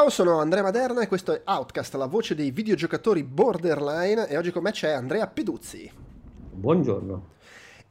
Ciao, 0.00 0.08
sono 0.08 0.40
Andrea 0.40 0.62
Maderna 0.62 1.02
e 1.02 1.06
questo 1.06 1.34
è 1.34 1.42
Outcast, 1.44 1.94
la 1.96 2.06
voce 2.06 2.34
dei 2.34 2.52
videogiocatori 2.52 3.22
borderline 3.22 4.28
e 4.28 4.38
oggi 4.38 4.50
con 4.50 4.62
me 4.62 4.70
c'è 4.70 4.92
Andrea 4.92 5.26
Peduzzi. 5.26 5.92
Buongiorno. 6.52 7.24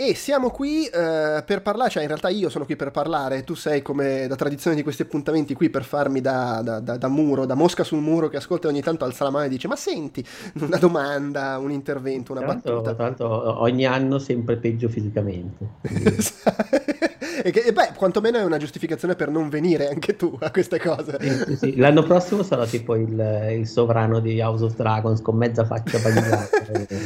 E 0.02 0.16
siamo 0.16 0.50
qui 0.50 0.86
eh, 0.86 1.44
per 1.46 1.62
parlare, 1.62 1.90
cioè 1.90 2.04
in 2.04 2.08
realtà 2.08 2.30
io 2.30 2.48
sono 2.48 2.64
qui 2.64 2.78
per 2.78 2.90
parlare, 2.90 3.44
tu 3.44 3.54
sei 3.54 3.82
come 3.82 4.28
da 4.28 4.38
tradizione 4.38 4.78
di 4.78 4.82
questi 4.82 5.02
appuntamenti 5.02 5.54
qui 5.54 5.70
per 5.70 5.84
farmi 5.84 6.22
da, 6.22 6.62
da, 6.64 6.80
da, 6.80 6.96
da 6.96 7.10
muro, 7.10 7.46
da 7.46 7.54
mosca 7.54 7.84
sul 7.84 8.00
muro 8.00 8.30
che 8.30 8.38
ascolta 8.38 8.70
e 8.70 8.72
ogni 8.72 8.82
tanto 8.82 9.04
alza 9.04 9.26
la 9.26 9.30
mano 9.30 9.44
e 9.44 9.50
dice 9.50 9.68
ma 9.68 9.76
senti, 9.76 10.26
una 10.62 10.78
domanda, 10.78 11.58
un 11.58 11.72
intervento, 11.72 12.32
una 12.32 12.46
tanto, 12.46 12.76
battuta. 12.76 12.96
Tanto 12.96 13.62
ogni 13.62 13.86
anno 13.86 14.20
sempre 14.20 14.56
peggio 14.56 14.88
fisicamente. 14.88 15.68
e, 17.44 17.52
che, 17.52 17.60
e 17.60 17.74
beh, 17.74 17.92
quantomeno 17.96 18.38
è 18.38 18.44
una 18.46 18.58
giustificazione 18.58 19.16
per 19.16 19.30
non 19.30 19.50
venire 19.50 19.90
anche 19.90 20.16
tu 20.16 20.34
a 20.40 20.50
queste 20.50 20.80
cose. 20.80 21.18
Sì, 21.46 21.58
sì. 21.58 21.76
L'anno 21.76 22.04
prossimo 22.04 22.42
sarò 22.42 22.64
tipo 22.64 22.96
il, 22.96 23.50
il, 23.52 23.68
sovrano 23.68 24.22
di 24.22 24.40
House 24.40 24.64
of 24.64 24.76
Dragons 24.76 25.22
con 25.22 25.36
mezza 25.36 25.66
faccia 25.66 26.00
bagnata. 26.00 26.48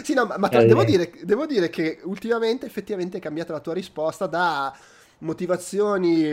sì, 0.03 0.13
no, 0.13 0.25
ma, 0.25 0.37
ma 0.37 0.47
tra, 0.47 0.63
devo, 0.63 0.83
dire, 0.83 1.11
devo 1.23 1.47
dire 1.47 1.71
che 1.71 1.97
ultimamente 2.03 2.67
effettivamente 2.67 2.81
effettivamente 2.83 3.17
è 3.17 3.21
cambiata 3.21 3.53
la 3.53 3.61
tua 3.61 3.73
risposta 3.73 4.27
da 4.27 4.75
motivazioni 5.19 6.25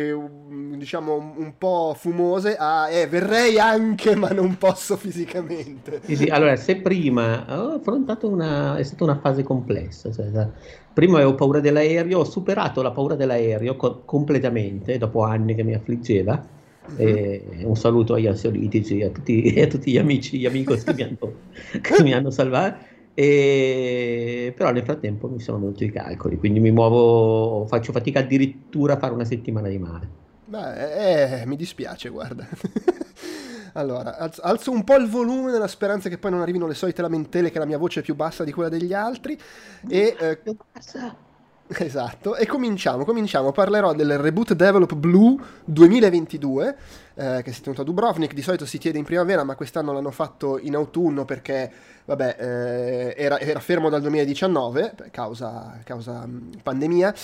diciamo 0.77 1.15
un 1.15 1.53
po' 1.57 1.95
fumose 1.97 2.57
a 2.59 2.91
eh, 2.91 3.07
verrei 3.07 3.57
anche 3.61 4.17
ma 4.17 4.31
non 4.31 4.59
posso 4.59 4.97
fisicamente 4.97 6.01
sì, 6.03 6.17
sì. 6.17 6.25
allora 6.25 6.57
se 6.57 6.77
prima 6.77 7.45
ho 7.49 7.75
affrontato 7.75 8.29
una 8.29 8.77
è 8.77 8.83
stata 8.83 9.05
una 9.05 9.19
fase 9.21 9.45
complessa 9.45 10.11
cioè, 10.11 10.49
prima 10.93 11.19
avevo 11.19 11.37
paura 11.37 11.61
dell'aereo 11.61 12.19
ho 12.19 12.25
superato 12.25 12.83
la 12.83 12.91
paura 12.91 13.15
dell'aereo 13.15 13.77
co- 13.77 14.03
completamente 14.05 14.99
dopo 14.99 15.23
anni 15.23 15.55
che 15.55 15.63
mi 15.63 15.75
affliggeva 15.75 16.45
mm-hmm. 16.93 17.65
un 17.65 17.77
saluto 17.77 18.15
agli 18.15 18.27
ansiolitici 18.27 19.03
a 19.03 19.11
tutti, 19.11 19.55
a 19.63 19.69
tutti 19.69 19.93
gli 19.93 19.99
amici 19.99 20.37
gli 20.37 20.47
amigos 20.47 20.83
che 20.83 20.95
mi 20.95 21.03
hanno, 21.03 21.33
che 21.81 22.03
mi 22.03 22.13
hanno 22.13 22.31
salvato 22.31 22.99
e... 23.23 24.55
Però 24.57 24.73
nel 24.73 24.83
frattempo 24.83 25.29
mi 25.29 25.41
sono 25.41 25.59
venuti 25.59 25.85
i 25.85 25.93
calcoli, 25.93 26.39
quindi 26.39 26.59
mi 26.59 26.71
muovo, 26.71 27.67
faccio 27.67 27.93
fatica 27.93 28.21
addirittura 28.21 28.95
a 28.95 28.97
fare 28.97 29.13
una 29.13 29.27
settimana 29.27 29.69
di 29.69 29.77
mare. 29.77 30.09
Beh, 30.47 31.43
eh, 31.43 31.47
mi 31.47 31.57
dispiace, 31.57 32.09
guarda. 32.09 32.49
allora, 33.75 34.17
alzo 34.41 34.71
un 34.71 34.85
po' 34.85 34.97
il 34.97 35.07
volume 35.07 35.53
nella 35.53 35.69
speranza 35.69 36.09
che 36.09 36.17
poi 36.17 36.31
non 36.31 36.41
arrivino 36.41 36.67
le 36.67 36.73
solite 36.73 37.03
lamentele 37.03 37.51
che 37.51 37.59
la 37.59 37.67
mia 37.67 37.77
voce 37.77 38.01
è 38.01 38.03
più 38.03 38.15
bassa 38.15 38.43
di 38.43 38.53
quella 38.53 38.71
degli 38.71 38.95
altri. 38.95 39.39
E, 39.87 40.17
eh. 40.19 40.39
Esatto, 41.73 42.35
e 42.35 42.47
cominciamo, 42.47 43.05
cominciamo. 43.05 43.53
Parlerò 43.53 43.93
del 43.93 44.19
Reboot 44.19 44.55
Develop 44.55 44.95
Blue 44.95 45.37
2022, 45.65 46.77
eh, 47.21 47.43
che 47.43 47.53
si 47.53 47.61
è 47.61 47.63
tenuto 47.63 47.83
a 47.83 47.85
Dubrovnik, 47.85 48.33
di 48.33 48.41
solito 48.41 48.65
si 48.65 48.79
tiene 48.79 48.97
in 48.97 49.05
primavera, 49.05 49.45
ma 49.45 49.55
quest'anno 49.55 49.93
l'hanno 49.93 50.11
fatto 50.11 50.59
in 50.59 50.75
autunno 50.75 51.27
perché, 51.27 51.71
vabbè, 52.07 52.37
eh, 52.39 53.15
era, 53.15 53.39
era, 53.39 53.61
fermo 53.61 53.91
dal 53.91 54.01
2019, 54.01 54.95
causa, 55.11 55.79
causa 55.85 56.27
pandemia, 56.63 57.15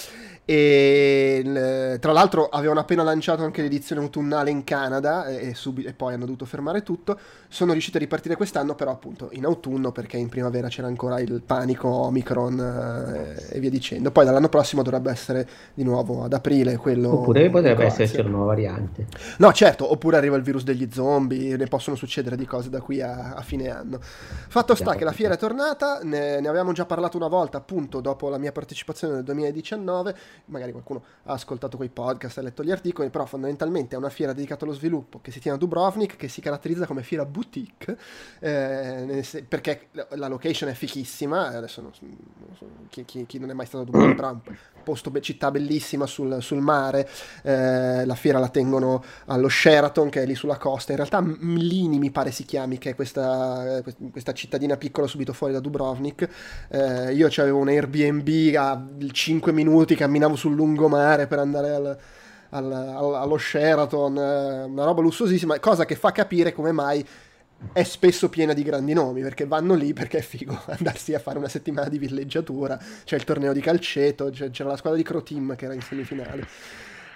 e 0.45 1.97
tra 1.99 2.13
l'altro 2.13 2.49
avevano 2.49 2.79
appena 2.79 3.03
lanciato 3.03 3.43
anche 3.43 3.63
l'edizione 3.63 4.01
autunnale 4.01 4.51
in 4.51 4.63
Canada 4.63 5.27
e, 5.27 5.49
e, 5.49 5.55
subi- 5.55 5.83
e, 5.83 5.93
poi 5.93 6.15
hanno 6.15 6.25
dovuto 6.25 6.45
fermare 6.45 6.85
tutto. 6.85 7.19
Sono 7.49 7.73
riusciti 7.73 7.97
a 7.97 8.01
ripartire 8.01 8.37
quest'anno, 8.37 8.77
però 8.77 8.93
appunto 8.93 9.31
in 9.33 9.45
autunno 9.45 9.91
perché 9.91 10.19
in 10.19 10.29
primavera 10.29 10.69
c'era 10.69 10.87
ancora 10.87 11.19
il 11.19 11.43
panico 11.45 11.89
Omicron 11.89 12.61
eh, 12.61 13.57
e 13.57 13.61
via 13.61 13.71
dicendo. 13.71 14.13
Poi 14.13 14.25
dall'anno 14.25 14.49
prossimo 14.49 14.83
dovrebbe 14.83 15.11
essere 15.11 15.49
di 15.75 15.83
nuovo 15.83 16.23
ad 16.23 16.33
aprile 16.33 16.77
quello. 16.77 17.13
Oppure 17.13 17.51
potrebbe 17.51 17.85
esserci 17.85 18.21
una 18.21 18.29
nuova 18.29 18.47
variante. 18.47 19.07
No, 19.39 19.53
certo, 19.53 19.86
oppure 19.91 20.17
arriva 20.17 20.37
il 20.37 20.43
virus 20.43 20.65
degli 20.65 20.89
zombie, 20.91 21.57
ne 21.57 21.67
possono 21.67 21.97
succedere 21.97 22.37
di 22.37 22.47
cose 22.47 22.71
da 22.71 22.81
qui 22.81 23.01
a, 23.01 23.35
a 23.35 23.43
fine 23.43 23.69
anno. 23.69 23.99
Fatto 24.01 24.75
sta 24.75 24.95
che 24.95 25.05
la 25.05 25.13
fiera 25.13 25.35
è 25.35 25.39
tornata, 25.39 26.01
ne, 26.03 26.41
ne 26.41 26.49
avevamo 26.49 26.73
già 26.73 26.85
parlato 26.85 27.17
una 27.17 27.29
volta 27.29 27.59
appunto 27.59 28.01
dopo 28.01 28.29
la 28.29 28.39
mia 28.39 28.53
partecipazione 28.53 29.15
nel 29.15 29.23
2019 29.25 30.17
magari 30.47 30.73
qualcuno 30.73 31.03
ha 31.25 31.33
ascoltato 31.33 31.77
quei 31.77 31.89
podcast, 31.89 32.39
ha 32.39 32.43
letto 32.43 32.63
gli 32.63 32.71
articoli, 32.71 33.11
però 33.11 33.25
fondamentalmente 33.27 33.95
è 33.95 33.99
una 33.99 34.11
fiera 34.11 34.33
dedicata 34.33 34.65
allo 34.65 34.75
sviluppo 34.75 35.21
che 35.21 35.31
si 35.31 35.41
tiene 35.41 35.57
a 35.57 35.61
Dubrovnik, 35.61 36.17
che 36.17 36.29
si 36.29 36.41
caratterizza 36.41 36.87
come 36.87 37.03
fiera 37.03 37.25
boutique, 37.25 37.97
eh, 38.41 39.45
perché 39.49 39.89
la 40.11 40.29
location 40.29 40.71
è 40.71 40.75
fichissima, 40.75 41.49
adesso 41.49 41.81
non, 41.81 41.93
non 42.01 42.57
so, 42.57 42.67
chi, 42.89 43.05
chi, 43.05 43.27
chi, 43.27 43.39
non 43.39 43.51
è 43.51 43.53
mai 43.55 43.67
stato 43.67 43.83
a 43.83 43.87
Dubrovnik, 43.87 44.17
però 44.17 44.41
posto, 44.87 45.11
città 45.21 45.51
bellissima 45.51 46.07
sul, 46.07 46.39
sul 46.41 46.61
mare, 46.61 47.09
eh, 47.43 48.07
la 48.07 48.15
fiera 48.15 48.39
la 48.39 48.49
tengono 48.49 49.03
allo 49.25 49.49
Sheraton 49.49 50.09
che 50.11 50.23
è 50.23 50.27
lì 50.27 50.37
sulla 50.37 50.59
costa, 50.59 50.93
in 50.93 50.99
realtà 50.99 51.21
Mlini 51.21 51.99
mi 51.99 52.13
pare 52.13 52.31
si 52.31 52.45
chiami, 52.45 52.79
che 52.79 52.91
è 52.91 52.95
questa, 52.95 53.83
questa 54.13 54.33
cittadina 54.33 54.77
piccola 54.77 55.09
subito 55.09 55.33
fuori 55.33 55.53
da 55.53 55.59
Dubrovnik, 55.59 56.29
eh, 56.69 57.13
io 57.13 57.27
avevo 57.27 57.59
un 57.59 57.69
Airbnb 57.69 58.55
a 58.57 58.87
5 59.11 59.53
minuti, 59.53 59.97
camminavo 59.97 60.37
sul 60.37 60.55
lungomare 60.55 61.27
per 61.27 61.41
andare 61.41 61.99
al, 62.51 62.73
allo 62.73 63.39
Sheraton, 63.39 64.17
eh, 64.17 64.63
una 64.65 64.85
roba 64.85 65.01
lussuosissima, 65.01 65.59
cosa 65.59 65.85
che 65.85 65.97
fa 65.97 66.13
capire 66.13 66.53
come 66.53 66.71
mai 66.71 67.05
è 67.73 67.83
spesso 67.83 68.29
piena 68.29 68.53
di 68.53 68.63
grandi 68.63 68.93
nomi 68.93 69.23
perché 69.23 69.47
vanno 69.47 69.75
lì 69.75 69.93
perché 69.93 70.19
è 70.19 70.23
figo 70.23 70.59
andarsi 70.69 71.15
a 71.15 71.19
fare 71.19 71.39
una 71.39 71.49
settimana 71.49 71.89
di 71.89 71.99
villeggiatura 71.99 72.79
c'è 73.05 73.17
il 73.17 73.25
torneo 73.25 73.53
di 73.53 73.61
calceto 73.61 74.31
c'era 74.31 74.69
la 74.69 74.77
squadra 74.77 74.99
di 74.99 75.05
Croteam 75.05 75.57
che 75.57 75.65
era 75.65 75.75
in 75.75 75.83
semifinale. 75.83 76.47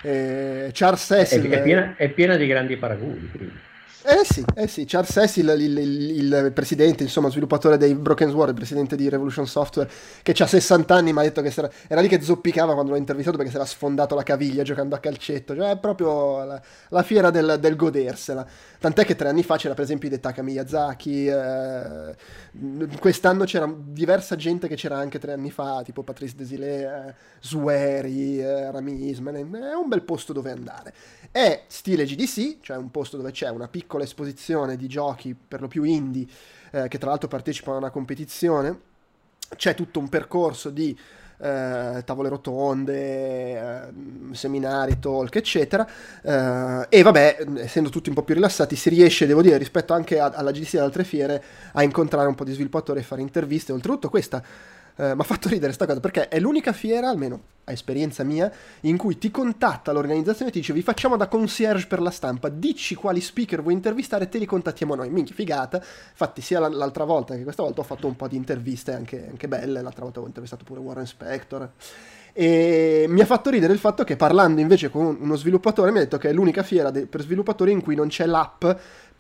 Eh, 0.02 0.70
Charles 0.72 1.04
Cecil 1.04 1.46
è, 1.48 1.58
è, 1.58 1.62
piena, 1.62 1.94
è 1.96 2.08
piena 2.08 2.36
di 2.36 2.46
grandi 2.46 2.76
paragoni 2.76 3.68
eh 4.02 4.24
sì, 4.24 4.42
eh 4.54 4.66
sì, 4.66 4.86
Charles 4.86 5.12
Cecil, 5.12 5.54
il, 5.58 5.76
il, 5.76 6.32
il, 6.32 6.52
presidente, 6.54 7.02
insomma, 7.02 7.28
sviluppatore 7.28 7.76
dei 7.76 7.94
Broken 7.94 8.30
Sword, 8.30 8.48
il 8.48 8.54
presidente 8.54 8.96
di 8.96 9.08
Revolution 9.10 9.46
Software, 9.46 9.90
che 10.22 10.32
ha 10.32 10.46
60 10.46 10.94
anni, 10.94 11.12
mi 11.12 11.18
ha 11.18 11.22
detto 11.22 11.42
che 11.42 11.52
era, 11.54 11.70
era, 11.86 12.00
lì 12.00 12.08
che 12.08 12.22
zoppicava 12.22 12.72
quando 12.72 12.92
l'ho 12.92 12.96
intervistato 12.96 13.36
perché 13.36 13.52
si 13.52 13.58
era 13.58 13.66
sfondato 13.66 14.14
la 14.14 14.22
caviglia 14.22 14.62
giocando 14.62 14.94
a 14.94 14.98
calcetto, 14.98 15.54
cioè 15.54 15.72
è 15.72 15.76
proprio 15.76 16.42
la, 16.44 16.62
la 16.88 17.02
fiera 17.02 17.30
del, 17.30 17.58
del, 17.60 17.76
godersela. 17.76 18.46
Tant'è 18.78 19.04
che 19.04 19.16
tre 19.16 19.28
anni 19.28 19.42
fa 19.42 19.58
c'era 19.58 19.74
per 19.74 19.84
esempio 19.84 20.08
Hidetaka 20.08 20.40
Miyazaki, 20.40 21.26
eh, 21.26 22.14
quest'anno 22.98 23.44
c'era 23.44 23.70
diversa 23.76 24.34
gente 24.34 24.66
che 24.66 24.76
c'era 24.76 24.96
anche 24.96 25.18
tre 25.18 25.34
anni 25.34 25.50
fa, 25.50 25.82
tipo 25.84 26.02
Patrice 26.02 26.36
Desilets, 26.36 27.08
eh, 27.08 27.14
Zueri, 27.40 28.40
eh, 28.40 28.70
Rami 28.70 29.08
Ismail, 29.10 29.36
è 29.36 29.74
un 29.74 29.88
bel 29.88 30.02
posto 30.02 30.32
dove 30.32 30.50
andare. 30.50 30.94
È 31.30 31.64
stile 31.66 32.04
GDC, 32.04 32.60
cioè 32.60 32.78
un 32.78 32.90
posto 32.90 33.18
dove 33.18 33.30
c'è 33.30 33.50
una 33.50 33.68
piccola 33.80 34.04
esposizione 34.04 34.76
di 34.76 34.86
giochi 34.86 35.34
per 35.34 35.62
lo 35.62 35.68
più 35.68 35.84
indie, 35.84 36.26
eh, 36.70 36.88
che 36.88 36.98
tra 36.98 37.08
l'altro 37.08 37.28
partecipano 37.28 37.76
a 37.76 37.80
una 37.80 37.90
competizione. 37.90 38.88
C'è 39.56 39.74
tutto 39.74 39.98
un 39.98 40.08
percorso 40.08 40.68
di 40.68 40.96
eh, 41.38 42.02
tavole 42.04 42.28
rotonde, 42.28 42.98
eh, 43.58 43.92
seminari, 44.32 44.98
talk, 44.98 45.34
eccetera. 45.34 45.88
Eh, 46.22 46.86
e 46.90 47.02
vabbè, 47.02 47.46
essendo 47.56 47.88
tutti 47.88 48.10
un 48.10 48.14
po' 48.14 48.22
più 48.22 48.34
rilassati, 48.34 48.76
si 48.76 48.90
riesce, 48.90 49.26
devo 49.26 49.40
dire, 49.40 49.56
rispetto 49.56 49.94
anche 49.94 50.20
a, 50.20 50.26
alla 50.26 50.52
GDC 50.52 50.74
e 50.74 50.78
altre 50.78 51.04
fiere, 51.04 51.42
a 51.72 51.82
incontrare 51.82 52.28
un 52.28 52.34
po' 52.34 52.44
di 52.44 52.52
sviluppatori 52.52 53.00
e 53.00 53.02
fare 53.02 53.22
interviste. 53.22 53.72
Oltretutto, 53.72 54.10
questa 54.10 54.42
eh, 55.00 55.14
mi 55.14 55.20
ha 55.22 55.24
fatto 55.24 55.48
ridere 55.48 55.66
questa 55.66 55.86
cosa 55.86 55.98
perché 55.98 56.28
è 56.28 56.38
l'unica 56.38 56.74
fiera, 56.74 57.08
almeno 57.08 57.40
a 57.64 57.72
esperienza 57.72 58.22
mia, 58.22 58.52
in 58.82 58.98
cui 58.98 59.16
ti 59.16 59.30
contatta 59.30 59.92
l'organizzazione 59.92 60.50
e 60.50 60.52
ti 60.52 60.60
dice 60.60 60.74
vi 60.74 60.82
facciamo 60.82 61.16
da 61.16 61.26
concierge 61.26 61.86
per 61.86 62.02
la 62.02 62.10
stampa, 62.10 62.50
dici 62.50 62.94
quali 62.94 63.22
speaker 63.22 63.62
vuoi 63.62 63.72
intervistare 63.72 64.24
e 64.24 64.28
te 64.28 64.36
li 64.36 64.44
contattiamo 64.44 64.94
noi. 64.94 65.08
Minchia, 65.08 65.34
figata. 65.34 65.78
Infatti 65.78 66.42
sia 66.42 66.68
l'altra 66.68 67.04
volta 67.04 67.34
che 67.34 67.44
questa 67.44 67.62
volta 67.62 67.80
ho 67.80 67.84
fatto 67.84 68.06
un 68.06 68.16
po' 68.16 68.28
di 68.28 68.36
interviste 68.36 68.92
anche, 68.92 69.28
anche 69.30 69.48
belle, 69.48 69.80
l'altra 69.80 70.04
volta 70.04 70.20
ho 70.20 70.26
intervistato 70.26 70.64
pure 70.64 70.80
Warren 70.80 71.06
Spector. 71.06 71.70
E 72.32 73.06
mi 73.08 73.20
ha 73.20 73.26
fatto 73.26 73.50
ridere 73.50 73.72
il 73.72 73.78
fatto 73.78 74.04
che 74.04 74.16
parlando 74.16 74.60
invece 74.60 74.88
con 74.88 75.16
uno 75.18 75.34
sviluppatore 75.34 75.90
mi 75.90 75.98
ha 75.98 76.02
detto 76.02 76.16
che 76.16 76.28
è 76.28 76.32
l'unica 76.32 76.62
fiera 76.62 76.90
de- 76.90 77.06
per 77.06 77.22
sviluppatori 77.22 77.72
in 77.72 77.82
cui 77.82 77.96
non 77.96 78.06
c'è 78.06 78.24
l'app 78.24 78.64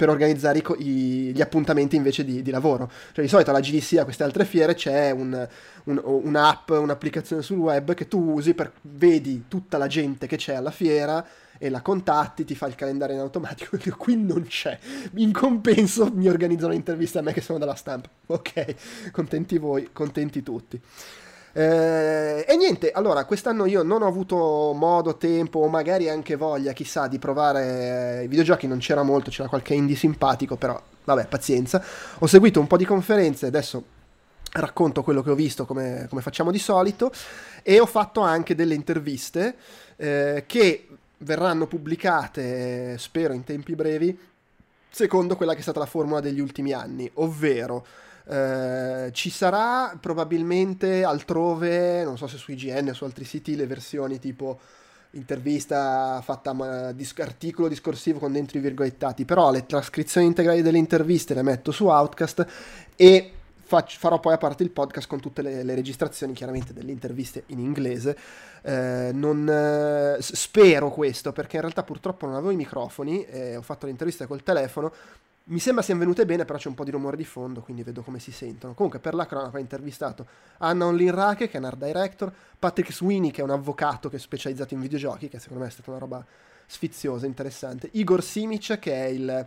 per 0.00 0.08
organizzare 0.08 0.60
i, 0.60 0.64
i, 0.78 1.32
gli 1.34 1.42
appuntamenti 1.42 1.94
invece 1.94 2.24
di, 2.24 2.40
di, 2.40 2.50
lavoro. 2.50 2.90
Cioè 3.12 3.22
di 3.22 3.28
solito 3.28 3.50
alla 3.50 3.60
GDC, 3.60 3.98
a 3.98 4.04
queste 4.04 4.22
altre 4.22 4.46
fiere, 4.46 4.72
c'è 4.72 5.10
un, 5.10 5.46
un, 5.84 6.00
un'app, 6.02 6.70
un'applicazione 6.70 7.42
sul 7.42 7.58
web 7.58 7.92
che 7.92 8.08
tu 8.08 8.32
usi 8.32 8.54
per 8.54 8.72
vedi 8.80 9.44
tutta 9.46 9.76
la 9.76 9.88
gente 9.88 10.26
che 10.26 10.38
c'è 10.38 10.54
alla 10.54 10.70
fiera 10.70 11.22
e 11.58 11.68
la 11.68 11.82
contatti, 11.82 12.46
ti 12.46 12.54
fa 12.54 12.66
il 12.66 12.76
calendario 12.76 13.14
in 13.14 13.20
automatico. 13.20 13.76
Qui 13.98 14.16
non 14.16 14.46
c'è. 14.46 14.78
In 15.16 15.32
compenso 15.32 16.10
mi 16.10 16.28
organizzano 16.28 16.72
un'intervista 16.72 17.18
a 17.18 17.22
me 17.22 17.34
che 17.34 17.42
sono 17.42 17.58
dalla 17.58 17.74
stampa. 17.74 18.08
Ok, 18.28 19.10
contenti 19.12 19.58
voi, 19.58 19.90
contenti 19.92 20.42
tutti. 20.42 20.80
Eh, 21.52 22.44
e 22.46 22.56
niente, 22.56 22.92
allora 22.92 23.24
quest'anno 23.24 23.66
io 23.66 23.82
non 23.82 24.02
ho 24.02 24.06
avuto 24.06 24.72
modo, 24.74 25.16
tempo 25.16 25.60
o 25.60 25.68
magari 25.68 26.08
anche 26.08 26.36
voglia, 26.36 26.72
chissà, 26.72 27.08
di 27.08 27.18
provare 27.18 28.22
i 28.24 28.28
videogiochi, 28.28 28.66
non 28.66 28.78
c'era 28.78 29.02
molto, 29.02 29.30
c'era 29.30 29.48
qualche 29.48 29.74
indie 29.74 29.96
simpatico, 29.96 30.56
però 30.56 30.80
vabbè, 31.04 31.26
pazienza. 31.26 31.82
Ho 32.18 32.26
seguito 32.26 32.60
un 32.60 32.66
po' 32.66 32.76
di 32.76 32.84
conferenze, 32.84 33.46
adesso 33.46 33.82
racconto 34.52 35.02
quello 35.02 35.22
che 35.22 35.30
ho 35.30 35.34
visto 35.34 35.64
come, 35.64 36.06
come 36.08 36.22
facciamo 36.22 36.50
di 36.50 36.58
solito 36.58 37.12
e 37.62 37.78
ho 37.78 37.86
fatto 37.86 38.20
anche 38.20 38.56
delle 38.56 38.74
interviste 38.74 39.54
eh, 39.96 40.44
che 40.46 40.88
verranno 41.18 41.66
pubblicate, 41.66 42.96
spero 42.98 43.32
in 43.32 43.44
tempi 43.44 43.74
brevi, 43.74 44.18
secondo 44.88 45.36
quella 45.36 45.52
che 45.52 45.58
è 45.58 45.62
stata 45.62 45.78
la 45.78 45.86
formula 45.86 46.20
degli 46.20 46.40
ultimi 46.40 46.72
anni, 46.72 47.10
ovvero 47.14 47.84
eh, 48.28 49.10
ci 49.12 49.30
sarà 49.30 49.96
probabilmente 50.00 51.04
altrove, 51.04 52.04
non 52.04 52.16
so 52.16 52.26
se 52.26 52.36
su 52.36 52.52
IGN 52.52 52.88
o 52.88 52.94
su 52.94 53.04
altri 53.04 53.24
siti, 53.24 53.56
le 53.56 53.66
versioni 53.66 54.18
tipo 54.18 54.58
intervista 55.12 56.20
fatta 56.22 56.92
dis- 56.92 57.14
articolo 57.18 57.68
discorsivo 57.68 58.18
con 58.18 58.32
dentro 58.32 58.58
i 58.58 58.60
virgolettati, 58.60 59.24
però 59.24 59.50
le 59.50 59.66
trascrizioni 59.66 60.26
integrali 60.26 60.62
delle 60.62 60.78
interviste 60.78 61.34
le 61.34 61.42
metto 61.42 61.72
su 61.72 61.86
Outcast 61.86 62.46
e 62.94 63.32
fac- 63.70 63.96
farò 63.96 64.18
poi 64.18 64.34
a 64.34 64.38
parte 64.38 64.62
il 64.62 64.70
podcast 64.70 65.08
con 65.08 65.20
tutte 65.20 65.42
le, 65.42 65.62
le 65.62 65.74
registrazioni 65.74 66.32
chiaramente 66.32 66.72
delle 66.72 66.90
interviste 66.90 67.44
in 67.46 67.58
inglese. 67.58 68.16
Eh, 68.62 69.10
non, 69.12 69.48
eh, 69.48 70.16
spero 70.20 70.90
questo 70.90 71.32
perché 71.32 71.56
in 71.56 71.62
realtà 71.62 71.82
purtroppo 71.82 72.26
non 72.26 72.34
avevo 72.34 72.50
i 72.50 72.56
microfoni, 72.56 73.24
eh, 73.24 73.56
ho 73.56 73.62
fatto 73.62 73.86
l'intervista 73.86 74.26
col 74.26 74.42
telefono, 74.42 74.92
mi 75.44 75.58
sembra 75.58 75.82
siano 75.82 76.00
venute 76.00 76.24
bene, 76.26 76.44
però 76.44 76.58
c'è 76.58 76.68
un 76.68 76.74
po' 76.74 76.84
di 76.84 76.90
rumore 76.90 77.16
di 77.16 77.24
fondo, 77.24 77.60
quindi 77.60 77.82
vedo 77.82 78.02
come 78.02 78.20
si 78.20 78.30
sentono. 78.30 78.74
Comunque, 78.74 79.00
per 79.00 79.14
la 79.14 79.26
cronaca 79.26 79.56
ho 79.56 79.60
intervistato 79.60 80.26
Anna 80.58 80.86
Onlinrake, 80.86 81.48
che 81.48 81.56
è 81.56 81.58
un 81.58 81.64
art 81.64 81.78
director, 81.78 82.32
Patrick 82.58 82.92
Sweeney, 82.92 83.30
che 83.30 83.40
è 83.40 83.44
un 83.44 83.50
avvocato 83.50 84.08
che 84.08 84.16
è 84.16 84.18
specializzato 84.18 84.74
in 84.74 84.80
videogiochi, 84.80 85.28
che 85.28 85.38
secondo 85.38 85.62
me 85.62 85.68
è 85.68 85.72
stata 85.72 85.90
una 85.90 85.98
roba 85.98 86.24
sfiziosa, 86.66 87.26
interessante, 87.26 87.88
Igor 87.92 88.22
Simic, 88.22 88.78
che 88.78 88.92
è 88.92 89.06
il, 89.08 89.46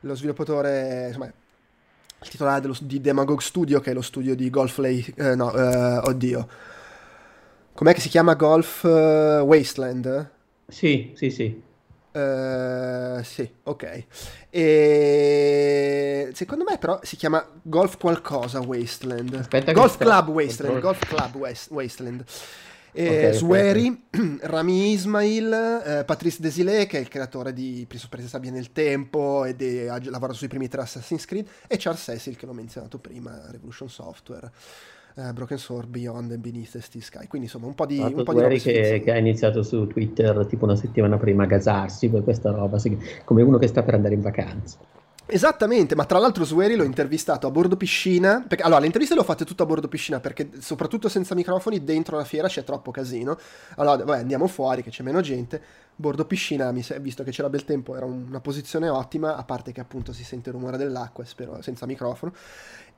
lo 0.00 0.14
sviluppatore, 0.14 1.06
insomma, 1.08 1.26
il 1.26 2.28
titolare 2.28 2.60
dello, 2.60 2.76
di 2.80 3.00
Demagogue 3.00 3.42
Studio, 3.42 3.80
che 3.80 3.90
è 3.90 3.94
lo 3.94 4.02
studio 4.02 4.36
di 4.36 4.48
Golf 4.48 4.78
Lake, 4.78 5.12
eh, 5.16 5.34
no, 5.34 5.52
eh, 5.52 5.98
oddio, 6.08 6.48
com'è 7.74 7.92
che 7.92 8.00
si 8.00 8.08
chiama 8.08 8.34
Golf 8.34 8.84
uh, 8.84 9.42
Wasteland? 9.44 10.30
Sì, 10.68 11.12
sì, 11.16 11.30
sì. 11.30 11.70
Uh, 12.12 13.22
sì, 13.22 13.50
ok. 13.62 14.04
E 14.50 16.30
secondo 16.34 16.64
me 16.64 16.76
però 16.76 17.00
si 17.02 17.16
chiama 17.16 17.46
Golf 17.62 17.96
qualcosa 17.96 18.60
Wasteland. 18.60 19.34
Aspetta 19.34 19.72
Golf 19.72 19.96
Club 19.96 20.28
Wasteland, 20.28 20.80
Golf 20.80 21.06
Club 21.06 21.34
West, 21.36 21.70
Wasteland. 21.70 22.24
E 22.94 23.06
okay, 23.06 23.34
Sueri, 23.34 24.04
okay. 24.10 24.38
Rami 24.42 24.92
Ismail, 24.92 25.82
eh, 25.86 26.04
Patrice 26.04 26.42
Desilé, 26.42 26.84
che 26.84 26.98
è 26.98 27.00
il 27.00 27.08
creatore 27.08 27.54
di 27.54 27.86
Persia 27.88 28.28
Sabbia 28.28 28.50
nel 28.50 28.70
Tempo 28.70 29.46
ed 29.46 29.62
è, 29.62 29.86
ha 29.86 29.98
lavorato 30.04 30.34
sui 30.34 30.48
primi 30.48 30.68
tre 30.68 30.82
Assassin's 30.82 31.24
Creed, 31.24 31.48
e 31.66 31.78
Charles 31.78 32.02
Cecil, 32.02 32.36
che 32.36 32.44
l'ho 32.44 32.52
menzionato 32.52 32.98
prima, 32.98 33.50
Revolution 33.50 33.88
Software 33.88 34.50
eh, 35.16 35.32
Broken 35.32 35.58
Sword, 35.58 35.88
Beyond 35.88 36.32
and 36.32 36.40
Beneath 36.40 36.70
the 36.70 37.00
Sky. 37.00 37.26
Quindi 37.26 37.46
insomma 37.46 37.66
un 37.66 37.74
po' 37.74 37.86
di... 37.86 37.98
Un 37.98 38.24
po' 38.24 38.32
di 38.34 38.58
che, 38.58 39.00
che, 39.04 39.12
ha 39.12 39.16
iniziato 39.16 39.62
su 39.62 39.86
Twitter 39.86 40.46
tipo 40.46 40.64
una 40.64 40.76
settimana 40.76 41.16
prima 41.16 41.44
a 41.44 41.46
gasarsi 41.46 42.08
per 42.08 42.22
questa 42.22 42.50
roba, 42.50 42.78
come 43.24 43.42
uno 43.42 43.58
che 43.58 43.66
sta 43.66 43.82
per 43.82 43.94
andare 43.94 44.14
in 44.14 44.22
vacanza. 44.22 44.78
Esattamente, 45.24 45.94
ma 45.94 46.04
tra 46.04 46.18
l'altro 46.18 46.44
Sueri 46.44 46.74
l'ho 46.74 46.82
intervistato 46.82 47.46
a 47.46 47.50
bordo 47.50 47.76
piscina, 47.76 48.44
perché 48.46 48.64
allora 48.64 48.80
le 48.80 48.86
interviste 48.86 49.14
le 49.14 49.20
ho 49.20 49.24
fatte 49.24 49.44
tutte 49.44 49.62
a 49.62 49.66
bordo 49.66 49.86
piscina 49.86 50.18
perché 50.18 50.50
soprattutto 50.58 51.08
senza 51.08 51.34
microfoni 51.36 51.84
dentro 51.84 52.16
la 52.16 52.24
fiera 52.24 52.48
c'è 52.48 52.64
troppo 52.64 52.90
casino, 52.90 53.38
allora 53.76 54.04
vabbè, 54.04 54.18
andiamo 54.18 54.48
fuori 54.48 54.82
che 54.82 54.90
c'è 54.90 55.04
meno 55.04 55.20
gente, 55.20 55.62
bordo 55.94 56.24
piscina, 56.24 56.70
visto 56.72 57.22
che 57.22 57.30
c'era 57.30 57.48
bel 57.48 57.64
tempo 57.64 57.96
era 57.96 58.04
una 58.04 58.40
posizione 58.40 58.88
ottima, 58.88 59.36
a 59.36 59.44
parte 59.44 59.70
che 59.72 59.80
appunto 59.80 60.12
si 60.12 60.24
sente 60.24 60.50
il 60.50 60.56
rumore 60.56 60.76
dell'acqua, 60.76 61.24
spero 61.24 61.62
senza 61.62 61.86
microfono, 61.86 62.34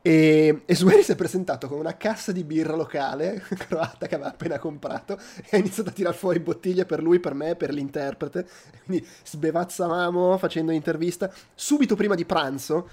e, 0.07 0.65
e 0.67 0.75
Sueri 0.75 1.03
si 1.03 1.13
è 1.13 1.15
presentato 1.15 1.67
con 1.67 1.79
una 1.79 1.97
cassa 1.97 2.31
di 2.31 2.45
birra 2.45 2.77
locale 2.77 3.43
croata 3.57 4.07
che 4.07 4.17
aveva 4.17 4.29
appena 4.29 4.59
comprato 4.59 5.19
e 5.49 5.57
ha 5.57 5.57
iniziato 5.57 5.89
a 5.89 5.93
tirare 5.93 6.15
fuori 6.15 6.41
bottiglie 6.41 6.85
per 6.85 7.03
lui, 7.03 7.21
per 7.21 7.33
me, 7.33 7.57
per 7.57 7.73
l'interprete. 7.73 8.47
Quindi 8.85 9.07
sbevazzavamo 9.25 10.37
facendo 10.37 10.73
l'intervista 10.73 11.33
subito 11.55 11.97
prima 11.97 12.15
di 12.15 12.27
pranzo. 12.27 12.87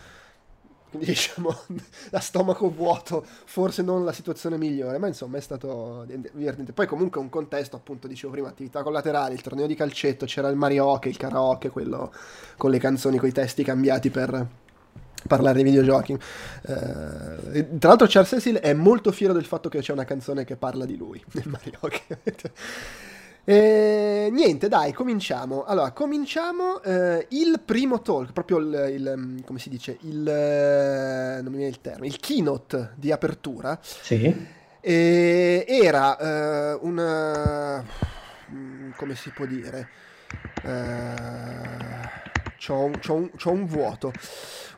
Quindi 0.90 1.08
diciamo 1.12 1.54
a 2.12 2.20
stomaco 2.22 2.72
vuoto, 2.72 3.26
forse 3.26 3.82
non 3.82 4.06
la 4.06 4.14
situazione 4.14 4.58
migliore, 4.58 4.98
ma 4.98 5.08
insomma 5.08 5.36
è 5.36 5.42
stato 5.42 6.06
divertente. 6.06 6.72
Poi 6.72 6.88
comunque 6.88 7.20
un 7.20 7.28
contesto, 7.28 7.76
appunto, 7.76 8.08
dicevo 8.08 8.32
prima, 8.32 8.48
attività 8.48 8.84
collaterali, 8.84 9.34
il 9.34 9.42
torneo 9.42 9.68
di 9.68 9.76
calcetto, 9.76 10.26
c'era 10.26 10.48
il 10.48 10.56
marioche, 10.56 11.10
il 11.10 11.18
karaoke, 11.18 11.72
quello 11.72 12.14
con 12.56 12.72
le 12.72 12.80
canzoni, 12.80 13.18
con 13.18 13.28
i 13.28 13.34
testi 13.34 13.66
cambiati 13.66 14.10
per 14.10 14.48
parlare 15.28 15.58
di 15.58 15.64
videogiochi. 15.64 16.14
Eh, 16.14 17.78
tra 17.80 17.90
l'altro 17.90 18.08
Charles 18.08 18.30
Cecil 18.30 18.58
è 18.58 18.74
molto 18.74 19.12
fiero 19.12 19.34
del 19.34 19.46
fatto 19.46 19.70
che 19.70 19.80
c'è 19.80 19.94
una 19.94 20.06
canzone 20.06 20.44
che 20.44 20.56
parla 20.56 20.86
di 20.86 20.98
lui 20.98 21.24
nel 21.34 21.48
Mario 21.50 21.80
E, 23.44 24.30
niente, 24.32 24.68
dai, 24.68 24.94
cominciamo. 24.94 25.64
Allora, 25.64 25.92
cominciamo 25.92 26.82
eh, 26.84 27.26
il 27.30 27.60
primo 27.66 28.02
talk, 28.02 28.34
proprio 28.34 28.60
il, 28.60 28.94
il, 28.94 29.14
mm, 29.18 29.40
come 29.46 29.58
si 29.58 29.70
dice, 29.70 29.98
il, 30.02 30.28
eh, 30.28 31.42
non 31.42 31.52
mi 31.52 31.58
viene 31.58 31.72
il 31.72 31.82
termine, 31.82 32.08
il 32.08 32.20
keynote 32.20 32.92
di 32.96 33.12
apertura. 33.12 33.80
Sì. 33.82 34.60
E, 34.80 35.66
era 35.68 36.18
eh, 36.18 36.78
un, 36.82 37.84
mm, 38.54 38.92
come 38.96 39.16
si 39.16 39.32
può 39.32 39.46
dire, 39.46 39.90
eh, 40.64 42.31
c'ho, 42.62 42.92
c'ho, 43.00 43.14
un, 43.14 43.32
c'ho 43.36 43.52
un 43.52 43.66
vuoto 43.66 44.14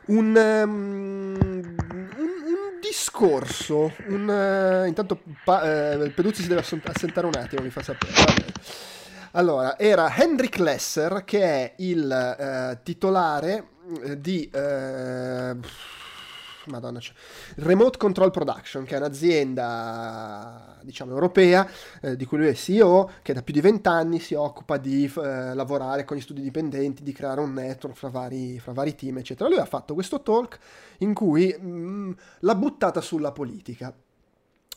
un, 0.06 0.34
um, 0.36 1.76
un, 2.16 2.78
discorso. 2.80 3.92
Un, 4.08 4.28
uh, 4.28 4.86
intanto 4.86 5.20
pa- 5.44 5.94
uh, 5.94 6.12
Peduzzi 6.12 6.42
si 6.42 6.48
deve 6.48 6.60
assentare 6.60 7.26
un 7.26 7.34
attimo, 7.36 7.62
mi 7.62 7.70
fa 7.70 7.82
sapere. 7.82 8.12
Vabbè. 8.12 8.44
Allora, 9.32 9.78
era 9.78 10.14
Henrik 10.14 10.58
Lesser 10.58 11.22
che 11.24 11.42
è 11.42 11.74
il 11.78 12.74
uh, 12.74 12.78
titolare 12.82 13.68
di 14.16 14.50
Madonna, 16.70 17.00
cioè, 17.00 17.14
Remote 17.56 17.98
Control 17.98 18.30
Production, 18.30 18.84
che 18.84 18.94
è 18.94 18.98
un'azienda, 18.98 20.78
diciamo, 20.82 21.12
europea, 21.12 21.68
eh, 22.00 22.16
di 22.16 22.24
cui 22.24 22.38
lui 22.38 22.48
è 22.48 22.54
CEO, 22.54 23.10
che 23.22 23.32
da 23.32 23.42
più 23.42 23.52
di 23.52 23.60
vent'anni 23.60 24.18
si 24.18 24.34
occupa 24.34 24.76
di 24.76 25.04
eh, 25.04 25.54
lavorare 25.54 26.04
con 26.04 26.16
gli 26.16 26.20
studi 26.20 26.42
dipendenti, 26.42 27.02
di 27.02 27.12
creare 27.12 27.40
un 27.40 27.52
network 27.52 27.96
fra 27.96 28.08
vari, 28.08 28.58
fra 28.58 28.72
vari 28.72 28.94
team, 28.94 29.18
eccetera. 29.18 29.48
Lui 29.48 29.58
ha 29.58 29.64
fatto 29.64 29.94
questo 29.94 30.22
talk 30.22 30.58
in 30.98 31.14
cui 31.14 31.54
mh, 31.58 31.66
mm, 31.66 32.12
l'ha 32.40 32.54
buttata 32.54 33.00
sulla 33.00 33.32
politica 33.32 33.94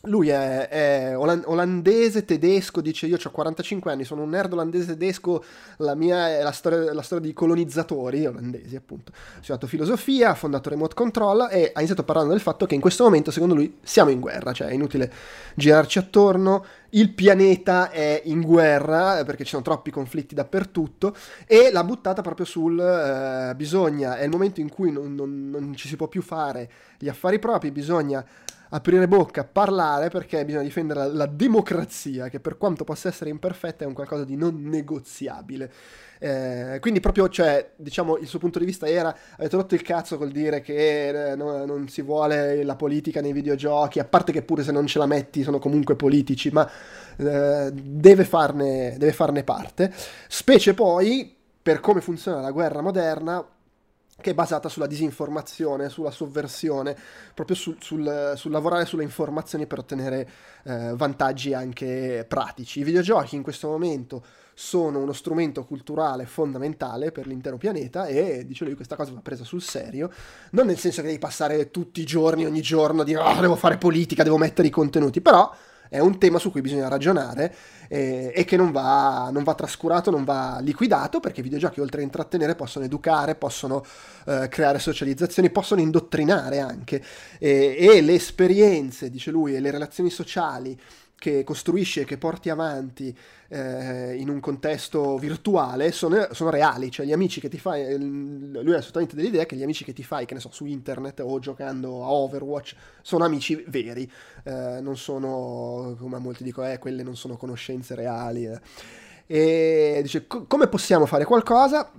lui 0.08 0.30
è, 0.30 0.68
è, 0.68 1.18
olandese, 1.18 2.26
tedesco, 2.26 2.82
dice 2.82 3.06
io 3.06 3.18
ho 3.22 3.30
45 3.30 3.92
anni, 3.92 4.04
sono 4.04 4.24
un 4.24 4.30
nerd 4.30 4.54
olandese 4.54 4.88
tedesco, 4.88 5.44
la 5.78 5.96
mia 5.96 6.30
è 6.30 6.42
la 6.42 6.52
storia, 6.52 6.94
la 6.94 7.02
storia 7.02 7.28
di 7.28 7.34
colonizzatori 7.34 8.26
olandesi 8.26 8.76
appunto. 8.76 9.12
Ha 9.14 9.38
studiato 9.38 9.68
filosofia, 9.68 10.32
ha 10.32 10.36
fondato 10.36 10.70
Remote 10.70 10.96
Control 10.96 11.48
e 11.52 11.72
ha 11.74 11.80
iniziato 11.80 12.04
parlando 12.04 12.32
del 12.32 12.42
fatto 12.42 12.66
che 12.66 12.76
in 12.76 12.82
questo 12.82 13.04
momento 13.04 13.32
secondo 13.32 13.54
lui 13.54 13.78
siamo 13.84 14.10
in 14.10 14.20
guerra, 14.20 14.54
cioè 14.54 14.68
è 14.68 14.74
inutile 14.74 15.12
girarci 15.56 16.00
attorno, 16.00 16.66
il 16.92 17.14
pianeta 17.14 17.90
è 17.90 18.22
in 18.26 18.42
guerra 18.42 19.24
perché 19.26 19.44
ci 19.44 19.50
sono 19.52 19.62
troppi 19.62 19.92
conflitti 19.92 20.34
dappertutto 20.34 21.16
e 21.46 21.70
l'ha 21.72 21.84
buttata 21.84 22.22
proprio 22.22 22.46
sul 22.46 22.80
eh, 22.80 23.56
bisogna, 23.56 24.18
è 24.18 24.24
il 24.24 24.30
momento 24.30 24.62
in 24.62 24.70
cui 24.70 24.92
non, 24.92 25.14
non, 25.14 25.50
non 25.50 25.76
ci 25.76 25.88
si 25.88 25.96
può 25.96 26.08
più 26.08 26.22
fare 26.22 26.70
gli 26.98 27.10
affari 27.10 27.40
propri, 27.40 27.72
bisogna 27.72 28.26
aprire 28.70 29.08
bocca, 29.08 29.44
parlare 29.44 30.10
perché 30.10 30.44
bisogna 30.44 30.64
difendere 30.64 31.00
la, 31.00 31.08
la, 31.08 31.26
democrazia 31.26 32.30
che 32.30 32.40
per 32.40 32.58
quanto 32.58 32.84
possa 32.84 33.08
essere 33.10 33.30
imperfetta 33.30 33.84
è 33.84 33.88
un 33.88 33.94
qualcosa 33.94 34.24
di 34.26 34.36
non 34.36 34.62
negoziabile. 34.64 35.72
Eh, 36.20 36.78
quindi 36.82 37.00
proprio, 37.00 37.30
cioè, 37.30 37.74
diciamo, 37.76 38.18
il 38.18 38.28
suo 38.28 38.40
punto 38.40 38.60
di 38.60 38.66
vista 38.66 38.88
era 38.88 39.16
avete 39.38 39.56
rotto 39.56 39.76
il 39.76 39.84
cazzo 39.84 40.18
col 40.18 40.32
dire 40.32 40.62
che 40.62 41.32
eh, 41.32 41.36
no, 41.36 41.66
non 41.66 41.88
si 41.88 42.02
vuole 42.02 42.64
la 42.64 42.76
politica 42.76 43.22
nei 43.22 43.34
videogiochi, 43.34 44.00
a 44.00 44.06
parte 44.06 44.32
che 44.32 44.42
pure 44.42 44.64
se 44.64 44.72
non 44.72 44.88
ce 44.88 44.98
la 45.00 45.06
metti 45.06 45.44
sono 45.44 45.60
comunque 45.60 45.96
politici, 45.96 46.50
ma 46.50 46.70
eh, 47.18 47.72
deve, 47.72 48.24
farne, 48.24 48.96
deve 48.98 49.14
farne 49.14 49.44
parte. 49.44 49.94
Specie 50.28 50.74
poi 50.74 51.36
per 51.62 51.80
come 51.80 52.02
funziona 52.02 52.40
la 52.40 52.52
guerra 52.52 52.82
moderna, 52.82 53.46
che 54.20 54.32
è 54.32 54.34
basata 54.34 54.68
sulla 54.68 54.88
disinformazione, 54.88 55.90
sulla 55.90 56.10
sovversione, 56.10 56.98
proprio 57.36 57.56
sul, 57.56 57.78
sul, 57.80 58.34
sul 58.36 58.52
lavorare 58.52 58.86
sulle 58.86 59.04
informazioni 59.04 59.68
per 59.68 59.80
ottenere 59.80 60.30
eh, 60.64 60.94
vantaggi 60.96 61.54
anche 61.54 62.26
pratici. 62.28 62.80
I 62.80 62.84
videogiochi 62.84 63.36
in 63.36 63.44
questo 63.44 63.68
momento 63.68 64.24
sono 64.56 64.98
uno 64.98 65.14
strumento 65.14 65.66
culturale 65.66 66.26
fondamentale 66.26 67.12
per 67.12 67.28
l'intero 67.28 67.58
pianeta 67.58 68.08
e, 68.08 68.44
dice 68.48 68.66
lui, 68.66 68.74
questa 68.74 68.96
cosa 68.96 69.12
va 69.12 69.20
presa 69.22 69.44
sul 69.44 69.62
serio, 69.62 70.12
non 70.52 70.66
nel 70.66 70.80
senso 70.80 71.02
che 71.02 71.08
devi 71.08 71.20
passare 71.20 71.70
tutti 71.70 72.02
i 72.02 72.06
giorni, 72.06 72.44
ogni 72.44 72.62
giorno, 72.62 73.04
a 73.04 73.06
dire 73.06 73.20
oh, 73.20 73.40
devo 73.40 73.56
fare 73.56 73.78
politica, 73.78 74.24
devo 74.24 74.40
mettere 74.40 74.68
i 74.68 74.72
contenuti, 74.72 75.22
però 75.22 75.54
è 75.90 76.00
un 76.00 76.18
tema 76.18 76.40
su 76.40 76.52
cui 76.52 76.62
bisogna 76.62 76.88
ragionare 76.88 77.54
eh, 77.88 78.32
e 78.36 78.46
che 78.46 78.58
non 78.58 78.72
va, 78.72 79.30
non 79.32 79.44
va, 79.44 79.54
trascurato, 79.56 80.12
non 80.12 80.24
va 80.24 80.60
liquidato 80.62 81.20
perché 81.20 81.40
i 81.40 81.44
videogiochi 81.44 81.80
oltre 81.80 82.02
a 82.02 82.04
intrattenere 82.04 82.56
possono 82.56 82.86
educare, 82.86 83.36
possono 83.36 83.84
eh, 84.26 84.48
creare 84.50 84.80
socializzazioni, 84.80 85.50
possono 85.50 85.82
indottrinare 85.82 86.60
anche. 86.60 87.02
E, 87.40 87.76
e 87.80 88.02
le 88.02 88.14
esperienze, 88.14 89.10
dice 89.10 89.32
lui, 89.32 89.56
e 89.56 89.60
le 89.60 89.72
relazioni 89.72 90.10
sociali 90.10 90.80
che 91.20 91.44
costruisci 91.44 92.02
e 92.02 92.06
che 92.06 92.18
porti 92.18 92.50
avanti 92.50 93.16
eh, 93.50 94.16
in 94.16 94.30
un 94.30 94.40
contesto 94.40 95.18
virtuale 95.18 95.92
sono, 95.92 96.28
sono, 96.32 96.52
reali, 96.52 96.92
cioè 96.92 97.08
gli 97.08 97.12
amici 97.12 97.40
che 97.40 97.50
ti 97.50 97.58
fai, 97.58 97.98
lui 97.98 98.74
ha 98.74 98.78
assolutamente 98.78 99.16
dell'idea 99.16 99.46
che 99.46 99.56
gli 99.56 99.64
amici 99.64 99.84
che 99.84 99.94
ti 99.94 100.04
fai, 100.04 100.26
che 100.26 100.36
ne 100.36 100.40
so, 100.40 100.52
su 100.52 100.66
internet 100.66 101.22
o 101.22 101.40
giocando 101.40 102.04
a 102.04 102.12
Overwatch, 102.12 102.76
sono 103.02 103.26
amici 103.26 103.64
veri, 103.68 104.10
eh, 104.44 104.80
non 104.80 104.96
sono, 104.96 105.96
come 105.98 106.20
molti 106.20 106.44
dicono, 106.44 106.72
eh, 106.72 106.78
quelle 106.78 107.02
non 107.02 107.16
sono 107.16 107.36
conoscenze 107.36 107.96
reali. 107.96 108.46
Eh. 108.46 108.60
E 109.26 110.00
dice, 110.04 110.28
come 110.28 110.68
possiamo 110.68 111.06
fare 111.06 111.26
qualcosa? 111.26 111.92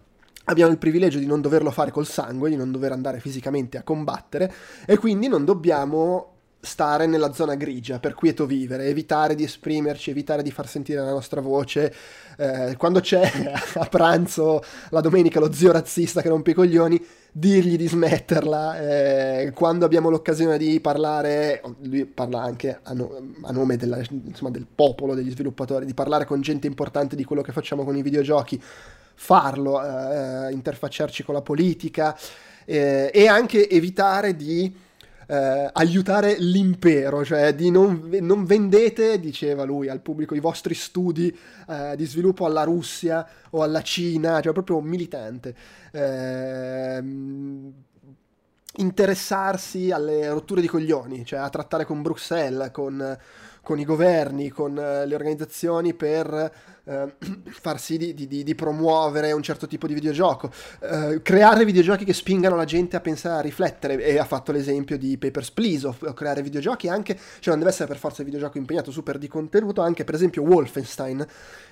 abbiamo 0.45 0.73
il 0.73 0.79
privilegio 0.79 1.19
di 1.19 1.27
non 1.27 1.43
doverlo 1.43 1.71
fare 1.71 1.91
col 1.91 2.07
sangue, 2.07 2.49
di 2.49 2.57
non 2.57 2.73
dover 2.73 2.93
andare 2.93 3.21
fisicamente 3.21 3.77
a 3.77 3.83
combattere 3.83 4.51
e 4.87 4.97
quindi 4.97 5.29
non 5.29 5.45
dobbiamo 5.45 6.38
stare 6.61 7.07
nella 7.07 7.33
zona 7.33 7.55
grigia, 7.55 7.99
per 8.01 8.15
quieto 8.15 8.45
vivere, 8.45 8.87
evitare 8.87 9.35
di 9.35 9.45
esprimerci, 9.45 10.11
evitare 10.11 10.43
di 10.43 10.51
far 10.51 10.67
sentire 10.67 11.01
la 11.01 11.11
nostra 11.11 11.41
voce. 11.41 11.95
Eh, 12.37 12.77
quando 12.77 13.01
c'è 13.01 13.23
a 13.75 13.85
pranzo 13.87 14.63
la 14.91 15.01
domenica 15.01 15.41
lo 15.41 15.53
zio 15.53 15.73
razzista 15.73 16.21
che 16.21 16.29
rompe 16.29 16.51
i 16.51 16.55
coglioni, 16.55 17.01
dirgli 17.31 17.77
di 17.77 17.87
smetterla. 17.87 18.81
Eh, 18.81 19.53
quando 19.55 19.85
abbiamo 19.85 20.11
l'occasione 20.11 20.59
di 20.59 20.81
parlare, 20.81 21.63
lui 21.83 22.05
parla 22.07 22.43
anche 22.43 22.81
a, 22.83 22.93
no, 22.93 23.35
a 23.43 23.53
nome 23.53 23.77
della, 23.77 23.99
insomma, 24.11 24.51
del 24.51 24.67
popolo, 24.73 25.15
degli 25.15 25.31
sviluppatori, 25.31 25.87
di 25.87 25.95
parlare 25.95 26.25
con 26.25 26.41
gente 26.41 26.67
importante 26.67 27.15
di 27.15 27.25
quello 27.25 27.43
che 27.43 27.53
facciamo 27.53 27.85
con 27.85 27.97
i 27.97 28.03
videogiochi, 28.03 28.61
farlo, 29.15 29.81
eh, 29.83 30.53
interfacciarci 30.53 31.23
con 31.23 31.35
la 31.35 31.43
politica 31.43 32.17
eh, 32.65 33.11
e 33.13 33.29
anche 33.29 33.69
evitare 33.69 34.37
di 34.37 34.87
eh, 35.31 35.71
aiutare 35.73 36.37
l'impero, 36.39 37.23
cioè 37.23 37.55
di 37.55 37.71
non, 37.71 38.09
non, 38.21 38.47
vendete, 38.47 39.21
diceva 39.21 39.65
lui 39.65 39.89
al 39.89 40.01
pubblico, 40.01 40.35
i 40.35 40.41
vostri 40.41 40.73
studi 40.73 41.37
eh, 41.69 41.95
di 41.97 42.07
sviluppo 42.07 42.47
alla 42.47 42.65
Russia 42.65 43.29
o 43.51 43.63
alla 43.63 43.83
Cina, 43.83 44.41
cioè 44.41 44.55
proprio 44.55 44.81
militante. 44.81 45.55
Eh, 45.93 47.03
interessarsi 48.77 49.91
alle 49.91 50.29
rotture 50.29 50.63
di 50.63 50.69
coglioni, 50.69 51.25
cioè 51.27 51.41
a 51.41 51.51
trattare 51.51 51.85
con 51.85 52.01
Bruxelles, 52.01 52.71
con 52.71 53.19
con 53.69 53.79
i 53.79 53.85
governi, 53.85 54.49
con 54.49 54.79
eh, 54.79 55.05
le 55.05 55.15
organizzazioni 55.15 55.93
per 55.93 56.53
eh, 56.85 57.13
far 57.53 57.79
sì 57.79 57.99
di, 57.99 58.15
di, 58.15 58.43
di, 58.43 58.55
promuovere 58.55 59.33
un 59.33 59.43
certo 59.43 59.67
tipo 59.67 59.87
di 59.87 59.93
videogioco, 59.93 60.51
eh, 60.81 61.21
creare 61.21 61.67
videogiochi 61.67 62.07
che 62.07 62.15
spingano 62.15 62.57
la 62.57 62.65
gente 62.65 62.97
a 62.97 63.01
pensare, 63.01 63.41
a 63.41 63.43
riflettere, 63.43 64.03
e 64.03 64.17
ha 64.17 64.25
fatto 64.25 64.53
l'esempio 64.53 64.97
di 64.97 65.19
Papers, 65.19 65.51
Please, 65.51 65.87
o, 65.87 65.95
o 66.01 66.15
creare 66.15 66.41
videogiochi 66.41 66.89
anche, 66.89 67.15
cioè 67.41 67.51
non 67.51 67.59
deve 67.59 67.69
essere 67.69 67.89
per 67.89 67.99
forza 67.99 68.23
il 68.23 68.29
videogioco 68.29 68.57
impegnato 68.57 68.91
super 68.91 69.19
di 69.19 69.29
contenuto, 69.29 69.83
anche 69.83 70.03
per 70.05 70.15
esempio 70.15 70.45
Wolfenstein, 70.45 71.27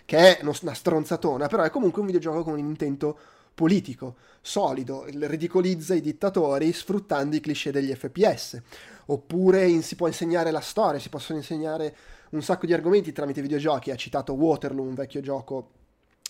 che 0.05 0.19
è 0.19 0.39
una 0.43 0.75
stronzatona, 0.75 1.47
però 1.47 1.63
è 1.63 1.71
comunque 1.71 2.01
un 2.01 2.09
videogioco 2.09 2.43
con 2.43 2.53
un 2.53 2.59
intento 2.59 3.19
politico, 3.55 4.17
solido, 4.43 5.07
ridicolizza 5.09 5.95
i 5.95 6.03
dittatori 6.03 6.71
sfruttando 6.75 7.37
i 7.37 7.41
cliché 7.41 7.73
degli 7.73 7.95
FPS 7.95 8.61
oppure 9.07 9.67
in, 9.67 9.83
si 9.83 9.97
può 9.97 10.07
insegnare 10.07 10.51
la 10.51 10.61
storia, 10.61 11.01
si 11.01 11.09
possono 11.09 11.39
insegnare 11.39 11.95
un 12.31 12.43
sacco 12.43 12.67
di 12.67 12.73
argomenti 12.73 13.13
tramite 13.13 13.43
videogiochi. 13.43 13.91
Ha 13.91 13.97
citato 13.97 14.35
Waterloo, 14.35 14.85
un 14.85 14.95
vecchio 14.95 15.21
gioco 15.21 15.71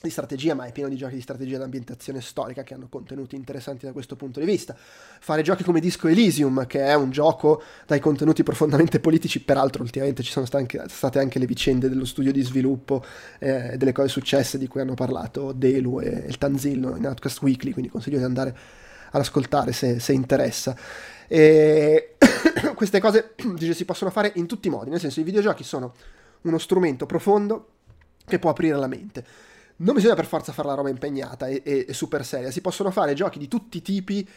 di 0.03 0.11
strategia, 0.11 0.55
ma 0.55 0.67
è 0.67 0.73
pieno 0.73 0.91
di 0.91 0.97
giochi 0.97 1.15
di 1.15 1.23
strategia 1.23 1.57
d'ambientazione 1.57 2.21
storica 2.21 2.63
che 2.63 2.75
hanno 2.75 2.87
contenuti 2.89 3.35
interessanti 3.35 3.87
da 3.87 3.93
questo 3.93 4.15
punto 4.15 4.41
di 4.41 4.47
vista. 4.47 4.77
Fare 4.77 5.41
giochi 5.43 5.65
come 5.65 5.81
Disco 5.81 6.07
Elysium, 6.07 6.67
che 6.67 6.85
è 6.85 6.95
un 6.95 7.11
gioco 7.11 7.63
dai 7.87 7.99
contenuti 7.99 8.43
profondamente 8.43 9.01
politici, 9.01 9.43
peraltro 9.43 9.83
ultimamente 9.83 10.23
ci 10.23 10.31
sono 10.31 10.45
state 10.45 11.19
anche 11.19 11.39
le 11.39 11.47
vicende 11.47 11.89
dello 11.89 12.05
studio 12.05 12.31
di 12.31 12.43
sviluppo, 12.43 13.03
eh, 13.39 13.77
delle 13.79 13.93
cose 13.93 14.09
successe 14.09 14.59
di 14.59 14.69
cui 14.69 14.83
hanno 14.83 14.95
parlato 14.95 15.53
Delu 15.53 16.01
e 16.01 16.25
il 16.29 16.37
Tanzillo 16.37 16.95
in 16.95 17.07
Outcast 17.07 17.41
Weekly, 17.41 17.73
quindi 17.73 17.91
consiglio 17.91 18.19
di 18.19 18.25
andare 18.25 18.57
ad 19.17 19.23
ascoltare 19.23 19.73
se, 19.73 19.99
se 19.99 20.13
interessa. 20.13 20.77
E 21.29 22.17
queste 22.75 23.01
cose 23.01 23.35
dice, 23.57 23.75
si 23.75 23.85
possono 23.85 24.11
fare 24.11 24.33
in 24.37 24.47
tutti 24.47 24.69
i 24.69 24.71
modi, 24.71 24.91
nel 24.91 25.01
senso 25.01 25.21
i 25.21 25.25
videogiochi 25.25 25.65
sono 25.65 25.95
uno 26.43 26.59
strumento 26.59 27.07
profondo 27.07 27.69
che 28.25 28.39
può 28.39 28.51
aprire 28.51 28.77
la 28.77 28.87
mente. 28.87 29.25
Non 29.79 29.95
bisogna 29.95 30.15
per 30.15 30.27
forza 30.27 30.53
fare 30.53 30.69
la 30.69 30.75
roba 30.75 30.89
impegnata 30.89 31.49
e, 31.49 31.61
e, 31.65 31.87
e 31.89 31.93
super 31.93 32.25
seria, 32.25 32.51
si 32.51 32.61
possono 32.61 32.91
fare 32.91 33.15
giochi 33.15 33.39
di 33.39 33.49
tutti 33.49 33.79
i 33.79 33.83
tipi 33.83 34.29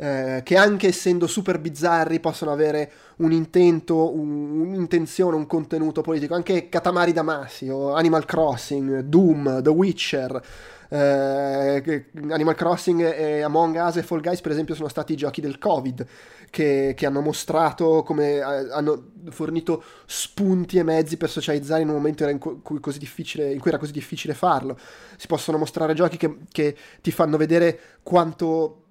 eh, 0.00 0.42
che 0.44 0.56
anche 0.56 0.86
essendo 0.86 1.26
super 1.26 1.58
bizzarri 1.58 2.20
possono 2.20 2.52
avere 2.52 2.90
un 3.16 3.32
intento, 3.32 4.14
un, 4.14 4.60
un'intenzione, 4.60 5.34
un 5.34 5.46
contenuto 5.46 6.02
politico, 6.02 6.34
anche 6.34 6.68
Katamari 6.68 7.12
Damacy 7.12 7.68
Animal 7.68 8.24
Crossing, 8.24 9.00
Doom, 9.00 9.60
The 9.60 9.70
Witcher, 9.70 10.40
eh, 10.88 12.06
Animal 12.30 12.54
Crossing 12.54 13.00
e 13.02 13.42
Among 13.42 13.76
Us 13.76 13.96
e 13.96 14.02
Fall 14.02 14.20
Guys 14.20 14.40
per 14.40 14.52
esempio 14.52 14.74
sono 14.74 14.88
stati 14.88 15.12
i 15.12 15.16
giochi 15.16 15.40
del 15.40 15.58
Covid 15.58 16.06
che, 16.50 16.94
che 16.96 17.06
hanno 17.06 17.20
mostrato 17.20 18.02
come 18.02 18.36
eh, 18.36 18.42
hanno 18.42 19.10
fornito 19.30 19.82
spunti 20.06 20.78
e 20.78 20.82
mezzi 20.82 21.16
per 21.16 21.30
socializzare 21.30 21.82
in 21.82 21.88
un 21.88 21.94
momento 21.94 22.26
in 22.26 22.38
cui, 22.38 22.60
in 22.62 22.80
cui 22.80 23.70
era 23.70 23.78
così 23.78 23.92
difficile 23.92 24.34
farlo. 24.34 24.78
Si 25.16 25.26
possono 25.26 25.58
mostrare 25.58 25.94
giochi 25.94 26.16
che, 26.16 26.38
che 26.50 26.76
ti 27.00 27.10
fanno 27.10 27.36
vedere 27.36 27.78
quanto 28.02 28.84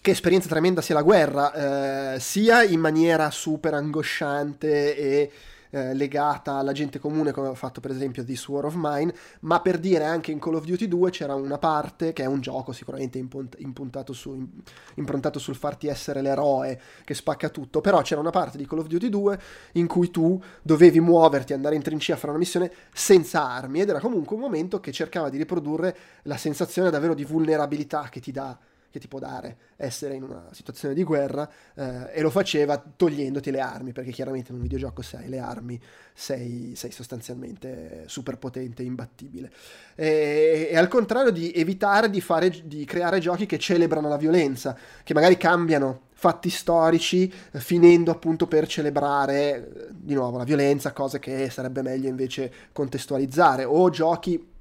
che 0.00 0.10
esperienza 0.10 0.48
tremenda 0.48 0.80
sia 0.80 0.96
la 0.96 1.02
guerra, 1.02 2.14
eh, 2.14 2.20
sia 2.20 2.64
in 2.64 2.80
maniera 2.80 3.30
super 3.30 3.74
angosciante 3.74 4.96
e 4.96 5.30
eh, 5.72 5.94
legata 5.94 6.56
alla 6.56 6.72
gente 6.72 6.98
comune, 6.98 7.32
come 7.32 7.48
ha 7.48 7.54
fatto 7.54 7.80
per 7.80 7.90
esempio 7.90 8.22
This 8.24 8.46
War 8.48 8.66
of 8.66 8.74
Mine, 8.76 9.12
ma 9.40 9.60
per 9.60 9.78
dire 9.78 10.04
anche 10.04 10.30
in 10.30 10.38
Call 10.38 10.56
of 10.56 10.64
Duty 10.64 10.86
2 10.86 11.10
c'era 11.10 11.34
una 11.34 11.56
parte, 11.56 12.12
che 12.12 12.22
è 12.22 12.26
un 12.26 12.40
gioco 12.40 12.72
sicuramente 12.72 13.18
impuntato 13.18 14.12
su, 14.12 14.48
improntato 14.96 15.38
sul 15.38 15.56
farti 15.56 15.86
essere 15.86 16.20
l'eroe 16.20 16.78
che 17.04 17.14
spacca 17.14 17.48
tutto, 17.48 17.80
però 17.80 18.02
c'era 18.02 18.20
una 18.20 18.30
parte 18.30 18.58
di 18.58 18.66
Call 18.66 18.80
of 18.80 18.86
Duty 18.86 19.08
2 19.08 19.40
in 19.72 19.86
cui 19.86 20.10
tu 20.10 20.40
dovevi 20.60 21.00
muoverti, 21.00 21.54
andare 21.54 21.74
in 21.74 21.82
trincea 21.82 22.16
a 22.16 22.18
fare 22.18 22.32
una 22.32 22.40
missione 22.40 22.70
senza 22.92 23.48
armi 23.48 23.80
ed 23.80 23.88
era 23.88 23.98
comunque 23.98 24.36
un 24.36 24.42
momento 24.42 24.78
che 24.78 24.92
cercava 24.92 25.30
di 25.30 25.38
riprodurre 25.38 25.96
la 26.24 26.36
sensazione 26.36 26.90
davvero 26.90 27.14
di 27.14 27.24
vulnerabilità 27.24 28.08
che 28.10 28.20
ti 28.20 28.30
dà 28.30 28.58
che 28.92 29.00
ti 29.00 29.08
può 29.08 29.18
dare 29.18 29.56
essere 29.76 30.14
in 30.14 30.22
una 30.22 30.48
situazione 30.52 30.92
di 30.92 31.02
guerra 31.02 31.48
eh, 31.74 32.10
e 32.12 32.20
lo 32.20 32.28
faceva 32.28 32.76
togliendoti 32.78 33.50
le 33.50 33.60
armi 33.60 33.92
perché 33.92 34.10
chiaramente 34.10 34.50
in 34.50 34.56
un 34.56 34.62
videogioco 34.62 35.00
se 35.00 35.16
hai 35.16 35.28
le 35.30 35.38
armi 35.38 35.80
sei, 36.12 36.74
sei 36.76 36.92
sostanzialmente 36.92 38.04
super 38.06 38.36
potente 38.36 38.82
e 38.82 38.84
imbattibile. 38.84 39.50
E, 39.94 40.68
e, 40.70 40.76
al 40.76 40.88
contrario 40.88 41.30
di 41.30 41.52
evitare 41.52 42.10
di, 42.10 42.20
fare, 42.20 42.50
di 42.64 42.84
creare 42.84 43.18
giochi 43.18 43.46
che 43.46 43.58
celebrano 43.58 44.08
la 44.08 44.18
violenza 44.18 44.76
che 45.02 45.14
magari 45.14 45.38
cambiano 45.38 46.10
fatti 46.12 46.50
storici 46.50 47.32
eh, 47.50 47.58
finendo 47.58 48.10
appunto 48.10 48.46
per 48.46 48.66
celebrare 48.66 49.54
eh, 49.54 49.86
di 49.90 50.12
nuovo 50.12 50.36
la 50.36 50.44
violenza 50.44 50.92
cose 50.92 51.18
che 51.18 51.48
sarebbe 51.48 51.80
meglio 51.80 52.08
invece 52.08 52.52
contestualizzare 52.72 53.64
o 53.64 53.88
giochi 53.88 54.51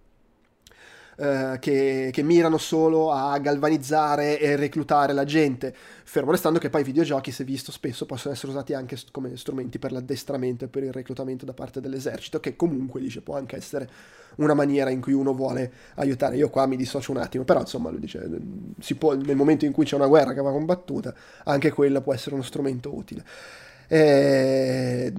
eh, 1.17 1.57
che, 1.59 2.09
che, 2.11 2.23
mirano 2.23 2.57
solo 2.57 3.11
a 3.11 3.37
galvanizzare 3.37 4.39
e 4.39 4.55
reclutare 4.55 5.13
la 5.13 5.25
gente, 5.25 5.73
fermo 6.03 6.31
restando 6.31 6.57
che 6.57 6.69
poi 6.69 6.81
i 6.81 6.85
videogiochi, 6.85 7.31
se 7.31 7.43
visto 7.43 7.71
spesso, 7.71 8.05
possono 8.05 8.33
essere 8.33 8.51
usati 8.51 8.73
anche 8.73 8.97
come 9.11 9.35
strumenti 9.35 9.77
per 9.77 9.91
l'addestramento 9.91 10.65
e 10.65 10.67
per 10.67 10.83
il 10.83 10.91
reclutamento 10.91 11.45
da 11.45 11.53
parte 11.53 11.81
dell'esercito, 11.81 12.39
che 12.39 12.55
comunque 12.55 13.01
dice 13.01 13.21
può 13.21 13.35
anche 13.35 13.55
essere 13.55 13.89
una 14.35 14.53
maniera 14.53 14.89
in 14.89 15.01
cui 15.01 15.13
uno 15.13 15.33
vuole 15.33 15.71
aiutare. 15.95 16.37
Io 16.37 16.49
qua 16.49 16.65
mi 16.65 16.77
dissocio 16.77 17.11
un 17.11 17.17
attimo, 17.17 17.43
però 17.43 17.59
insomma 17.59 17.89
lui 17.89 17.99
dice, 17.99 18.27
si 18.79 18.95
può, 18.95 19.13
nel 19.13 19.35
momento 19.35 19.65
in 19.65 19.71
cui 19.71 19.85
c'è 19.85 19.95
una 19.95 20.07
guerra 20.07 20.33
che 20.33 20.41
va 20.41 20.51
combattuta, 20.51 21.13
anche 21.43 21.71
quella 21.71 22.01
può 22.01 22.13
essere 22.13 22.35
uno 22.35 22.43
strumento 22.43 22.95
utile. 22.95 23.23
Eh, 23.87 25.11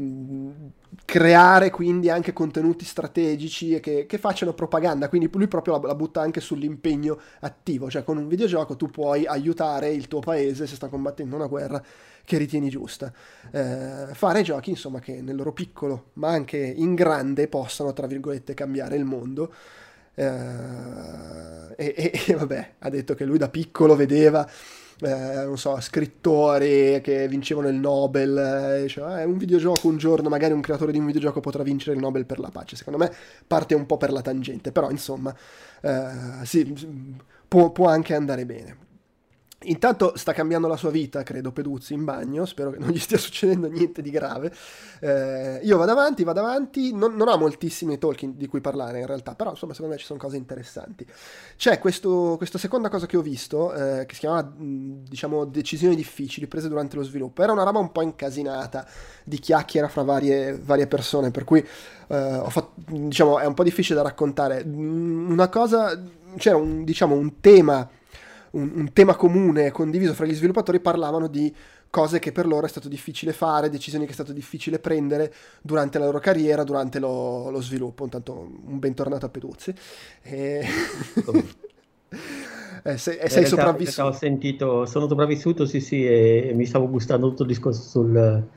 creare 1.05 1.71
quindi 1.71 2.09
anche 2.09 2.33
contenuti 2.33 2.85
strategici 2.85 3.81
che, 3.81 4.07
che, 4.07 4.19
facciano 4.19 4.53
propaganda, 4.55 5.09
quindi 5.09 5.29
lui 5.33 5.49
proprio 5.49 5.79
la, 5.79 5.89
la, 5.89 5.95
butta 5.95 6.21
anche 6.21 6.41
sull'impegno 6.41 7.19
attivo, 7.41 7.91
cioè 7.91 8.05
con 8.05 8.17
un 8.17 8.29
videogioco 8.29 8.77
tu 8.77 8.89
puoi 8.89 9.27
aiutare 9.27 9.91
il 9.91 10.09
tuo 10.09 10.21
paese 10.21 10.67
se 10.67 10.75
sta 10.75 10.89
combattendo 10.89 11.37
una 11.37 11.47
guerra 11.47 11.83
che 12.25 12.39
ritieni 12.39 12.71
giusta. 12.71 13.13
Eh, 13.51 14.07
fare 14.13 14.43
giochi 14.43 14.71
insomma 14.71 15.01
che 15.01 15.21
nel 15.21 15.37
loro 15.37 15.53
piccolo 15.53 16.11
ma 16.15 16.29
anche 16.29 16.59
in 16.59 16.95
grande 16.95 17.49
possano 17.49 17.93
tra 17.93 18.07
virgolette 18.07 18.55
cambiare 18.55 18.97
il 18.97 19.05
mondo. 19.05 19.53
Eh, 20.15 20.25
e, 21.77 21.95
e, 21.97 22.23
e 22.27 22.35
vabbè, 22.35 22.73
ha 22.79 22.89
detto 22.89 23.15
che 23.15 23.25
lui 23.25 23.39
da 23.39 23.49
piccolo 23.49 23.97
vedeva 23.97 24.49
eh, 25.03 25.45
non 25.45 25.59
so, 25.59 25.81
scrittori 25.81 27.01
che 27.03 27.27
vincevano 27.27 27.69
il 27.69 27.75
Nobel, 27.75 28.37
eh, 28.39 28.83
diceva, 28.83 29.21
eh, 29.21 29.25
un 29.25 29.37
videogioco 29.37 29.89
un 29.89 29.97
giorno, 29.97 30.29
magari 30.29 30.53
un 30.53 30.61
creatore 30.61 30.93
di 30.93 30.99
un 30.99 31.07
videogioco 31.07 31.41
potrà 31.41 31.63
vincere 31.65 31.97
il 31.97 32.01
Nobel 32.01 32.25
per 32.25 32.39
la 32.39 32.51
pace. 32.51 32.77
Secondo 32.77 32.99
me 32.99 33.13
parte 33.47 33.75
un 33.75 33.85
po' 33.87 33.97
per 33.97 34.13
la 34.13 34.23
tangente, 34.23 34.71
però 34.71 34.91
insomma, 34.91 35.35
eh, 35.81 36.45
sì, 36.45 36.73
può, 37.49 37.71
può, 37.71 37.89
anche 37.89 38.15
andare 38.15 38.47
bene. 38.47 38.77
Intanto 39.65 40.13
sta 40.17 40.33
cambiando 40.33 40.69
la 40.69 40.77
sua 40.77 40.91
vita, 40.91 41.23
credo, 41.23 41.53
Peduzzi 41.53 41.95
in 41.95 42.05
bagno, 42.05 42.45
spero 42.45 42.71
che 42.71 42.79
non 42.79 42.91
gli 42.91 42.99
stia 42.99 43.19
succedendo 43.19 43.69
niente 43.69 44.03
di 44.03 44.11
grave. 44.11 44.53
Eh, 45.01 45.61
io 45.63 45.77
vado 45.77 45.93
avanti, 45.93 46.25
vado 46.25 46.41
avanti, 46.41 46.93
non, 46.93 47.15
non 47.15 47.29
ho 47.29 47.37
moltissimi 47.37 47.99
talk 47.99 48.25
di 48.25 48.47
cui 48.47 48.61
parlare 48.61 49.01
in 49.01 49.07
realtà, 49.07 49.35
però 49.35 49.51
insomma 49.51 49.73
secondo 49.73 49.95
me 49.95 50.01
ci 50.01 50.07
sono 50.07 50.19
cose 50.19 50.37
interessanti. 50.37 51.07
C'è 51.57 51.79
questo, 51.79 52.35
questa 52.37 52.59
seconda 52.59 52.89
cosa 52.89 53.07
che 53.07 53.17
ho 53.17 53.23
visto, 53.23 53.73
eh, 53.73 54.07
che 54.07 54.15
si 54.15 54.21
chiama, 54.21 54.53
diciamo, 54.57 55.45
decisioni 55.45 55.95
difficili 55.95 56.47
prese 56.47 56.69
durante 56.69 56.97
lo 56.97 57.03
sviluppo. 57.03 57.43
Era 57.43 57.53
una 57.53 57.65
roba 57.65 57.79
un 57.79 57.93
po' 57.93 58.03
incasinata, 58.03 58.87
di 59.25 59.39
chiacchiera 59.39 59.89
fra 59.89 60.03
varie, 60.03 60.59
varie 60.59 60.87
persone, 60.87 61.31
per 61.31 61.45
cui 61.45 61.61
eh, 61.61 62.43
fatto, 62.49 62.73
diciamo, 62.87 63.39
è 63.39 63.47
un 63.47 63.55
po' 63.55 63.63
difficile 63.63 63.97
da 63.97 64.03
raccontare. 64.03 64.63
Una 64.67 65.49
cosa, 65.49 66.01
c'era 66.37 66.57
un, 66.57 66.85
diciamo, 66.85 67.15
un 67.15 67.41
tema 67.41 67.89
un, 68.53 68.73
un 68.75 68.93
tema 68.93 69.15
comune 69.15 69.71
condiviso 69.71 70.15
fra 70.15 70.27
gli 70.27 70.35
sviluppatori 70.35 70.81
parlavano 70.81 71.27
di 71.27 71.55
cose 71.91 72.19
che 72.19 72.33
per 72.33 72.47
loro 72.47 72.65
è 72.65 72.71
stato 72.71 72.89
difficile 72.89 73.33
fare, 73.33 73.69
decisioni 73.69 74.05
che 74.05 74.13
è 74.13 74.15
stato 74.15 74.33
difficile 74.33 74.79
prendere 74.79 75.33
durante 75.61 75.99
la 75.99 76.07
loro 76.07 76.21
carriera, 76.21 76.65
durante 76.65 76.99
lo, 76.99 77.51
lo 77.51 77.61
sviluppo. 77.61 78.05
Intanto 78.05 78.51
un 78.65 78.79
bentornato 78.79 79.27
a 79.27 79.29
Peduzzi. 79.29 79.75
E... 80.23 80.65
eh, 82.83 82.97
sei, 82.97 83.19
eh, 83.19 83.29
sei 83.29 83.47
sopravvissuto? 83.47 84.09
Ho 84.09 84.13
sentito, 84.13 84.87
sono 84.87 85.07
sopravvissuto, 85.07 85.67
sì 85.67 85.81
sì, 85.81 86.07
e 86.07 86.53
mi 86.55 86.65
stavo 86.65 86.89
gustando 86.89 87.29
tutto 87.29 87.43
il 87.43 87.49
discorso 87.49 87.83
sul, 87.83 88.49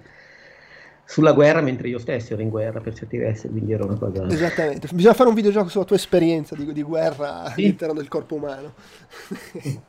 sulla 1.05 1.33
guerra 1.33 1.61
mentre 1.61 1.87
io 1.87 1.99
stesso 1.99 2.33
ero 2.33 2.41
in 2.41 2.49
guerra 2.49 2.81
per 2.81 2.93
certi 2.95 3.17
versi, 3.17 3.47
quindi 3.47 3.71
era 3.71 3.85
una 3.85 3.95
cosa... 3.95 4.27
Esattamente, 4.27 4.87
bisogna 4.91 5.13
fare 5.13 5.29
un 5.29 5.35
videogioco 5.35 5.69
sulla 5.69 5.85
tua 5.85 5.95
esperienza 5.95 6.55
di, 6.55 6.71
di 6.73 6.81
guerra 6.81 7.45
sì. 7.53 7.61
all'interno 7.61 7.93
del 7.93 8.07
corpo 8.07 8.35
umano. 8.35 8.73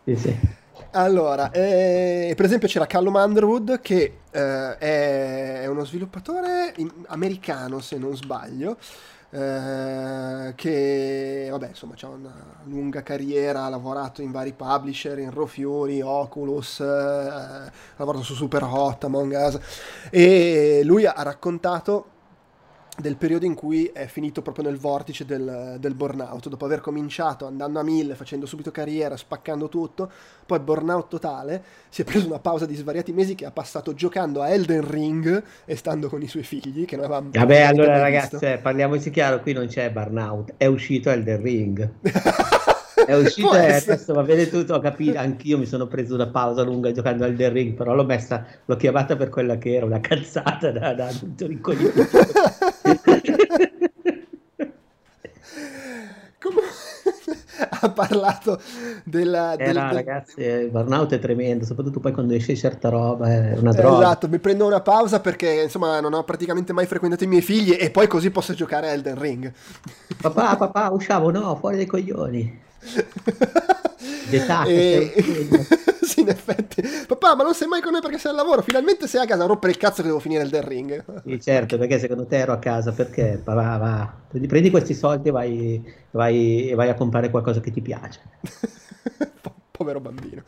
Sì, 0.04 0.16
sì. 0.16 0.64
Allora, 0.92 1.50
eh, 1.50 2.32
per 2.36 2.44
esempio 2.44 2.68
c'era 2.68 2.86
Callum 2.86 3.14
Underwood 3.14 3.80
che 3.80 4.18
eh, 4.30 4.78
è 4.78 5.66
uno 5.66 5.84
sviluppatore 5.84 6.74
americano 7.08 7.80
se 7.80 7.98
non 7.98 8.16
sbaglio, 8.16 8.76
eh, 9.30 10.52
che 10.54 11.48
vabbè 11.50 11.68
insomma 11.68 11.94
ha 12.00 12.08
una 12.08 12.34
lunga 12.64 13.02
carriera, 13.02 13.64
ha 13.64 13.68
lavorato 13.68 14.22
in 14.22 14.30
vari 14.30 14.52
publisher, 14.52 15.18
in 15.18 15.30
Raw 15.30 15.46
Fury, 15.46 16.00
Oculus, 16.00 16.80
eh, 16.80 16.84
ha 16.84 17.70
lavorato 17.96 18.24
su 18.24 18.34
Super 18.34 18.62
Hot, 18.64 19.04
Among 19.04 19.32
Us. 19.32 19.58
E 20.10 20.82
lui 20.84 21.06
ha 21.06 21.14
raccontato 21.22 22.10
del 22.96 23.16
periodo 23.16 23.44
in 23.44 23.54
cui 23.54 23.90
è 23.92 24.06
finito 24.06 24.42
proprio 24.42 24.64
nel 24.64 24.78
vortice 24.78 25.24
del, 25.24 25.76
del, 25.78 25.94
burnout, 25.94 26.48
dopo 26.48 26.64
aver 26.64 26.80
cominciato 26.80 27.46
andando 27.46 27.78
a 27.78 27.82
mille, 27.82 28.14
facendo 28.14 28.46
subito 28.46 28.70
carriera, 28.70 29.16
spaccando 29.16 29.68
tutto, 29.68 30.10
poi 30.46 30.58
burnout 30.60 31.08
totale, 31.08 31.62
si 31.88 32.02
è 32.02 32.04
preso 32.04 32.26
una 32.26 32.38
pausa 32.38 32.66
di 32.66 32.74
svariati 32.74 33.12
mesi 33.12 33.34
che 33.34 33.44
ha 33.44 33.50
passato 33.50 33.94
giocando 33.94 34.42
a 34.42 34.48
Elden 34.48 34.88
Ring 34.88 35.42
e 35.64 35.76
stando 35.76 36.08
con 36.08 36.22
i 36.22 36.28
suoi 36.28 36.42
figli, 36.42 36.84
che 36.84 36.96
non 36.96 37.04
avevamo 37.04 37.30
Vabbè, 37.32 37.60
allora 37.60 37.98
ragazzi, 37.98 38.44
eh, 38.44 38.58
parliamoci 38.58 39.10
chiaro, 39.10 39.40
qui 39.40 39.52
non 39.52 39.66
c'è 39.66 39.90
burnout, 39.90 40.54
è 40.56 40.66
uscito 40.66 41.10
Elden 41.10 41.42
Ring. 41.42 41.90
è 43.06 43.14
uscito 43.14 43.54
e 43.54 43.74
adesso 43.74 44.14
va 44.14 44.22
bene 44.22 44.48
tutto, 44.48 44.74
ho 44.74 44.80
capito, 44.80 45.18
anch'io 45.18 45.58
mi 45.58 45.66
sono 45.66 45.86
preso 45.86 46.14
una 46.14 46.28
pausa 46.28 46.62
lunga 46.62 46.90
giocando 46.92 47.24
al 47.24 47.36
The 47.36 47.50
Ring, 47.50 47.74
però 47.74 47.94
l'ho 47.94 48.04
messa, 48.04 48.44
l'ho 48.64 48.76
chiamata 48.76 49.16
per 49.16 49.28
quella 49.28 49.58
che 49.58 49.74
era, 49.74 49.84
una 49.84 50.00
cazzata 50.00 50.70
da, 50.70 50.94
da 50.94 51.06
adulto 51.08 51.46
ricoglionito. 51.46 52.02
Come 56.38 56.60
ha 57.80 57.90
parlato 57.90 58.60
della... 59.04 59.54
Eh 59.54 59.64
del, 59.64 59.74
no, 59.74 59.92
ragazzi, 59.92 60.40
il 60.40 60.70
burnout 60.70 61.12
è 61.12 61.18
tremendo, 61.18 61.64
soprattutto 61.64 62.00
poi 62.00 62.12
quando 62.12 62.34
esce 62.34 62.54
certa 62.56 62.88
roba, 62.88 63.28
è 63.28 63.56
una 63.58 63.72
droga. 63.72 64.06
Esatto, 64.06 64.28
mi 64.28 64.38
prendo 64.38 64.66
una 64.66 64.80
pausa 64.80 65.20
perché 65.20 65.62
insomma 65.62 66.00
non 66.00 66.12
ho 66.12 66.24
praticamente 66.24 66.72
mai 66.72 66.86
frequentato 66.86 67.24
i 67.24 67.28
miei 67.28 67.42
figli 67.42 67.76
e 67.78 67.90
poi 67.90 68.06
così 68.06 68.30
posso 68.30 68.54
giocare 68.54 68.88
a 68.88 68.92
Elden 68.92 69.18
Ring. 69.18 69.52
Papà, 70.20 70.56
papà, 70.56 70.90
usciamo, 70.90 71.30
no, 71.30 71.56
fuori 71.56 71.76
dai 71.76 71.86
coglioni. 71.86 72.64
Detacca, 74.28 74.68
e... 74.68 75.12
sì, 76.02 76.20
in 76.20 76.28
effetti. 76.28 76.82
Papà, 77.06 77.34
ma 77.34 77.42
non 77.42 77.54
sei 77.54 77.68
mai 77.68 77.80
con 77.80 77.92
noi 77.92 78.00
perché 78.00 78.18
sei 78.18 78.30
al 78.30 78.36
lavoro. 78.36 78.62
Finalmente 78.62 79.06
sei 79.06 79.22
a 79.22 79.26
casa 79.26 79.44
a 79.44 79.46
rompere 79.46 79.72
il 79.72 79.78
cazzo 79.78 80.02
che 80.02 80.08
devo 80.08 80.20
finire 80.20 80.42
il 80.42 80.50
The 80.50 80.66
Ring. 80.66 81.04
Sì, 81.24 81.40
certo, 81.40 81.78
perché 81.78 81.98
secondo 81.98 82.26
te 82.26 82.36
ero 82.36 82.52
a 82.52 82.58
casa. 82.58 82.92
Perché? 82.92 83.40
Va, 83.44 83.54
va, 83.54 84.12
prendi 84.46 84.70
questi 84.70 84.94
soldi 84.94 85.28
e 85.28 85.32
vai, 85.32 85.94
vai, 86.10 86.72
vai 86.74 86.88
a 86.88 86.94
comprare 86.94 87.30
qualcosa 87.30 87.60
che 87.60 87.70
ti 87.70 87.80
piace. 87.80 88.20
povero 89.76 90.00
bambino. 90.00 90.42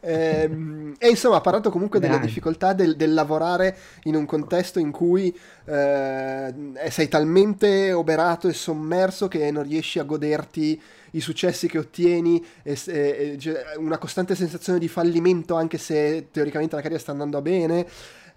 Eh, 0.00 0.94
e 0.98 1.08
insomma, 1.08 1.36
ha 1.36 1.40
parlato 1.40 1.70
comunque 1.70 2.00
delle 2.00 2.20
difficoltà 2.20 2.72
del, 2.72 2.96
del, 2.96 3.14
lavorare 3.14 3.76
in 4.04 4.14
un 4.14 4.26
contesto 4.26 4.78
in 4.78 4.90
cui 4.90 5.36
eh, 5.64 6.54
sei 6.90 7.08
talmente 7.08 7.92
oberato 7.92 8.48
e 8.48 8.52
sommerso 8.52 9.28
che 9.28 9.50
non 9.50 9.62
riesci 9.62 9.98
a 9.98 10.04
goderti 10.04 10.80
i 11.12 11.20
successi 11.20 11.68
che 11.68 11.78
ottieni, 11.78 12.44
e, 12.62 12.78
e, 12.86 13.38
e, 13.42 13.76
una 13.78 13.98
costante 13.98 14.34
sensazione 14.34 14.78
di 14.78 14.88
fallimento 14.88 15.54
anche 15.54 15.78
se 15.78 16.28
teoricamente 16.30 16.74
la 16.74 16.82
carriera 16.82 17.02
sta 17.02 17.12
andando 17.12 17.40
bene. 17.40 17.86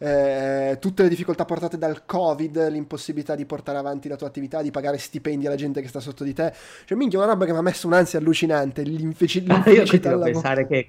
Eh, 0.04 0.78
tutte 0.80 1.04
le 1.04 1.10
difficoltà 1.10 1.46
portate 1.46 1.78
dal 1.78 2.08
covid, 2.08 2.70
l'impossibilità 2.70 3.36
di 3.36 3.46
portare 3.46 3.78
avanti 3.78 4.08
la 4.08 4.16
tua 4.16 4.26
attività, 4.26 4.64
di 4.64 4.72
pagare 4.72 4.98
stipendi 4.98 5.46
alla 5.46 5.56
gente 5.56 5.80
che 5.80 5.88
sta 5.88 6.00
sotto 6.00 6.24
di 6.24 6.34
te. 6.34 6.52
Cioè, 6.86 6.98
minchia, 6.98 7.20
una 7.20 7.28
roba 7.28 7.46
che 7.46 7.52
mi 7.52 7.60
ha 7.60 7.62
messo 7.62 7.86
un'ansia 7.86 8.18
allucinante. 8.18 8.82
L'infeci- 8.82 9.46
ah, 9.48 9.62
io 9.70 9.84
pensare 9.84 10.66
che, 10.66 10.86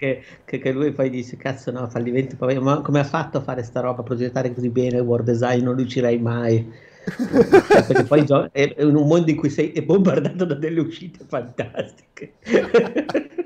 che, 0.46 0.58
che, 0.58 0.72
lui 0.72 0.92
poi 0.92 1.10
dice: 1.10 1.36
Cazzo, 1.36 1.70
no, 1.70 1.86
fallimento. 1.90 2.36
Ma 2.40 2.80
come 2.80 3.00
ha 3.00 3.04
fatto 3.04 3.36
a 3.36 3.42
fare 3.42 3.62
sta 3.64 3.80
roba, 3.80 4.00
a 4.00 4.04
progettare 4.04 4.54
così 4.54 4.70
bene 4.70 4.96
il 4.96 5.02
world 5.02 5.26
design? 5.26 5.62
Non 5.62 5.76
riuscirei 5.76 6.18
mai. 6.18 6.90
perché 7.04 8.04
poi 8.04 8.24
è 8.52 8.82
un 8.82 9.06
mondo 9.06 9.30
in 9.30 9.36
cui 9.36 9.50
sei 9.50 9.72
bombardato 9.82 10.46
da 10.46 10.54
delle 10.54 10.80
uscite 10.80 11.22
fantastiche. 11.28 12.32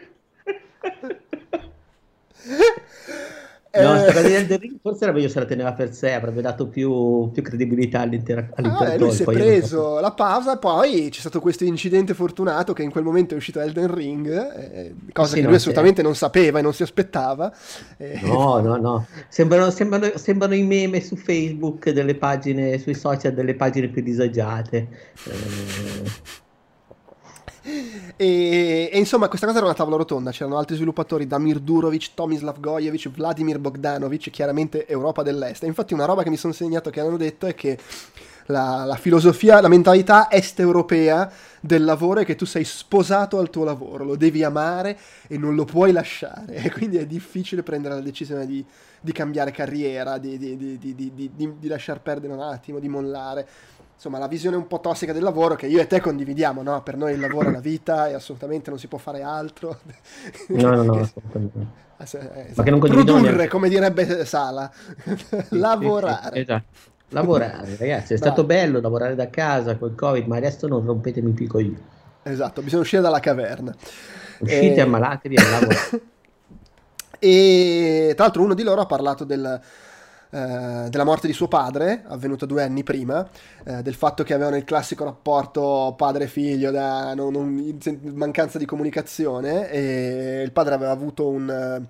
No, 3.83 4.05
eh... 4.05 4.57
Ring 4.57 4.79
forse 4.81 5.05
era 5.05 5.13
meglio 5.13 5.29
se 5.29 5.39
la 5.39 5.45
teneva 5.45 5.73
per 5.73 5.93
sé, 5.93 6.13
avrebbe 6.13 6.41
dato 6.41 6.69
più, 6.69 7.31
più 7.33 7.43
credibilità 7.43 8.01
all'intera 8.01 8.49
all'intero 8.55 8.93
ah, 8.93 8.97
lui 8.97 9.13
si 9.13 9.23
è 9.23 9.25
preso 9.25 10.01
la 10.01 10.13
pausa 10.13 10.55
e 10.55 10.59
poi 10.59 11.09
c'è 11.11 11.21
stato 11.21 11.41
questo 11.41 11.65
incidente 11.65 12.15
fortunato 12.15 12.73
che 12.73 12.83
in 12.83 12.91
quel 12.91 13.05
momento 13.05 13.35
è 13.35 13.37
uscito 13.37 13.61
Elden 13.61 13.93
Ring, 13.93 14.29
eh, 14.29 14.95
cosa 15.13 15.35
sì, 15.35 15.41
che 15.41 15.47
lui 15.47 15.57
assolutamente 15.57 16.03
non 16.03 16.15
sapeva 16.15 16.59
e 16.59 16.63
non 16.63 16.73
si 16.73 16.83
aspettava. 16.83 17.53
Eh. 17.97 18.21
No, 18.23 18.61
no, 18.61 18.77
no. 18.77 19.07
Sembrano, 19.29 19.71
sembrano, 19.71 20.11
sembrano, 20.17 20.55
i 20.55 20.63
meme 20.63 21.01
su 21.01 21.17
Facebook 21.17 21.91
delle 21.91 22.15
pagine, 22.15 22.79
sui 22.79 22.95
social 22.95 23.33
delle 23.33 23.55
pagine 23.55 23.89
più 23.89 24.03
disagiate. 24.03 24.89
Eh 25.25 26.45
e, 28.17 28.91
e, 28.93 28.99
insomma, 28.99 29.29
questa 29.29 29.47
cosa 29.47 29.59
era 29.59 29.67
una 29.67 29.75
tavola 29.75 29.97
rotonda. 29.97 30.31
C'erano 30.31 30.59
altri 30.59 30.77
sviluppatori: 30.77 31.27
Damir 31.27 31.59
Durovic, 31.59 32.11
Tomislav 32.15 32.61
Gojevic, 32.61 33.11
Vladimir 33.11 33.59
Bogdanovic, 33.59 34.31
chiaramente 34.31 34.87
Europa 34.87 35.23
dell'Est. 35.23 35.65
Infatti, 35.65 35.95
una 35.95 36.05
roba 36.05 36.23
che 36.23 36.31
mi 36.31 36.37
sono 36.37 36.53
segnato 36.53 36.91
che 36.91 37.01
hanno 37.01 37.17
detto 37.17 37.47
è 37.47 37.55
che 37.55 37.79
la, 38.47 38.85
la 38.85 38.97
filosofia, 38.97 39.61
la 39.61 39.69
mentalità 39.69 40.31
est-europea 40.31 41.31
del 41.61 41.85
lavoro 41.85 42.21
è 42.21 42.25
che 42.25 42.37
tu 42.37 42.45
sei 42.45 42.65
sposato 42.65 43.39
al 43.39 43.51
tuo 43.51 43.65
lavoro, 43.65 44.05
lo 44.05 44.17
devi 44.17 44.45
amare 44.45 44.97
e 45.27 45.37
non 45.37 45.55
lo 45.55 45.65
puoi 45.65 45.93
lasciare. 45.93 46.55
E 46.67 46.71
quindi 46.71 46.97
è 46.97 47.07
difficile 47.07 47.63
prendere 47.63 47.95
la 47.95 48.01
decisione 48.01 48.47
di, 48.47 48.65
di 49.07 49.13
cambiare 49.13 49.53
carriera, 49.53 50.19
di, 50.19 50.37
di, 50.37 51.31
di 51.35 51.69
lasciar 51.69 52.01
perdere 52.01 52.33
un 52.33 52.41
attimo, 52.41 52.81
di 52.81 52.89
mollare 52.89 53.47
insomma, 53.95 54.19
la 54.19 54.27
visione 54.27 54.57
un 54.57 54.67
po' 54.67 54.81
tossica 54.81 55.13
del 55.13 55.23
lavoro 55.23 55.55
che 55.55 55.67
io 55.67 55.81
e 55.81 55.87
te 55.87 56.01
condividiamo, 56.01 56.63
no? 56.63 56.83
Per 56.83 56.97
noi 56.97 57.15
il 57.15 57.21
lavoro 57.21 57.49
è 57.49 57.53
la 57.53 57.61
vita 57.61 58.09
e 58.09 58.15
assolutamente 58.15 58.69
non 58.69 58.79
si 58.79 58.89
può 58.89 58.99
fare 58.99 59.23
altro. 59.23 59.79
No, 60.49 60.75
no, 60.75 60.83
no, 60.83 61.01
assolutamente. 61.01 61.85
Eh, 61.97 62.03
esatto. 62.03 62.53
Ma 62.57 62.63
che 62.63 62.71
non 62.71 62.81
Produrre, 62.81 63.21
neanche... 63.21 63.49
come 63.49 63.69
direbbe 63.69 64.25
Sala. 64.27 64.71
lavorare. 65.51 66.41
Esatto. 66.41 66.95
Lavorare, 67.11 67.77
ragazzi, 67.79 68.15
è 68.15 68.17
stato 68.17 68.43
bello 68.43 68.81
lavorare 68.81 69.15
da 69.15 69.31
casa 69.31 69.77
col 69.77 69.95
Covid, 69.95 70.27
ma 70.27 70.37
adesso 70.37 70.67
non 70.67 70.85
rompetemi 70.85 71.31
più 71.31 71.45
i 71.45 71.49
coglioni. 71.49 71.85
Esatto, 72.25 72.63
bisogna 72.63 72.83
uscire 72.83 73.01
dalla 73.01 73.21
caverna. 73.21 73.75
Uscite, 74.41 74.75
e... 74.75 74.81
ammalatevi 74.81 75.35
e 75.37 75.43
lavorate. 75.43 76.03
e 77.19 78.13
tra 78.15 78.25
l'altro 78.25 78.43
uno 78.43 78.55
di 78.55 78.63
loro 78.63 78.81
ha 78.81 78.87
parlato 78.87 79.25
del, 79.25 79.61
eh, 80.29 80.89
della 80.91 81.05
morte 81.05 81.27
di 81.27 81.33
suo 81.33 81.49
padre, 81.49 82.03
avvenuta 82.07 82.47
due 82.47 82.63
anni 82.63 82.83
prima, 82.83 83.27
eh, 83.65 83.83
del 83.83 83.95
fatto 83.95 84.25
che 84.25 84.35
avevano 84.35 84.57
il 84.57 84.65
classico 84.65 85.05
rapporto 85.05 85.95
padre-figlio 85.97 86.71
da 86.71 87.15
non, 87.15 87.33
non, 87.33 87.79
mancanza 88.15 88.59
di 88.59 88.67
comunicazione 88.67 89.71
e 89.71 90.43
il 90.45 90.53
padre 90.53 90.75
aveva 90.75 90.93
avuto 90.93 91.29
un... 91.29 91.87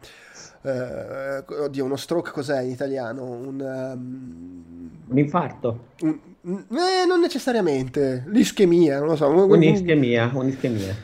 Uh, 0.66 1.44
oddio, 1.62 1.84
uno 1.84 1.94
stroke 1.94 2.32
cos'è 2.32 2.60
in 2.62 2.70
italiano? 2.70 3.22
Un, 3.22 3.60
um, 3.60 4.90
un 5.06 5.18
infarto? 5.18 5.90
Un, 6.00 6.18
eh, 6.42 7.06
non 7.06 7.20
necessariamente, 7.20 8.24
l'ischemia, 8.26 8.98
non 8.98 9.06
lo 9.06 9.14
so. 9.14 9.28
Un'ischemia, 9.28 10.32
un'ischemia. 10.34 10.96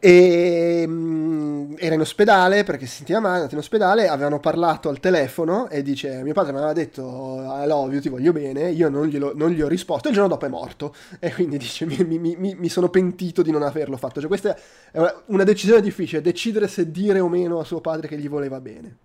E 0.00 0.86
mh, 0.86 0.92
mm, 0.92 1.74
era 1.78 1.94
in 1.94 2.00
ospedale 2.00 2.62
perché 2.62 2.86
si 2.86 2.96
sentiva 2.96 3.18
male, 3.18 3.32
è 3.32 3.36
andato 3.38 3.54
in 3.54 3.60
ospedale, 3.60 4.06
avevano 4.06 4.38
parlato 4.38 4.88
al 4.88 5.00
telefono 5.00 5.68
e 5.68 5.82
dice 5.82 6.22
mio 6.22 6.32
padre 6.32 6.52
mi 6.52 6.58
aveva 6.58 6.72
detto 6.72 7.02
I 7.02 7.66
love 7.66 8.00
ti 8.00 8.08
voglio 8.08 8.32
bene, 8.32 8.70
io 8.70 8.88
non, 8.88 9.06
glielo, 9.06 9.32
non 9.34 9.50
gli 9.50 9.60
ho 9.60 9.66
risposto, 9.66 10.08
il 10.08 10.14
giorno 10.14 10.28
dopo 10.28 10.46
è 10.46 10.48
morto 10.48 10.94
e 11.18 11.32
quindi 11.32 11.58
dice 11.58 11.84
mi, 11.84 11.96
mi, 12.04 12.18
mi, 12.18 12.54
mi 12.54 12.68
sono 12.68 12.88
pentito 12.90 13.42
di 13.42 13.50
non 13.50 13.62
averlo 13.62 13.96
fatto. 13.96 14.20
Cioè 14.20 14.28
questa 14.28 14.56
è 14.90 14.98
una, 14.98 15.22
una 15.26 15.44
decisione 15.44 15.80
difficile, 15.80 16.20
decidere 16.20 16.68
se 16.68 16.90
dire 16.90 17.18
o 17.18 17.28
meno 17.28 17.58
a 17.58 17.64
suo 17.64 17.80
padre 17.80 18.06
che 18.06 18.18
gli 18.18 18.28
voleva 18.28 18.60
bene. 18.60 18.98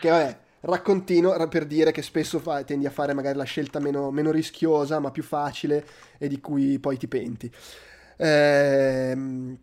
Che 0.00 0.08
vabbè, 0.08 0.38
raccontino 0.60 1.48
per 1.48 1.66
dire 1.66 1.90
che 1.90 2.02
spesso 2.02 2.38
fa, 2.38 2.62
tendi 2.62 2.86
a 2.86 2.90
fare 2.90 3.12
magari 3.12 3.36
la 3.36 3.44
scelta 3.44 3.80
meno, 3.80 4.12
meno, 4.12 4.30
rischiosa 4.30 5.00
ma 5.00 5.10
più 5.10 5.24
facile 5.24 5.84
e 6.16 6.28
di 6.28 6.40
cui 6.40 6.78
poi 6.78 6.96
ti 6.96 7.08
penti. 7.08 7.50
Ehm 8.18 9.58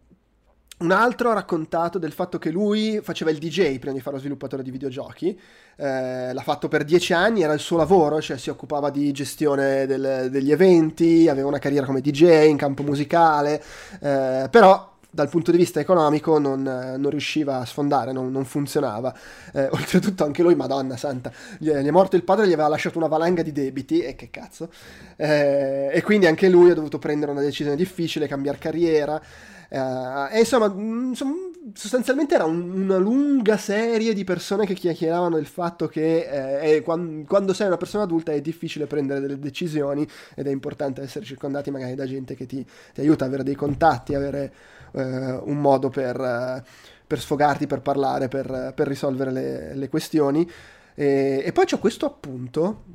un 0.79 0.91
altro 0.91 1.31
ha 1.31 1.33
raccontato 1.33 1.97
del 1.97 2.11
fatto 2.11 2.37
che 2.37 2.51
lui 2.51 2.99
faceva 3.01 3.31
il 3.31 3.39
DJ 3.39 3.79
prima 3.79 3.95
di 3.95 3.99
fare 3.99 4.15
lo 4.15 4.21
sviluppatore 4.21 4.61
di 4.61 4.69
videogiochi, 4.69 5.39
eh, 5.75 6.33
l'ha 6.33 6.41
fatto 6.41 6.67
per 6.67 6.83
dieci 6.83 7.13
anni, 7.13 7.41
era 7.41 7.53
il 7.53 7.59
suo 7.59 7.77
lavoro, 7.77 8.21
cioè 8.21 8.37
si 8.37 8.51
occupava 8.51 8.91
di 8.91 9.11
gestione 9.11 9.87
del, 9.87 10.27
degli 10.29 10.51
eventi, 10.51 11.27
aveva 11.29 11.47
una 11.47 11.57
carriera 11.57 11.85
come 11.85 12.01
DJ 12.01 12.47
in 12.47 12.57
campo 12.57 12.83
musicale, 12.83 13.63
eh, 14.01 14.47
però 14.51 14.95
dal 15.09 15.29
punto 15.29 15.49
di 15.49 15.57
vista 15.57 15.79
economico 15.79 16.37
non, 16.37 16.61
non 16.61 17.09
riusciva 17.09 17.57
a 17.57 17.65
sfondare, 17.65 18.11
non, 18.11 18.31
non 18.31 18.45
funzionava. 18.45 19.15
Eh, 19.53 19.67
oltretutto 19.73 20.23
anche 20.23 20.43
lui, 20.43 20.53
madonna 20.53 20.95
santa, 20.95 21.31
gli, 21.57 21.69
è 21.69 21.89
morto 21.89 22.15
il 22.15 22.23
padre, 22.23 22.47
gli 22.47 22.53
aveva 22.53 22.67
lasciato 22.67 22.99
una 22.99 23.07
valanga 23.07 23.41
di 23.41 23.51
debiti, 23.51 24.01
e 24.01 24.15
che 24.15 24.29
cazzo. 24.29 24.69
Eh, 25.15 25.89
e 25.91 26.03
quindi 26.03 26.27
anche 26.27 26.49
lui 26.49 26.69
ha 26.69 26.75
dovuto 26.75 26.99
prendere 26.99 27.31
una 27.31 27.41
decisione 27.41 27.75
difficile, 27.75 28.27
cambiare 28.27 28.59
carriera. 28.59 29.19
Uh, 29.69 30.33
e 30.33 30.39
insomma, 30.39 30.69
mm, 30.69 31.09
insomma, 31.09 31.33
sostanzialmente 31.73 32.35
era 32.35 32.45
un, 32.45 32.83
una 32.83 32.97
lunga 32.97 33.57
serie 33.57 34.13
di 34.13 34.23
persone 34.23 34.65
che 34.65 34.73
chiacchieravano 34.73 35.35
del 35.35 35.45
fatto 35.45 35.87
che 35.87 36.59
eh, 36.61 36.81
quando, 36.81 37.25
quando, 37.27 37.53
sei 37.53 37.67
una 37.67 37.77
persona 37.77 38.03
adulta 38.03 38.31
è 38.31 38.39
difficile 38.39 38.87
prendere 38.87 39.19
delle 39.19 39.39
decisioni 39.39 40.07
ed 40.35 40.47
è 40.47 40.51
importante 40.51 41.01
essere 41.01 41.25
circondati 41.25 41.69
magari 41.71 41.95
da 41.95 42.05
gente 42.05 42.35
che 42.35 42.45
ti, 42.45 42.65
ti 42.93 43.01
aiuta 43.01 43.25
a 43.25 43.27
avere 43.27 43.43
dei 43.43 43.55
contatti, 43.55 44.13
avere 44.13 44.53
uh, 44.91 44.99
un 45.01 45.59
modo 45.59 45.89
per, 45.89 46.17
uh, 46.17 46.61
per, 47.05 47.19
sfogarti, 47.19 47.67
per 47.67 47.81
parlare, 47.81 48.27
per, 48.29 48.71
per 48.73 48.87
risolvere 48.87 49.31
le, 49.31 49.75
le 49.75 49.89
questioni. 49.89 50.49
E, 50.99 51.43
e, 51.45 51.51
poi 51.51 51.65
c'ho 51.65 51.77
questo 51.77 52.07
appunto, 52.07 52.85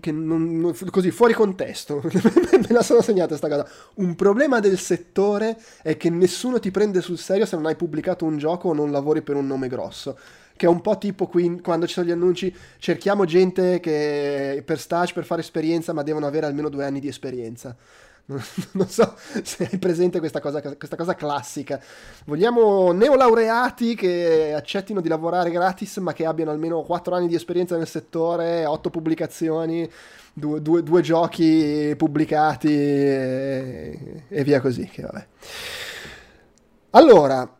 che 0.00 0.10
non, 0.10 0.74
così 0.90 1.12
fuori 1.12 1.34
contesto, 1.34 2.02
me 2.02 2.66
la 2.70 2.82
sono 2.82 3.00
segnata 3.00 3.28
questa 3.28 3.48
cosa. 3.48 3.64
Un 3.94 4.16
problema 4.16 4.58
del 4.58 4.76
settore 4.76 5.56
è 5.80 5.96
che 5.96 6.10
nessuno 6.10 6.58
ti 6.58 6.72
prende 6.72 7.00
sul 7.00 7.16
serio 7.16 7.46
se 7.46 7.54
non 7.54 7.66
hai 7.66 7.76
pubblicato 7.76 8.24
un 8.24 8.38
gioco 8.38 8.70
o 8.70 8.74
non 8.74 8.90
lavori 8.90 9.22
per 9.22 9.36
un 9.36 9.46
nome 9.46 9.68
grosso. 9.68 10.18
Che 10.56 10.66
è 10.66 10.68
un 10.68 10.80
po' 10.80 10.98
tipo 10.98 11.28
qui, 11.28 11.60
quando 11.60 11.86
ci 11.86 11.92
sono 11.92 12.06
gli 12.08 12.10
annunci, 12.10 12.52
cerchiamo 12.78 13.24
gente 13.24 13.78
che 13.78 14.60
per 14.66 14.80
stage, 14.80 15.12
per 15.12 15.24
fare 15.24 15.40
esperienza, 15.40 15.92
ma 15.92 16.02
devono 16.02 16.26
avere 16.26 16.46
almeno 16.46 16.68
due 16.68 16.84
anni 16.84 16.98
di 16.98 17.06
esperienza. 17.06 17.76
non 18.72 18.88
so 18.88 19.16
se 19.42 19.68
hai 19.70 19.78
presente 19.78 20.18
questa 20.18 20.40
cosa, 20.40 20.62
questa 20.62 20.96
cosa 20.96 21.14
classica. 21.14 21.80
Vogliamo 22.24 22.92
neolaureati 22.92 23.94
che 23.94 24.54
accettino 24.54 25.00
di 25.00 25.08
lavorare 25.08 25.50
gratis 25.50 25.98
ma 25.98 26.12
che 26.14 26.24
abbiano 26.24 26.50
almeno 26.50 26.82
4 26.82 27.14
anni 27.14 27.28
di 27.28 27.34
esperienza 27.34 27.76
nel 27.76 27.88
settore, 27.88 28.64
8 28.64 28.90
pubblicazioni, 28.90 29.90
due, 30.32 30.62
due, 30.62 30.82
due 30.82 31.02
giochi 31.02 31.94
pubblicati 31.96 32.72
e, 32.72 34.24
e, 34.28 34.44
via 34.44 34.60
così. 34.60 34.86
Che 34.86 35.02
vabbè. 35.02 35.26
Allora, 36.90 37.56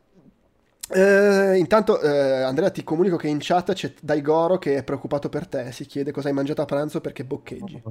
eh, 0.89 1.57
intanto 1.59 2.01
eh, 2.01 2.43
Andrea 2.43 2.71
ti 2.71 2.83
comunico 2.85 3.17
che 3.17 3.29
in 3.29 3.39
chat 3.41 3.75
c'è 3.75 3.93
Daigoro 4.01 4.59
che 4.59 4.77
è 4.77 4.83
preoccupato 4.83 5.29
per 5.29 5.47
te, 5.47 5.73
si 5.73 5.85
chiede 5.85 6.11
cosa 6.13 6.29
hai 6.29 6.35
mangiato 6.35 6.63
a 6.63 6.67
pranzo 6.67 7.03
perché 7.03 7.25
boccheggi. 7.25 7.83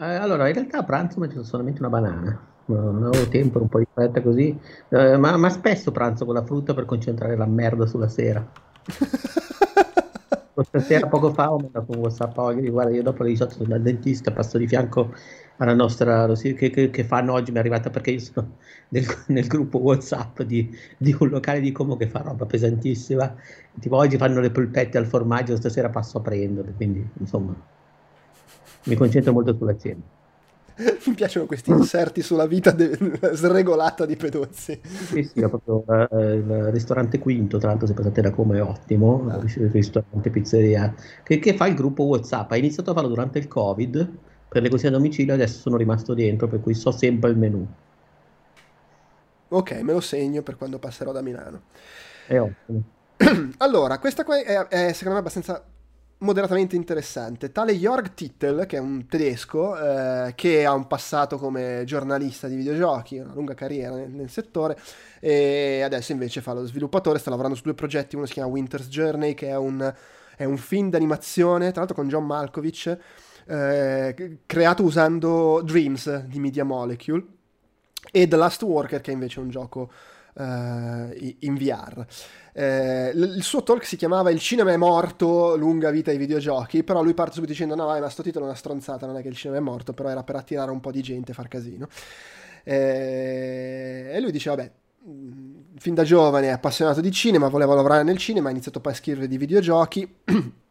Eh, 0.00 0.14
allora, 0.14 0.46
in 0.46 0.54
realtà 0.54 0.78
a 0.78 0.84
pranzo 0.84 1.16
ho 1.16 1.20
mangiato 1.20 1.42
solamente 1.42 1.80
una 1.80 1.88
banana. 1.88 2.40
Non 2.66 3.02
avevo 3.02 3.26
tempo, 3.28 3.60
un 3.60 3.68
po' 3.68 3.80
di 3.80 3.86
fretta 3.92 4.22
così. 4.22 4.56
Eh, 4.90 5.16
ma, 5.16 5.36
ma, 5.36 5.50
spesso 5.50 5.90
pranzo 5.90 6.24
con 6.24 6.34
la 6.34 6.44
frutta 6.44 6.72
per 6.72 6.84
concentrare 6.84 7.36
la 7.36 7.46
merda 7.46 7.84
sulla 7.86 8.06
sera. 8.06 8.46
Questa 10.54 10.80
sera, 10.80 11.08
poco 11.08 11.32
fa, 11.32 11.52
ho 11.52 11.58
mandato 11.58 11.92
un 11.92 11.98
WhatsApp 11.98 12.38
a 12.38 12.42
Olga. 12.42 12.70
Guarda, 12.70 12.92
io 12.94 13.02
dopo 13.02 13.24
le 13.24 13.30
18 13.30 13.54
sono 13.54 13.68
dal 13.68 13.82
dentista, 13.82 14.30
passo 14.30 14.56
di 14.56 14.68
fianco 14.68 15.12
alla 15.56 15.74
nostra. 15.74 16.32
Che, 16.32 16.54
che, 16.54 16.90
che 16.90 17.04
fanno 17.04 17.32
oggi? 17.32 17.50
Mi 17.50 17.56
è 17.56 17.60
arrivata 17.60 17.90
perché 17.90 18.12
io 18.12 18.20
sono 18.20 18.56
nel, 18.90 19.04
nel 19.28 19.46
gruppo 19.48 19.78
WhatsApp 19.78 20.42
di, 20.42 20.70
di, 20.96 21.16
un 21.18 21.28
locale 21.28 21.58
di 21.58 21.72
Como 21.72 21.96
che 21.96 22.06
fa 22.06 22.20
roba 22.20 22.46
pesantissima. 22.46 23.34
Tipo, 23.80 23.96
oggi 23.96 24.16
fanno 24.16 24.40
le 24.40 24.50
polpette 24.50 24.96
al 24.96 25.06
formaggio, 25.06 25.56
stasera 25.56 25.88
passo 25.88 26.18
a 26.18 26.20
prenderle. 26.20 26.72
Quindi, 26.74 27.08
insomma 27.18 27.54
mi 28.88 28.96
concentro 28.96 29.32
molto 29.32 29.54
sulla 29.54 29.76
cena. 29.76 30.00
Mi 31.06 31.14
piacciono 31.14 31.46
questi 31.46 31.70
inserti 31.70 32.22
sulla 32.22 32.46
vita 32.46 32.70
de- 32.70 32.96
sregolata 33.32 34.06
di 34.06 34.14
Pedozzi. 34.14 34.80
Sì, 34.82 35.24
sì, 35.24 35.40
proprio 35.40 35.82
uh, 35.84 36.18
il 36.18 36.70
ristorante 36.70 37.18
Quinto, 37.18 37.58
tra 37.58 37.70
l'altro 37.70 37.88
se 37.88 37.94
passate 37.94 38.20
da 38.20 38.30
come 38.30 38.58
è 38.58 38.62
ottimo, 38.62 39.26
ah. 39.28 39.38
il 39.38 39.70
ristorante 39.70 40.30
pizzeria, 40.30 40.94
che, 41.24 41.40
che, 41.40 41.54
fa 41.54 41.66
il 41.66 41.74
gruppo 41.74 42.04
Whatsapp. 42.04 42.52
Ha 42.52 42.56
iniziato 42.56 42.92
a 42.92 42.94
farlo 42.94 43.08
durante 43.08 43.40
il 43.40 43.48
Covid 43.48 44.08
per 44.48 44.62
le 44.62 44.68
consegne 44.68 44.94
a 44.94 44.98
domicilio, 44.98 45.34
adesso 45.34 45.58
sono 45.58 45.76
rimasto 45.76 46.14
dentro, 46.14 46.46
per 46.46 46.60
cui 46.60 46.74
so 46.74 46.92
sempre 46.92 47.30
il 47.30 47.36
menù. 47.36 47.66
Ok, 49.48 49.72
me 49.82 49.92
lo 49.92 50.00
segno 50.00 50.42
per 50.42 50.56
quando 50.56 50.78
passerò 50.78 51.10
da 51.10 51.22
Milano. 51.22 51.62
È 52.26 52.38
ottimo. 52.38 52.82
allora, 53.58 53.98
questa 53.98 54.22
qua 54.22 54.40
è, 54.40 54.68
è 54.68 54.92
secondo 54.92 55.14
me 55.14 55.18
abbastanza 55.18 55.60
moderatamente 56.18 56.76
interessante. 56.76 57.52
Tale 57.52 57.74
Jörg 57.74 58.14
Tittel, 58.14 58.66
che 58.66 58.76
è 58.76 58.80
un 58.80 59.06
tedesco, 59.06 59.78
eh, 59.78 60.34
che 60.34 60.64
ha 60.64 60.72
un 60.72 60.86
passato 60.86 61.38
come 61.38 61.82
giornalista 61.84 62.48
di 62.48 62.56
videogiochi, 62.56 63.18
una 63.18 63.34
lunga 63.34 63.54
carriera 63.54 63.94
nel, 63.94 64.10
nel, 64.10 64.30
settore, 64.30 64.78
e 65.20 65.82
adesso 65.82 66.12
invece 66.12 66.40
fa 66.40 66.52
lo 66.52 66.66
sviluppatore, 66.66 67.18
sta 67.18 67.30
lavorando 67.30 67.56
su 67.56 67.62
due 67.62 67.74
progetti, 67.74 68.16
uno 68.16 68.26
si 68.26 68.32
chiama 68.32 68.50
Winter's 68.50 68.88
Journey, 68.88 69.34
che 69.34 69.48
è 69.48 69.56
un, 69.56 69.94
è 70.36 70.44
un 70.44 70.56
film 70.56 70.90
d'animazione, 70.90 71.70
tra 71.70 71.80
l'altro 71.80 71.96
con 71.96 72.08
John 72.08 72.26
Malkovich, 72.26 72.98
eh, 73.46 74.38
creato 74.44 74.82
usando 74.82 75.62
Dreams 75.64 76.24
di 76.24 76.40
Media 76.40 76.64
Molecule, 76.64 77.24
e 78.10 78.26
The 78.26 78.36
Last 78.36 78.62
Worker, 78.62 79.00
che 79.00 79.10
è 79.10 79.14
invece 79.14 79.40
un 79.40 79.50
gioco 79.50 79.90
in 80.40 81.54
VR. 81.56 82.06
Eh, 82.52 83.12
il 83.14 83.42
suo 83.42 83.62
talk 83.62 83.84
si 83.84 83.96
chiamava 83.96 84.30
Il 84.30 84.40
cinema 84.40 84.72
è 84.72 84.76
morto, 84.76 85.56
lunga 85.56 85.90
vita 85.90 86.10
ai 86.10 86.18
videogiochi, 86.18 86.82
però 86.82 87.02
lui 87.02 87.14
parte 87.14 87.34
subito 87.34 87.52
dicendo 87.52 87.74
no, 87.74 87.86
vai, 87.86 88.00
ma 88.00 88.08
sto 88.08 88.22
titolo 88.22 88.46
è 88.46 88.48
una 88.48 88.56
stronzata, 88.56 89.06
non 89.06 89.16
è 89.16 89.22
che 89.22 89.28
il 89.28 89.36
cinema 89.36 89.58
è 89.58 89.62
morto, 89.62 89.92
però 89.92 90.08
era 90.08 90.22
per 90.24 90.36
attirare 90.36 90.70
un 90.70 90.80
po' 90.80 90.90
di 90.90 91.02
gente, 91.02 91.32
far 91.32 91.48
casino. 91.48 91.88
Eh, 92.64 94.10
e 94.12 94.20
lui 94.20 94.32
dice, 94.32 94.50
vabbè, 94.50 94.70
fin 95.78 95.94
da 95.94 96.02
giovane 96.02 96.48
è 96.48 96.50
appassionato 96.50 97.00
di 97.00 97.10
cinema, 97.12 97.48
voleva 97.48 97.74
lavorare 97.74 98.02
nel 98.02 98.18
cinema, 98.18 98.48
ha 98.48 98.50
iniziato 98.50 98.80
poi 98.80 98.92
a 98.92 98.96
scrivere 98.96 99.28
di 99.28 99.38
videogiochi. 99.38 100.14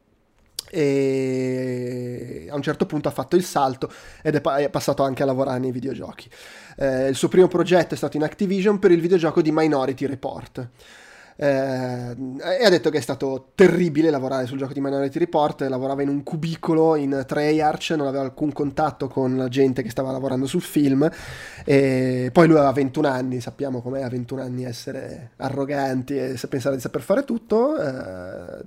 e 0.70 2.48
a 2.50 2.56
un 2.56 2.62
certo 2.62 2.86
punto 2.86 3.08
ha 3.08 3.12
fatto 3.12 3.36
il 3.36 3.44
salto 3.44 3.92
ed 4.22 4.36
è, 4.36 4.42
pa- 4.42 4.58
è 4.58 4.70
passato 4.70 5.04
anche 5.04 5.24
a 5.24 5.26
lavorare 5.26 5.60
nei 5.60 5.72
videogiochi. 5.72 6.30
Eh, 6.78 7.08
il 7.08 7.16
suo 7.16 7.28
primo 7.28 7.48
progetto 7.48 7.94
è 7.94 7.98
stato 7.98 8.18
in 8.18 8.24
Activision 8.24 8.80
per 8.80 8.92
il 8.92 9.02
videogioco 9.02 9.42
di 9.42 9.52
Minority 9.52 10.06
Report. 10.06 10.70
Eh, 11.40 11.46
e 11.46 12.66
ha 12.66 12.70
detto 12.70 12.90
che 12.90 12.98
è 12.98 13.02
stato 13.02 13.52
terribile 13.54 14.10
lavorare 14.10 14.48
sul 14.48 14.58
gioco 14.58 14.74
di 14.74 14.82
Minority 14.82 15.20
Report, 15.20 15.62
lavorava 15.62 16.02
in 16.02 16.10
un 16.10 16.24
cubicolo 16.24 16.96
in 16.96 17.24
Treyarch, 17.28 17.92
non 17.92 18.08
aveva 18.08 18.24
alcun 18.24 18.52
contatto 18.52 19.08
con 19.08 19.38
la 19.38 19.48
gente 19.48 19.84
che 19.84 19.92
stava 19.92 20.12
lavorando 20.12 20.48
sul 20.48 20.64
film 20.64 21.08
e 21.64 22.30
poi 22.34 22.48
lui 22.48 22.58
aveva 22.58 22.72
21 22.72 23.08
anni, 23.08 23.40
sappiamo 23.40 23.82
com'è 23.82 24.02
a 24.02 24.10
21 24.10 24.42
anni 24.42 24.66
essere 24.66 25.32
arroganti 25.38 26.18
e 26.18 26.40
pensare 26.50 26.76
di 26.76 26.82
saper 26.82 27.02
fare 27.02 27.24
tutto 27.24 27.80
eh, 27.80 28.64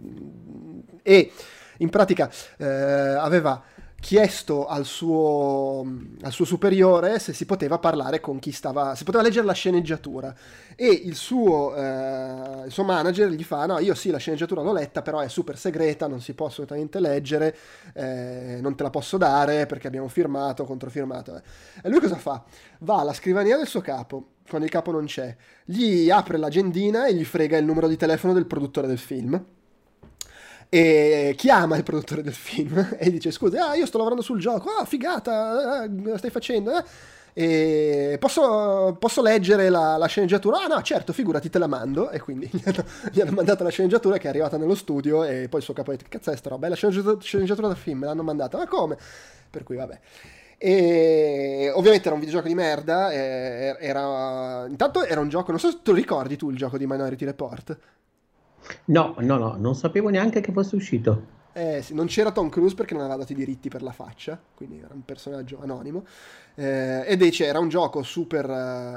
e 1.02 1.32
in 1.80 1.90
pratica 1.90 2.30
eh, 2.56 2.66
aveva 2.66 3.62
chiesto 4.00 4.66
al 4.66 4.86
suo, 4.86 5.84
al 6.22 6.32
suo, 6.32 6.46
superiore 6.46 7.18
se 7.18 7.34
si 7.34 7.44
poteva 7.44 7.78
parlare 7.78 8.18
con 8.18 8.38
chi 8.38 8.50
stava, 8.50 8.94
se 8.94 9.04
poteva 9.04 9.22
leggere 9.22 9.44
la 9.44 9.52
sceneggiatura. 9.52 10.34
E 10.74 10.86
il 10.88 11.14
suo, 11.14 11.76
eh, 11.76 12.64
il 12.64 12.72
suo 12.72 12.82
manager 12.82 13.28
gli 13.28 13.44
fa 13.44 13.66
no 13.66 13.78
io 13.78 13.94
sì 13.94 14.10
la 14.10 14.16
sceneggiatura 14.16 14.62
l'ho 14.62 14.72
letta 14.72 15.02
però 15.02 15.20
è 15.20 15.28
super 15.28 15.58
segreta 15.58 16.06
non 16.06 16.20
si 16.22 16.32
può 16.32 16.46
assolutamente 16.46 16.98
leggere 16.98 17.54
eh, 17.92 18.58
non 18.62 18.74
te 18.74 18.82
la 18.82 18.90
posso 18.90 19.18
dare 19.18 19.66
perché 19.66 19.86
abbiamo 19.86 20.08
firmato 20.08 20.64
controfirmato 20.64 21.42
e 21.82 21.88
lui 21.88 22.00
cosa 22.00 22.16
fa? 22.16 22.42
va 22.80 23.00
alla 23.00 23.12
scrivania 23.12 23.58
del 23.58 23.66
suo 23.66 23.82
capo 23.82 24.36
quando 24.48 24.66
il 24.66 24.72
capo 24.72 24.90
non 24.90 25.04
c'è 25.04 25.36
gli 25.64 26.08
apre 26.08 26.38
l'agendina 26.38 27.06
e 27.06 27.14
gli 27.14 27.24
frega 27.24 27.58
il 27.58 27.64
numero 27.66 27.86
di 27.86 27.96
telefono 27.96 28.32
del 28.32 28.46
produttore 28.46 28.86
del 28.86 28.98
film 28.98 29.44
e 30.72 31.34
chiama 31.36 31.76
il 31.76 31.82
produttore 31.82 32.22
del 32.22 32.32
film 32.32 32.94
e 32.96 33.10
dice 33.10 33.32
scusa, 33.32 33.70
ah, 33.70 33.74
io 33.74 33.86
sto 33.86 33.98
lavorando 33.98 34.22
sul 34.22 34.38
gioco, 34.38 34.70
ah 34.70 34.84
figata, 34.84 35.82
eh, 35.82 35.88
lo 35.88 36.16
stai 36.16 36.30
facendo? 36.30 36.78
Eh? 36.78 36.84
E 37.32 38.16
posso, 38.20 38.96
posso 38.98 39.20
leggere 39.20 39.68
la, 39.68 39.96
la, 39.96 40.06
sceneggiatura? 40.06 40.62
Ah 40.62 40.66
no, 40.66 40.82
certo, 40.82 41.12
figurati, 41.12 41.48
te 41.48 41.58
la 41.58 41.66
mando. 41.66 42.10
E 42.10 42.20
quindi 42.20 42.48
gli 42.52 42.62
hanno, 42.64 42.84
gli 43.12 43.20
hanno, 43.20 43.32
mandato 43.32 43.64
la 43.64 43.70
sceneggiatura 43.70 44.18
che 44.18 44.26
è 44.26 44.30
arrivata 44.30 44.56
nello 44.56 44.74
studio 44.74 45.24
e 45.24 45.48
poi 45.48 45.60
il 45.60 45.64
suo 45.64 45.74
capo 45.74 45.90
ha 45.90 45.96
detto, 45.96 46.06
cazzo 46.08 46.30
è 46.30 46.36
sta 46.36 46.50
roba? 46.50 46.66
È 46.66 46.70
la 46.70 46.76
sceneggiatura, 46.76 47.20
sceneggiatura 47.20 47.68
da 47.68 47.74
film, 47.74 48.00
me 48.00 48.06
l'hanno 48.06 48.22
mandata. 48.22 48.58
Ma 48.58 48.66
come? 48.66 48.96
Per 49.48 49.62
cui 49.62 49.76
vabbè. 49.76 50.00
E 50.58 51.72
ovviamente 51.74 52.06
era 52.06 52.14
un 52.14 52.20
videogioco 52.20 52.48
di 52.48 52.54
merda. 52.54 53.12
Era... 53.12 54.66
Intanto 54.68 55.04
era 55.04 55.20
un 55.20 55.28
gioco, 55.28 55.50
non 55.50 55.60
so 55.60 55.70
se 55.70 55.78
tu 55.82 55.92
ricordi 55.92 56.36
tu 56.36 56.50
il 56.50 56.56
gioco 56.56 56.78
di 56.78 56.86
Minority 56.86 57.24
Report. 57.24 57.78
No, 58.86 59.14
no, 59.18 59.38
no, 59.38 59.56
non 59.58 59.74
sapevo 59.74 60.08
neanche 60.08 60.40
che 60.40 60.52
fosse 60.52 60.76
uscito. 60.76 61.38
Eh, 61.52 61.82
sì, 61.82 61.94
non 61.94 62.06
c'era 62.06 62.30
Tom 62.30 62.48
Cruise 62.48 62.74
perché 62.74 62.94
non 62.94 63.02
aveva 63.02 63.18
dato 63.18 63.32
i 63.32 63.34
diritti 63.34 63.68
per 63.68 63.82
la 63.82 63.92
faccia, 63.92 64.40
quindi 64.54 64.78
era 64.78 64.94
un 64.94 65.04
personaggio 65.04 65.58
anonimo. 65.60 66.04
Eh, 66.54 67.02
ed 67.06 67.20
invece 67.20 67.46
era 67.46 67.58
un 67.58 67.68
gioco 67.68 68.02
super, 68.02 68.48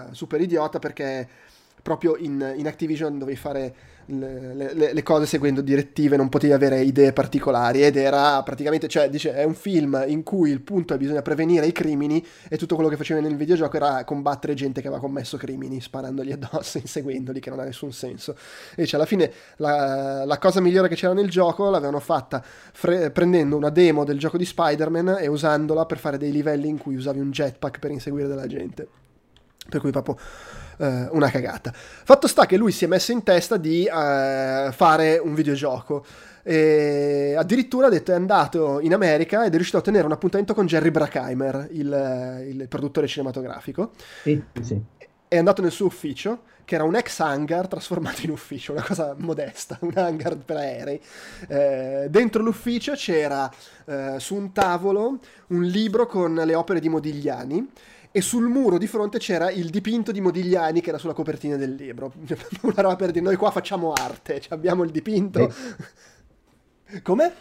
uh, 0.10 0.14
super 0.14 0.40
idiota 0.40 0.80
perché 0.80 1.28
proprio 1.82 2.16
in, 2.16 2.54
in 2.56 2.68
Activision 2.68 3.18
dovevi 3.18 3.38
fare 3.38 3.76
le, 4.08 4.74
le, 4.74 4.94
le, 4.94 5.04
cose 5.04 5.26
seguendo 5.26 5.62
direttive, 5.62 6.18
non 6.18 6.30
potevi 6.30 6.54
avere 6.54 6.82
idee 6.82 7.14
particolari 7.14 7.84
ed 7.84 7.96
era 7.96 8.42
praticamente, 8.44 8.88
cioè 8.88 9.10
dice, 9.10 9.34
è 9.34 9.44
un 9.44 9.54
film 9.54 10.04
in 10.08 10.24
cui 10.24 10.52
il 10.52 10.62
punto 10.62 10.94
è 10.94 10.98
bisogna 10.98 11.22
prevenire 11.22 11.66
i 11.66 11.72
crimini 11.72 12.26
e 12.50 12.58
tutto 12.58 12.76
quello 12.76 12.90
che 12.90 12.98
faceva 12.98 13.20
nel 13.22 13.36
videogioco 13.36 13.76
era 13.78 14.04
combattere 14.04 14.54
gente 14.54 14.82
che 14.82 14.88
aveva 14.88 15.02
commesso 15.02 15.38
crimini, 15.38 15.80
sparandogli 15.80 16.32
addosso, 16.32 16.78
inseguendoli, 16.84 17.40
che 17.40 17.50
non 17.50 17.60
ha 17.60 17.64
nessun 17.64 17.92
senso. 17.92 18.36
E 18.76 18.86
cioè 18.86 19.00
alla 19.00 19.08
fine 19.08 19.32
la, 19.58 20.26
la 20.26 20.38
cosa 20.38 20.60
migliore 20.60 20.88
che 20.88 20.96
c'era 20.96 21.14
nel 21.14 21.30
gioco 21.30 21.70
l'avevano 21.70 22.00
fatta 22.00 22.44
fre- 22.44 23.12
prendendo 23.12 23.56
una 23.56 23.70
demo 23.70 24.04
del 24.04 24.20
gioco 24.20 24.38
di 24.38 24.46
Spider-Man 24.46 25.18
e 25.20 25.28
usandola 25.28 25.86
per 25.86 25.98
fare 25.98 26.18
dei 26.18 26.32
livelli 26.32 26.68
in 26.68 26.78
cui 26.78 26.96
usavi 26.96 27.20
un 27.20 27.32
jetpack 27.32 27.80
per 27.80 27.92
inseguire 27.92 28.28
della 28.28 28.48
gente. 28.48 28.88
Per 29.70 29.80
cui 29.80 29.92
proprio 29.92 30.18
eh, 30.78 31.08
una 31.12 31.30
cagata. 31.30 31.72
Fatto 31.74 32.28
sta 32.28 32.46
che 32.46 32.58
lui 32.58 32.72
si 32.72 32.86
è 32.86 32.88
messo 32.88 33.12
in 33.12 33.24
testa 33.24 33.58
di 33.58 33.86
eh, 33.86 34.70
fare 34.72 35.18
un 35.18 35.34
videogioco. 35.34 36.06
E 36.46 37.36
addirittura 37.38 37.88
ha 37.88 37.90
detto 37.90 38.12
è 38.12 38.16
andato 38.16 38.82
in 38.82 38.94
America 38.94 39.46
ed 39.46 39.52
è 39.52 39.56
riuscito 39.56 39.78
a 39.78 39.80
ottenere 39.80 40.06
un 40.06 40.12
appuntamento 40.12 40.54
con 40.54 40.66
Jerry 40.66 40.92
Bruckheimer, 40.92 41.70
il, 41.72 42.46
il 42.50 42.68
produttore 42.68 43.08
cinematografico. 43.08 43.92
Sì, 44.24 44.44
sì. 44.62 44.82
È 45.26 45.38
andato 45.38 45.62
nel 45.62 45.72
suo 45.72 45.86
ufficio, 45.86 46.42
che 46.66 46.76
era 46.76 46.84
un 46.84 46.96
ex 46.96 47.20
hangar 47.20 47.68
trasformato 47.68 48.22
in 48.24 48.32
ufficio, 48.32 48.74
una 48.74 48.84
cosa 48.84 49.16
modesta, 49.18 49.78
un 49.82 49.94
hangar 49.96 50.38
per 50.38 50.58
aerei. 50.58 51.02
Eh, 51.48 52.08
dentro 52.10 52.44
l'ufficio 52.44 52.94
c'era 52.94 53.50
eh, 53.86 54.16
su 54.18 54.36
un 54.36 54.52
tavolo 54.52 55.20
un 55.48 55.64
libro 55.64 56.08
con 56.08 56.34
le 56.34 56.56
opere 56.56 56.80
di 56.80 56.90
Modigliani 56.90 57.70
e 58.16 58.22
sul 58.22 58.48
muro 58.48 58.78
di 58.78 58.86
fronte 58.86 59.18
c'era 59.18 59.50
il 59.50 59.72
dipinto 59.72 60.12
di 60.12 60.22
Modigliani 60.22 60.82
che 60.82 60.90
era 60.90 61.00
sulla 61.00 61.14
copertina 61.14 61.56
del 61.56 61.74
libro. 61.74 62.14
Una 62.62 62.82
roba 62.82 62.96
per 62.96 63.10
dire, 63.10 63.26
noi 63.26 63.36
qua 63.36 63.50
facciamo 63.50 63.92
arte, 63.92 64.40
cioè 64.40 64.54
abbiamo 64.54 64.84
il 64.84 64.92
dipinto. 64.92 65.52
Beh. 66.88 67.02
Come? 67.02 67.34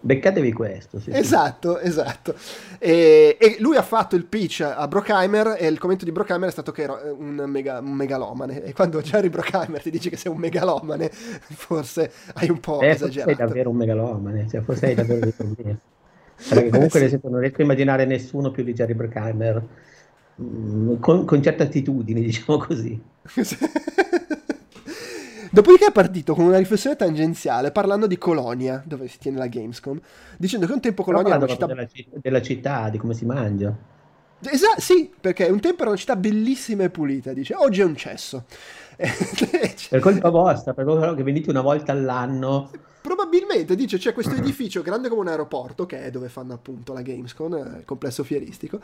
Beccatevi 0.00 0.52
questo. 0.52 0.98
Sì, 0.98 1.12
esatto, 1.12 1.78
sì. 1.78 1.86
esatto. 1.86 2.34
E, 2.80 3.38
e, 3.40 3.56
lui 3.60 3.76
ha 3.76 3.82
fatto 3.82 4.16
il 4.16 4.24
pitch 4.24 4.62
a 4.62 4.88
Brockheimer 4.88 5.58
e 5.60 5.68
il 5.68 5.78
commento 5.78 6.04
di 6.04 6.10
Brockheimer 6.10 6.48
è 6.48 6.52
stato 6.52 6.72
che 6.72 6.82
era 6.82 7.00
un, 7.16 7.44
mega, 7.46 7.78
un 7.78 7.92
megalomane. 7.92 8.64
E 8.64 8.72
quando 8.72 9.00
Jerry 9.00 9.28
Brockheimer 9.28 9.80
ti 9.80 9.90
dice 9.90 10.10
che 10.10 10.16
sei 10.16 10.32
un 10.32 10.38
megalomane, 10.38 11.08
forse 11.08 12.10
hai 12.34 12.50
un 12.50 12.58
po' 12.58 12.80
eh, 12.80 12.88
esagerato. 12.88 13.30
Sei 13.30 13.46
davvero 13.46 13.70
un 13.70 13.76
megalomane, 13.76 14.48
cioè 14.50 14.60
forse 14.60 14.86
hai 14.86 14.94
davvero 14.94 15.20
dei 15.22 15.30
problemi. 15.32 15.78
Perché 16.48 16.68
comunque 16.70 17.08
sì. 17.08 17.18
non 17.22 17.40
riesco 17.40 17.60
a 17.60 17.64
immaginare 17.64 18.04
nessuno 18.04 18.50
più 18.50 18.64
di 18.64 18.72
Jerry 18.72 18.94
Bruckheimer 18.94 19.62
mm, 20.40 20.94
con, 21.00 21.24
con 21.24 21.42
certe 21.42 21.62
attitudini, 21.62 22.20
diciamo 22.24 22.58
così. 22.58 23.00
Dopodiché 25.50 25.86
è 25.86 25.92
partito 25.92 26.34
con 26.34 26.46
una 26.46 26.58
riflessione 26.58 26.96
tangenziale 26.96 27.70
parlando 27.70 28.08
di 28.08 28.18
Colonia, 28.18 28.82
dove 28.84 29.06
si 29.06 29.18
tiene 29.18 29.38
la 29.38 29.46
Gamescom, 29.46 30.00
dicendo 30.36 30.66
che 30.66 30.72
un 30.72 30.80
tempo 30.80 31.04
Colonia 31.04 31.28
era 31.28 31.36
una 31.36 31.46
città... 31.46 31.66
Della, 31.66 31.86
della 32.14 32.42
città, 32.42 32.88
di 32.88 32.98
come 32.98 33.14
si 33.14 33.24
mangia. 33.24 33.72
Esatto, 34.40 34.80
sì, 34.80 35.10
perché 35.18 35.44
un 35.46 35.60
tempo 35.60 35.82
era 35.82 35.90
una 35.90 35.98
città 35.98 36.16
bellissima 36.16 36.82
e 36.82 36.90
pulita, 36.90 37.32
dice, 37.32 37.54
oggi 37.54 37.80
è 37.80 37.84
un 37.84 37.94
cesso. 37.94 38.44
per 38.96 40.00
colpa 40.00 40.28
vostra, 40.28 40.74
per 40.74 40.84
colpa 40.84 41.14
che 41.14 41.22
venite 41.22 41.50
una 41.50 41.60
volta 41.60 41.92
all'anno 41.92 42.70
Probabilmente 43.24 43.74
dice 43.74 43.96
c'è 43.96 44.12
questo 44.12 44.34
edificio 44.34 44.82
grande 44.82 45.08
come 45.08 45.22
un 45.22 45.28
aeroporto, 45.28 45.86
che 45.86 46.04
è 46.04 46.10
dove 46.10 46.28
fanno 46.28 46.52
appunto 46.52 46.92
la 46.92 47.00
Gamescom, 47.00 47.54
eh, 47.54 47.78
il 47.78 47.84
complesso 47.86 48.22
fieristico. 48.22 48.80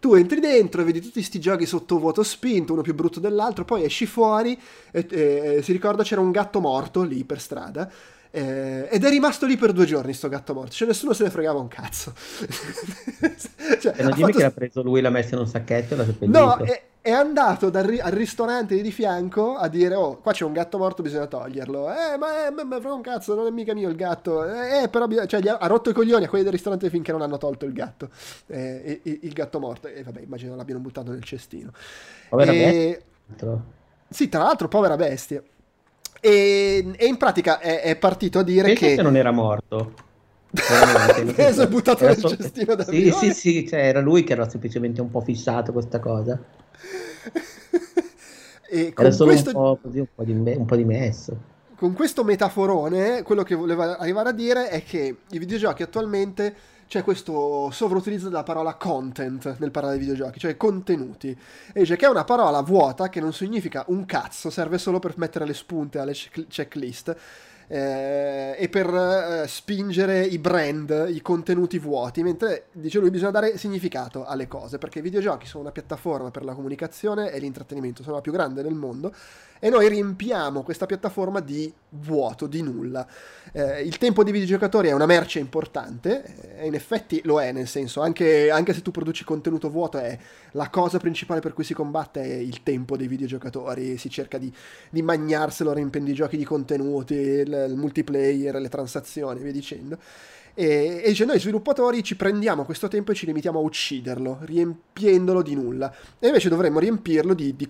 Tu 0.00 0.14
entri 0.14 0.40
dentro 0.40 0.80
e 0.80 0.84
vedi 0.84 1.00
tutti 1.00 1.12
questi 1.12 1.38
giochi 1.38 1.66
sotto 1.66 1.98
vuoto 1.98 2.24
spinto, 2.24 2.72
uno 2.72 2.82
più 2.82 2.94
brutto 2.94 3.20
dell'altro, 3.20 3.64
poi 3.64 3.84
esci 3.84 4.06
fuori 4.06 4.58
e, 4.90 5.06
e, 5.08 5.54
e 5.56 5.62
si 5.62 5.70
ricorda 5.70 6.02
c'era 6.02 6.20
un 6.20 6.32
gatto 6.32 6.58
morto 6.58 7.02
lì 7.02 7.22
per 7.22 7.40
strada. 7.40 7.88
Eh, 8.32 8.88
ed 8.90 9.04
è 9.04 9.08
rimasto 9.08 9.46
lì 9.46 9.56
per 9.56 9.72
due 9.72 9.86
giorni 9.86 10.14
sto 10.14 10.28
gatto 10.28 10.52
morto, 10.52 10.72
cioè 10.72 10.88
nessuno 10.88 11.12
se 11.12 11.24
ne 11.24 11.30
fregava 11.30 11.60
un 11.60 11.68
cazzo. 11.68 12.12
cioè, 13.80 13.94
e 13.96 14.02
non 14.02 14.12
dimmi 14.12 14.32
fatto... 14.32 14.36
che 14.36 14.42
l'ha 14.42 14.50
preso 14.50 14.82
lui, 14.82 15.00
l'ha 15.00 15.10
messo 15.10 15.34
in 15.34 15.40
un 15.40 15.46
sacchetto 15.46 15.94
e 15.94 15.96
l'ha 15.96 16.04
seppellito. 16.04 16.38
No, 16.38 16.56
è, 16.58 16.82
è 17.02 17.10
andato 17.10 17.70
dal, 17.70 17.98
al 18.00 18.12
ristorante 18.12 18.80
di 18.80 18.90
fianco 18.90 19.56
a 19.56 19.68
dire 19.68 19.94
oh 19.94 20.18
qua 20.18 20.32
c'è 20.32 20.44
un 20.44 20.52
gatto 20.52 20.76
morto 20.76 21.02
bisogna 21.02 21.26
toglierlo. 21.26 21.90
Eh 21.90 22.18
ma, 22.18 22.46
è, 22.46 22.50
ma, 22.50 22.78
frega 22.78 22.92
un 22.92 23.00
cazzo 23.00 23.34
non 23.34 23.46
è 23.46 23.50
mica 23.50 23.72
mio 23.72 23.88
il 23.88 23.96
gatto. 23.96 24.44
Eh, 24.44 24.82
eh 24.82 24.88
però 24.88 25.08
cioè, 25.26 25.40
ha, 25.48 25.56
ha, 25.56 25.66
rotto 25.66 25.90
i 25.90 25.94
coglioni 25.94 26.24
a 26.24 26.28
quelli 26.28 26.44
del 26.44 26.52
ristorante 26.52 26.90
finché 26.90 27.10
non 27.12 27.22
hanno 27.22 27.38
tolto 27.38 27.64
il 27.64 27.72
gatto 27.72 28.10
eh, 28.48 29.00
il, 29.02 29.18
il, 29.22 29.32
gatto 29.32 29.58
morto. 29.58 29.88
E 29.88 30.02
vabbè 30.02 30.20
immagino 30.20 30.54
l'abbiano 30.56 30.80
buttato 30.80 31.10
nel 31.10 31.24
cestino. 31.24 31.70
Povera 32.28 32.52
e... 32.52 33.02
bestia 33.26 33.78
sì 34.10 34.28
tra 34.28 34.42
l'altro 34.42 34.68
povera 34.68 34.96
bestia. 34.96 35.42
E, 36.20 36.92
e 36.96 37.06
in 37.06 37.16
pratica 37.16 37.60
è, 37.60 37.80
è, 37.80 37.96
partito 37.96 38.40
a 38.40 38.42
dire 38.42 38.66
Penso 38.68 38.84
che... 38.84 38.94
che 38.96 39.02
non 39.02 39.16
era 39.16 39.30
morto. 39.30 39.94
Preso 41.32 41.62
e 41.62 41.68
buttato 41.68 42.04
nel 42.04 42.16
cestino 42.16 42.74
da 42.74 42.84
sì, 42.84 43.10
sì, 43.12 43.32
sì, 43.32 43.68
cioè 43.68 43.86
era 43.86 44.00
lui 44.00 44.24
che 44.24 44.32
era 44.32 44.48
semplicemente 44.48 45.00
un 45.00 45.08
po' 45.08 45.20
fissato 45.20 45.72
questa 45.72 46.00
cosa 46.00 46.38
e 48.68 48.92
con 48.92 49.12
solo 49.12 49.30
questo... 49.30 49.48
un, 49.50 49.54
po 49.54 49.78
così, 49.82 49.98
un, 49.98 50.06
po 50.14 50.24
di 50.24 50.32
me- 50.32 50.56
un 50.56 50.66
po' 50.66 50.76
di 50.76 50.84
messo. 50.84 51.36
Con 51.76 51.94
questo 51.94 52.24
metaforone, 52.24 53.22
quello 53.22 53.42
che 53.42 53.54
voleva 53.54 53.98
arrivare 53.98 54.28
a 54.28 54.32
dire 54.32 54.68
è 54.68 54.84
che 54.84 55.16
i 55.30 55.38
videogiochi 55.38 55.82
attualmente 55.82 56.54
c'è 56.90 57.04
questo 57.04 57.70
sovroutilizzo 57.70 58.28
della 58.28 58.42
parola 58.42 58.74
content 58.74 59.58
nel 59.58 59.70
parlare 59.70 59.94
di 59.96 60.00
videogiochi, 60.00 60.40
cioè 60.40 60.56
contenuti. 60.56 61.30
E 61.72 61.80
dice 61.80 61.94
che 61.94 62.04
è 62.04 62.08
una 62.08 62.24
parola 62.24 62.60
vuota 62.62 63.08
che 63.08 63.20
non 63.20 63.32
significa 63.32 63.84
un 63.88 64.04
cazzo, 64.06 64.50
serve 64.50 64.76
solo 64.76 64.98
per 64.98 65.14
mettere 65.16 65.46
le 65.46 65.54
spunte 65.54 66.00
alle 66.00 66.14
checklist 66.14 67.16
eh, 67.72 68.56
e 68.58 68.68
per 68.68 68.92
eh, 68.92 69.44
spingere 69.46 70.24
i 70.24 70.38
brand, 70.38 71.06
i 71.08 71.22
contenuti 71.22 71.78
vuoti, 71.78 72.24
mentre 72.24 72.64
dice 72.72 72.98
lui 72.98 73.10
bisogna 73.10 73.30
dare 73.30 73.56
significato 73.58 74.24
alle 74.26 74.48
cose, 74.48 74.78
perché 74.78 74.98
i 74.98 75.02
videogiochi 75.02 75.46
sono 75.46 75.62
una 75.62 75.72
piattaforma 75.72 76.32
per 76.32 76.44
la 76.44 76.54
comunicazione 76.54 77.30
e 77.30 77.38
l'intrattenimento, 77.38 78.02
sono 78.02 78.16
la 78.16 78.22
più 78.22 78.32
grande 78.32 78.62
del 78.62 78.74
mondo 78.74 79.14
e 79.60 79.68
noi 79.68 79.88
riempiamo 79.88 80.62
questa 80.62 80.86
piattaforma 80.86 81.40
di 81.40 81.72
vuoto, 81.90 82.46
di 82.46 82.62
nulla. 82.62 83.06
Eh, 83.52 83.82
il 83.82 83.98
tempo 83.98 84.24
dei 84.24 84.32
videogiocatori 84.32 84.88
è 84.88 84.92
una 84.92 85.06
merce 85.06 85.38
importante, 85.38 86.56
e 86.58 86.66
in 86.66 86.74
effetti 86.74 87.20
lo 87.24 87.40
è, 87.40 87.52
nel 87.52 87.68
senso, 87.68 88.00
anche, 88.00 88.50
anche, 88.50 88.72
se 88.72 88.80
tu 88.80 88.90
produci 88.90 89.22
contenuto 89.22 89.68
vuoto, 89.68 89.98
è 89.98 90.18
la 90.52 90.70
cosa 90.70 90.98
principale 90.98 91.40
per 91.40 91.52
cui 91.52 91.62
si 91.62 91.74
combatte 91.74 92.22
è 92.22 92.34
il 92.34 92.62
tempo 92.62 92.96
dei 92.96 93.06
videogiocatori, 93.06 93.98
si 93.98 94.08
cerca 94.08 94.38
di, 94.38 94.52
di 94.88 95.02
magnarselo 95.02 95.72
riempiendo 95.74 96.10
i 96.10 96.14
giochi 96.14 96.38
di 96.38 96.44
contenuti, 96.44 97.14
il, 97.14 97.66
il 97.68 97.76
multiplayer, 97.76 98.54
le 98.54 98.68
transazioni, 98.68 99.40
via 99.40 99.52
dicendo. 99.52 99.98
E, 100.54 101.02
e 101.04 101.08
dice 101.08 101.24
noi 101.24 101.38
sviluppatori 101.38 102.02
ci 102.02 102.16
prendiamo 102.16 102.64
questo 102.64 102.88
tempo 102.88 103.12
e 103.12 103.14
ci 103.14 103.26
limitiamo 103.26 103.58
a 103.58 103.62
ucciderlo, 103.62 104.38
riempiendolo 104.42 105.42
di 105.42 105.54
nulla. 105.54 105.92
E 106.18 106.26
invece 106.26 106.48
dovremmo 106.48 106.78
riempirlo 106.78 107.34
di, 107.34 107.54
di 107.56 107.68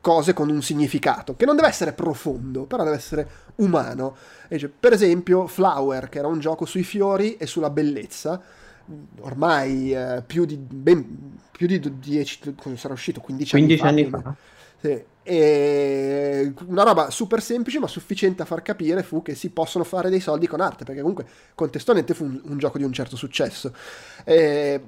cose 0.00 0.32
con 0.32 0.48
un 0.48 0.62
significato, 0.62 1.36
che 1.36 1.44
non 1.44 1.56
deve 1.56 1.68
essere 1.68 1.92
profondo, 1.92 2.64
però 2.64 2.84
deve 2.84 2.96
essere 2.96 3.28
umano. 3.56 4.16
Dice, 4.48 4.68
per 4.68 4.92
esempio 4.92 5.46
Flower, 5.46 6.08
che 6.08 6.18
era 6.18 6.28
un 6.28 6.38
gioco 6.38 6.64
sui 6.64 6.84
fiori 6.84 7.36
e 7.36 7.46
sulla 7.46 7.70
bellezza, 7.70 8.40
ormai 9.20 9.92
eh, 9.92 10.22
più, 10.26 10.44
di, 10.44 10.56
ben, 10.56 11.38
più 11.50 11.66
di 11.66 11.98
10, 11.98 12.54
sarà 12.76 12.94
uscito 12.94 13.20
15, 13.20 13.50
15 13.50 13.82
anni 13.82 14.04
fa. 14.04 14.16
Anni 14.16 14.22
fa. 14.22 14.34
Sì. 14.80 15.04
E 15.30 16.54
una 16.66 16.84
roba 16.84 17.10
super 17.10 17.42
semplice 17.42 17.78
ma 17.78 17.86
sufficiente 17.86 18.40
a 18.40 18.46
far 18.46 18.62
capire 18.62 19.02
fu 19.02 19.20
che 19.20 19.34
si 19.34 19.50
possono 19.50 19.84
fare 19.84 20.08
dei 20.08 20.20
soldi 20.20 20.46
con 20.46 20.62
arte, 20.62 20.84
perché 20.84 21.02
comunque 21.02 21.26
contestualmente 21.54 22.14
fu 22.14 22.24
un, 22.24 22.40
un 22.44 22.56
gioco 22.56 22.78
di 22.78 22.84
un 22.84 22.92
certo 22.94 23.14
successo. 23.14 23.74
E 24.24 24.80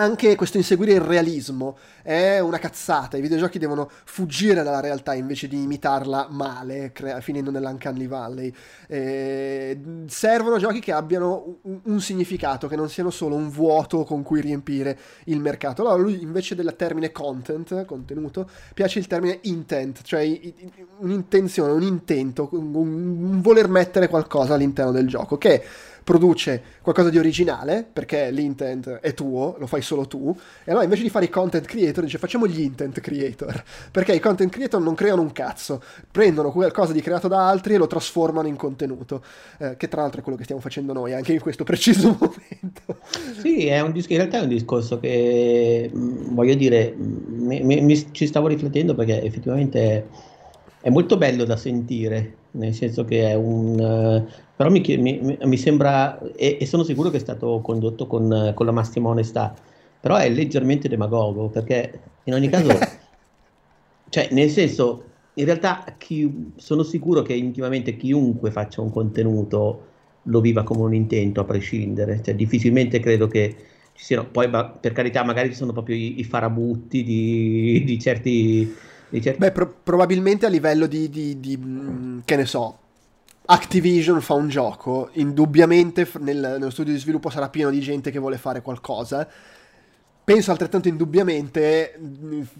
anche 0.00 0.34
questo 0.34 0.56
inseguire 0.56 0.92
il 0.92 1.00
realismo 1.00 1.76
è 2.02 2.38
una 2.38 2.58
cazzata. 2.58 3.16
I 3.16 3.20
videogiochi 3.20 3.58
devono 3.58 3.90
fuggire 4.04 4.62
dalla 4.62 4.80
realtà 4.80 5.14
invece 5.14 5.46
di 5.46 5.62
imitarla 5.62 6.28
male, 6.30 6.90
crea- 6.92 7.20
finendo 7.20 7.50
nell'Uncanny 7.50 8.06
Valley. 8.06 8.52
Eh, 8.86 9.78
servono 10.06 10.58
giochi 10.58 10.80
che 10.80 10.92
abbiano 10.92 11.58
un, 11.62 11.80
un, 11.84 12.00
significato, 12.00 12.66
che 12.66 12.76
non 12.76 12.88
siano 12.88 13.10
solo 13.10 13.36
un 13.36 13.50
vuoto 13.50 14.04
con 14.04 14.22
cui 14.22 14.40
riempire 14.40 14.98
il 15.24 15.40
mercato. 15.40 15.82
Allora, 15.82 15.96
lui 15.96 16.22
invece 16.22 16.54
del 16.54 16.74
termine 16.76 17.12
content, 17.12 17.84
contenuto, 17.84 18.48
piace 18.72 18.98
il 18.98 19.06
termine 19.06 19.38
intent, 19.42 20.02
cioè 20.02 20.40
un'intenzione, 20.98 21.72
un 21.72 21.82
intento, 21.82 22.48
un, 22.52 22.74
un 22.74 23.40
voler 23.42 23.68
mettere 23.68 24.08
qualcosa 24.08 24.54
all'interno 24.54 24.92
del 24.92 25.06
gioco, 25.06 25.36
che 25.36 25.62
produce 26.10 26.60
qualcosa 26.82 27.08
di 27.08 27.18
originale, 27.18 27.86
perché 27.90 28.32
l'intent 28.32 28.98
è 28.98 29.14
tuo, 29.14 29.54
lo 29.60 29.68
fai 29.68 29.80
solo 29.80 30.08
tu, 30.08 30.36
e 30.64 30.70
allora 30.72 30.82
invece 30.82 31.02
di 31.02 31.08
fare 31.08 31.26
i 31.26 31.28
content 31.28 31.64
creator 31.64 32.02
dice 32.02 32.18
facciamo 32.18 32.48
gli 32.48 32.62
intent 32.62 32.98
creator, 32.98 33.62
perché 33.92 34.12
i 34.12 34.18
content 34.18 34.50
creator 34.50 34.80
non 34.80 34.96
creano 34.96 35.22
un 35.22 35.30
cazzo, 35.30 35.80
prendono 36.10 36.50
qualcosa 36.50 36.92
di 36.92 37.00
creato 37.00 37.28
da 37.28 37.46
altri 37.46 37.74
e 37.74 37.76
lo 37.76 37.86
trasformano 37.86 38.48
in 38.48 38.56
contenuto, 38.56 39.22
eh, 39.58 39.76
che 39.76 39.86
tra 39.86 40.00
l'altro 40.00 40.18
è 40.18 40.22
quello 40.24 40.36
che 40.36 40.42
stiamo 40.42 40.60
facendo 40.60 40.92
noi 40.92 41.12
anche 41.12 41.32
in 41.32 41.38
questo 41.38 41.62
preciso 41.62 42.08
momento. 42.18 42.98
Sì, 43.40 43.68
un, 43.70 43.92
in 43.94 44.16
realtà 44.16 44.38
è 44.38 44.42
un 44.42 44.48
discorso 44.48 44.98
che, 44.98 45.88
mm, 45.94 46.34
voglio 46.34 46.54
dire, 46.54 46.92
mm, 46.92 47.62
mi, 47.62 47.80
mi, 47.82 48.12
ci 48.12 48.26
stavo 48.26 48.48
riflettendo 48.48 48.96
perché 48.96 49.22
effettivamente 49.22 50.08
è 50.80 50.90
molto 50.90 51.16
bello 51.16 51.44
da 51.44 51.56
sentire, 51.56 52.34
nel 52.52 52.74
senso 52.74 53.04
che 53.04 53.28
è 53.28 53.34
un... 53.34 54.48
Però 54.60 54.70
mi, 54.70 54.82
mi, 54.98 55.38
mi 55.42 55.56
sembra, 55.56 56.20
e, 56.36 56.58
e, 56.60 56.66
sono 56.66 56.82
sicuro 56.82 57.08
che 57.08 57.16
è 57.16 57.20
stato 57.20 57.62
condotto 57.62 58.06
con, 58.06 58.52
con, 58.54 58.66
la 58.66 58.72
massima 58.72 59.08
onestà, 59.08 59.54
però 59.98 60.16
è 60.16 60.28
leggermente 60.28 60.86
demagogo, 60.86 61.48
perché 61.48 61.98
in 62.24 62.34
ogni 62.34 62.50
caso, 62.50 62.68
cioè 64.10 64.28
nel 64.32 64.50
senso, 64.50 65.04
in 65.32 65.46
realtà 65.46 65.94
chi, 65.96 66.52
sono 66.56 66.82
sicuro 66.82 67.22
che 67.22 67.32
intimamente 67.32 67.96
chiunque 67.96 68.50
faccia 68.50 68.82
un 68.82 68.90
contenuto 68.90 69.86
lo 70.24 70.42
viva 70.42 70.62
come 70.62 70.82
un 70.82 70.94
intento 70.94 71.40
a 71.40 71.44
prescindere, 71.44 72.20
cioè 72.22 72.34
difficilmente 72.34 73.00
credo 73.00 73.28
che 73.28 73.56
ci 73.94 74.04
siano, 74.04 74.26
poi 74.26 74.50
per 74.78 74.92
carità 74.92 75.24
magari 75.24 75.48
ci 75.48 75.54
sono 75.54 75.72
proprio 75.72 75.96
i, 75.96 76.20
i 76.20 76.24
farabutti 76.24 77.02
di, 77.02 77.82
di 77.82 77.98
certi 77.98 78.76
Beh, 79.38 79.52
pro- 79.52 79.74
probabilmente 79.82 80.44
a 80.44 80.50
livello 80.50 80.86
di, 80.86 81.08
di, 81.08 81.40
di, 81.40 81.56
mm, 81.56 82.18
che 82.26 82.36
ne 82.36 82.44
so, 82.44 82.76
Activision 83.52 84.20
fa 84.20 84.34
un 84.34 84.48
gioco, 84.48 85.08
indubbiamente 85.14 86.08
nel, 86.20 86.38
nello 86.38 86.70
studio 86.70 86.92
di 86.92 87.00
sviluppo 87.00 87.30
sarà 87.30 87.48
pieno 87.48 87.68
di 87.70 87.80
gente 87.80 88.12
che 88.12 88.20
vuole 88.20 88.38
fare 88.38 88.62
qualcosa. 88.62 89.26
Penso 90.22 90.52
altrettanto 90.52 90.86
indubbiamente 90.86 91.98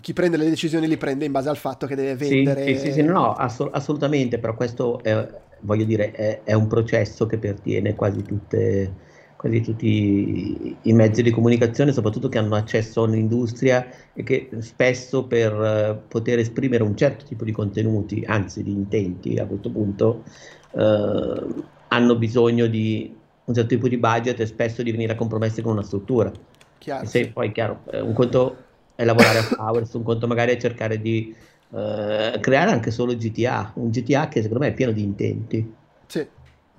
chi 0.00 0.12
prende 0.12 0.36
le 0.36 0.48
decisioni 0.48 0.88
li 0.88 0.96
prende 0.96 1.24
in 1.26 1.30
base 1.30 1.48
al 1.48 1.56
fatto 1.56 1.86
che 1.86 1.94
deve 1.94 2.16
vendere. 2.16 2.64
Sì, 2.64 2.74
sì, 2.74 2.80
sì, 2.86 2.92
sì 2.92 3.02
no, 3.02 3.34
ass- 3.34 3.68
assolutamente, 3.70 4.40
però 4.40 4.56
questo 4.56 5.00
è, 5.04 5.28
voglio 5.60 5.84
dire, 5.84 6.10
è, 6.10 6.40
è 6.42 6.54
un 6.54 6.66
processo 6.66 7.24
che 7.26 7.38
pertiene 7.38 7.94
quasi 7.94 8.22
tutte 8.22 9.08
quasi 9.40 9.62
tutti 9.62 10.76
i 10.82 10.92
mezzi 10.92 11.22
di 11.22 11.30
comunicazione, 11.30 11.92
soprattutto 11.92 12.28
che 12.28 12.36
hanno 12.36 12.56
accesso 12.56 13.00
a 13.00 13.06
un'industria 13.06 13.86
e 14.12 14.22
che 14.22 14.50
spesso 14.58 15.26
per 15.26 15.54
uh, 15.54 16.08
poter 16.08 16.40
esprimere 16.40 16.82
un 16.82 16.94
certo 16.94 17.24
tipo 17.24 17.44
di 17.44 17.52
contenuti, 17.52 18.22
anzi 18.26 18.62
di 18.62 18.70
intenti 18.70 19.38
a 19.38 19.46
questo 19.46 19.70
punto, 19.70 20.24
uh, 20.70 21.64
hanno 21.88 22.16
bisogno 22.16 22.66
di 22.66 23.16
un 23.44 23.54
certo 23.54 23.74
tipo 23.74 23.88
di 23.88 23.96
budget 23.96 24.38
e 24.40 24.46
spesso 24.46 24.82
di 24.82 24.90
venire 24.90 25.12
a 25.12 25.16
compromessi 25.16 25.62
con 25.62 25.72
una 25.72 25.82
struttura. 25.82 26.30
Chiaro, 26.78 27.06
se 27.06 27.24
sì. 27.24 27.30
poi, 27.30 27.52
chiaro, 27.52 27.82
eh, 27.90 28.00
un 28.00 28.12
conto 28.12 28.56
è 28.94 29.04
lavorare 29.04 29.38
a 29.38 29.48
Powers, 29.56 29.92
un 29.94 30.02
conto 30.02 30.26
magari 30.26 30.52
è 30.52 30.56
cercare 30.56 31.00
di 31.00 31.34
uh, 31.70 32.38
creare 32.40 32.70
anche 32.70 32.90
solo 32.90 33.14
GTA, 33.14 33.72
un 33.74 33.90
GTA 33.90 34.28
che 34.28 34.42
secondo 34.42 34.64
me 34.64 34.70
è 34.70 34.74
pieno 34.74 34.92
di 34.92 35.02
intenti. 35.02 35.74
Sì 36.06 36.26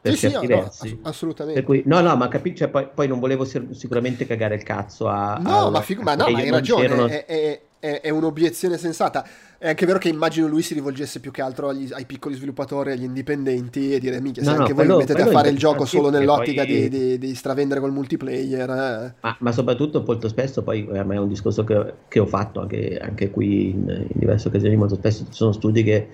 per 0.01 0.13
sì, 0.13 0.29
certi 0.29 0.39
sì, 0.39 0.47
versi. 0.47 0.99
No, 1.01 1.09
assolutamente. 1.09 1.61
Cui, 1.61 1.83
no, 1.85 2.01
no, 2.01 2.15
ma 2.15 2.27
capisci, 2.27 2.57
cioè, 2.57 2.69
poi, 2.69 2.87
poi, 2.93 3.07
non 3.07 3.19
volevo 3.19 3.45
sicuramente 3.45 4.25
cagare 4.25 4.55
il 4.55 4.63
cazzo 4.63 5.07
a... 5.07 5.37
No, 5.39 5.67
a, 5.67 5.69
ma, 5.69 5.81
figu- 5.81 6.03
ma 6.03 6.15
no, 6.15 6.27
ma 6.27 6.39
hai 6.39 6.49
ragione, 6.49 7.23
è, 7.23 7.25
è, 7.25 7.61
è, 7.81 7.99
è, 7.99 8.09
un'obiezione 8.09 8.77
sensata. 8.77 9.27
È 9.57 9.67
anche 9.67 9.85
vero 9.85 9.97
che 9.97 10.07
immagino 10.07 10.47
lui 10.47 10.61
si 10.61 10.73
rivolgesse 10.73 11.19
più 11.19 11.31
che 11.31 11.41
altro 11.41 11.69
agli, 11.69 11.89
ai 11.91 12.05
piccoli 12.05 12.35
sviluppatori, 12.35 12.91
agli 12.91 13.03
indipendenti 13.03 13.93
e 13.93 13.99
dire, 13.99 14.21
minchia, 14.21 14.43
no, 14.43 14.49
se 14.49 14.55
no, 14.55 14.61
anche 14.61 14.73
voi 14.73 14.87
mettete 14.87 15.21
a 15.23 15.27
fare 15.27 15.49
il 15.49 15.57
gioco 15.57 15.85
solo 15.85 16.09
nell'ottica 16.09 16.63
poi... 16.63 16.87
di, 16.87 16.89
di, 16.89 17.17
di, 17.17 17.35
stravendere 17.35 17.81
col 17.81 17.91
multiplayer. 17.91 18.69
Eh. 18.69 19.13
Ma, 19.19 19.35
ma, 19.39 19.51
soprattutto 19.51 20.03
molto 20.05 20.29
spesso, 20.29 20.63
poi 20.63 20.87
a 20.93 21.03
me 21.03 21.15
è 21.15 21.19
un 21.19 21.27
discorso 21.27 21.63
che, 21.63 21.93
che 22.07 22.19
ho 22.19 22.27
fatto 22.27 22.61
anche, 22.61 22.97
anche 23.01 23.29
qui 23.29 23.71
in, 23.71 23.87
in 23.87 24.19
diverse 24.19 24.47
occasioni, 24.47 24.75
molto 24.75 24.95
spesso 24.95 25.25
ci 25.25 25.33
sono 25.33 25.51
studi 25.51 25.83
che... 25.83 26.07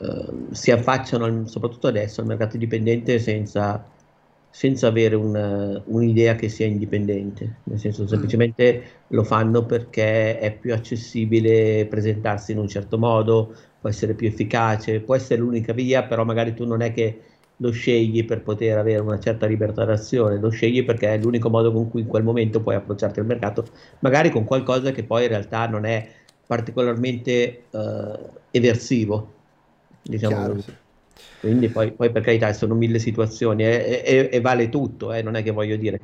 Uh, 0.00 0.46
si 0.52 0.70
affacciano 0.70 1.48
soprattutto 1.48 1.88
adesso 1.88 2.20
al 2.20 2.28
mercato 2.28 2.54
indipendente 2.54 3.18
senza 3.18 3.84
senza 4.58 4.88
avere 4.88 5.14
un, 5.14 5.82
un'idea 5.84 6.34
che 6.34 6.48
sia 6.48 6.66
indipendente, 6.66 7.58
nel 7.62 7.78
senso 7.78 8.08
semplicemente 8.08 9.04
lo 9.06 9.22
fanno 9.22 9.64
perché 9.64 10.36
è 10.40 10.52
più 10.52 10.74
accessibile 10.74 11.86
presentarsi 11.86 12.50
in 12.50 12.58
un 12.58 12.66
certo 12.66 12.98
modo, 12.98 13.54
può 13.80 13.88
essere 13.88 14.14
più 14.14 14.26
efficace, 14.26 14.98
può 14.98 15.14
essere 15.14 15.40
l'unica 15.42 15.72
via, 15.72 16.02
però 16.02 16.24
magari 16.24 16.54
tu 16.54 16.66
non 16.66 16.80
è 16.80 16.92
che 16.92 17.20
lo 17.54 17.70
scegli 17.70 18.24
per 18.24 18.42
poter 18.42 18.78
avere 18.78 18.98
una 18.98 19.20
certa 19.20 19.46
libertà 19.46 19.84
d'azione, 19.84 20.40
lo 20.40 20.50
scegli 20.50 20.84
perché 20.84 21.14
è 21.14 21.18
l'unico 21.18 21.48
modo 21.50 21.70
con 21.70 21.88
cui 21.88 22.00
in 22.00 22.08
quel 22.08 22.24
momento 22.24 22.60
puoi 22.60 22.74
approcciarti 22.74 23.20
al 23.20 23.26
mercato, 23.26 23.64
magari 24.00 24.30
con 24.30 24.42
qualcosa 24.42 24.90
che 24.90 25.04
poi 25.04 25.22
in 25.22 25.28
realtà 25.28 25.68
non 25.68 25.84
è 25.84 26.04
particolarmente 26.44 27.66
uh, 27.70 28.28
eversivo, 28.50 29.34
diciamo 30.02 30.34
Chiaro, 30.34 30.54
così. 30.54 30.62
Sì. 30.62 30.87
Quindi 31.40 31.68
poi, 31.68 31.92
poi, 31.92 32.10
per 32.10 32.22
carità 32.22 32.52
sono 32.52 32.74
mille 32.74 32.98
situazioni 32.98 33.64
e, 33.64 34.02
e, 34.04 34.28
e 34.32 34.40
vale 34.40 34.68
tutto, 34.68 35.12
eh, 35.12 35.22
non 35.22 35.36
è 35.36 35.42
che 35.42 35.52
voglio 35.52 35.76
dire. 35.76 36.00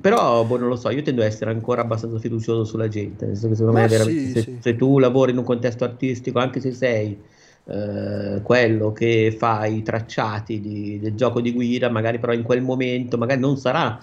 Però, 0.00 0.44
boh, 0.44 0.56
non 0.56 0.68
lo 0.68 0.76
so, 0.76 0.88
io 0.88 1.02
tendo 1.02 1.20
ad 1.20 1.26
essere 1.26 1.50
ancora 1.50 1.82
abbastanza 1.82 2.18
fiducioso 2.18 2.64
sulla 2.64 2.88
gente, 2.88 3.26
nel 3.26 3.34
senso 3.34 3.48
che 3.48 3.54
secondo 3.56 3.78
Ma 3.78 3.86
me 3.86 3.98
sì, 3.98 4.30
se, 4.30 4.40
sì. 4.40 4.56
se, 4.58 4.76
tu 4.76 4.98
lavori 4.98 5.32
in 5.32 5.38
un 5.38 5.44
contesto 5.44 5.84
artistico, 5.84 6.38
anche 6.38 6.60
se 6.60 6.72
sei 6.72 7.20
eh, 7.64 8.40
quello 8.42 8.92
che 8.92 9.34
fa 9.36 9.66
i 9.66 9.82
tracciati 9.82 10.60
di, 10.60 10.98
del 10.98 11.14
gioco 11.14 11.42
di 11.42 11.52
guida, 11.52 11.90
magari 11.90 12.18
però 12.18 12.32
in 12.32 12.42
quel 12.42 12.62
momento, 12.62 13.18
magari 13.18 13.40
non 13.40 13.58
sarà, 13.58 13.98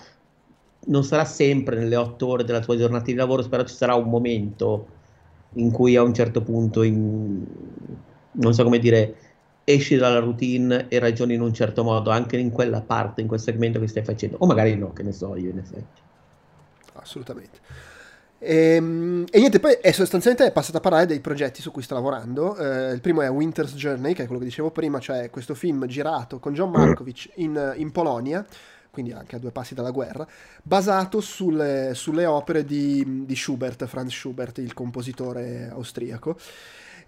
non 0.85 1.03
sarà 1.03 1.25
sempre 1.25 1.77
nelle 1.77 1.95
otto 1.95 2.27
ore 2.27 2.43
della 2.43 2.59
tua 2.59 2.77
giornata 2.77 3.05
di 3.05 3.15
lavoro, 3.15 3.41
però 3.47 3.63
ci 3.63 3.73
sarà 3.73 3.95
un 3.95 4.09
momento 4.09 4.87
in 5.53 5.71
cui 5.71 5.95
a 5.95 6.03
un 6.03 6.13
certo 6.13 6.41
punto, 6.43 6.83
in, 6.83 7.43
non 8.33 8.53
so 8.53 8.63
come 8.63 8.77
dire, 8.77 9.15
esci 9.73 9.95
dalla 9.97 10.19
routine 10.19 10.87
e 10.87 10.97
ragioni 10.97 11.35
in 11.35 11.41
un 11.41 11.53
certo 11.53 11.83
modo 11.83 12.09
anche 12.09 12.37
in 12.37 12.49
quella 12.49 12.81
parte, 12.81 13.21
in 13.21 13.27
quel 13.27 13.39
segmento 13.39 13.79
che 13.79 13.87
stai 13.87 14.03
facendo, 14.03 14.37
o 14.39 14.45
magari 14.47 14.75
no, 14.75 14.93
che 14.93 15.03
ne 15.03 15.11
so 15.11 15.35
io 15.35 15.51
in 15.51 15.59
effetti. 15.59 16.01
Assolutamente. 16.93 17.59
E, 18.39 18.75
ehm, 18.75 19.25
e, 19.29 19.37
niente, 19.37 19.59
poi 19.59 19.73
è 19.73 19.91
sostanzialmente 19.91 20.47
è 20.47 20.51
passato 20.51 20.77
a 20.77 20.81
parlare 20.81 21.05
dei 21.05 21.19
progetti 21.19 21.61
su 21.61 21.71
cui 21.71 21.83
sta 21.83 21.93
lavorando. 21.93 22.57
Eh, 22.57 22.93
il 22.93 23.01
primo 23.01 23.21
è 23.21 23.29
Winter's 23.29 23.75
Journey, 23.75 24.13
che 24.13 24.23
è 24.23 24.25
quello 24.25 24.39
che 24.39 24.47
dicevo 24.47 24.71
prima, 24.71 24.99
cioè 24.99 25.29
questo 25.29 25.53
film 25.53 25.85
girato 25.85 26.39
con 26.39 26.53
John 26.53 26.71
Malkovich 26.71 27.31
in, 27.35 27.73
in 27.77 27.91
Polonia, 27.91 28.43
quindi 28.89 29.11
anche 29.11 29.35
a 29.35 29.39
due 29.39 29.51
passi 29.51 29.75
dalla 29.75 29.91
guerra, 29.91 30.27
basato 30.63 31.21
sulle, 31.21 31.91
sulle 31.93 32.25
opere 32.25 32.65
di, 32.65 33.23
di 33.25 33.35
Schubert, 33.35 33.85
Franz 33.85 34.13
Schubert, 34.13 34.57
il 34.57 34.73
compositore 34.73 35.69
austriaco 35.71 36.37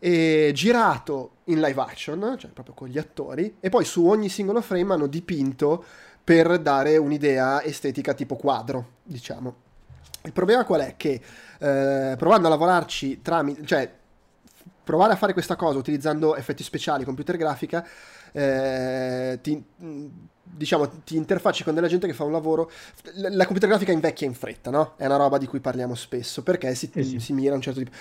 e 0.03 0.49
girato 0.55 1.33
in 1.45 1.61
live 1.61 1.79
action, 1.79 2.35
cioè 2.39 2.49
proprio 2.49 2.73
con 2.73 2.87
gli 2.87 2.97
attori, 2.97 3.57
e 3.59 3.69
poi 3.69 3.85
su 3.85 4.03
ogni 4.07 4.29
singolo 4.29 4.59
frame 4.59 4.95
hanno 4.95 5.05
dipinto 5.05 5.85
per 6.23 6.57
dare 6.57 6.97
un'idea 6.97 7.61
estetica 7.61 8.15
tipo 8.15 8.35
quadro, 8.35 8.93
diciamo. 9.03 9.55
Il 10.23 10.31
problema 10.31 10.65
qual 10.65 10.81
è? 10.81 10.95
Che 10.97 11.21
eh, 11.59 12.15
provando 12.17 12.47
a 12.47 12.49
lavorarci 12.49 13.21
tramite, 13.21 13.63
cioè 13.63 13.91
provare 14.83 15.13
a 15.13 15.15
fare 15.15 15.33
questa 15.33 15.55
cosa 15.55 15.77
utilizzando 15.77 16.35
effetti 16.35 16.63
speciali, 16.63 17.03
computer 17.03 17.37
grafica, 17.37 17.87
eh, 18.31 19.37
ti, 19.43 19.63
diciamo, 20.41 20.89
ti 21.03 21.15
interfacci 21.15 21.63
con 21.63 21.75
della 21.75 21.87
gente 21.87 22.07
che 22.07 22.13
fa 22.13 22.23
un 22.23 22.31
lavoro. 22.31 22.71
La 23.13 23.45
computer 23.45 23.69
grafica 23.69 23.91
invecchia 23.91 24.25
in 24.25 24.33
fretta, 24.33 24.71
no? 24.71 24.93
È 24.97 25.05
una 25.05 25.17
roba 25.17 25.37
di 25.37 25.45
cui 25.45 25.59
parliamo 25.59 25.93
spesso 25.93 26.41
perché 26.41 26.73
si, 26.73 26.89
eh 26.91 27.03
sì. 27.03 27.19
si 27.19 27.33
mira 27.33 27.53
a 27.53 27.55
un 27.55 27.61
certo 27.61 27.79
tipo. 27.79 27.95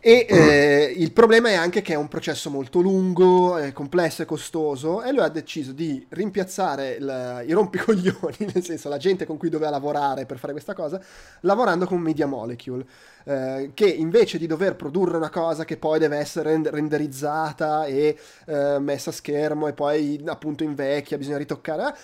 E 0.00 0.26
eh, 0.28 0.92
il 0.96 1.12
problema 1.12 1.48
è 1.48 1.54
anche 1.54 1.82
che 1.82 1.94
è 1.94 1.96
un 1.96 2.06
processo 2.06 2.50
molto 2.50 2.80
lungo, 2.80 3.58
complesso 3.72 4.22
e 4.22 4.26
costoso 4.26 5.02
e 5.02 5.10
lui 5.10 5.22
ha 5.22 5.28
deciso 5.28 5.72
di 5.72 6.06
rimpiazzare 6.08 6.92
il, 6.92 7.44
i 7.48 7.52
rompicoglioni, 7.52 8.36
nel 8.54 8.62
senso 8.62 8.88
la 8.88 8.96
gente 8.96 9.26
con 9.26 9.36
cui 9.36 9.48
doveva 9.48 9.70
lavorare 9.70 10.24
per 10.24 10.38
fare 10.38 10.52
questa 10.52 10.72
cosa, 10.72 11.00
lavorando 11.40 11.86
con 11.86 12.00
Media 12.00 12.26
Molecule, 12.26 12.86
eh, 13.24 13.72
che 13.74 13.88
invece 13.88 14.38
di 14.38 14.46
dover 14.46 14.76
produrre 14.76 15.16
una 15.16 15.30
cosa 15.30 15.64
che 15.64 15.76
poi 15.76 15.98
deve 15.98 16.18
essere 16.18 16.60
renderizzata 16.62 17.86
e 17.86 18.16
eh, 18.46 18.78
messa 18.78 19.10
a 19.10 19.12
schermo 19.12 19.66
e 19.66 19.72
poi 19.72 20.22
appunto 20.26 20.62
invecchia, 20.62 21.18
bisogna 21.18 21.38
ritoccare, 21.38 21.94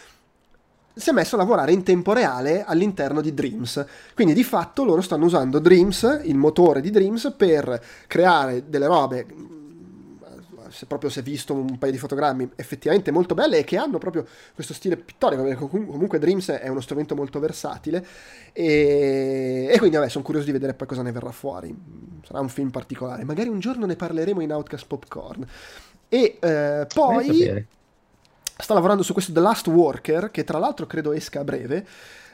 si 0.95 1.11
è 1.11 1.13
messo 1.13 1.35
a 1.35 1.39
lavorare 1.39 1.73
in 1.73 1.83
tempo 1.83 2.13
reale 2.13 2.65
all'interno 2.65 3.21
di 3.21 3.35
Dreams. 3.35 3.85
Quindi 4.15 4.33
di 4.33 4.45
fatto 4.45 4.85
loro 4.85 5.01
stanno 5.01 5.25
usando 5.25 5.59
Dreams, 5.59 6.21
il 6.25 6.37
motore 6.37 6.81
di 6.81 6.91
Dreams, 6.91 7.35
per 7.37 7.83
creare 8.07 8.69
delle 8.69 8.87
robe 8.87 9.27
se 10.75 10.87
proprio 10.87 11.09
si 11.09 11.21
è 11.21 11.23
visto 11.23 11.55
un 11.55 11.79
paio 11.79 11.93
di 11.93 11.99
fotogrammi 11.99 12.51
effettivamente 12.57 13.13
molto 13.13 13.35
belle 13.35 13.59
e 13.59 13.65
che 13.65 13.77
hanno 13.77 13.99
proprio 13.99 14.27
questo 14.55 14.75
stile 14.75 14.97
pittorico, 14.97 15.45
perché 15.45 15.69
comunque 15.69 16.19
Dreams 16.19 16.51
è 16.51 16.67
uno 16.67 16.81
strumento 16.81 17.15
molto 17.15 17.39
versatile 17.39 18.05
e, 18.53 19.69
e 19.71 19.79
quindi 19.79 19.97
vabbè 19.97 20.09
sono 20.09 20.25
curioso 20.25 20.47
di 20.47 20.53
vedere 20.53 20.75
poi 20.75 20.89
cosa 20.89 21.03
ne 21.03 21.13
verrà 21.13 21.31
fuori, 21.31 21.73
sarà 22.27 22.41
un 22.41 22.49
film 22.49 22.71
particolare, 22.71 23.23
magari 23.23 23.49
un 23.49 23.61
giorno 23.61 23.87
ne 23.87 23.95
parleremo 23.95 24.41
in 24.41 24.53
Outcast 24.53 24.87
Popcorn. 24.89 25.47
E 26.09 26.39
eh, 26.41 26.87
poi 26.93 27.67
sta 28.57 28.75
lavorando 28.75 29.03
su 29.03 29.13
questo 29.13 29.33
The 29.33 29.41
Last 29.41 29.67
Worker, 29.67 30.31
che 30.31 30.45
tra 30.45 30.59
l'altro 30.59 30.87
credo 30.87 31.13
esca 31.13 31.41
a 31.41 31.45
breve, 31.45 31.87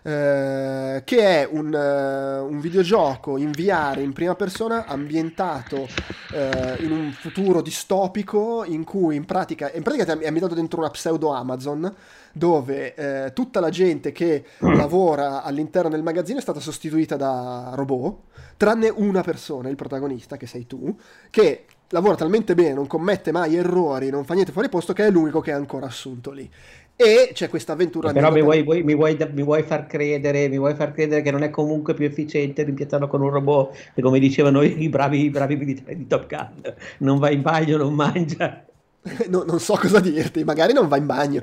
eh, 0.03 1.03
che 1.05 1.18
è 1.18 1.49
un, 1.51 1.75
uh, 1.75 2.51
un, 2.51 2.59
videogioco 2.59 3.37
in 3.37 3.51
VR 3.51 3.99
in 3.99 4.14
prima 4.14 4.35
persona 4.35 4.87
ambientato 4.87 5.77
uh, 5.77 6.83
in 6.83 6.91
un 6.91 7.12
futuro 7.12 7.61
distopico 7.61 8.64
in 8.64 8.85
cui 8.85 9.16
in 9.16 9.27
pratica, 9.27 9.71
in 9.73 9.83
pratica 9.83 10.07
è 10.07 10.27
ambientato 10.27 10.55
dentro 10.55 10.81
una 10.81 10.89
pseudo 10.89 11.35
Amazon 11.35 11.95
dove 12.33 12.95
uh, 12.97 13.33
tutta 13.35 13.61
la 13.61 13.68
gente 13.68 14.11
che 14.11 14.47
lavora 14.61 15.43
all'interno 15.43 15.91
del 15.91 16.03
magazzino 16.03 16.39
è 16.39 16.43
stata 16.43 16.61
sostituita 16.61 17.16
da 17.16 17.73
robot 17.75 18.21
tranne 18.57 18.89
una 18.89 19.21
persona, 19.21 19.68
il 19.68 19.77
protagonista 19.77 20.39
che 20.39 20.47
sei 20.47 20.66
tu, 20.66 20.97
che 21.29 21.66
lavora 21.91 22.14
talmente 22.14 22.55
bene, 22.55 22.74
non 22.74 22.86
commette 22.86 23.32
mai 23.32 23.57
errori, 23.57 24.11
non 24.11 24.24
fa 24.24 24.34
niente 24.34 24.53
fuori 24.53 24.68
posto, 24.68 24.93
che 24.93 25.07
è 25.07 25.11
l'unico 25.11 25.41
che 25.41 25.51
è 25.51 25.55
ancora 25.55 25.86
assunto 25.86 26.30
lì. 26.30 26.49
E 26.97 27.30
c'è 27.32 27.49
questa 27.49 27.72
avventura. 27.72 28.12
Però 28.12 28.30
mi 28.30 28.43
vuoi, 28.43 28.62
vuoi, 28.62 28.82
mi, 28.82 28.95
vuoi, 28.95 29.16
mi 29.32 29.43
vuoi, 29.43 29.62
far 29.62 29.86
credere, 29.86 30.49
mi 30.49 30.59
vuoi 30.59 30.74
far 30.74 30.93
credere 30.93 31.22
che 31.22 31.30
non 31.30 31.43
è 31.43 31.49
comunque 31.49 31.95
più 31.95 32.05
efficiente 32.05 32.62
rimpiazzarlo 32.62 33.09
con 33.09 33.22
un 33.22 33.30
robot 33.30 33.74
che, 33.95 34.03
come 34.03 34.18
dicevano 34.18 34.61
i 34.62 34.88
bravi, 34.88 35.24
i 35.24 35.30
bravi 35.30 35.57
militari 35.57 35.97
di 35.97 36.07
Top 36.07 36.26
Gun, 36.26 36.74
non 36.99 37.18
va 37.18 37.30
in 37.30 37.43
bagno, 37.43 37.76
non 37.76 37.95
mangia. 37.95 38.64
No, 39.28 39.45
non 39.45 39.59
so 39.61 39.76
cosa 39.76 39.99
dirti, 39.99 40.45
magari 40.45 40.74
non 40.74 40.86
va 40.86 40.99
in 40.99 41.07
bagno. 41.07 41.41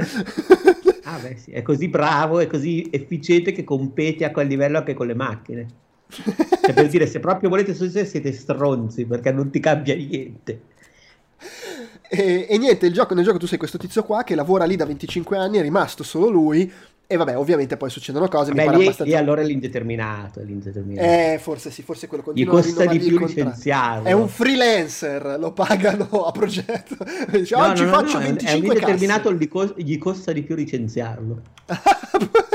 ah, 1.05 1.17
beh, 1.17 1.37
sì, 1.37 1.49
è 1.49 1.63
così 1.63 1.87
bravo, 1.87 2.37
è 2.37 2.45
così 2.45 2.87
efficiente 2.91 3.51
che 3.51 3.63
compete 3.63 4.25
a 4.25 4.31
quel 4.31 4.45
livello 4.45 4.77
anche 4.77 4.93
con 4.93 5.07
le 5.07 5.15
macchine. 5.15 5.67
Cioè, 6.09 6.73
per 6.73 6.87
dire, 6.87 7.05
se 7.05 7.19
proprio 7.19 7.49
volete 7.49 7.73
su 7.73 7.89
siete 7.89 8.31
stronzi 8.31 9.05
perché 9.05 9.31
non 9.31 9.49
ti 9.49 9.59
cambia 9.59 9.95
niente. 9.95 10.61
E, 12.09 12.47
e 12.49 12.57
niente, 12.57 12.91
gioco, 12.91 13.13
nel 13.13 13.25
gioco 13.25 13.37
tu 13.37 13.47
sei 13.47 13.57
questo 13.57 13.77
tizio 13.77 14.03
qua 14.03 14.23
che 14.23 14.35
lavora 14.35 14.65
lì 14.65 14.75
da 14.75 14.85
25 14.85 15.37
anni, 15.37 15.57
è 15.57 15.61
rimasto 15.61 16.03
solo 16.03 16.29
lui. 16.29 16.71
E 17.09 17.15
vabbè, 17.15 17.37
ovviamente 17.37 17.77
poi 17.77 17.89
succedono 17.89 18.27
cose. 18.27 18.51
Vabbè, 18.51 18.75
lì, 18.75 18.83
abbastanza... 18.83 19.03
lì 19.05 19.15
allora 19.15 19.41
è 19.41 19.45
l'indeterminato, 19.45 20.41
è 20.41 20.43
l'indeterminato. 20.43 21.07
Eh, 21.07 21.39
forse 21.39 21.71
sì, 21.71 21.81
forse 21.81 22.07
quello 22.07 22.21
continua 22.21 22.53
Gli 22.53 22.55
costa 22.55 22.85
di 22.85 22.99
più 22.99 23.17
licenziarlo. 23.17 24.09
È 24.09 24.11
un 24.11 24.27
freelancer, 24.27 25.37
lo 25.39 25.53
pagano 25.53 26.07
a 26.27 26.31
progetto. 26.31 26.97
Dice, 27.31 27.55
no, 27.55 27.65
oggi 27.65 27.85
no, 27.85 27.91
faccio 27.91 28.17
no, 28.17 28.25
25 28.25 28.51
È 28.51 28.55
un 28.55 28.65
indeterminato, 28.65 29.33
gli 29.77 29.97
costa 29.97 30.33
di 30.33 30.43
più 30.43 30.55
licenziarlo. 30.55 31.41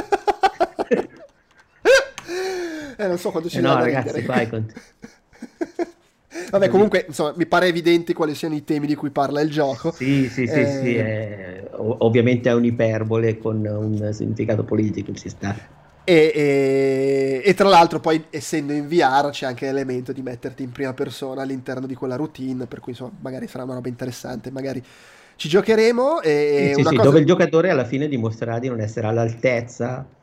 eh, 2.96 3.06
non 3.06 3.18
so 3.18 3.30
quando 3.30 3.48
ci 3.48 3.58
eh 3.58 3.60
no, 3.60 3.74
ragazzi, 3.74 4.22
vai 4.22 4.48
con... 4.48 4.66
Vabbè, 6.50 6.68
comunque, 6.68 7.04
insomma, 7.08 7.32
mi 7.36 7.46
pare 7.46 7.66
evidente 7.66 8.14
quali 8.14 8.34
siano 8.34 8.54
i 8.54 8.64
temi 8.64 8.86
di 8.86 8.94
cui 8.94 9.10
parla 9.10 9.40
il 9.40 9.50
gioco. 9.50 9.90
Sì, 9.92 10.28
sì, 10.28 10.46
sì, 10.46 10.60
eh... 10.60 10.80
sì 10.82 10.94
è... 10.96 11.70
ovviamente 11.76 12.48
è 12.48 12.52
un'iperbole 12.54 13.38
con 13.38 13.64
un 13.64 14.12
significato 14.12 14.64
politico, 14.64 15.12
ci 15.12 15.28
sta. 15.28 15.80
E, 16.04 16.32
e, 16.34 17.42
e, 17.44 17.54
tra 17.54 17.68
l'altro 17.68 18.00
poi 18.00 18.24
essendo 18.28 18.72
in 18.72 18.88
VR 18.88 19.30
c'è 19.30 19.46
anche 19.46 19.66
l'elemento 19.66 20.12
di 20.12 20.20
metterti 20.20 20.64
in 20.64 20.72
prima 20.72 20.92
persona 20.94 21.42
all'interno 21.42 21.86
di 21.86 21.94
quella 21.94 22.16
routine, 22.16 22.66
per 22.66 22.80
cui 22.80 22.92
insomma 22.92 23.12
magari 23.20 23.46
sarà 23.46 23.64
una 23.64 23.74
roba 23.74 23.88
interessante, 23.88 24.50
magari 24.50 24.82
ci 25.36 25.48
giocheremo 25.48 26.20
e 26.20 26.72
sì, 26.74 26.82
sì, 26.82 26.96
cosa... 26.96 27.02
dove 27.02 27.20
il 27.20 27.26
giocatore 27.26 27.70
alla 27.70 27.84
fine 27.84 28.08
dimostrerà 28.08 28.58
di 28.58 28.68
non 28.68 28.80
essere 28.80 29.06
all'altezza 29.06 30.06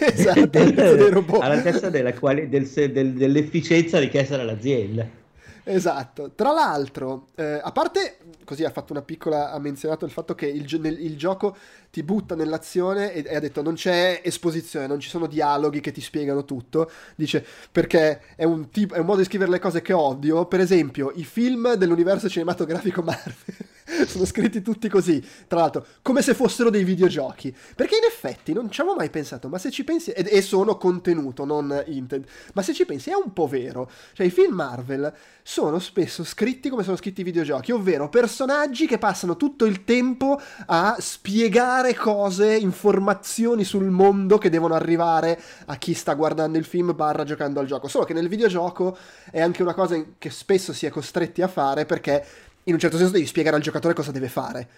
esatto, 0.12 0.46
del, 0.46 1.24
all'altezza 1.40 1.90
della 1.90 2.14
quali, 2.14 2.48
del, 2.48 2.66
del, 2.68 3.12
dell'efficienza 3.12 3.98
richiesta 3.98 4.36
dall'azienda 4.36 5.18
Esatto. 5.64 6.32
Tra 6.34 6.52
l'altro, 6.52 7.28
eh, 7.36 7.60
a 7.62 7.70
parte, 7.72 8.16
così 8.44 8.64
ha 8.64 8.70
fatto 8.70 8.92
una 8.92 9.02
piccola, 9.02 9.52
ha 9.52 9.58
menzionato 9.58 10.04
il 10.04 10.10
fatto 10.10 10.34
che 10.34 10.46
il, 10.46 10.66
nel, 10.80 11.00
il 11.00 11.16
gioco 11.16 11.56
ti 11.90 12.02
butta 12.02 12.34
nell'azione 12.34 13.12
e, 13.12 13.24
e, 13.26 13.36
ha 13.36 13.40
detto 13.40 13.62
non 13.62 13.74
c'è 13.74 14.20
esposizione, 14.24 14.86
non 14.86 15.00
ci 15.00 15.08
sono 15.08 15.26
dialoghi 15.26 15.80
che 15.80 15.92
ti 15.92 16.00
spiegano 16.00 16.44
tutto. 16.44 16.90
Dice 17.14 17.44
perché 17.70 18.20
è 18.36 18.44
un, 18.44 18.70
tipo, 18.70 18.94
è 18.94 18.98
un 18.98 19.06
modo 19.06 19.18
di 19.18 19.24
scrivere 19.24 19.50
le 19.50 19.58
cose 19.58 19.82
che 19.82 19.92
odio. 19.92 20.46
Per 20.46 20.60
esempio, 20.60 21.12
i 21.14 21.24
film 21.24 21.74
dell'universo 21.74 22.28
cinematografico 22.28 23.02
Marvel 23.02 23.56
sono 24.06 24.24
scritti 24.24 24.62
tutti 24.62 24.88
così, 24.88 25.24
tra 25.46 25.60
l'altro, 25.60 25.86
come 26.02 26.22
se 26.22 26.34
fossero 26.34 26.70
dei 26.70 26.84
videogiochi. 26.84 27.54
Perché 27.74 27.96
in 27.96 28.04
effetti 28.04 28.52
non 28.52 28.70
ci 28.70 28.80
avevo 28.80 28.96
mai 28.96 29.10
pensato, 29.10 29.48
ma 29.48 29.58
se 29.58 29.70
ci 29.70 29.84
pensi, 29.84 30.10
e, 30.10 30.26
e 30.28 30.42
sono 30.42 30.76
contenuto, 30.76 31.44
non 31.44 31.82
intent, 31.86 32.28
ma 32.54 32.62
se 32.62 32.72
ci 32.72 32.84
pensi 32.84 33.10
è 33.10 33.14
un 33.14 33.32
po' 33.32 33.46
vero. 33.46 33.90
Cioè 34.12 34.26
i 34.26 34.30
film 34.30 34.54
Marvel 34.54 35.12
sono 35.42 35.78
spesso 35.78 36.22
scritti 36.24 36.68
come 36.68 36.82
sono 36.82 36.96
scritti 36.96 37.22
i 37.22 37.24
videogiochi, 37.24 37.72
ovvero 37.72 38.08
personaggi 38.08 38.86
che 38.86 38.98
passano 38.98 39.36
tutto 39.36 39.64
il 39.64 39.84
tempo 39.84 40.40
a 40.66 40.96
spiegare 40.98 41.94
cose, 41.94 42.56
informazioni 42.56 43.64
sul 43.64 43.90
mondo 43.90 44.38
che 44.38 44.50
devono 44.50 44.74
arrivare 44.74 45.40
a 45.66 45.76
chi 45.76 45.94
sta 45.94 46.14
guardando 46.14 46.58
il 46.58 46.64
film 46.64 46.94
barra 46.94 47.24
giocando 47.24 47.60
al 47.60 47.66
gioco. 47.66 47.88
Solo 47.88 48.04
che 48.04 48.12
nel 48.12 48.28
videogioco 48.28 48.96
è 49.30 49.40
anche 49.40 49.62
una 49.62 49.74
cosa 49.74 50.02
che 50.18 50.30
spesso 50.30 50.72
si 50.72 50.86
è 50.86 50.90
costretti 50.90 51.42
a 51.42 51.48
fare 51.48 51.84
perché 51.84 52.24
in 52.64 52.74
un 52.74 52.78
certo 52.78 52.96
senso 52.96 53.12
devi 53.12 53.26
spiegare 53.26 53.56
al 53.56 53.62
giocatore 53.62 53.94
cosa 53.94 54.10
deve 54.10 54.28
fare. 54.28 54.68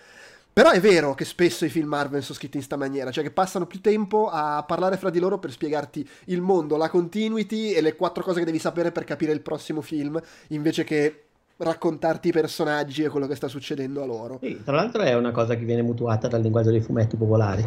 Però 0.52 0.70
è 0.70 0.80
vero 0.80 1.14
che 1.14 1.24
spesso 1.24 1.64
i 1.64 1.70
film 1.70 1.88
Marvel 1.88 2.22
sono 2.22 2.36
scritti 2.36 2.58
in 2.58 2.62
sta 2.62 2.76
maniera, 2.76 3.10
cioè 3.10 3.24
che 3.24 3.30
passano 3.30 3.66
più 3.66 3.80
tempo 3.80 4.28
a 4.28 4.62
parlare 4.66 4.98
fra 4.98 5.08
di 5.08 5.18
loro 5.18 5.38
per 5.38 5.50
spiegarti 5.50 6.06
il 6.26 6.42
mondo, 6.42 6.76
la 6.76 6.90
continuity 6.90 7.72
e 7.72 7.80
le 7.80 7.96
quattro 7.96 8.22
cose 8.22 8.40
che 8.40 8.44
devi 8.44 8.58
sapere 8.58 8.92
per 8.92 9.04
capire 9.04 9.32
il 9.32 9.40
prossimo 9.40 9.80
film, 9.80 10.20
invece 10.48 10.84
che 10.84 11.22
raccontarti 11.56 12.28
i 12.28 12.32
personaggi 12.32 13.02
e 13.02 13.08
quello 13.08 13.26
che 13.26 13.34
sta 13.34 13.48
succedendo 13.48 14.02
a 14.02 14.06
loro. 14.06 14.38
Sì, 14.42 14.60
tra 14.62 14.74
l'altro 14.74 15.02
è 15.02 15.14
una 15.14 15.30
cosa 15.30 15.54
che 15.54 15.64
viene 15.64 15.80
mutuata 15.80 16.28
dal 16.28 16.42
linguaggio 16.42 16.70
dei 16.70 16.82
fumetti 16.82 17.16
popolari. 17.16 17.66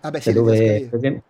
Ah 0.00 0.10
beh, 0.10 0.20
cioè 0.20 0.32
sì, 0.32 0.38
dove, 0.38 1.22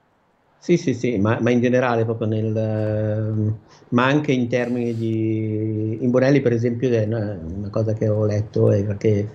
sì, 0.62 0.76
sì, 0.76 0.94
sì, 0.94 1.18
ma, 1.18 1.38
ma, 1.40 1.50
in 1.50 1.60
generale 1.60 2.04
proprio 2.04 2.28
nel... 2.28 3.52
ma 3.88 4.04
anche 4.04 4.30
in 4.30 4.46
termini 4.46 4.94
di... 4.94 5.98
In 6.00 6.08
Bonelli 6.12 6.40
per 6.40 6.52
esempio 6.52 6.88
è 6.88 7.02
una, 7.02 7.68
cosa 7.68 7.94
che 7.94 8.06
ho 8.06 8.24
letto 8.24 8.70
è 8.70 8.96
che 8.96 9.28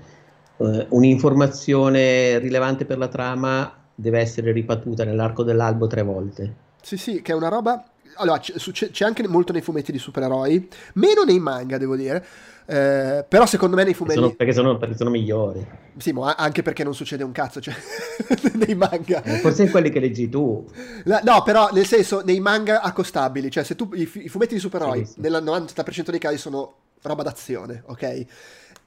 uh, 0.55 0.85
un'informazione 0.87 2.39
rilevante 2.39 2.85
per 2.85 2.97
la 2.97 3.09
trama 3.09 3.75
deve 3.93 4.21
essere 4.21 4.53
ripetuta 4.53 5.03
nell'arco 5.03 5.43
dell'albo 5.43 5.87
tre 5.87 6.01
volte. 6.01 6.55
Sì, 6.81 6.95
sì, 6.95 7.21
che 7.21 7.33
è 7.33 7.35
una 7.35 7.49
roba... 7.49 7.83
Allora, 8.19 8.39
c'è, 8.39 8.53
c'è 8.53 9.03
anche 9.03 9.27
molto 9.27 9.51
nei 9.51 9.61
fumetti 9.61 9.91
di 9.91 9.99
supereroi, 9.99 10.69
meno 10.93 11.23
nei 11.23 11.39
manga, 11.39 11.77
devo 11.77 11.97
dire 11.97 12.25
eh, 12.69 13.23
però 13.25 13.45
secondo 13.45 13.77
me 13.77 13.85
nei 13.85 13.93
fumetti... 13.93 14.19
Sono, 14.19 14.31
perché, 14.31 14.51
sono, 14.51 14.77
perché, 14.77 14.97
sono, 14.97 15.09
migliori. 15.09 15.65
Sì, 15.97 16.11
ma 16.11 16.35
anche 16.35 16.63
perché 16.63 16.83
non 16.83 16.93
succede 16.93 17.23
un 17.23 17.31
cazzo, 17.31 17.61
cioè, 17.61 17.73
nei 18.55 18.75
manga. 18.75 19.23
Eh, 19.23 19.37
forse 19.37 19.63
in 19.63 19.71
quelli 19.71 19.89
che 19.89 20.01
leggi 20.01 20.27
tu. 20.27 20.67
La, 21.05 21.21
no, 21.23 21.43
però 21.43 21.69
nel 21.71 21.85
senso, 21.85 22.21
nei 22.25 22.41
manga 22.41 22.81
accostabili, 22.81 23.49
cioè 23.49 23.63
se 23.63 23.75
tu 23.75 23.89
i, 23.93 24.01
i 24.01 24.27
fumetti 24.27 24.55
di 24.55 24.59
supereroi 24.59 25.05
sì, 25.05 25.13
sì. 25.13 25.21
nel 25.21 25.41
90% 25.41 26.09
dei 26.09 26.19
casi 26.19 26.37
sono 26.37 26.75
roba 27.03 27.23
d'azione, 27.23 27.83
ok? 27.85 28.25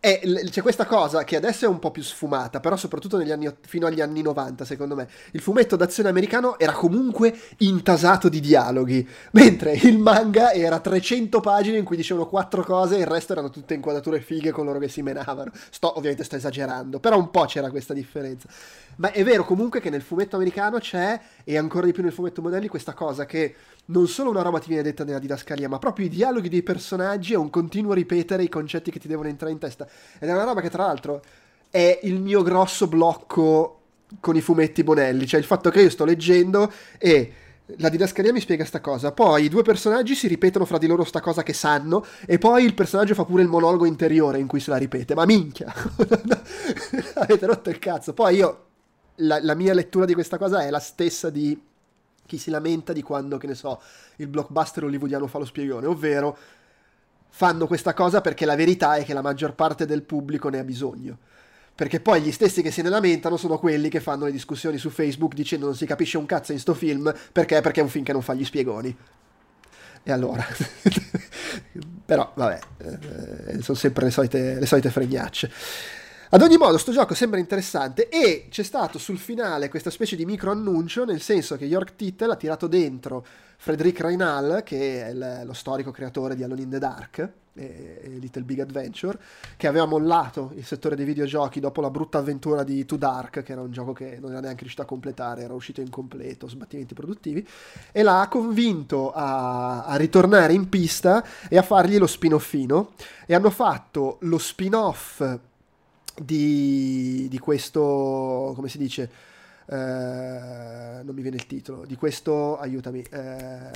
E 0.03 0.49
c'è 0.49 0.63
questa 0.63 0.87
cosa 0.87 1.25
che 1.25 1.37
adesso 1.37 1.67
è 1.67 1.69
un 1.69 1.79
po' 1.79 1.91
più 1.91 2.03
sfumata, 2.03 2.59
però 2.59 2.75
soprattutto 2.75 3.19
anni, 3.19 3.55
fino 3.61 3.87
agli 3.87 4.01
anni 4.01 4.23
90, 4.23 4.65
secondo 4.65 4.95
me, 4.95 5.07
il 5.33 5.43
fumetto 5.43 5.77
d'azione 5.77 6.09
americano 6.09 6.59
era 6.59 6.73
comunque 6.73 7.39
intasato 7.59 8.31
di 8.31 8.41
dialoghi, 8.41 9.07
mentre 9.33 9.75
il 9.75 9.99
manga 9.99 10.53
era 10.55 10.81
300 10.81 11.41
pagine 11.41 11.77
in 11.77 11.85
cui 11.85 11.97
dicevano 11.97 12.27
quattro 12.27 12.65
cose 12.65 12.97
e 12.97 13.01
il 13.01 13.07
resto 13.07 13.33
erano 13.33 13.51
tutte 13.51 13.75
inquadrature 13.75 14.23
fighe 14.23 14.53
con 14.53 14.65
loro 14.65 14.79
che 14.79 14.89
si 14.89 15.03
menavano. 15.03 15.51
Sto, 15.69 15.95
ovviamente 15.95 16.25
sto 16.25 16.37
esagerando, 16.37 16.99
però 16.99 17.19
un 17.19 17.31
po' 17.31 17.45
c'era 17.45 17.69
questa 17.69 17.93
differenza. 17.93 18.49
Ma 18.97 19.13
è 19.13 19.23
vero 19.23 19.45
comunque 19.45 19.81
che 19.81 19.91
nel 19.91 20.03
fumetto 20.03 20.37
americano 20.37 20.79
c'è, 20.79 21.21
e 21.45 21.59
ancora 21.59 21.85
di 21.85 21.93
più 21.93 22.03
nel 22.03 22.13
fumetto 22.13 22.41
modelli, 22.41 22.69
questa 22.69 22.95
cosa 22.95 23.27
che 23.27 23.55
non 23.87 24.07
solo 24.07 24.31
una 24.31 24.43
roba 24.43 24.59
ti 24.59 24.69
viene 24.69 24.83
detta 24.83 25.05
nella 25.05 25.19
didascalia, 25.19 25.69
ma 25.69 25.79
proprio 25.79 26.07
i 26.07 26.09
dialoghi 26.09 26.49
dei 26.49 26.63
personaggi 26.63 27.33
è 27.33 27.37
un 27.37 27.51
continuo 27.51 27.93
ripetere 27.93 28.43
i 28.43 28.49
concetti 28.49 28.91
che 28.91 29.01
ti 29.01 29.09
devono 29.09 29.29
entrare 29.29 29.53
in 29.53 29.59
testa. 29.59 29.87
Ed 30.19 30.29
è 30.29 30.33
una 30.33 30.45
roba 30.45 30.61
che 30.61 30.71
tra 30.71 30.87
l'altro 30.87 31.23
è 31.71 32.01
il 32.03 32.21
mio 32.21 32.43
grosso 32.43 32.87
blocco 32.87 33.81
con 34.21 34.37
i 34.37 34.41
fumetti 34.41 34.83
Bonelli, 34.83 35.27
cioè 35.27 35.41
il 35.41 35.47
fatto 35.47 35.71
che 35.71 35.83
io 35.83 35.91
sto 35.91 36.05
leggendo 36.05 36.73
e 36.99 37.33
la 37.79 37.89
didascalia 37.89 38.33
mi 38.33 38.41
spiega 38.41 38.65
sta 38.65 38.81
cosa, 38.81 39.13
poi 39.13 39.45
i 39.45 39.49
due 39.49 39.63
personaggi 39.63 40.17
si 40.17 40.27
ripetono 40.27 40.65
fra 40.65 40.79
di 40.79 40.89
loro 40.89 41.05
sta 41.05 41.21
cosa 41.21 41.45
che 41.45 41.53
sanno 41.53 42.05
e 42.27 42.39
poi 42.39 42.65
il 42.65 42.75
personaggio 42.75 43.15
fa 43.15 43.25
pure 43.25 43.43
il 43.43 43.49
monologo 43.49 43.85
interiore 43.85 44.39
in 44.39 44.49
cui 44.49 44.59
se 44.59 44.71
la 44.71 44.77
ripete, 44.77 45.15
ma 45.15 45.25
minchia, 45.25 45.73
avete 47.15 47.47
rotto 47.47 47.71
il 47.71 47.79
cazzo, 47.79 48.13
poi 48.13 48.37
io 48.37 48.65
la, 49.17 49.39
la 49.41 49.55
mia 49.55 49.75
lettura 49.75 50.05
di 50.05 50.15
questa 50.15 50.39
cosa 50.39 50.65
è 50.65 50.71
la 50.71 50.81
stessa 50.81 51.31
di 51.31 51.57
chi 52.31 52.39
si 52.39 52.51
lamenta 52.51 52.93
di 52.93 53.03
quando, 53.03 53.39
che 53.39 53.49
ne 53.49 53.57
so, 53.57 53.81
il 54.17 54.29
blockbuster 54.29 54.85
hollywoodiano 54.85 55.27
fa 55.27 55.39
lo 55.39 55.45
spiegone, 55.45 55.87
ovvero 55.87 56.39
fanno 57.29 57.67
questa 57.67 57.93
cosa 57.93 58.21
perché 58.21 58.45
la 58.45 58.55
verità 58.55 58.95
è 58.95 59.05
che 59.05 59.15
la 59.15 59.21
maggior 59.21 59.55
parte 59.55 59.85
del 59.85 60.03
pubblico 60.03 60.49
ne 60.49 60.61
ha 60.61 60.65
bisogno. 60.65 61.19
Perché 61.75 61.99
poi 61.99 62.21
gli 62.21 62.31
stessi 62.31 62.63
che 62.63 62.71
se 62.71 62.83
ne 62.83 62.89
lamentano 62.89 63.37
sono 63.37 63.59
quelli 63.59 63.89
che 63.89 63.99
fanno 63.99 64.27
le 64.27 64.33
discussioni 64.33 64.79
su 64.79 64.91
Facebook 64.91 65.35
dicendo 65.35 65.67
non 65.67 65.75
si 65.75 65.87
capisce 65.87 66.19
un 66.19 66.27
cazzo 66.27 66.53
in 66.53 66.61
sto 66.61 66.75
film 66.75 67.13
perché? 67.33 67.61
Perché 67.63 67.81
è 67.81 67.83
un 67.83 67.89
film 67.89 68.05
che 68.05 68.13
non 68.13 68.23
fa 68.23 68.35
gli 68.35 68.45
spiegoni. 68.45 68.97
E 70.03 70.13
allora, 70.13 70.47
però 72.07 72.31
vabbè, 72.35 72.59
eh, 72.79 73.63
sono 73.63 73.77
sempre 73.77 74.05
le 74.05 74.11
solite, 74.13 74.59
le 74.61 74.67
solite 74.67 74.91
fregnacce. 74.91 75.51
Ad 76.33 76.43
ogni 76.43 76.59
modo, 76.59 76.79
sto 76.79 76.93
gioco 76.93 77.13
sembra 77.15 77.41
interessante 77.41 78.09
e 78.09 78.47
c'è 78.49 78.63
stato 78.63 79.01
sul 79.01 79.19
finale 79.19 79.69
questa 79.69 79.91
specie 79.91 80.15
di 80.15 80.25
micro 80.25 80.53
annuncio, 80.53 81.05
nel 81.05 81.21
senso 81.21 81.57
che 81.57 81.65
York 81.65 81.97
Tittle 81.97 82.35
ha 82.35 82.37
tirato 82.37 82.69
dentro 82.69 83.27
Frederic 83.57 83.99
Reinal, 83.99 84.63
che 84.65 85.07
è 85.07 85.09
il, 85.09 85.43
lo 85.45 85.53
storico 85.55 85.91
creatore 85.91 86.37
di 86.37 86.45
Alone 86.45 86.63
in 86.63 86.71
the 86.71 86.79
Dark 86.79 87.19
e, 87.53 88.01
e 88.01 88.09
Little 88.21 88.45
Big 88.45 88.61
Adventure, 88.61 89.19
che 89.57 89.67
aveva 89.67 89.87
mollato 89.87 90.53
il 90.55 90.65
settore 90.65 90.95
dei 90.95 91.05
videogiochi 91.05 91.59
dopo 91.59 91.81
la 91.81 91.91
brutta 91.91 92.19
avventura 92.19 92.63
di 92.63 92.85
Too 92.85 92.97
Dark, 92.97 93.43
che 93.43 93.51
era 93.51 93.63
un 93.63 93.73
gioco 93.73 93.93
che 93.93 94.19
non 94.21 94.31
era 94.31 94.39
neanche 94.39 94.61
riuscito 94.61 94.83
a 94.83 94.87
completare, 94.87 95.43
era 95.43 95.55
uscito 95.55 95.81
incompleto, 95.81 96.47
sbattimenti 96.47 96.95
produttivi, 96.95 97.45
e 97.91 98.05
l'ha 98.05 98.29
convinto 98.31 99.11
a, 99.11 99.83
a 99.83 99.97
ritornare 99.97 100.53
in 100.53 100.69
pista 100.69 101.25
e 101.49 101.59
a 101.59 101.63
fargli 101.63 101.99
lo 101.99 102.07
spin-offino. 102.07 102.93
E 103.27 103.35
hanno 103.35 103.51
fatto 103.51 104.19
lo 104.21 104.39
spin-off 104.39 105.49
di, 106.17 107.27
di 107.29 107.39
questo, 107.39 108.53
come 108.55 108.69
si 108.69 108.79
dice, 108.79 109.11
eh, 109.67 109.77
non 109.77 111.15
mi 111.15 111.23
viene 111.23 111.37
il 111.37 111.47
titolo, 111.47 111.85
di 111.87 111.97
questo, 111.97 112.59
aiutami, 112.59 113.05
eh, 113.11 113.71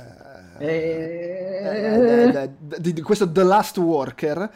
eh, 0.59 2.51
di, 2.79 2.93
di, 2.93 3.01
questo 3.01 3.31
The 3.31 3.43
Last 3.45 3.79
Worker, 3.79 4.51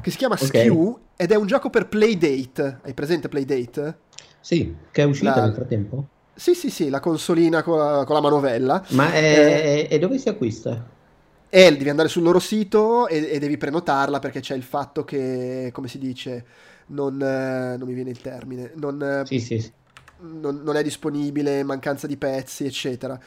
che 0.00 0.10
si 0.10 0.16
chiama 0.16 0.34
okay. 0.34 0.46
Skew 0.46 0.98
ed 1.16 1.32
è 1.32 1.36
un 1.36 1.46
gioco 1.46 1.70
per 1.70 1.88
Playdate. 1.88 2.78
Hai 2.82 2.94
presente 2.94 3.28
Playdate? 3.28 3.98
Sì, 4.40 4.74
che 4.90 5.02
è 5.02 5.04
uscito 5.04 5.30
la... 5.30 5.44
nel 5.44 5.54
frattempo. 5.54 6.06
Sì, 6.34 6.54
sì, 6.54 6.70
sì, 6.70 6.88
la 6.88 7.00
consolina 7.00 7.62
con 7.62 7.78
la, 7.78 8.04
con 8.04 8.14
la 8.14 8.20
manovella. 8.20 8.84
Ma 8.90 9.12
è, 9.12 9.86
eh, 9.88 9.94
e 9.94 9.98
dove 9.98 10.18
si 10.18 10.28
acquista? 10.28 10.92
E 11.48 11.76
devi 11.76 11.88
andare 11.88 12.08
sul 12.08 12.24
loro 12.24 12.40
sito 12.40 13.06
e, 13.06 13.30
e, 13.30 13.38
devi 13.38 13.56
prenotarla 13.56 14.18
perché 14.18 14.40
c'è 14.40 14.56
il 14.56 14.64
fatto 14.64 15.04
che, 15.04 15.70
come 15.72 15.86
si 15.86 15.98
dice, 15.98 16.44
non, 16.86 17.20
eh, 17.20 17.76
non 17.76 17.86
mi 17.86 17.94
viene 17.94 18.10
il 18.10 18.20
termine, 18.20 18.72
non, 18.76 19.02
eh, 19.02 19.26
sì, 19.26 19.38
sì, 19.38 19.72
non, 20.18 20.62
non 20.62 20.76
è 20.76 20.82
disponibile, 20.82 21.62
mancanza 21.62 22.06
di 22.06 22.16
pezzi, 22.16 22.64
eccetera. 22.64 23.18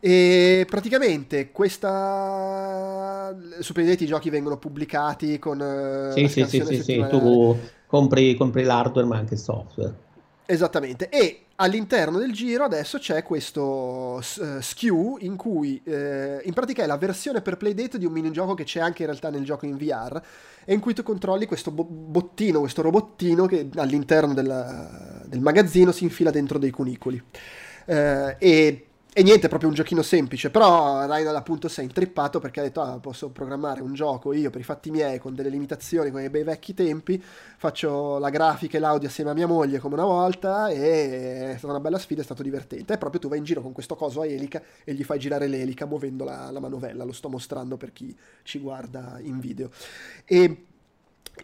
E 0.00 0.64
praticamente 0.68 1.50
questa 1.50 3.36
su 3.58 3.72
i 4.04 4.06
giochi 4.06 4.30
vengono 4.30 4.56
pubblicati 4.56 5.40
con 5.40 5.58
uh, 5.58 6.12
sì, 6.12 6.28
sì, 6.28 6.44
sì, 6.44 6.64
sì, 6.64 6.82
sì, 6.82 7.06
tu 7.08 7.56
compri, 7.86 8.36
compri 8.36 8.62
l'hardware 8.62 9.06
ma 9.08 9.16
anche 9.16 9.34
il 9.34 9.40
software. 9.40 10.06
Esattamente, 10.50 11.10
e 11.10 11.42
all'interno 11.56 12.16
del 12.16 12.32
giro 12.32 12.64
adesso 12.64 12.96
c'è 12.96 13.22
questo 13.22 14.14
uh, 14.14 14.60
skew 14.62 15.18
in 15.20 15.36
cui 15.36 15.78
uh, 15.84 15.90
in 16.42 16.52
pratica 16.54 16.82
è 16.82 16.86
la 16.86 16.96
versione 16.96 17.42
per 17.42 17.58
Playdate 17.58 17.98
di 17.98 18.06
un 18.06 18.12
minigioco 18.12 18.54
che 18.54 18.64
c'è 18.64 18.80
anche 18.80 19.02
in 19.02 19.08
realtà 19.10 19.28
nel 19.28 19.44
gioco 19.44 19.66
in 19.66 19.76
VR 19.76 20.18
e 20.64 20.72
in 20.72 20.80
cui 20.80 20.94
tu 20.94 21.02
controlli 21.02 21.44
questo 21.44 21.70
bo- 21.70 21.84
bottino, 21.84 22.60
questo 22.60 22.80
robottino 22.80 23.44
che 23.44 23.68
all'interno 23.76 24.32
del, 24.32 25.24
del 25.26 25.40
magazzino 25.40 25.92
si 25.92 26.04
infila 26.04 26.30
dentro 26.30 26.58
dei 26.58 26.70
cunicoli. 26.70 27.22
Uh, 27.84 28.34
e 28.38 28.87
e 29.10 29.22
niente, 29.22 29.46
è 29.46 29.48
proprio 29.48 29.68
un 29.70 29.74
giochino 29.74 30.02
semplice, 30.02 30.50
però 30.50 31.06
Reinal 31.06 31.34
appunto 31.34 31.66
si 31.66 31.80
è 31.80 31.82
intrippato 31.82 32.38
perché 32.38 32.60
ha 32.60 32.62
detto 32.62 32.80
ah, 32.82 32.98
posso 32.98 33.30
programmare 33.30 33.80
un 33.80 33.94
gioco 33.94 34.32
io 34.32 34.50
per 34.50 34.60
i 34.60 34.64
fatti 34.64 34.90
miei 34.90 35.18
con 35.18 35.34
delle 35.34 35.48
limitazioni, 35.48 36.10
con 36.10 36.20
i 36.20 36.28
bei 36.28 36.44
vecchi 36.44 36.72
tempi, 36.72 37.20
faccio 37.56 38.18
la 38.18 38.30
grafica 38.30 38.76
e 38.76 38.80
l'audio 38.80 39.08
assieme 39.08 39.30
a 39.30 39.34
mia 39.34 39.46
moglie 39.46 39.80
come 39.80 39.94
una 39.94 40.04
volta 40.04 40.68
e 40.68 41.52
è 41.52 41.54
stata 41.56 41.72
una 41.72 41.80
bella 41.80 41.98
sfida, 41.98 42.20
è 42.20 42.24
stato 42.24 42.42
divertente. 42.42 42.92
E 42.92 42.98
proprio 42.98 43.20
tu 43.20 43.28
vai 43.28 43.38
in 43.38 43.44
giro 43.44 43.60
con 43.60 43.72
questo 43.72 43.96
coso 43.96 44.20
a 44.20 44.26
elica 44.26 44.62
e 44.84 44.92
gli 44.92 45.02
fai 45.02 45.18
girare 45.18 45.48
l'elica 45.48 45.86
muovendo 45.86 46.22
la, 46.22 46.50
la 46.52 46.60
manovella, 46.60 47.02
lo 47.02 47.12
sto 47.12 47.28
mostrando 47.28 47.76
per 47.76 47.92
chi 47.92 48.16
ci 48.44 48.60
guarda 48.60 49.18
in 49.20 49.40
video. 49.40 49.70
E 50.26 50.64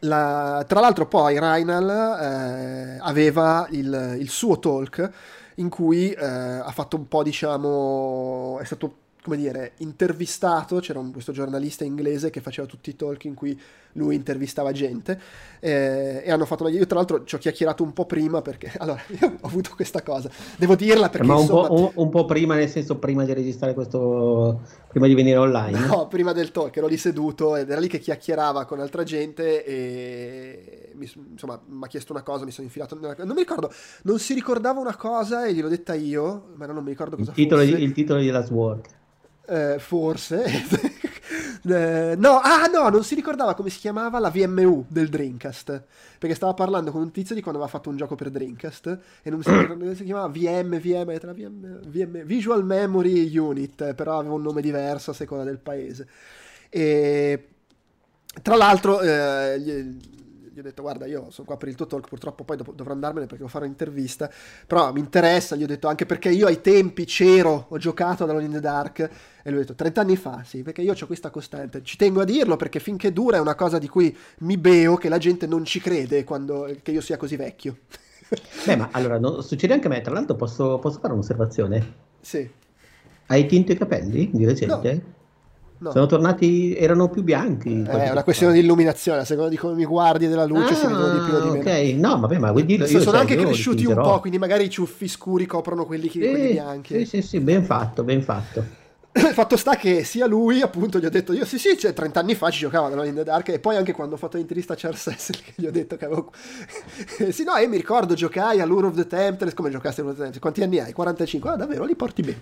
la, 0.00 0.64
tra 0.66 0.80
l'altro 0.80 1.06
poi 1.06 1.38
Reinal 1.38 1.88
eh, 2.20 2.98
aveva 3.00 3.66
il, 3.70 4.16
il 4.18 4.28
suo 4.28 4.58
talk 4.58 5.10
in 5.56 5.68
cui 5.68 6.10
eh, 6.10 6.24
ha 6.24 6.70
fatto 6.70 6.96
un 6.96 7.08
po', 7.08 7.22
diciamo, 7.22 8.58
è 8.60 8.64
stato 8.64 9.02
come 9.24 9.36
dire, 9.38 9.72
intervistato, 9.78 10.80
c'era 10.80 10.98
un, 10.98 11.10
questo 11.10 11.32
giornalista 11.32 11.82
inglese 11.82 12.28
che 12.28 12.42
faceva 12.42 12.66
tutti 12.66 12.90
i 12.90 12.96
talk 12.96 13.24
in 13.24 13.32
cui 13.32 13.58
lui 13.94 14.14
intervistava 14.14 14.72
gente 14.72 15.20
eh, 15.60 16.22
e 16.24 16.30
hanno 16.30 16.44
fatto, 16.44 16.68
io 16.68 16.86
tra 16.86 16.96
l'altro 16.96 17.24
ci 17.24 17.34
ho 17.34 17.38
chiacchierato 17.38 17.82
un 17.82 17.92
po' 17.92 18.06
prima 18.06 18.42
perché, 18.42 18.72
allora, 18.78 19.00
io 19.08 19.36
ho 19.40 19.46
avuto 19.46 19.70
questa 19.74 20.02
cosa, 20.02 20.30
devo 20.56 20.74
dirla 20.74 21.08
perché... 21.08 21.26
Ma 21.26 21.34
un, 21.34 21.40
insomma, 21.40 21.66
po', 21.68 21.80
un, 21.80 21.90
un 21.94 22.08
po', 22.10 22.24
prima, 22.24 22.54
nel 22.54 22.68
senso 22.68 22.98
prima 22.98 23.24
di 23.24 23.32
registrare 23.32 23.74
questo, 23.74 24.60
prima 24.88 25.06
di 25.06 25.14
venire 25.14 25.38
online? 25.38 25.86
No, 25.86 26.06
prima 26.08 26.32
del 26.32 26.50
talk, 26.50 26.76
ero 26.76 26.86
lì 26.86 26.96
seduto 26.96 27.56
ed 27.56 27.70
era 27.70 27.80
lì 27.80 27.88
che 27.88 27.98
chiacchierava 27.98 28.64
con 28.64 28.80
altra 28.80 29.04
gente 29.04 29.64
e 29.64 30.92
mi, 30.94 31.10
insomma 31.30 31.60
mi 31.66 31.84
ha 31.84 31.88
chiesto 31.88 32.12
una 32.12 32.22
cosa, 32.22 32.44
mi 32.44 32.50
sono 32.50 32.66
infilato, 32.66 32.96
nella... 32.96 33.14
non 33.18 33.34
mi 33.34 33.40
ricordo, 33.40 33.72
non 34.02 34.18
si 34.18 34.34
ricordava 34.34 34.80
una 34.80 34.96
cosa 34.96 35.46
e 35.46 35.54
gliel'ho 35.54 35.68
detta 35.68 35.94
io, 35.94 36.48
ma 36.56 36.66
non 36.66 36.82
mi 36.82 36.90
ricordo 36.90 37.16
cosa 37.16 37.30
il 37.30 37.36
titolo 37.36 37.62
fosse. 37.62 37.76
Di, 37.76 37.82
il 37.82 37.92
titolo 37.92 38.20
di 38.20 38.28
Last 38.28 38.50
Work. 38.50 38.88
Eh, 39.46 39.78
forse. 39.78 40.44
eh, 41.66 42.14
no, 42.16 42.40
ah 42.40 42.66
no, 42.66 42.88
non 42.88 43.02
si 43.04 43.14
ricordava 43.14 43.54
come 43.54 43.70
si 43.70 43.78
chiamava 43.78 44.18
la 44.18 44.30
VMU 44.30 44.84
del 44.88 45.08
Dreamcast. 45.08 45.82
Perché 46.18 46.34
stava 46.34 46.54
parlando 46.54 46.90
con 46.90 47.00
un 47.00 47.10
tizio 47.10 47.34
di 47.34 47.40
quando 47.40 47.60
aveva 47.60 47.76
fatto 47.76 47.90
un 47.90 47.96
gioco 47.96 48.14
per 48.14 48.30
Dreamcast. 48.30 48.98
E 49.22 49.30
non 49.30 49.42
si, 49.42 49.50
ricordava, 49.50 49.94
si 49.94 50.04
chiamava 50.04 50.28
VM, 50.28 50.78
VM, 50.78 51.18
VM, 51.18 51.80
VM, 51.88 52.22
Visual 52.24 52.64
Memory 52.64 53.36
Unit. 53.36 53.94
Però 53.94 54.18
aveva 54.18 54.34
un 54.34 54.42
nome 54.42 54.60
diverso 54.60 55.10
a 55.12 55.14
seconda 55.14 55.44
del 55.44 55.58
paese. 55.58 56.08
E 56.68 57.48
tra 58.42 58.56
l'altro, 58.56 59.00
eh, 59.00 59.96
gli 60.54 60.60
ho 60.60 60.62
detto 60.62 60.82
guarda 60.82 61.04
io 61.04 61.32
sono 61.32 61.48
qua 61.48 61.56
per 61.56 61.68
il 61.68 61.74
tuo 61.74 61.88
talk, 61.88 62.06
purtroppo 62.06 62.44
poi 62.44 62.56
dov- 62.56 62.74
dovrò 62.74 62.92
andarmene 62.92 63.26
perché 63.26 63.38
devo 63.38 63.48
fare 63.48 63.64
un'intervista, 63.64 64.30
però 64.68 64.92
mi 64.92 65.00
interessa, 65.00 65.56
gli 65.56 65.64
ho 65.64 65.66
detto 65.66 65.88
anche 65.88 66.06
perché 66.06 66.30
io 66.30 66.46
ai 66.46 66.60
tempi 66.60 67.04
c'ero, 67.06 67.66
ho 67.68 67.76
giocato 67.76 68.22
ad 68.22 68.30
Alone 68.30 68.44
in 68.44 68.52
the 68.52 68.60
Dark 68.60 69.00
e 69.00 69.50
lui 69.50 69.58
ha 69.58 69.62
detto 69.62 69.74
30 69.74 70.00
anni 70.00 70.14
fa, 70.14 70.44
sì, 70.44 70.62
perché 70.62 70.82
io 70.82 70.92
ho 70.92 71.06
questa 71.06 71.30
costante, 71.30 71.82
ci 71.82 71.96
tengo 71.96 72.20
a 72.20 72.24
dirlo 72.24 72.54
perché 72.54 72.78
finché 72.78 73.12
dura 73.12 73.38
è 73.38 73.40
una 73.40 73.56
cosa 73.56 73.78
di 73.78 73.88
cui 73.88 74.16
mi 74.38 74.56
beo 74.56 74.94
che 74.96 75.08
la 75.08 75.18
gente 75.18 75.48
non 75.48 75.64
ci 75.64 75.80
crede 75.80 76.22
quando, 76.22 76.72
che 76.82 76.92
io 76.92 77.00
sia 77.00 77.16
così 77.16 77.34
vecchio. 77.34 77.78
Beh, 78.64 78.76
ma 78.76 78.90
allora 78.92 79.18
no, 79.18 79.40
succede 79.40 79.72
anche 79.74 79.88
a 79.88 79.90
me, 79.90 80.00
tra 80.02 80.12
l'altro 80.12 80.36
posso, 80.36 80.78
posso 80.78 81.00
fare 81.00 81.12
un'osservazione? 81.12 81.94
Sì. 82.20 82.48
Hai 83.26 83.46
tinto 83.46 83.72
i 83.72 83.76
capelli 83.76 84.30
di 84.32 84.44
recente? 84.44 84.92
No. 84.94 85.12
No. 85.78 85.90
Sono 85.90 86.06
tornati, 86.06 86.74
erano 86.76 87.08
più 87.08 87.22
bianchi. 87.22 87.82
Eh, 87.82 88.04
è 88.04 88.10
una 88.10 88.22
questione 88.22 88.52
di 88.52 88.60
illuminazione, 88.60 89.20
a 89.20 89.24
seconda 89.24 89.50
di 89.50 89.56
come 89.56 89.74
mi 89.74 89.84
guardi 89.84 90.28
della 90.28 90.44
luce 90.44 90.72
ah, 90.72 90.76
si 90.76 90.86
vedono 90.86 91.12
di 91.12 91.24
più 91.24 91.34
o 91.34 91.40
di 91.40 91.48
meno. 91.50 91.70
Ok, 91.70 91.94
no, 91.96 92.20
vabbè, 92.20 92.38
ma 92.38 92.52
quindi 92.52 92.76
io, 92.76 93.00
sono 93.00 93.18
anche 93.18 93.36
cresciuti 93.36 93.84
un 93.84 93.94
po', 93.94 94.20
quindi 94.20 94.38
magari 94.38 94.64
i 94.64 94.70
ciuffi 94.70 95.08
scuri 95.08 95.46
coprono 95.46 95.84
quelli, 95.84 96.08
che, 96.08 96.20
sì, 96.20 96.30
quelli 96.30 96.52
bianchi. 96.52 96.98
Sì, 96.98 97.04
sì, 97.04 97.22
sì, 97.22 97.40
ben 97.40 97.64
fatto, 97.64 98.04
ben 98.04 98.22
fatto. 98.22 98.82
Fatto 99.14 99.56
sta 99.56 99.76
che 99.76 100.02
sia 100.02 100.26
lui, 100.26 100.60
appunto, 100.60 100.98
gli 100.98 101.04
ho 101.04 101.10
detto 101.10 101.32
io 101.32 101.44
sì, 101.44 101.56
sì, 101.56 101.78
cioè 101.78 101.92
30 101.92 102.18
anni 102.18 102.34
fa 102.34 102.50
ci 102.50 102.58
giocava 102.60 102.88
nella 102.88 103.04
in 103.04 103.14
the 103.14 103.22
Dark 103.22 103.48
e 103.48 103.60
poi 103.60 103.76
anche 103.76 103.92
quando 103.92 104.16
ho 104.16 104.18
fatto 104.18 104.38
l'intervista 104.38 104.72
a 104.72 104.76
Charles 104.76 105.02
Cecil 105.02 105.40
che 105.40 105.52
gli 105.54 105.66
ho 105.66 105.70
detto 105.70 105.96
che 105.96 106.04
avevo... 106.04 106.32
sì, 107.30 107.44
no, 107.44 107.56
io 107.56 107.68
mi 107.68 107.76
ricordo 107.76 108.14
giocai 108.14 108.60
a 108.60 108.64
Lure 108.64 108.88
of 108.88 108.96
the 108.96 109.06
Temptress, 109.06 109.54
come 109.54 109.70
giocaste 109.70 110.00
a 110.00 110.04
Lure 110.04 110.14
of 110.14 110.18
the 110.18 110.22
Temptress? 110.30 110.40
Quanti 110.40 110.62
anni 110.62 110.80
hai? 110.80 110.92
45? 110.92 111.50
Ah, 111.50 111.56
davvero, 111.56 111.84
li 111.84 111.94
porti 111.94 112.22
bene. 112.22 112.38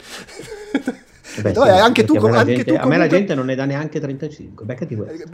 Beh, 1.41 1.55
sì, 1.55 1.61
anche 1.61 2.05
tu, 2.05 2.17
a, 2.17 2.21
me 2.21 2.37
anche 2.37 2.55
gente, 2.55 2.65
tu 2.65 2.73
comunque... 2.73 2.79
a 2.79 2.87
me 2.87 2.97
la 2.97 3.07
gente 3.07 3.35
non 3.35 3.47
ne 3.47 3.55
dà 3.55 3.65
neanche 3.65 4.01
35 4.01 4.65
beccati 4.65 4.97
questo. 4.97 5.29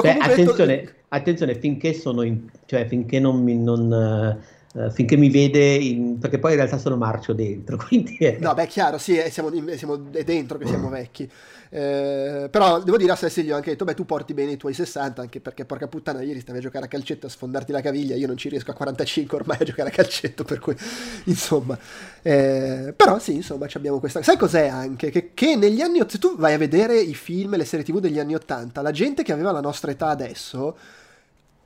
Beh, 0.00 0.16
attenzione, 0.18 0.76
detto... 0.76 0.92
attenzione 1.08 1.54
finché 1.56 1.92
sono 1.92 2.22
in, 2.22 2.48
cioè 2.66 2.86
finché 2.86 3.18
non 3.18 3.42
mi 3.42 3.56
non, 3.56 4.40
uh, 4.74 4.90
finché 4.90 5.16
mi 5.16 5.30
vede 5.30 5.74
in, 5.74 6.18
perché 6.18 6.38
poi 6.38 6.52
in 6.52 6.56
realtà 6.58 6.78
sono 6.78 6.96
marcio 6.96 7.32
dentro 7.32 7.76
quindi 7.86 8.16
è... 8.18 8.38
no 8.40 8.54
beh 8.54 8.66
chiaro 8.66 8.98
sì 8.98 9.20
siamo, 9.28 9.50
siamo 9.76 10.10
è 10.12 10.24
dentro 10.24 10.58
che 10.58 10.66
siamo 10.66 10.88
vecchi 10.88 11.30
eh, 11.74 12.48
però 12.50 12.82
devo 12.82 12.98
dire 12.98 13.12
a 13.12 13.16
Sessi 13.16 13.42
gli 13.42 13.50
ho 13.50 13.56
anche 13.56 13.70
detto, 13.70 13.86
beh 13.86 13.94
tu 13.94 14.04
porti 14.04 14.34
bene 14.34 14.52
i 14.52 14.56
tuoi 14.58 14.74
60, 14.74 15.22
anche 15.22 15.40
perché 15.40 15.64
porca 15.64 15.88
puttana 15.88 16.20
ieri 16.20 16.40
stavi 16.40 16.58
a 16.58 16.60
giocare 16.60 16.84
a 16.84 16.88
calcetto 16.88 17.24
a 17.24 17.30
sfondarti 17.30 17.72
la 17.72 17.80
caviglia, 17.80 18.14
io 18.14 18.26
non 18.26 18.36
ci 18.36 18.50
riesco 18.50 18.72
a 18.72 18.74
45 18.74 19.38
ormai 19.38 19.56
a 19.58 19.64
giocare 19.64 19.88
a 19.88 19.92
calcetto, 19.92 20.44
per 20.44 20.58
cui 20.58 20.76
insomma, 21.24 21.78
eh, 22.20 22.92
però 22.94 23.18
sì, 23.18 23.36
insomma 23.36 23.66
abbiamo 23.72 24.00
questa... 24.00 24.22
Sai 24.22 24.36
cos'è 24.36 24.66
anche? 24.66 25.10
Che, 25.10 25.30
che 25.32 25.56
negli 25.56 25.80
anni... 25.80 26.00
Se 26.06 26.18
tu 26.18 26.36
vai 26.36 26.52
a 26.52 26.58
vedere 26.58 27.00
i 27.00 27.14
film 27.14 27.56
le 27.56 27.64
serie 27.64 27.86
tv 27.86 28.00
degli 28.00 28.18
anni 28.18 28.34
80, 28.34 28.82
la 28.82 28.90
gente 28.90 29.22
che 29.22 29.32
aveva 29.32 29.50
la 29.50 29.62
nostra 29.62 29.90
età 29.90 30.08
adesso, 30.08 30.76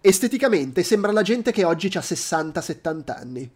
esteticamente 0.01 0.85
sembra 0.85 1.11
la 1.11 1.23
gente 1.23 1.51
che 1.51 1.65
oggi 1.65 1.91
ha 1.97 2.01
60-70 2.01 3.11
anni 3.11 3.51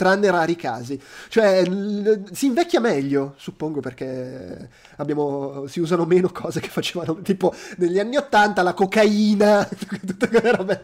tranne 0.00 0.30
rari 0.30 0.56
casi. 0.56 0.98
Cioè, 1.28 1.62
l- 1.66 2.24
si 2.32 2.46
invecchia 2.46 2.80
meglio, 2.80 3.34
suppongo, 3.36 3.80
perché 3.80 4.70
abbiamo, 4.96 5.66
si 5.66 5.78
usano 5.80 6.06
meno 6.06 6.30
cose 6.32 6.60
che 6.60 6.68
facevano, 6.68 7.20
tipo 7.20 7.52
negli 7.76 7.98
anni 7.98 8.16
Ottanta 8.16 8.62
la 8.62 8.72
cocaina, 8.72 9.62
tutte 9.68 10.28
quelle 10.28 10.56
robe. 10.56 10.82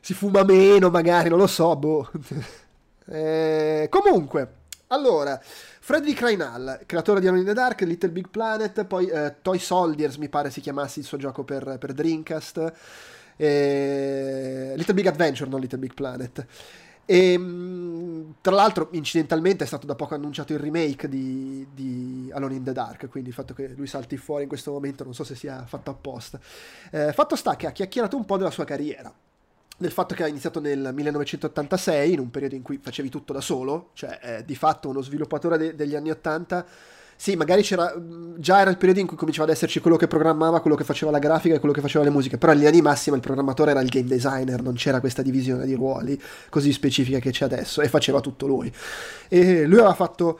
Si 0.00 0.12
fuma 0.14 0.42
meno, 0.42 0.90
magari, 0.90 1.28
non 1.28 1.38
lo 1.38 1.46
so, 1.46 1.76
boh. 1.76 2.10
Eh, 3.10 3.86
comunque, 3.90 4.52
allora, 4.88 5.40
Frederick 5.42 6.20
Reinhall, 6.20 6.80
creatore 6.86 7.20
di 7.20 7.26
Alone 7.26 7.42
in 7.42 7.46
the 7.46 7.54
Dark, 7.54 7.80
Little 7.82 8.10
Big 8.10 8.28
Planet, 8.28 8.84
poi 8.84 9.06
eh, 9.06 9.36
Toy 9.40 9.58
Soldiers 9.58 10.16
mi 10.16 10.28
pare 10.28 10.50
si 10.50 10.60
chiamasse 10.60 11.00
il 11.00 11.06
suo 11.06 11.16
gioco 11.18 11.44
per, 11.44 11.76
per 11.78 11.92
Dreamcast, 11.92 12.72
eh, 13.36 14.72
Little 14.76 14.94
Big 14.94 15.06
Adventure, 15.06 15.48
non 15.48 15.60
Little 15.60 15.78
Big 15.78 15.94
Planet. 15.94 16.46
E 17.10 17.38
mm, 17.38 18.30
tra 18.42 18.54
l'altro, 18.54 18.88
incidentalmente, 18.92 19.64
è 19.64 19.66
stato 19.66 19.86
da 19.86 19.94
poco 19.94 20.14
annunciato 20.14 20.52
il 20.52 20.58
remake 20.58 21.08
di, 21.08 21.66
di, 21.72 22.30
Alone 22.34 22.56
in 22.56 22.64
the 22.64 22.72
Dark. 22.72 23.08
Quindi 23.08 23.30
il 23.30 23.34
fatto 23.34 23.54
che 23.54 23.68
lui 23.68 23.86
salti 23.86 24.18
fuori 24.18 24.42
in 24.42 24.48
questo 24.48 24.72
momento 24.72 25.04
non 25.04 25.14
so 25.14 25.24
se 25.24 25.34
sia 25.34 25.64
fatto 25.64 25.90
apposta. 25.90 26.38
Eh, 26.90 27.14
fatto 27.14 27.34
sta 27.34 27.56
che 27.56 27.66
ha 27.66 27.70
chiacchierato 27.70 28.14
un 28.14 28.26
po' 28.26 28.36
della 28.36 28.50
sua 28.50 28.64
carriera 28.64 29.10
del 29.80 29.92
fatto 29.92 30.14
che 30.14 30.24
ha 30.24 30.26
iniziato 30.26 30.60
nel 30.60 30.90
1986, 30.92 32.12
in 32.12 32.18
un 32.18 32.30
periodo 32.30 32.56
in 32.56 32.62
cui 32.62 32.78
facevi 32.82 33.08
tutto 33.08 33.32
da 33.32 33.40
solo, 33.40 33.90
cioè 33.94 34.18
eh, 34.20 34.44
di 34.44 34.56
fatto 34.56 34.88
uno 34.88 35.00
sviluppatore 35.00 35.56
de- 35.56 35.74
degli 35.76 35.94
anni 35.94 36.10
80. 36.10 36.66
Sì, 37.20 37.34
magari 37.34 37.62
c'era. 37.62 37.92
Già 38.36 38.60
era 38.60 38.70
il 38.70 38.76
periodo 38.76 39.00
in 39.00 39.08
cui 39.08 39.16
cominciava 39.16 39.48
ad 39.48 39.52
esserci 39.52 39.80
quello 39.80 39.96
che 39.96 40.06
programmava, 40.06 40.60
quello 40.60 40.76
che 40.76 40.84
faceva 40.84 41.10
la 41.10 41.18
grafica 41.18 41.56
e 41.56 41.58
quello 41.58 41.74
che 41.74 41.80
faceva 41.80 42.04
le 42.04 42.10
musiche. 42.10 42.38
Però 42.38 42.52
in 42.52 42.58
linea 42.58 42.72
di 42.72 42.80
massima 42.80 43.16
il 43.16 43.22
programmatore 43.22 43.72
era 43.72 43.80
il 43.80 43.88
game 43.88 44.06
designer, 44.06 44.62
non 44.62 44.74
c'era 44.74 45.00
questa 45.00 45.20
divisione 45.20 45.66
di 45.66 45.74
ruoli 45.74 46.20
così 46.48 46.72
specifica 46.72 47.18
che 47.18 47.32
c'è 47.32 47.44
adesso. 47.44 47.82
E 47.82 47.88
faceva 47.88 48.20
tutto 48.20 48.46
lui. 48.46 48.72
E 49.26 49.64
lui 49.64 49.78
aveva 49.78 49.94
fatto 49.94 50.38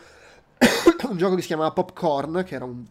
un 1.10 1.16
gioco 1.16 1.34
che 1.34 1.40
si 1.40 1.48
chiamava 1.48 1.72
Popcorn, 1.72 2.44
che 2.46 2.54
era 2.54 2.64
un, 2.64 2.84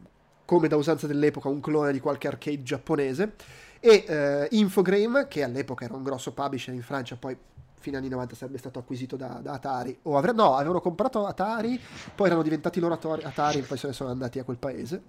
come 0.43 0.67
da 0.67 0.75
usanza 0.75 1.07
dell'epoca, 1.07 1.47
un 1.47 1.61
clone 1.61 1.93
di 1.93 2.01
qualche 2.01 2.27
arcade 2.27 2.63
giapponese 2.63 3.35
e 3.79 4.03
eh, 4.05 4.47
Infogrames, 4.51 5.27
che 5.29 5.43
all'epoca 5.43 5.85
era 5.85 5.95
un 5.95 6.03
grosso 6.03 6.33
publisher 6.33 6.73
in 6.73 6.81
Francia, 6.81 7.15
poi 7.15 7.37
agli 7.85 7.95
anni 7.95 8.09
90 8.09 8.35
sarebbe 8.35 8.57
stato 8.57 8.79
acquisito 8.79 9.15
da, 9.15 9.39
da 9.41 9.53
Atari, 9.53 9.97
o 10.03 10.17
avre- 10.17 10.33
no, 10.33 10.55
avevano 10.55 10.81
comprato 10.81 11.25
Atari, 11.25 11.79
poi 12.15 12.27
erano 12.27 12.41
diventati 12.41 12.79
loro 12.79 12.93
Atari 12.95 13.61
poi 13.61 13.77
se 13.77 13.87
ne 13.87 13.93
sono 13.93 14.09
andati 14.09 14.39
a 14.39 14.43
quel 14.43 14.57
paese. 14.57 15.01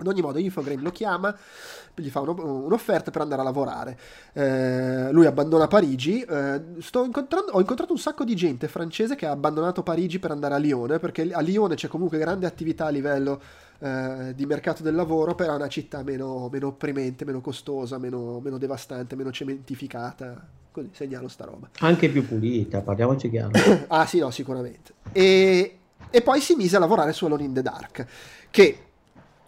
Ad 0.00 0.06
ogni 0.06 0.22
modo, 0.22 0.38
Infogrames 0.38 0.82
lo 0.82 0.90
chiama, 0.90 1.36
gli 1.94 2.08
fa 2.08 2.20
un, 2.20 2.38
un'offerta 2.38 3.10
per 3.10 3.20
andare 3.20 3.42
a 3.42 3.44
lavorare. 3.44 3.98
Eh, 4.32 5.12
lui 5.12 5.26
abbandona 5.26 5.66
Parigi. 5.66 6.22
Eh, 6.22 6.62
ho 6.92 7.04
incontrato 7.04 7.92
un 7.92 7.98
sacco 7.98 8.24
di 8.24 8.34
gente 8.34 8.66
francese 8.66 9.14
che 9.14 9.26
ha 9.26 9.30
abbandonato 9.30 9.82
Parigi 9.82 10.18
per 10.18 10.30
andare 10.30 10.54
a 10.54 10.56
Lione, 10.56 10.98
perché 10.98 11.30
a 11.30 11.40
Lione 11.40 11.74
c'è 11.74 11.88
comunque 11.88 12.16
grande 12.16 12.46
attività 12.46 12.86
a 12.86 12.90
livello 12.90 13.42
eh, 13.80 14.34
di 14.34 14.46
mercato 14.46 14.82
del 14.82 14.94
lavoro, 14.94 15.34
però 15.34 15.52
è 15.52 15.56
una 15.56 15.68
città 15.68 16.02
meno, 16.02 16.48
meno 16.52 16.68
opprimente, 16.68 17.24
meno 17.24 17.40
costosa, 17.40 17.98
meno, 17.98 18.38
meno, 18.40 18.58
devastante, 18.58 19.16
meno 19.16 19.32
cementificata. 19.32 20.46
Così 20.70 20.90
segnalo 20.92 21.28
sta 21.28 21.46
roba. 21.46 21.70
Anche 21.78 22.08
più 22.10 22.26
pulita, 22.26 22.80
parliamoci 22.80 23.30
chiaro. 23.30 23.52
ah 23.88 24.06
sì, 24.06 24.18
no, 24.18 24.30
sicuramente. 24.30 24.92
E, 25.12 25.78
e 26.10 26.22
poi 26.22 26.40
si 26.40 26.54
mise 26.54 26.76
a 26.76 26.78
lavorare 26.78 27.12
su 27.12 27.24
Alone 27.24 27.44
in 27.44 27.54
the 27.54 27.62
Dark, 27.62 28.06
che 28.50 28.78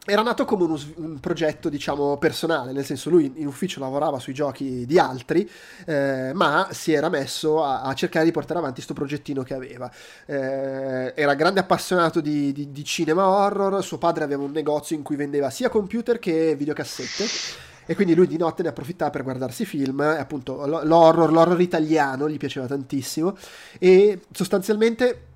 era 0.04 0.22
nato 0.22 0.44
come 0.44 0.64
uno, 0.64 0.80
un 0.96 1.20
progetto, 1.20 1.68
diciamo, 1.68 2.16
personale, 2.16 2.72
nel 2.72 2.84
senso 2.84 3.08
lui 3.08 3.32
in 3.36 3.46
ufficio 3.46 3.78
lavorava 3.78 4.18
sui 4.18 4.34
giochi 4.34 4.84
di 4.84 4.98
altri, 4.98 5.48
eh, 5.86 6.32
ma 6.34 6.68
si 6.72 6.92
era 6.92 7.08
messo 7.08 7.62
a, 7.62 7.82
a, 7.82 7.94
cercare 7.94 8.24
di 8.24 8.32
portare 8.32 8.58
avanti 8.58 8.76
questo 8.76 8.94
progettino 8.94 9.44
che 9.44 9.54
aveva. 9.54 9.88
Eh, 10.26 11.12
era 11.14 11.34
grande 11.34 11.60
appassionato 11.60 12.20
di, 12.20 12.52
di, 12.52 12.72
di, 12.72 12.84
cinema 12.84 13.28
horror, 13.28 13.82
suo 13.84 13.98
padre 13.98 14.24
aveva 14.24 14.42
un 14.42 14.50
negozio 14.50 14.96
in 14.96 15.02
cui 15.02 15.14
vendeva 15.14 15.50
sia 15.50 15.68
computer 15.68 16.18
che 16.18 16.56
videocassette. 16.56 17.70
E 17.86 17.94
quindi 17.94 18.14
lui 18.14 18.26
di 18.26 18.36
notte 18.36 18.62
ne 18.62 18.70
approfittava 18.70 19.10
per 19.10 19.22
guardarsi 19.22 19.64
film, 19.64 20.00
appunto 20.00 20.66
l'horror, 20.66 21.32
l'horror 21.32 21.60
italiano 21.60 22.28
gli 22.28 22.36
piaceva 22.36 22.66
tantissimo 22.66 23.36
e 23.78 24.20
sostanzialmente 24.30 25.31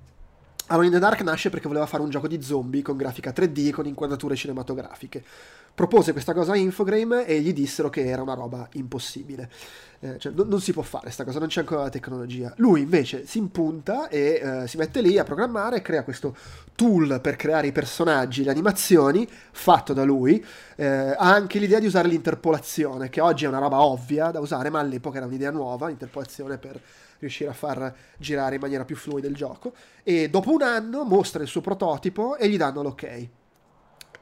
Alone 0.69 0.87
in 0.87 0.91
the 0.91 0.99
Dark 0.99 1.21
nasce 1.21 1.49
perché 1.49 1.67
voleva 1.67 1.85
fare 1.85 2.03
un 2.03 2.09
gioco 2.09 2.27
di 2.27 2.41
zombie 2.41 2.81
con 2.81 2.97
grafica 2.97 3.31
3D 3.31 3.71
con 3.71 3.85
inquadrature 3.85 4.35
cinematografiche. 4.35 5.23
Propose 5.73 6.11
questa 6.11 6.33
cosa 6.33 6.53
a 6.53 6.57
Infogrames 6.57 7.23
e 7.25 7.39
gli 7.39 7.53
dissero 7.53 7.89
che 7.89 8.05
era 8.05 8.21
una 8.21 8.33
roba 8.33 8.67
impossibile. 8.73 9.49
Eh, 9.99 10.17
cioè, 10.19 10.33
non, 10.33 10.49
non, 10.49 10.59
si 10.59 10.73
può 10.73 10.81
fare 10.81 11.03
questa 11.03 11.23
cosa, 11.23 11.39
non 11.39 11.47
c'è 11.47 11.61
ancora 11.61 11.83
la 11.83 11.89
tecnologia. 11.89 12.51
Lui 12.57 12.81
invece 12.81 13.25
si 13.25 13.37
impunta 13.37 14.09
e 14.09 14.41
eh, 14.43 14.67
si 14.67 14.75
mette 14.75 14.99
lì 14.99 15.17
a 15.17 15.23
programmare, 15.23 15.81
crea 15.81 16.03
questo 16.03 16.35
tool 16.75 17.19
per 17.21 17.37
creare 17.37 17.67
i 17.67 17.71
personaggi, 17.71 18.43
le 18.43 18.51
animazioni, 18.51 19.25
fatto 19.51 19.93
da 19.93 20.03
lui. 20.03 20.43
Eh, 20.75 20.85
ha 20.85 21.33
anche 21.33 21.59
l'idea 21.59 21.79
di 21.79 21.85
usare 21.85 22.09
l'interpolazione, 22.09 23.09
che 23.09 23.21
oggi 23.21 23.45
è 23.45 23.47
una 23.47 23.59
roba 23.59 23.81
ovvia 23.81 24.31
da 24.31 24.41
usare, 24.41 24.69
ma 24.69 24.79
all'epoca 24.79 25.17
era 25.17 25.27
un'idea 25.27 25.51
nuova, 25.51 25.87
l'interpolazione 25.87 26.57
per 26.57 26.77
riuscire 27.19 27.49
a 27.49 27.53
far 27.53 27.93
girare 28.17 28.55
in 28.55 28.61
maniera 28.61 28.85
più 28.85 28.95
fluida 28.95 29.27
il 29.27 29.35
gioco. 29.35 29.73
E 30.03 30.29
dopo 30.29 30.51
un 30.51 30.61
anno 30.61 31.03
mostra 31.03 31.41
il 31.41 31.47
suo 31.47 31.61
prototipo 31.61 32.37
e 32.37 32.49
gli 32.49 32.57
danno 32.57 32.81
l'ok. 32.81 33.27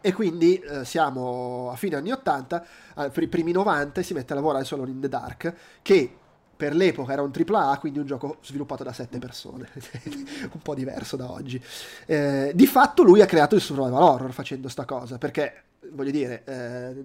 E 0.02 0.14
quindi 0.14 0.60
eh, 0.60 0.86
siamo 0.86 1.72
a 1.72 1.76
fine 1.76 1.96
anni 1.96 2.12
80, 2.12 2.66
ai 2.96 3.28
primi 3.28 3.52
90 3.52 4.02
e 4.02 4.04
si 4.04 4.14
mette 4.14 4.34
a 4.34 4.36
lavorare 4.36 4.64
solo 4.64 4.86
in 4.86 5.00
The 5.00 5.10
Dark, 5.10 5.54
che 5.82 6.18
per 6.56 6.74
l'epoca 6.74 7.12
era 7.12 7.22
un 7.22 7.32
AAA, 7.34 7.78
quindi 7.80 8.00
un 8.00 8.06
gioco 8.06 8.38
sviluppato 8.42 8.84
da 8.84 8.94
sette 8.94 9.18
persone, 9.18 9.70
un 10.54 10.62
po' 10.62 10.76
diverso 10.76 11.16
da 11.16 11.30
oggi. 11.30 11.62
Eh, 12.06 12.52
di 12.54 12.68
fatto 12.68 13.04
lui 13.04 13.22
ha 13.22 13.26
creato 13.26 13.56
il 13.56 13.62
survival 13.62 14.02
horror 14.02 14.32
facendo 14.32 14.70
sta 14.70 14.86
cosa, 14.86 15.18
perché, 15.18 15.64
voglio 15.92 16.12
dire, 16.12 16.44
eh, 16.46 17.04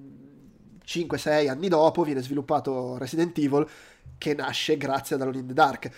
5-6 0.86 1.48
anni 1.48 1.68
dopo 1.68 2.02
viene 2.02 2.22
sviluppato 2.22 2.98
Resident 2.98 3.36
Evil 3.38 3.66
che 4.18 4.34
nasce 4.34 4.76
grazie 4.76 5.16
ad 5.16 5.22
Alone 5.22 5.38
in 5.38 5.46
the 5.46 5.54
Dark. 5.54 5.90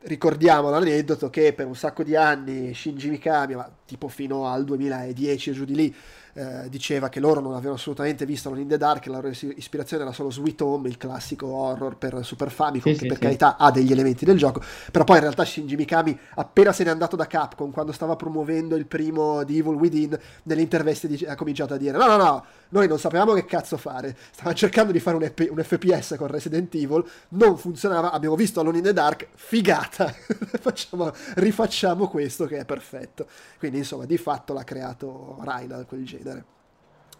Ricordiamo 0.00 0.68
l'aneddoto 0.68 1.30
che 1.30 1.52
per 1.54 1.66
un 1.66 1.76
sacco 1.76 2.02
di 2.02 2.14
anni 2.14 2.74
Shinji 2.74 3.08
Mikami, 3.08 3.54
ma 3.54 3.70
tipo 3.86 4.08
fino 4.08 4.46
al 4.46 4.64
2010 4.64 5.50
o 5.50 5.52
giù 5.52 5.64
di 5.64 5.74
lì, 5.74 5.94
eh, 6.34 6.68
diceva 6.68 7.08
che 7.08 7.20
loro 7.20 7.40
non 7.40 7.52
avevano 7.52 7.74
assolutamente 7.74 8.26
visto 8.26 8.48
Alone 8.48 8.62
in 8.62 8.68
the 8.68 8.76
Dark, 8.76 9.06
la 9.06 9.20
loro 9.20 9.28
ispirazione 9.28 10.02
era 10.02 10.12
solo 10.12 10.30
Sweet 10.30 10.60
Home, 10.60 10.88
il 10.88 10.96
classico 10.96 11.46
horror 11.46 11.96
per 11.96 12.24
Super 12.24 12.50
Famicom, 12.50 12.92
sì, 12.92 12.98
che 12.98 13.04
sì, 13.04 13.06
per 13.06 13.16
sì. 13.16 13.22
carità 13.22 13.56
ha 13.56 13.70
degli 13.70 13.92
elementi 13.92 14.24
del 14.24 14.36
gioco, 14.36 14.60
però 14.90 15.04
poi 15.04 15.16
in 15.16 15.22
realtà 15.22 15.44
Shinji 15.44 15.76
Mikami, 15.76 16.18
appena 16.34 16.72
se 16.72 16.84
n'è 16.84 16.90
andato 16.90 17.16
da 17.16 17.26
Capcom, 17.26 17.70
quando 17.70 17.92
stava 17.92 18.16
promuovendo 18.16 18.76
il 18.76 18.86
primo 18.86 19.44
di 19.44 19.58
Evil 19.58 19.74
Within, 19.74 20.18
nelle 20.44 20.60
interviste 20.60 21.06
dice, 21.06 21.28
ha 21.28 21.36
cominciato 21.36 21.74
a 21.74 21.76
dire 21.76 21.96
no 21.96 22.06
no 22.06 22.16
no, 22.16 22.44
noi 22.70 22.88
non 22.88 22.98
sapevamo 22.98 23.32
che 23.34 23.44
cazzo 23.44 23.76
fare, 23.76 24.16
stava 24.32 24.52
cercando 24.52 24.92
di 24.92 25.00
fare 25.00 25.16
un, 25.16 25.22
EP, 25.22 25.48
un 25.50 25.62
FPS 25.62 26.16
con 26.18 26.26
Resident 26.26 26.74
Evil, 26.74 27.04
non 27.30 27.56
funzionava, 27.56 28.10
abbiamo 28.10 28.34
visto 28.34 28.60
Alone 28.60 28.78
in 28.78 28.84
the 28.84 28.92
Dark, 28.92 29.28
figata, 29.34 30.12
Facciamo, 30.60 31.12
rifacciamo 31.34 32.08
questo 32.08 32.46
che 32.46 32.58
è 32.58 32.64
perfetto. 32.64 33.26
Quindi 33.58 33.78
insomma 33.78 34.04
di 34.04 34.16
fatto 34.16 34.52
l'ha 34.52 34.64
creato 34.64 35.38
Reinhardt 35.42 35.86
quel 35.86 36.04
genere 36.04 36.23
genere. 36.24 36.52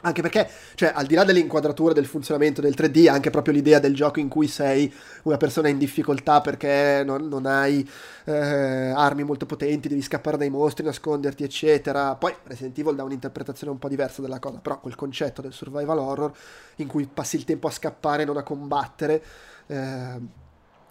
Anche 0.05 0.21
perché, 0.21 0.51
cioè, 0.75 0.93
al 0.95 1.07
di 1.07 1.15
là 1.15 1.25
delle 1.25 1.39
inquadrature 1.39 1.95
del 1.95 2.05
funzionamento 2.05 2.61
del 2.61 2.75
3D, 2.77 3.09
anche 3.09 3.31
proprio 3.31 3.55
l'idea 3.55 3.79
del 3.79 3.95
gioco 3.95 4.21
in 4.21 4.29
cui 4.29 4.49
sei 4.49 4.93
una 5.23 5.39
persona 5.39 5.69
in 5.69 5.79
difficoltà 5.79 6.43
perché 6.43 7.03
non, 7.07 7.27
non 7.27 7.47
hai 7.47 7.89
eh, 8.25 8.35
armi 8.35 9.25
molto 9.25 9.47
potenti, 9.47 9.89
devi 9.89 10.03
scappare 10.03 10.37
dai 10.37 10.51
mostri, 10.51 10.85
nasconderti, 10.85 11.43
eccetera. 11.43 12.17
Poi 12.17 12.35
Resident 12.45 12.79
Evil 12.79 12.97
dà 12.97 13.03
un'interpretazione 13.03 13.73
un 13.73 13.79
po' 13.79 13.89
diversa 13.89 14.21
della 14.21 14.39
cosa, 14.39 14.59
però 14.59 14.79
quel 14.79 14.95
concetto 14.95 15.41
del 15.41 15.55
survival 15.55 15.99
horror 15.99 16.33
in 16.77 16.87
cui 16.87 17.07
passi 17.07 17.37
il 17.37 17.45
tempo 17.45 17.69
a 17.69 17.71
scappare, 17.71 18.27
non 18.27 18.37
a 18.37 18.43
combattere, 18.43 19.23
eh, 19.69 20.21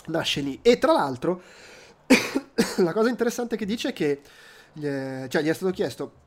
nasce 0.08 0.42
lì. 0.42 0.58
E 0.64 0.80
tra 0.80 0.92
l'altro, 0.92 1.40
la 2.78 2.94
cosa 2.94 3.10
interessante 3.10 3.58
che 3.58 3.66
dice 3.68 3.90
è 3.90 3.94
che, 3.94 4.22
eh, 4.82 5.28
cioè, 5.30 5.44
gli 5.44 5.50
è 5.50 5.54
stato 5.54 5.72
chiesto 5.72 6.22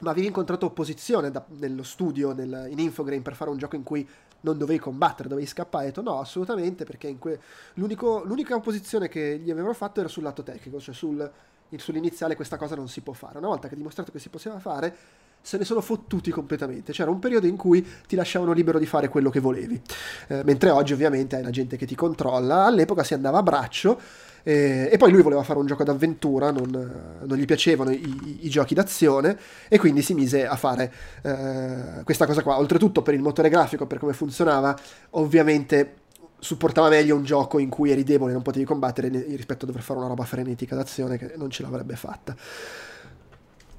ma 0.00 0.10
avevi 0.10 0.26
incontrato 0.26 0.66
opposizione 0.66 1.30
da, 1.30 1.44
nello 1.58 1.82
studio, 1.82 2.32
nel, 2.32 2.66
in 2.70 2.78
Infograin, 2.78 3.22
per 3.22 3.34
fare 3.34 3.50
un 3.50 3.56
gioco 3.56 3.76
in 3.76 3.82
cui 3.82 4.06
non 4.42 4.58
dovevi 4.58 4.78
combattere, 4.78 5.28
dovevi 5.28 5.46
scappare? 5.46 5.84
Ho 5.84 5.86
detto 5.88 6.02
no, 6.02 6.18
assolutamente, 6.18 6.84
perché 6.84 7.16
que... 7.18 7.40
l'unica 7.74 8.54
opposizione 8.54 9.08
che 9.08 9.38
gli 9.42 9.50
avevano 9.50 9.74
fatto 9.74 10.00
era 10.00 10.08
sul 10.08 10.22
lato 10.22 10.42
tecnico, 10.42 10.80
cioè 10.80 10.94
sul, 10.94 11.30
sull'iniziale 11.76 12.36
questa 12.36 12.56
cosa 12.56 12.74
non 12.74 12.88
si 12.88 13.00
può 13.00 13.12
fare. 13.12 13.38
Una 13.38 13.48
volta 13.48 13.68
che 13.68 13.74
ha 13.74 13.76
dimostrato 13.76 14.10
che 14.12 14.18
si 14.18 14.28
poteva 14.28 14.58
fare, 14.58 14.96
se 15.42 15.56
ne 15.56 15.64
sono 15.64 15.80
fottuti 15.80 16.30
completamente. 16.30 16.92
C'era 16.92 17.10
un 17.10 17.18
periodo 17.18 17.46
in 17.46 17.56
cui 17.56 17.86
ti 18.06 18.16
lasciavano 18.16 18.52
libero 18.52 18.78
di 18.78 18.86
fare 18.86 19.08
quello 19.08 19.30
che 19.30 19.40
volevi. 19.40 19.80
Eh, 20.28 20.42
mentre 20.44 20.70
oggi 20.70 20.92
ovviamente 20.92 21.36
hai 21.36 21.42
la 21.42 21.50
gente 21.50 21.76
che 21.76 21.86
ti 21.86 21.94
controlla. 21.94 22.66
All'epoca 22.66 23.02
si 23.04 23.14
andava 23.14 23.38
a 23.38 23.42
braccio 23.42 24.00
e, 24.42 24.88
e, 24.90 24.96
poi 24.96 25.10
lui 25.10 25.22
voleva 25.22 25.42
fare 25.42 25.58
un 25.58 25.66
gioco 25.66 25.84
d'avventura, 25.84 26.50
non, 26.50 26.70
non 27.24 27.38
gli 27.38 27.44
piacevano 27.44 27.90
i, 27.90 28.02
i, 28.02 28.38
i, 28.46 28.48
giochi 28.48 28.74
d'azione 28.74 29.38
e 29.68 29.78
quindi 29.78 30.02
si 30.02 30.14
mise 30.14 30.46
a 30.46 30.56
fare 30.56 30.92
eh, 31.22 32.02
questa 32.04 32.26
cosa 32.26 32.42
qua. 32.42 32.58
Oltretutto 32.58 33.02
per 33.02 33.14
il 33.14 33.20
motore 33.20 33.48
grafico, 33.48 33.86
per 33.86 33.98
come 33.98 34.12
funzionava, 34.12 34.76
ovviamente 35.10 35.94
supportava 36.40 36.88
meglio 36.88 37.14
un 37.16 37.22
gioco 37.22 37.58
in 37.58 37.68
cui 37.68 37.90
eri 37.90 38.02
debole 38.02 38.30
e 38.30 38.34
non 38.34 38.42
potevi 38.42 38.64
combattere 38.64 39.08
rispetto 39.08 39.64
a 39.64 39.68
dover 39.68 39.82
fare 39.82 39.98
una 39.98 40.08
roba 40.08 40.24
frenetica 40.24 40.74
d'azione 40.74 41.18
che 41.18 41.34
non 41.36 41.50
ce 41.50 41.62
l'avrebbe 41.62 41.96
fatta. 41.96 42.34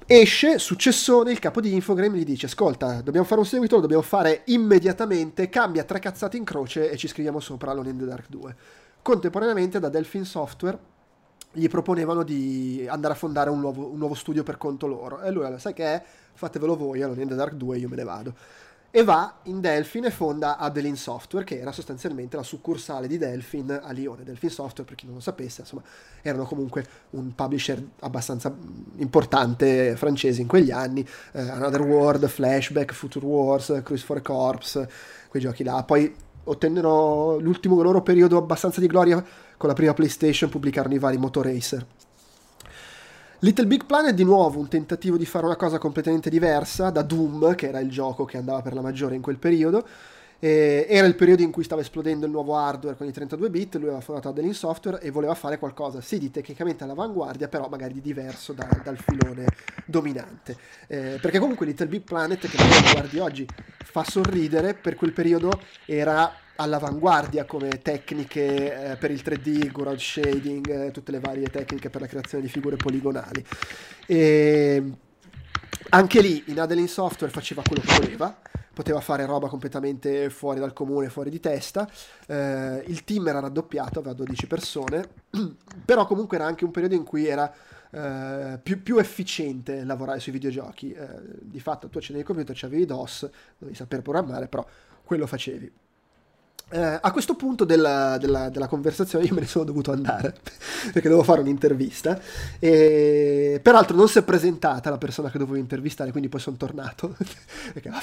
Esce, 0.06 0.60
successone, 0.60 1.32
il 1.32 1.40
capo 1.40 1.62
di 1.62 1.74
Infogram 1.74 2.14
gli 2.14 2.26
dice 2.26 2.48
ascolta, 2.48 3.02
dobbiamo 3.02 3.26
fare 3.26 3.40
un 3.40 3.48
seguito, 3.48 3.76
lo 3.76 3.82
dobbiamo 3.82 4.04
fare 4.04 4.42
immediatamente, 4.48 5.48
cambia 5.48 5.86
tre 5.86 6.00
cazzate 6.00 6.36
in 6.36 6.44
croce 6.44 6.92
e 6.92 6.98
ci 6.98 7.08
scriviamo 7.08 7.40
sopra 7.40 7.72
Alone 7.72 7.92
in 7.92 7.98
the 7.98 8.06
Dark 8.06 8.26
2. 8.28 8.56
Contemporaneamente 9.02 9.80
da 9.80 9.90
Delphine 9.90 10.26
Software 10.26 10.90
gli 11.54 11.68
proponevano 11.68 12.24
di 12.24 12.86
andare 12.90 13.14
a 13.14 13.18
fondare 13.18 13.50
un 13.50 13.60
nuovo, 13.60 13.92
un 13.92 13.98
nuovo 13.98 14.14
studio 14.14 14.44
per 14.44 14.58
conto 14.58 14.88
loro 14.88 15.22
e 15.22 15.32
lui, 15.32 15.46
sai 15.60 15.74
che 15.74 15.86
è? 15.86 16.04
Fatevelo 16.34 16.78
voi, 16.78 17.02
Alone 17.02 17.22
in 17.24 17.28
the 17.28 17.36
Dark 17.36 17.54
2, 17.54 17.78
io 17.78 17.90
me 17.90 17.96
ne 17.96 18.04
vado 18.04 18.34
e 18.94 19.04
va 19.06 19.36
in 19.44 19.62
Delphin 19.62 20.04
e 20.04 20.12
fonda 20.12 20.58
Adeline 20.58 20.98
Software, 20.98 21.46
che 21.46 21.60
era 21.60 21.72
sostanzialmente 21.72 22.36
la 22.36 22.44
succursale 22.44 23.08
di 23.08 23.18
Delphin 23.18 23.80
a 23.82 23.92
Lione. 23.94 24.26
Delphin 24.26 24.50
Software, 24.50 24.84
per 24.84 24.96
chi 24.96 25.06
non 25.06 25.16
lo 25.16 25.22
sapesse, 25.22 25.62
insomma, 25.62 25.82
erano 26.22 26.44
comunque 26.44 26.86
un 27.12 27.34
publisher 27.34 27.82
abbastanza 28.02 28.54
importante 28.98 29.96
francese 29.96 30.42
in 30.42 30.48
quegli 30.48 30.72
anni. 30.72 31.08
Eh, 31.32 31.40
Another 31.40 31.82
World, 31.82 32.28
Flashback, 32.28 32.92
Future 32.92 33.26
Wars, 33.26 33.82
Cruise 33.82 34.04
for 34.04 34.22
Corps, 34.22 34.86
quei 35.30 35.42
giochi 35.42 35.64
là. 35.64 35.82
Poi 35.84 36.14
ottennero 36.46 37.40
l'ultimo 37.40 37.82
loro 37.82 38.02
periodo 38.02 38.38
abbastanza 38.38 38.80
di 38.80 38.88
gloria 38.88 39.24
con 39.58 39.70
la 39.70 39.76
prima 39.76 39.94
PlayStation, 39.94 40.50
pubblicarono 40.50 40.94
i 40.94 41.00
vari 41.00 41.18
Motoracer. 41.18 41.86
Little 43.40 43.66
Big 43.66 43.86
Planet 43.86 44.14
di 44.14 44.24
nuovo 44.24 44.60
un 44.60 44.68
tentativo 44.68 45.18
di 45.18 45.26
fare 45.26 45.46
una 45.46 45.56
cosa 45.56 45.80
completamente 45.80 46.30
diversa 46.30 46.92
da 46.92 47.02
Doom, 47.02 47.56
che 47.56 47.70
era 47.70 47.80
il 47.80 47.90
gioco 47.90 48.24
che 48.24 48.38
andava 48.38 48.62
per 48.62 48.74
la 48.74 48.82
maggiore 48.82 49.16
in 49.16 49.22
quel 49.22 49.38
periodo. 49.38 49.84
E 50.44 50.88
era 50.90 51.06
il 51.06 51.14
periodo 51.14 51.44
in 51.44 51.52
cui 51.52 51.64
stava 51.64 51.82
esplodendo 51.82 52.26
il 52.26 52.32
nuovo 52.32 52.58
hardware 52.58 52.98
con 52.98 53.06
i 53.06 53.12
32 53.12 53.52
bit, 53.52 53.76
lui 53.76 53.90
aveva 53.90 54.02
fondato 54.02 54.30
Adeline 54.30 54.56
Software 54.56 55.00
e 55.00 55.12
voleva 55.12 55.36
fare 55.36 55.60
qualcosa, 55.60 56.02
sì, 56.02 56.18
di 56.18 56.32
tecnicamente 56.32 56.84
all'avanguardia, 56.84 57.48
però 57.48 57.70
magari 57.70 57.94
di 57.94 58.02
diverso 58.02 58.52
da, 58.54 58.68
dal 58.84 58.98
filone 58.98 59.46
dominante. 59.86 60.58
Eh, 60.88 61.20
perché 61.22 61.38
comunque 61.38 61.68
Little 61.68 61.86
Big 61.86 62.02
Planet, 62.02 62.40
che 62.40 62.58
magari 62.58 62.92
guardi 62.92 63.20
oggi, 63.20 63.48
fa 63.84 64.04
sorridere, 64.04 64.74
per 64.74 64.96
quel 64.96 65.14
periodo 65.14 65.62
era 65.86 66.34
all'avanguardia 66.56 67.46
come 67.46 67.80
tecniche 67.84 68.94
eh, 68.94 68.96
per 68.96 69.12
il 69.12 69.22
3D, 69.24 69.72
ground 69.72 70.00
shading, 70.00 70.86
eh, 70.88 70.92
tutte 70.92 71.12
le 71.12 71.20
varie 71.20 71.50
tecniche 71.50 71.92
per 71.92 72.02
la 72.02 72.08
creazione 72.08 72.44
di 72.44 72.50
figure 72.50 72.78
poligonali. 72.78 73.46
E 74.08 74.84
anche 75.90 76.22
lì 76.22 76.46
in 76.48 76.60
Adeline 76.60 76.88
Software 76.88 77.32
faceva 77.32 77.62
quello 77.62 77.84
che 77.86 77.94
voleva, 78.00 78.42
poteva 78.74 79.00
fare 79.02 79.26
roba 79.26 79.48
completamente 79.48 80.30
fuori 80.30 80.60
dal 80.60 80.74
comune, 80.74 81.10
fuori 81.10 81.30
di 81.30 81.40
testa. 81.40 81.90
Eh, 82.28 82.84
il 82.88 83.04
team 83.04 83.28
era 83.28 83.40
raddoppiato, 83.40 84.00
aveva 84.00 84.14
12 84.14 84.48
persone, 84.48 85.08
però 85.86 86.06
comunque 86.06 86.38
era 86.38 86.46
anche 86.46 86.66
un 86.66 86.72
periodo 86.72 86.96
in 86.96 87.04
cui 87.04 87.28
era 87.28 87.54
Uh, 87.92 88.58
più, 88.64 88.82
più, 88.82 89.00
efficiente 89.00 89.84
lavorare 89.84 90.22
sui 90.22 90.32
videogiochi. 90.32 90.96
Uh, 90.98 91.20
di 91.42 91.60
fatto 91.60 91.90
tu 91.90 91.98
accendi 91.98 92.22
il 92.22 92.26
computer, 92.26 92.56
c'avevi 92.58 92.86
DOS, 92.86 93.30
dovevi 93.58 93.76
saper 93.78 94.02
programmare, 94.02 94.48
però 94.48 94.66
quello 95.04 95.28
facevi. 95.28 95.70
Eh, 96.74 97.00
a 97.02 97.12
questo 97.12 97.36
punto 97.36 97.66
della, 97.66 98.18
della, 98.18 98.50
della, 98.50 98.68
conversazione 98.68 99.26
io 99.26 99.34
me 99.34 99.42
ne 99.42 99.48
sono 99.48 99.66
dovuto 99.66 99.92
andare 99.92 100.34
perché 100.94 101.10
dovevo 101.10 101.24
fare 101.24 101.42
un'intervista. 101.42 102.18
E 102.60 103.60
peraltro 103.62 103.98
non 103.98 104.08
si 104.08 104.20
è 104.20 104.24
presentata 104.24 104.90
la 104.90 104.98
persona 104.98 105.30
che 105.30 105.38
dovevo 105.38 105.58
intervistare 105.58 106.12
quindi 106.12 106.30
poi 106.30 106.40
sono 106.40 106.56
tornato 106.56 107.16
perché 107.74 107.90
ho 107.90 107.94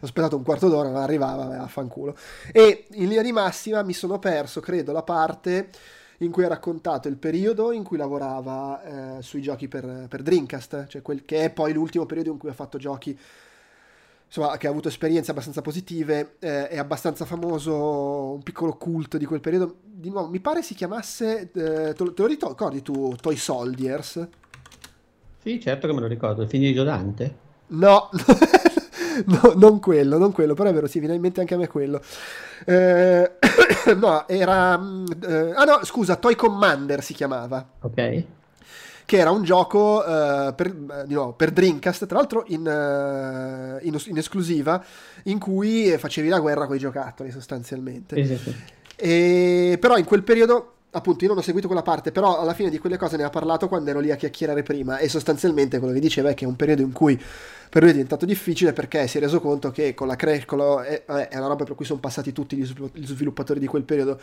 aspettato 0.00 0.36
un 0.36 0.44
quarto 0.44 0.68
d'ora 0.68 0.88
non 0.88 1.02
arrivava 1.02 1.46
vaffanculo. 1.46 2.16
E 2.52 2.86
in 2.92 3.08
linea 3.08 3.22
di 3.22 3.32
massima 3.32 3.82
mi 3.82 3.92
sono 3.92 4.20
perso 4.20 4.60
credo 4.60 4.92
la 4.92 5.02
parte 5.02 5.70
in 6.18 6.30
cui 6.30 6.44
ha 6.44 6.48
raccontato 6.48 7.08
il 7.08 7.16
periodo 7.16 7.72
in 7.72 7.82
cui 7.82 7.96
lavorava 7.96 9.18
eh, 9.18 9.22
sui 9.22 9.42
giochi 9.42 9.68
per, 9.68 10.06
per 10.08 10.22
Dreamcast 10.22 10.86
cioè 10.86 11.02
quel 11.02 11.24
che 11.24 11.44
è 11.44 11.50
poi 11.50 11.72
l'ultimo 11.72 12.06
periodo 12.06 12.30
in 12.30 12.38
cui 12.38 12.48
ha 12.48 12.54
fatto 12.54 12.78
giochi 12.78 13.18
insomma, 14.26 14.56
che 14.56 14.66
ha 14.66 14.70
avuto 14.70 14.88
esperienze 14.88 15.30
abbastanza 15.30 15.62
positive, 15.62 16.36
eh, 16.40 16.68
è 16.68 16.78
abbastanza 16.78 17.24
famoso, 17.24 18.32
un 18.34 18.42
piccolo 18.42 18.76
cult 18.76 19.16
di 19.16 19.24
quel 19.24 19.40
periodo. 19.40 19.76
Di 19.82 20.10
nuovo, 20.10 20.28
mi 20.28 20.40
pare 20.40 20.62
si 20.62 20.74
chiamasse, 20.74 21.50
eh, 21.52 21.94
te, 21.94 21.94
lo, 21.98 22.12
te 22.12 22.22
lo 22.22 22.28
ricordi 22.28 22.82
tu, 22.82 23.14
Toy 23.20 23.36
Soldiers? 23.36 24.28
Sì, 25.42 25.60
certo 25.60 25.86
che 25.86 25.92
me 25.92 26.00
lo 26.00 26.06
ricordo, 26.06 26.42
il 26.42 26.48
film 26.48 26.64
di 26.64 26.74
Dante? 26.74 27.44
No, 27.68 28.10
no, 29.26 29.52
non 29.56 29.80
quello, 29.80 30.18
non 30.18 30.32
quello, 30.32 30.54
però 30.54 30.68
è 30.68 30.72
vero, 30.72 30.86
sì, 30.86 30.98
viene 30.98 31.14
in 31.14 31.20
mente 31.20 31.40
anche 31.40 31.54
a 31.54 31.58
me 31.58 31.68
quello. 31.68 32.02
Eh, 32.64 33.32
no, 33.96 34.28
era... 34.28 34.76
Mm, 34.76 35.06
eh, 35.22 35.52
ah 35.54 35.64
no, 35.64 35.84
scusa, 35.84 36.16
Toy 36.16 36.34
Commander 36.34 37.02
si 37.02 37.14
chiamava. 37.14 37.66
Ok 37.80 38.24
che 39.06 39.16
era 39.16 39.30
un 39.30 39.44
gioco 39.44 40.02
uh, 40.04 40.54
per, 40.54 40.74
uh, 40.74 41.04
no, 41.06 41.32
per, 41.32 41.52
Dreamcast, 41.52 42.06
tra 42.06 42.18
l'altro 42.18 42.44
in, 42.48 42.66
uh, 42.66 43.86
in, 43.86 43.96
in, 44.06 44.18
esclusiva, 44.18 44.84
in 45.24 45.38
cui 45.38 45.96
facevi 45.96 46.28
la 46.28 46.40
guerra 46.40 46.66
con 46.66 46.76
i 46.76 46.80
giocattoli 46.80 47.30
sostanzialmente. 47.30 48.16
Esatto. 48.16 48.52
E, 48.96 49.78
però 49.80 49.96
in 49.96 50.04
quel 50.04 50.24
periodo 50.24 50.72
appunto 50.96 51.24
io 51.24 51.30
non 51.30 51.38
ho 51.38 51.42
seguito 51.42 51.66
quella 51.66 51.82
parte, 51.82 52.10
però 52.10 52.40
alla 52.40 52.54
fine 52.54 52.70
di 52.70 52.78
quelle 52.78 52.96
cose 52.96 53.16
ne 53.16 53.24
ha 53.24 53.30
parlato 53.30 53.68
quando 53.68 53.90
ero 53.90 54.00
lì 54.00 54.10
a 54.10 54.16
chiacchierare 54.16 54.62
prima 54.62 54.98
e 54.98 55.08
sostanzialmente 55.08 55.78
quello 55.78 55.92
che 55.92 56.00
diceva 56.00 56.30
è 56.30 56.34
che 56.34 56.44
è 56.44 56.48
un 56.48 56.56
periodo 56.56 56.82
in 56.82 56.92
cui 56.92 57.20
per 57.68 57.82
lui 57.82 57.90
è 57.90 57.92
diventato 57.92 58.24
difficile 58.24 58.72
perché 58.72 59.06
si 59.06 59.18
è 59.18 59.20
reso 59.20 59.40
conto 59.40 59.70
che 59.70 59.92
con 59.94 60.06
la 60.06 60.16
crescita, 60.16 60.82
è, 60.84 61.04
è, 61.04 61.36
una 61.36 61.48
roba 61.48 61.64
per 61.64 61.74
cui 61.74 61.84
sono 61.84 62.00
passati 62.00 62.32
tutti 62.32 62.56
gli 62.56 62.64
sviluppatori 63.04 63.60
di 63.60 63.66
quel 63.66 63.82
periodo, 63.82 64.18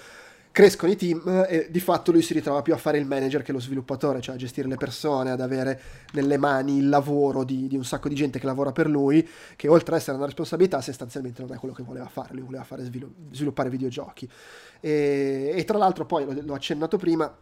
crescono 0.54 0.92
i 0.92 0.96
team 0.96 1.48
e 1.50 1.68
di 1.72 1.80
fatto 1.80 2.12
lui 2.12 2.22
si 2.22 2.32
ritrova 2.32 2.62
più 2.62 2.76
a 2.76 2.78
fare 2.78 3.00
il 3.00 3.08
manager 3.08 3.42
che 3.42 3.52
lo 3.52 3.60
sviluppatore, 3.60 4.22
cioè 4.22 4.36
a 4.36 4.38
gestire 4.38 4.68
le 4.68 4.76
persone, 4.76 5.32
ad 5.32 5.42
avere 5.42 5.82
nelle 6.12 6.38
mani 6.38 6.78
il 6.78 6.90
lavoro 6.90 7.44
di, 7.44 7.68
di 7.68 7.76
un 7.76 7.84
sacco 7.84 8.08
di 8.08 8.14
gente 8.14 8.38
che 8.38 8.46
lavora 8.46 8.72
per 8.72 8.88
lui, 8.88 9.28
che 9.56 9.68
oltre 9.68 9.96
ad 9.96 10.02
essere 10.02 10.16
una 10.16 10.28
responsabilità 10.28 10.80
sostanzialmente 10.80 11.42
non 11.42 11.52
è 11.52 11.58
quello 11.58 11.74
che 11.74 11.82
voleva 11.82 12.08
fare, 12.08 12.36
lui 12.36 12.44
voleva 12.44 12.64
fare 12.64 12.84
svilu- 12.84 13.12
sviluppare 13.32 13.72
videogiochi. 13.72 14.30
E, 14.80 15.54
e, 15.56 15.66
tra 15.66 15.80
l'altro 15.80 16.06
poi, 16.06 16.46
l'ho 16.46 16.54
accennato 16.54 16.98
prima, 16.98 17.36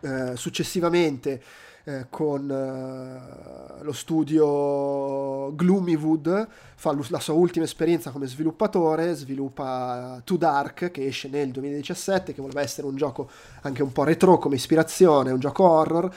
eh, 0.00 0.36
successivamente 0.36 1.42
eh, 1.84 2.06
con 2.08 2.48
eh, 2.50 3.82
lo 3.82 3.92
studio 3.92 5.52
Gloomywood, 5.54 6.48
fa 6.76 6.96
la 7.08 7.20
sua 7.20 7.34
ultima 7.34 7.64
esperienza 7.64 8.10
come 8.10 8.26
sviluppatore, 8.26 9.14
sviluppa 9.14 10.20
To 10.24 10.36
Dark 10.36 10.90
che 10.90 11.06
esce 11.06 11.28
nel 11.28 11.50
2017, 11.50 12.32
che 12.32 12.40
voleva 12.40 12.60
essere 12.60 12.86
un 12.86 12.96
gioco 12.96 13.28
anche 13.62 13.82
un 13.82 13.92
po' 13.92 14.04
retro 14.04 14.38
come 14.38 14.54
ispirazione, 14.54 15.32
un 15.32 15.40
gioco 15.40 15.64
horror, 15.68 16.14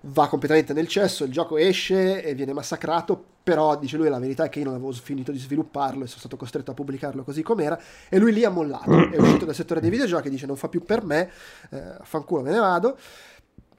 va 0.00 0.28
completamente 0.28 0.72
nel 0.72 0.88
cesso, 0.88 1.24
il 1.24 1.32
gioco 1.32 1.56
esce 1.56 2.22
e 2.22 2.34
viene 2.34 2.52
massacrato, 2.52 3.22
però 3.42 3.76
dice 3.78 3.96
lui 3.96 4.08
la 4.08 4.18
verità 4.18 4.44
è 4.44 4.48
che 4.48 4.58
io 4.58 4.66
non 4.66 4.74
avevo 4.74 4.92
finito 4.92 5.32
di 5.32 5.38
svilupparlo 5.38 6.04
e 6.04 6.06
sono 6.06 6.20
stato 6.20 6.36
costretto 6.36 6.70
a 6.72 6.74
pubblicarlo 6.74 7.22
così 7.22 7.42
com'era 7.42 7.80
e 8.08 8.18
lui 8.18 8.32
lì 8.32 8.44
ha 8.44 8.50
mollato, 8.50 9.10
è 9.10 9.16
uscito 9.16 9.44
dal 9.44 9.54
settore 9.54 9.80
dei 9.80 9.90
videogiochi, 9.90 10.28
dice 10.28 10.46
non 10.46 10.56
fa 10.56 10.68
più 10.68 10.84
per 10.84 11.04
me, 11.04 11.30
eh, 11.70 11.96
fanculo 12.02 12.42
me 12.42 12.50
ne 12.50 12.58
vado 12.58 12.98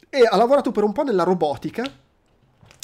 e 0.10 0.28
ha 0.30 0.36
lavorato 0.36 0.72
per 0.72 0.84
un 0.84 0.92
po' 0.92 1.04
nella 1.04 1.24
robotica 1.24 1.84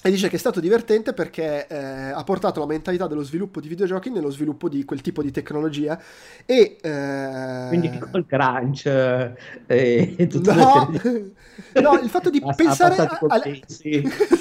e 0.05 0.11
dice 0.11 0.29
che 0.29 0.35
è 0.35 0.39
stato 0.39 0.59
divertente 0.59 1.13
perché 1.13 1.65
eh, 1.65 1.75
ha 1.75 2.23
portato 2.23 2.59
la 2.59 2.67
mentalità 2.67 3.07
dello 3.07 3.23
sviluppo 3.23 3.59
di 3.59 3.67
videogiochi 3.67 4.11
nello 4.11 4.29
sviluppo 4.29 4.69
di 4.69 4.85
quel 4.85 5.01
tipo 5.01 5.23
di 5.23 5.31
tecnologia 5.31 5.99
e 6.45 6.77
eh... 6.79 7.65
quindi 7.69 7.97
col 7.97 8.27
crunch 8.27 8.85
eh, 8.85 9.33
e 9.65 10.27
tutto 10.29 10.53
no, 10.53 10.91
no 11.81 11.99
il 12.03 12.09
fatto 12.09 12.29
di 12.29 12.39
ha, 12.45 12.53
pensare 12.53 12.97
ha 12.97 13.19
a, 13.19 13.41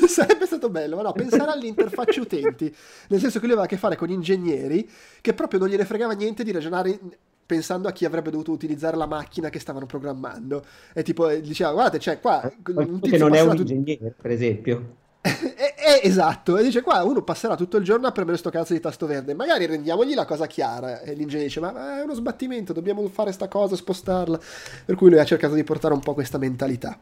sarebbe 0.06 0.44
stato 0.44 0.68
bello 0.68 0.96
ma 0.96 1.02
no 1.02 1.12
pensare 1.12 1.50
alle 1.50 1.66
interfacce 1.66 2.20
utenti 2.20 2.74
nel 3.08 3.20
senso 3.20 3.38
che 3.38 3.46
lui 3.46 3.54
aveva 3.54 3.64
a 3.64 3.68
che 3.70 3.78
fare 3.78 3.96
con 3.96 4.10
ingegneri 4.10 4.86
che 5.22 5.32
proprio 5.32 5.60
non 5.60 5.70
gliene 5.70 5.86
fregava 5.86 6.12
niente 6.12 6.44
di 6.44 6.52
ragionare 6.52 6.98
pensando 7.46 7.88
a 7.88 7.92
chi 7.92 8.04
avrebbe 8.04 8.30
dovuto 8.30 8.52
utilizzare 8.52 8.96
la 8.96 9.06
macchina 9.06 9.50
che 9.50 9.58
stavano 9.58 9.86
programmando. 9.86 10.64
E 10.92 11.02
tipo 11.02 11.28
diceva, 11.28 11.72
guardate, 11.72 11.98
c'è 11.98 12.20
qua... 12.20 12.50
Un 12.68 13.00
che 13.00 13.18
non 13.18 13.34
è 13.34 13.40
un 13.40 13.56
ingegnere, 13.56 13.98
tut- 13.98 14.22
per 14.22 14.30
esempio. 14.30 14.96
è, 15.20 15.74
è, 15.76 16.00
esatto, 16.02 16.56
e 16.56 16.62
dice 16.62 16.82
qua 16.82 17.02
uno 17.02 17.22
passerà 17.22 17.56
tutto 17.56 17.76
il 17.76 17.84
giorno 17.84 18.06
a 18.06 18.12
premere 18.12 18.36
sto 18.36 18.50
cazzo 18.50 18.72
di 18.72 18.80
tasto 18.80 19.06
verde, 19.06 19.34
magari 19.34 19.66
rendiamogli 19.66 20.14
la 20.14 20.24
cosa 20.24 20.46
chiara. 20.46 21.00
E 21.00 21.14
l'ingegnere 21.14 21.46
dice, 21.46 21.60
ma 21.60 22.00
è 22.00 22.02
uno 22.02 22.14
sbattimento, 22.14 22.72
dobbiamo 22.72 23.06
fare 23.08 23.32
sta 23.32 23.48
cosa, 23.48 23.76
spostarla. 23.76 24.38
Per 24.84 24.94
cui 24.94 25.10
lui 25.10 25.18
ha 25.18 25.24
cercato 25.24 25.54
di 25.54 25.64
portare 25.64 25.94
un 25.94 26.00
po' 26.00 26.14
questa 26.14 26.38
mentalità. 26.38 26.98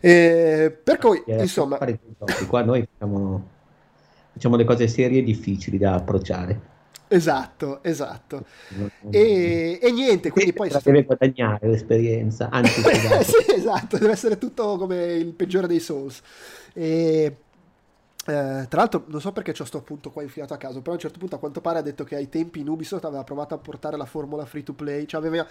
E, 0.00 0.76
per 0.82 0.98
cui, 0.98 1.22
insomma... 1.26 1.78
Qua 2.46 2.62
noi 2.62 2.86
facciamo, 2.92 3.48
facciamo 4.32 4.56
le 4.56 4.64
cose 4.64 4.86
serie 4.88 5.20
e 5.20 5.22
difficili 5.22 5.78
da 5.78 5.94
approcciare. 5.94 6.72
Esatto, 7.08 7.82
esatto. 7.82 8.44
E, 9.08 9.78
e 9.80 9.92
niente, 9.92 10.30
quindi 10.30 10.52
poi... 10.52 10.70
La 10.70 10.80
deve 10.82 11.04
guadagnare 11.04 11.68
l'esperienza, 11.68 12.48
anzi... 12.50 12.80
sì, 13.22 13.54
esatto, 13.54 13.98
deve 13.98 14.12
essere 14.12 14.38
tutto 14.38 14.76
come 14.76 15.14
il 15.14 15.32
peggiore 15.34 15.66
dei 15.66 15.80
Souls. 15.80 16.20
E, 16.72 17.36
Eh, 18.26 18.66
tra 18.68 18.80
l'altro 18.80 19.04
non 19.08 19.20
so 19.20 19.32
perché 19.32 19.52
c'ho 19.52 19.66
sto 19.66 19.78
appunto 19.78 20.10
qua 20.10 20.22
infilato 20.22 20.54
a 20.54 20.56
caso, 20.56 20.80
però 20.80 20.92
a 20.92 20.94
un 20.94 21.00
certo 21.00 21.18
punto 21.18 21.36
a 21.36 21.38
quanto 21.38 21.60
pare 21.60 21.78
ha 21.80 21.82
detto 21.82 22.04
che 22.04 22.16
ai 22.16 22.30
tempi 22.30 22.60
in 22.60 22.68
Ubisoft 22.68 23.04
aveva 23.04 23.22
provato 23.24 23.54
a 23.54 23.58
portare 23.58 23.98
la 23.98 24.06
formula 24.06 24.46
free 24.46 24.62
to 24.62 24.72
play, 24.74 25.04
cioè 25.06 25.20
aveva 25.20 25.46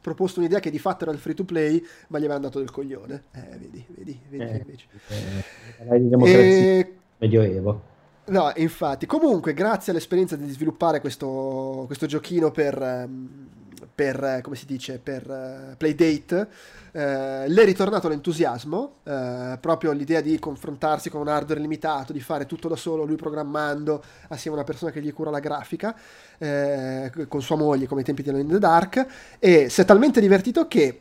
proposto 0.00 0.38
un'idea 0.40 0.60
che 0.60 0.70
di 0.70 0.78
fatto 0.78 1.04
era 1.04 1.12
il 1.12 1.18
free 1.18 1.34
to 1.34 1.44
play, 1.44 1.82
ma 2.08 2.18
gli 2.18 2.24
avevano 2.24 2.44
dato 2.46 2.58
del 2.58 2.70
coglione. 2.70 3.24
Eh, 3.32 3.56
vedi, 3.58 3.86
vedi, 3.90 4.20
vedi 4.28 4.52
Eh, 4.52 4.56
invece. 4.58 4.88
eh, 5.08 5.98
di 6.00 6.08
democrazia, 6.08 6.66
E 6.70 7.00
medioevo. 7.18 7.87
No, 8.28 8.52
infatti, 8.56 9.06
comunque, 9.06 9.54
grazie 9.54 9.90
all'esperienza 9.90 10.36
di 10.36 10.50
sviluppare 10.50 11.00
questo, 11.00 11.84
questo 11.86 12.04
giochino 12.04 12.50
per, 12.50 12.80
ehm, 12.80 13.48
per, 13.94 14.22
eh, 14.22 14.40
come 14.42 14.54
si 14.54 14.66
dice, 14.66 14.98
per 14.98 15.28
eh, 15.30 15.76
Playdate, 15.76 16.48
eh, 16.92 17.48
le 17.48 17.62
è 17.62 17.64
ritornato 17.64 18.06
l'entusiasmo, 18.08 18.96
eh, 19.04 19.56
proprio 19.58 19.92
l'idea 19.92 20.20
di 20.20 20.38
confrontarsi 20.38 21.08
con 21.08 21.22
un 21.22 21.28
hardware 21.28 21.60
limitato, 21.60 22.12
di 22.12 22.20
fare 22.20 22.44
tutto 22.44 22.68
da 22.68 22.76
solo, 22.76 23.04
lui 23.04 23.16
programmando, 23.16 24.02
assieme 24.28 24.56
a 24.56 24.60
una 24.60 24.68
persona 24.68 24.90
che 24.90 25.00
gli 25.00 25.12
cura 25.12 25.30
la 25.30 25.40
grafica, 25.40 25.96
eh, 26.36 27.10
con 27.28 27.40
sua 27.40 27.56
moglie, 27.56 27.86
come 27.86 28.00
ai 28.00 28.06
tempi 28.06 28.22
di 28.22 28.28
Alone 28.28 28.44
in 28.44 28.50
the 28.50 28.58
Dark, 28.58 29.06
e 29.38 29.70
si 29.70 29.80
è 29.80 29.84
talmente 29.86 30.20
divertito 30.20 30.68
che 30.68 31.00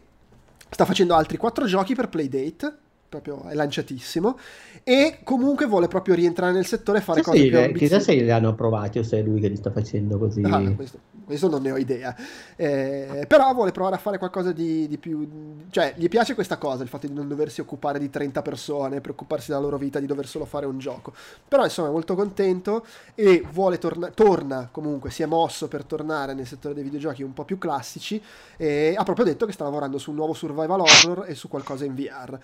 sta 0.69 0.85
facendo 0.85 1.13
altri 1.13 1.35
quattro 1.35 1.65
giochi 1.65 1.93
per 1.93 2.07
Playdate, 2.07 2.77
proprio 3.09 3.43
è 3.43 3.53
lanciatissimo, 3.53 4.37
e 4.83 5.19
comunque 5.23 5.65
vuole 5.65 5.87
proprio 5.87 6.15
rientrare 6.15 6.51
nel 6.53 6.65
settore 6.65 6.99
e 6.99 7.01
fare 7.01 7.21
Chissà 7.21 7.31
cose 7.31 7.43
se, 7.43 7.49
più 7.49 7.57
le- 7.57 7.71
chissà 7.73 7.95
ambiziose. 7.95 8.19
se 8.19 8.23
li 8.25 8.31
hanno 8.31 8.49
approvati 8.49 8.99
o 8.99 9.03
se 9.03 9.19
è 9.19 9.21
lui 9.21 9.39
che 9.39 9.47
li 9.47 9.55
sta 9.55 9.71
facendo 9.71 10.17
così. 10.17 10.41
Ah, 10.43 10.71
questo, 10.73 10.99
questo 11.25 11.49
non 11.49 11.61
ne 11.61 11.71
ho 11.71 11.77
idea. 11.77 12.15
Eh, 12.55 13.25
però 13.27 13.53
vuole 13.53 13.71
provare 13.71 13.95
a 13.95 13.99
fare 13.99 14.17
qualcosa 14.17 14.51
di, 14.51 14.87
di 14.87 14.97
più. 14.97 15.27
Cioè, 15.69 15.93
gli 15.97 16.07
piace 16.09 16.33
questa 16.35 16.57
cosa, 16.57 16.83
il 16.83 16.89
fatto 16.89 17.07
di 17.07 17.13
non 17.13 17.27
doversi 17.27 17.59
occupare 17.61 17.99
di 17.99 18.09
30 18.09 18.41
persone, 18.41 19.01
preoccuparsi 19.01 19.47
della 19.49 19.59
loro 19.61 19.77
vita, 19.77 19.99
di 19.99 20.05
dover 20.05 20.25
solo 20.27 20.45
fare 20.45 20.65
un 20.65 20.77
gioco. 20.79 21.13
Però, 21.47 21.63
insomma, 21.63 21.89
è 21.89 21.91
molto 21.91 22.15
contento 22.15 22.85
e 23.15 23.43
vuole 23.51 23.77
torna- 23.77 24.09
torna 24.09 24.69
comunque, 24.71 25.09
si 25.11 25.23
è 25.23 25.25
mosso 25.25 25.67
per 25.67 25.83
tornare 25.83 26.33
nel 26.33 26.47
settore 26.47 26.73
dei 26.73 26.83
videogiochi 26.83 27.23
un 27.23 27.33
po' 27.33 27.43
più 27.45 27.57
classici. 27.57 28.21
E 28.57 28.95
ha 28.97 29.03
proprio 29.03 29.25
detto 29.25 29.45
che 29.45 29.51
sta 29.51 29.63
lavorando 29.65 29.97
su 29.97 30.09
un 30.11 30.15
nuovo 30.17 30.33
survival 30.33 30.79
horror 30.79 31.25
e 31.27 31.35
su 31.35 31.47
qualcosa 31.49 31.83
in 31.85 31.93
VR. 31.95 32.39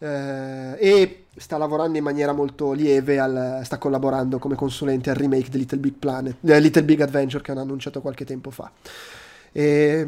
Eh, 0.00 0.76
e 0.78 1.24
sta 1.36 1.56
lavorando 1.56 1.98
in 1.98 2.04
maniera 2.04 2.32
molto 2.32 2.72
lieve, 2.72 3.18
al- 3.18 3.60
sta 3.64 3.78
collaborando 3.78 4.38
come 4.38 4.54
consulente 4.54 5.10
al 5.10 5.16
remake 5.16 5.50
di 5.50 5.58
Little 5.58 5.78
Big 5.78 5.94
Planet, 5.94 6.36
eh, 6.44 6.60
Little 6.60 6.84
Big 6.84 7.00
Adventure 7.00 7.42
che 7.42 7.50
hanno 7.50 7.60
annunciato 7.62 8.00
qualche 8.00 8.24
tempo 8.24 8.50
fa. 8.50 8.70
E, 9.52 10.06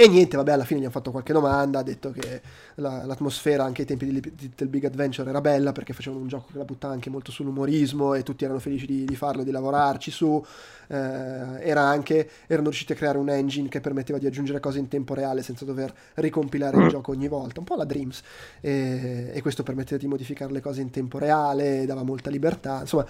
e 0.00 0.06
niente, 0.06 0.36
vabbè, 0.36 0.52
alla 0.52 0.64
fine 0.64 0.78
gli 0.78 0.82
hanno 0.84 0.92
fatto 0.92 1.10
qualche 1.10 1.32
domanda, 1.32 1.80
ha 1.80 1.82
detto 1.82 2.12
che 2.12 2.40
la- 2.76 3.04
l'atmosfera 3.04 3.64
anche 3.64 3.80
ai 3.80 3.86
tempi 3.88 4.04
di 4.04 4.20
di 4.20 4.32
Little 4.38 4.68
Big 4.68 4.84
Adventure 4.84 5.28
era 5.28 5.40
bella 5.40 5.72
perché 5.72 5.92
facevano 5.92 6.22
un 6.22 6.28
gioco 6.28 6.50
che 6.52 6.58
la 6.58 6.64
buttava 6.64 6.92
anche 6.92 7.10
molto 7.10 7.32
sull'umorismo 7.32 8.14
e 8.14 8.22
tutti 8.22 8.44
erano 8.44 8.60
felici 8.60 8.86
di, 8.86 9.04
di 9.04 9.16
farlo, 9.16 9.42
di 9.42 9.50
lavorarci 9.50 10.12
su. 10.12 10.40
Eh, 10.86 10.94
era 10.94 11.80
anche, 11.80 12.30
erano 12.46 12.68
riusciti 12.68 12.92
a 12.92 12.94
creare 12.94 13.18
un 13.18 13.28
engine 13.28 13.68
che 13.68 13.80
permetteva 13.80 14.20
di 14.20 14.26
aggiungere 14.26 14.60
cose 14.60 14.78
in 14.78 14.86
tempo 14.86 15.14
reale 15.14 15.42
senza 15.42 15.64
dover 15.64 15.92
ricompilare 16.14 16.80
il 16.80 16.88
gioco 16.88 17.10
ogni 17.10 17.26
volta, 17.26 17.58
un 17.58 17.66
po' 17.66 17.74
la 17.74 17.84
Dreams. 17.84 18.22
E, 18.60 19.32
e 19.34 19.42
questo 19.42 19.64
permetteva 19.64 20.00
di 20.00 20.06
modificare 20.06 20.52
le 20.52 20.60
cose 20.60 20.80
in 20.80 20.90
tempo 20.90 21.18
reale, 21.18 21.86
dava 21.86 22.04
molta 22.04 22.30
libertà, 22.30 22.80
insomma. 22.82 23.04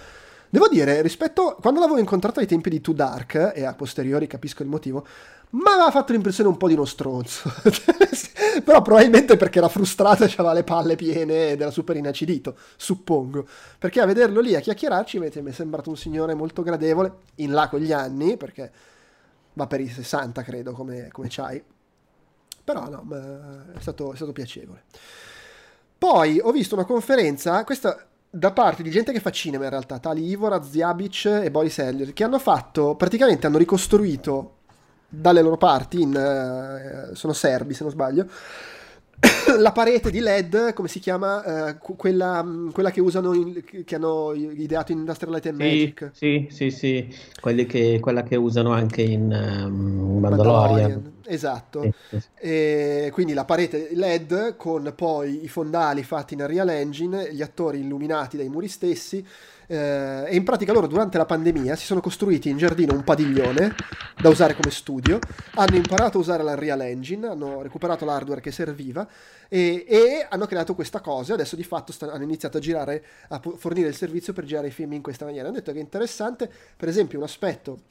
Devo 0.51 0.67
dire, 0.67 1.03
rispetto 1.03 1.57
quando 1.61 1.79
l'avevo 1.79 1.99
incontrato 1.99 2.39
ai 2.39 2.47
tempi 2.47 2.71
di 2.71 2.81
Too 2.81 2.95
Dark, 2.95 3.51
e 3.53 3.65
a 3.65 3.75
posteriori 3.75 4.25
capisco 4.25 4.63
il 4.63 4.69
motivo, 4.69 5.05
ma 5.51 5.73
aveva 5.73 5.89
fatto 5.89 6.11
l'impressione 6.11 6.49
un 6.49 6.57
po' 6.57 6.67
di 6.67 6.73
uno 6.73 6.85
stronzo. 6.85 7.51
Però 8.63 8.81
probabilmente 8.81 9.35
perché 9.35 9.57
era 9.57 9.67
frustrato 9.67 10.23
e 10.23 10.33
aveva 10.37 10.53
le 10.53 10.63
palle 10.63 10.95
piene 10.95 11.51
ed 11.51 11.61
era 11.61 11.71
super 11.71 11.95
inacidito, 11.95 12.55
suppongo. 12.75 13.47
Perché 13.79 13.99
a 13.99 14.05
vederlo 14.05 14.41
lì 14.41 14.55
a 14.55 14.59
chiacchierarci 14.59 15.17
mi 15.17 15.29
è 15.29 15.51
sembrato 15.51 15.89
un 15.89 15.97
signore 15.97 16.35
molto 16.35 16.61
gradevole, 16.61 17.13
in 17.35 17.51
là 17.51 17.67
con 17.67 17.79
gli 17.79 17.91
anni, 17.91 18.37
perché 18.37 18.71
va 19.53 19.65
per 19.65 19.81
i 19.81 19.87
60 19.87 20.43
credo 20.43 20.73
come, 20.73 21.07
come 21.11 21.27
c'hai. 21.29 21.63
Però 22.63 22.87
no, 22.87 23.07
è 23.75 23.79
stato, 23.79 24.13
è 24.13 24.15
stato 24.15 24.31
piacevole. 24.31 24.83
Poi 25.97 26.39
ho 26.39 26.51
visto 26.51 26.75
una 26.75 26.85
conferenza, 26.85 27.63
questa 27.63 28.05
da 28.29 28.51
parte 28.51 28.83
di 28.83 28.91
gente 28.91 29.11
che 29.11 29.19
fa 29.19 29.31
cinema 29.31 29.63
in 29.63 29.71
realtà, 29.71 29.97
tali 29.97 30.23
Ivor, 30.27 30.63
Ziabic 30.63 31.25
e 31.25 31.49
Boris 31.49 31.79
Heller, 31.79 32.13
che 32.13 32.23
hanno 32.23 32.37
fatto, 32.37 32.95
praticamente 32.95 33.47
hanno 33.47 33.57
ricostruito 33.57 34.57
dalle 35.09 35.41
loro 35.41 35.57
parti, 35.57 36.01
in, 36.01 36.15
eh, 36.15 37.15
sono 37.15 37.33
serbi 37.33 37.73
se 37.73 37.83
non 37.83 37.91
sbaglio, 37.91 38.27
la 39.59 39.71
parete 39.71 40.11
di 40.11 40.19
LED, 40.19 40.73
come 40.73 40.87
si 40.87 40.99
chiama? 40.99 41.75
Cu- 41.77 41.97
quella, 41.97 42.41
mh, 42.41 42.71
quella 42.71 42.91
che 42.91 43.01
usano, 43.01 43.33
in- 43.33 43.61
che 43.83 43.95
hanno 43.95 44.33
ideato 44.33 44.91
in 44.91 44.99
Industrial 44.99 45.33
Light 45.33 45.47
and 45.47 45.59
Sì, 45.59 45.63
Magic. 45.63 46.09
sì, 46.13 46.47
sì, 46.49 46.71
sì, 46.71 47.15
che, 47.65 47.99
quella 47.99 48.23
che 48.23 48.35
usano 48.37 48.71
anche 48.71 49.01
in 49.01 49.31
ehm, 49.31 50.19
Mandalorian. 50.19 51.17
Esatto. 51.31 51.93
E 52.39 53.09
quindi 53.13 53.33
la 53.33 53.45
parete 53.45 53.89
LED 53.93 54.55
con 54.55 54.91
poi 54.95 55.43
i 55.43 55.47
fondali 55.47 56.03
fatti 56.03 56.33
in 56.33 56.41
Unreal 56.41 56.69
Engine, 56.69 57.31
gli 57.31 57.41
attori 57.41 57.79
illuminati 57.81 58.35
dai 58.35 58.49
muri 58.49 58.67
stessi. 58.67 59.23
eh, 59.71 60.23
e 60.25 60.35
in 60.35 60.43
pratica 60.43 60.73
loro 60.73 60.87
durante 60.87 61.19
la 61.19 61.25
pandemia 61.25 61.75
si 61.75 61.85
sono 61.85 62.01
costruiti 62.01 62.49
in 62.49 62.57
giardino 62.57 62.93
un 62.93 63.03
padiglione 63.03 63.75
da 64.19 64.29
usare 64.29 64.55
come 64.55 64.71
studio, 64.71 65.19
hanno 65.53 65.75
imparato 65.75 66.17
a 66.17 66.21
usare 66.21 66.41
l'Unreal 66.41 66.81
Engine, 66.81 67.27
hanno 67.27 67.61
recuperato 67.61 68.03
l'hardware 68.03 68.41
che 68.41 68.51
serviva 68.51 69.07
e, 69.47 69.85
e 69.87 70.25
hanno 70.27 70.47
creato 70.47 70.73
questa 70.73 71.01
cosa. 71.01 71.35
Adesso 71.35 71.55
di 71.55 71.63
fatto 71.63 71.91
sta- 71.91 72.11
hanno 72.11 72.23
iniziato 72.23 72.57
a 72.57 72.59
girare, 72.59 73.03
a 73.29 73.39
fornire 73.57 73.89
il 73.89 73.95
servizio 73.95 74.33
per 74.33 74.45
girare 74.45 74.67
i 74.67 74.71
film 74.71 74.93
in 74.93 75.03
questa 75.03 75.25
maniera. 75.25 75.47
Hanno 75.47 75.57
detto 75.57 75.71
che 75.71 75.77
è 75.77 75.81
interessante, 75.81 76.49
per 76.75 76.87
esempio, 76.87 77.19
un 77.19 77.25
aspetto 77.25 77.81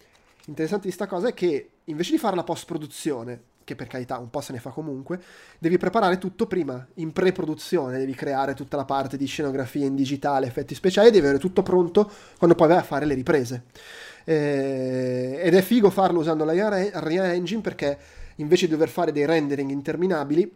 interessante 0.49 0.89
di 0.89 0.93
sta 0.93 1.07
cosa 1.07 1.29
è 1.29 1.35
che 1.35 1.71
invece 1.85 2.13
di 2.13 2.19
fare 2.19 2.35
la 2.35 2.45
post-produzione, 2.45 3.41
che 3.65 3.77
per 3.77 3.87
carità 3.87 4.19
un 4.19 4.31
po' 4.31 4.41
se 4.41 4.53
ne 4.53 4.59
fa 4.59 4.71
comunque, 4.71 5.21
devi 5.59 5.77
preparare 5.77 6.19
tutto 6.19 6.47
prima, 6.47 6.87
in 6.95 7.13
pre-produzione, 7.13 7.99
devi 7.99 8.15
creare 8.15 8.55
tutta 8.55 8.77
la 8.77 8.85
parte 8.85 9.17
di 9.17 9.27
scenografia 9.27 9.85
in 9.85 9.95
digitale, 9.95 10.47
effetti 10.47 10.75
speciali, 10.75 11.11
devi 11.11 11.25
avere 11.25 11.39
tutto 11.39 11.63
pronto 11.63 12.11
quando 12.39 12.57
poi 12.57 12.69
vai 12.69 12.79
a 12.79 12.83
fare 12.83 13.05
le 13.05 13.15
riprese. 13.15 13.65
Eh, 14.25 15.39
ed 15.43 15.55
è 15.55 15.63
figo 15.63 15.91
farlo 15.91 16.21
usando 16.21 16.45
la 16.45 16.53
Unreal 16.53 17.27
Engine 17.27 17.61
perché 17.61 17.99
invece 18.37 18.67
di 18.67 18.73
dover 18.73 18.89
fare 18.89 19.13
dei 19.13 19.27
rendering 19.27 19.71
interminabili, 19.71 20.51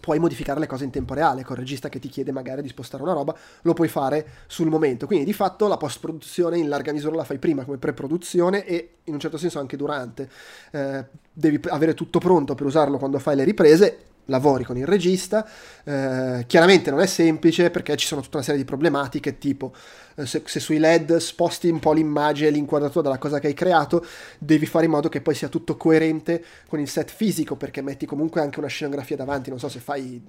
puoi 0.00 0.18
modificare 0.18 0.58
le 0.58 0.66
cose 0.66 0.84
in 0.84 0.90
tempo 0.90 1.14
reale 1.14 1.44
con 1.44 1.54
il 1.56 1.60
regista 1.60 1.88
che 1.88 1.98
ti 1.98 2.08
chiede 2.08 2.32
magari 2.32 2.62
di 2.62 2.68
spostare 2.68 3.02
una 3.02 3.12
roba, 3.12 3.36
lo 3.62 3.74
puoi 3.74 3.88
fare 3.88 4.26
sul 4.46 4.68
momento. 4.68 5.06
Quindi 5.06 5.24
di 5.24 5.32
fatto 5.32 5.68
la 5.68 5.76
post-produzione 5.76 6.58
in 6.58 6.68
larga 6.68 6.92
misura 6.92 7.14
la 7.16 7.24
fai 7.24 7.38
prima 7.38 7.64
come 7.64 7.76
pre-produzione 7.76 8.64
e 8.64 8.96
in 9.04 9.14
un 9.14 9.20
certo 9.20 9.36
senso 9.38 9.58
anche 9.58 9.76
durante. 9.76 10.28
Eh, 10.72 11.04
devi 11.32 11.60
avere 11.68 11.94
tutto 11.94 12.18
pronto 12.18 12.54
per 12.54 12.66
usarlo 12.66 12.98
quando 12.98 13.18
fai 13.18 13.36
le 13.36 13.44
riprese. 13.44 13.98
Lavori 14.30 14.62
con 14.64 14.76
il 14.76 14.86
regista, 14.86 15.46
eh, 15.82 16.44
chiaramente 16.46 16.90
non 16.90 17.00
è 17.00 17.06
semplice 17.06 17.70
perché 17.70 17.96
ci 17.96 18.06
sono 18.06 18.20
tutta 18.20 18.36
una 18.36 18.44
serie 18.44 18.60
di 18.60 18.66
problematiche, 18.66 19.38
tipo 19.38 19.74
eh, 20.14 20.24
se, 20.24 20.42
se 20.46 20.60
sui 20.60 20.78
LED 20.78 21.16
sposti 21.16 21.68
un 21.68 21.80
po' 21.80 21.92
l'immagine, 21.92 22.50
l'inquadratura 22.50 23.02
della 23.02 23.18
cosa 23.18 23.40
che 23.40 23.48
hai 23.48 23.54
creato, 23.54 24.04
devi 24.38 24.66
fare 24.66 24.84
in 24.84 24.92
modo 24.92 25.08
che 25.08 25.20
poi 25.20 25.34
sia 25.34 25.48
tutto 25.48 25.76
coerente 25.76 26.44
con 26.68 26.78
il 26.78 26.88
set 26.88 27.10
fisico, 27.10 27.56
perché 27.56 27.82
metti 27.82 28.06
comunque 28.06 28.40
anche 28.40 28.60
una 28.60 28.68
scenografia 28.68 29.16
davanti, 29.16 29.50
non 29.50 29.58
so 29.58 29.68
se 29.68 29.80
fai 29.80 30.22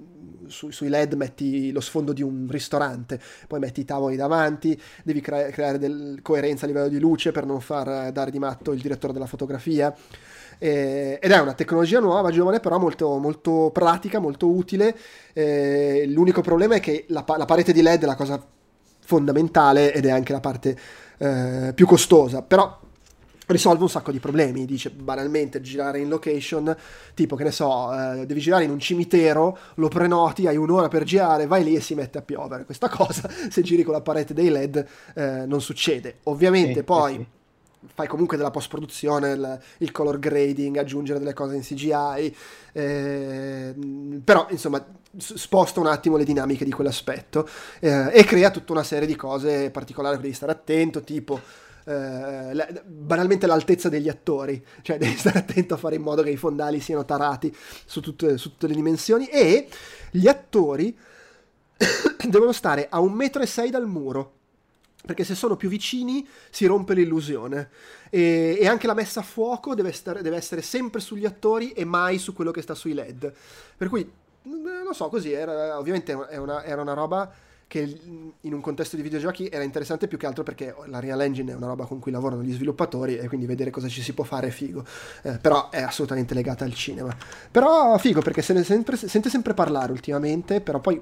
su- 0.48 0.70
sui 0.70 0.88
LED 0.88 1.14
metti 1.14 1.70
lo 1.70 1.80
sfondo 1.80 2.12
di 2.12 2.22
un 2.22 2.48
ristorante, 2.50 3.20
poi 3.46 3.60
metti 3.60 3.80
i 3.80 3.84
tavoli 3.84 4.16
davanti, 4.16 4.78
devi 5.04 5.20
crea- 5.20 5.50
creare 5.50 5.78
del 5.78 6.18
coerenza 6.22 6.64
a 6.64 6.68
livello 6.68 6.88
di 6.88 6.98
luce 6.98 7.30
per 7.30 7.46
non 7.46 7.60
far 7.60 8.10
dare 8.10 8.32
di 8.32 8.40
matto 8.40 8.72
il 8.72 8.80
direttore 8.80 9.12
della 9.12 9.26
fotografia. 9.26 9.94
Eh, 10.62 11.18
ed 11.20 11.32
è 11.32 11.40
una 11.40 11.54
tecnologia 11.54 11.98
nuova, 11.98 12.30
giovane, 12.30 12.60
però 12.60 12.78
molto, 12.78 13.18
molto 13.18 13.70
pratica, 13.72 14.20
molto 14.20 14.48
utile. 14.48 14.96
Eh, 15.32 16.04
l'unico 16.06 16.40
problema 16.40 16.76
è 16.76 16.80
che 16.80 17.04
la, 17.08 17.24
la 17.36 17.44
parete 17.46 17.72
di 17.72 17.82
LED 17.82 18.04
è 18.04 18.06
la 18.06 18.14
cosa 18.14 18.40
fondamentale 19.04 19.92
ed 19.92 20.06
è 20.06 20.10
anche 20.10 20.30
la 20.30 20.38
parte 20.38 20.78
eh, 21.18 21.72
più 21.74 21.84
costosa, 21.84 22.42
però 22.42 22.78
risolve 23.48 23.82
un 23.82 23.88
sacco 23.88 24.12
di 24.12 24.20
problemi, 24.20 24.64
dice 24.64 24.90
banalmente 24.90 25.60
girare 25.60 25.98
in 25.98 26.08
location, 26.08 26.76
tipo 27.14 27.34
che 27.34 27.42
ne 27.42 27.50
so, 27.50 27.92
eh, 27.92 28.24
devi 28.24 28.38
girare 28.38 28.62
in 28.62 28.70
un 28.70 28.78
cimitero, 28.78 29.58
lo 29.74 29.88
prenoti, 29.88 30.46
hai 30.46 30.56
un'ora 30.56 30.86
per 30.86 31.02
girare, 31.02 31.48
vai 31.48 31.64
lì 31.64 31.74
e 31.74 31.80
si 31.80 31.96
mette 31.96 32.18
a 32.18 32.22
piovere. 32.22 32.64
Questa 32.64 32.86
cosa, 32.88 33.28
se 33.50 33.62
giri 33.62 33.82
con 33.82 33.94
la 33.94 34.00
parete 34.00 34.32
dei 34.32 34.48
LED, 34.48 34.86
eh, 35.16 35.44
non 35.44 35.60
succede. 35.60 36.18
Ovviamente 36.24 36.78
Sì, 36.78 36.84
poi 36.84 37.14
sì. 37.14 37.26
Fai 37.94 38.06
comunque 38.06 38.36
della 38.36 38.50
post-produzione, 38.50 39.32
il, 39.32 39.60
il 39.78 39.92
color 39.92 40.18
grading, 40.18 40.76
aggiungere 40.76 41.18
delle 41.18 41.34
cose 41.34 41.56
in 41.56 41.62
CGI, 41.62 42.36
eh, 42.72 43.74
però 44.24 44.46
insomma 44.50 44.84
sposta 45.16 45.80
un 45.80 45.86
attimo 45.86 46.16
le 46.16 46.24
dinamiche 46.24 46.64
di 46.64 46.72
quell'aspetto 46.72 47.46
eh, 47.80 48.10
e 48.12 48.24
crea 48.24 48.50
tutta 48.50 48.72
una 48.72 48.82
serie 48.82 49.06
di 49.06 49.16
cose 49.16 49.70
particolari 49.70 50.14
a 50.14 50.18
cui 50.18 50.26
devi 50.26 50.36
stare 50.36 50.52
attento, 50.52 51.02
tipo 51.02 51.40
eh, 51.84 52.82
banalmente 52.84 53.46
l'altezza 53.46 53.88
degli 53.88 54.08
attori, 54.08 54.64
cioè 54.82 54.96
devi 54.98 55.16
stare 55.16 55.40
attento 55.40 55.74
a 55.74 55.76
fare 55.76 55.96
in 55.96 56.02
modo 56.02 56.22
che 56.22 56.30
i 56.30 56.36
fondali 56.36 56.80
siano 56.80 57.04
tarati 57.04 57.54
su 57.84 58.00
tutte, 58.00 58.38
su 58.38 58.50
tutte 58.50 58.68
le 58.68 58.74
dimensioni 58.74 59.26
e 59.26 59.68
gli 60.10 60.28
attori 60.28 60.96
devono 62.28 62.52
stare 62.52 62.86
a 62.88 63.00
un 63.00 63.12
metro 63.12 63.42
e 63.42 63.46
sei 63.46 63.70
dal 63.70 63.86
muro 63.86 64.40
perché 65.04 65.24
se 65.24 65.34
sono 65.34 65.56
più 65.56 65.68
vicini 65.68 66.26
si 66.50 66.66
rompe 66.66 66.94
l'illusione 66.94 67.70
e, 68.08 68.56
e 68.60 68.66
anche 68.66 68.86
la 68.86 68.94
messa 68.94 69.20
a 69.20 69.24
fuoco 69.24 69.74
deve, 69.74 69.92
stare, 69.92 70.22
deve, 70.22 70.36
essere 70.36 70.62
sempre 70.62 71.00
sugli 71.00 71.26
attori 71.26 71.72
e 71.72 71.84
mai 71.84 72.18
su 72.18 72.32
quello 72.32 72.52
che 72.52 72.62
sta 72.62 72.74
sui 72.74 72.94
led 72.94 73.32
per 73.76 73.88
cui 73.88 74.10
non 74.44 74.94
so 74.94 75.08
così 75.08 75.32
era, 75.32 75.78
ovviamente 75.78 76.12
una, 76.12 76.64
era 76.64 76.80
una 76.80 76.94
roba 76.94 77.32
che 77.72 78.00
in 78.38 78.52
un 78.52 78.60
contesto 78.60 78.96
di 78.96 79.02
videogiochi 79.02 79.48
era 79.48 79.64
interessante 79.64 80.06
più 80.06 80.18
che 80.18 80.26
altro 80.26 80.42
perché 80.42 80.74
la 80.88 81.00
Real 81.00 81.22
Engine 81.22 81.52
è 81.52 81.54
una 81.54 81.68
roba 81.68 81.86
con 81.86 82.00
cui 82.00 82.12
lavorano 82.12 82.42
gli 82.42 82.52
sviluppatori 82.52 83.16
e 83.16 83.28
quindi 83.28 83.46
vedere 83.46 83.70
cosa 83.70 83.88
ci 83.88 84.02
si 84.02 84.12
può 84.12 84.24
fare 84.24 84.48
è 84.48 84.50
figo. 84.50 84.84
Eh, 85.22 85.38
però 85.38 85.70
è 85.70 85.80
assolutamente 85.80 86.34
legata 86.34 86.66
al 86.66 86.74
cinema. 86.74 87.16
Però 87.50 87.96
figo 87.96 88.20
perché 88.20 88.42
se 88.42 88.52
ne 88.52 88.62
sempre, 88.62 88.98
sente 88.98 89.30
sempre 89.30 89.54
parlare 89.54 89.90
ultimamente, 89.90 90.60
però 90.60 90.80
poi 90.80 91.00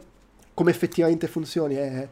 come 0.55 0.71
effettivamente 0.71 1.27
funzioni 1.27 1.75
è, 1.75 2.09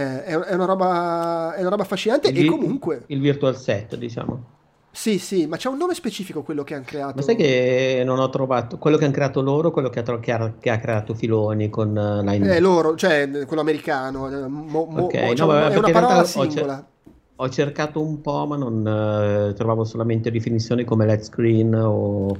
è, 0.00 0.34
è, 0.34 0.54
una, 0.54 0.64
roba, 0.64 1.54
è 1.54 1.60
una 1.60 1.70
roba 1.70 1.82
affascinante 1.82 2.28
il, 2.28 2.44
e 2.44 2.46
comunque... 2.46 3.04
Il 3.06 3.20
virtual 3.20 3.56
set, 3.56 3.96
diciamo. 3.96 4.52
Sì, 4.90 5.18
sì, 5.18 5.46
ma 5.46 5.56
c'è 5.56 5.68
un 5.68 5.76
nome 5.76 5.94
specifico 5.94 6.42
quello 6.42 6.64
che 6.64 6.74
hanno 6.74 6.84
creato. 6.84 7.14
Ma 7.16 7.22
sai 7.22 7.36
che 7.36 8.02
non 8.04 8.18
ho 8.18 8.28
trovato 8.28 8.78
quello 8.78 8.96
che 8.96 9.04
hanno 9.04 9.12
creato 9.12 9.40
loro, 9.40 9.70
quello 9.70 9.90
che 9.90 10.00
ha, 10.00 10.18
che 10.20 10.32
ha, 10.32 10.52
che 10.58 10.70
ha 10.70 10.78
creato 10.78 11.14
Filoni 11.14 11.68
con 11.68 11.88
uh, 11.96 12.24
Line. 12.24 12.56
Eh, 12.56 12.60
loro, 12.60 12.96
cioè 12.96 13.28
quello 13.46 13.62
americano. 13.62 14.28
Eh, 14.28 14.46
mo, 14.48 14.84
mo, 14.84 15.04
okay, 15.04 15.26
mo, 15.26 15.32
no, 15.36 15.46
vabbè, 15.46 15.74
è 15.74 15.78
una 15.78 15.90
parola 15.90 16.24
singola. 16.24 16.88
Ho, 17.36 17.48
cercato 17.48 18.00
un 18.00 18.20
po', 18.20 18.46
ma 18.46 18.56
non 18.56 18.78
uh, 18.78 19.52
trovavo 19.54 19.84
solamente 19.84 20.30
definizioni 20.30 20.84
come 20.84 21.06
Let's 21.06 21.26
Screen 21.26 21.74
o 21.74 22.36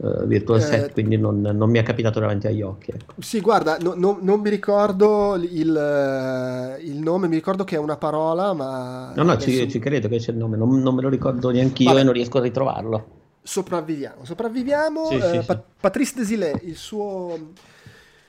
eh, 0.00 0.90
quindi 0.92 1.16
non, 1.16 1.40
non, 1.40 1.68
mi 1.70 1.78
è 1.78 1.82
capitato 1.82 2.20
davanti 2.20 2.46
agli 2.46 2.62
occhi. 2.62 2.92
Ecco. 2.92 3.14
Sì, 3.18 3.40
guarda, 3.40 3.78
no, 3.80 3.94
no, 3.96 4.18
non 4.20 4.40
mi 4.40 4.48
ricordo 4.48 5.34
il, 5.34 5.76
eh, 5.76 6.80
il, 6.82 6.98
nome, 6.98 7.26
mi 7.26 7.34
ricordo 7.34 7.64
che 7.64 7.74
è 7.74 7.78
una 7.78 7.96
parola, 7.96 8.52
ma... 8.52 9.12
No, 9.16 9.22
no, 9.24 9.32
adesso... 9.32 9.50
ci, 9.50 9.68
ci, 9.68 9.78
credo 9.80 10.08
che 10.08 10.18
c'è 10.18 10.30
il 10.30 10.36
nome, 10.36 10.56
non, 10.56 10.80
non 10.80 10.94
me 10.94 11.02
lo 11.02 11.08
ricordo 11.08 11.50
neanche 11.50 11.82
io 11.82 11.98
e 11.98 12.02
non 12.04 12.12
riesco 12.12 12.38
a 12.38 12.42
ritrovarlo. 12.42 13.16
Sopravviviamo, 13.42 14.24
sopravviviamo. 14.24 15.06
Sì, 15.06 15.14
eh, 15.16 15.20
sì, 15.20 15.38
pa- 15.44 15.54
sì. 15.54 15.60
Patrice 15.80 16.12
Desilets, 16.16 16.62
il 16.64 16.76
suo, 16.76 17.38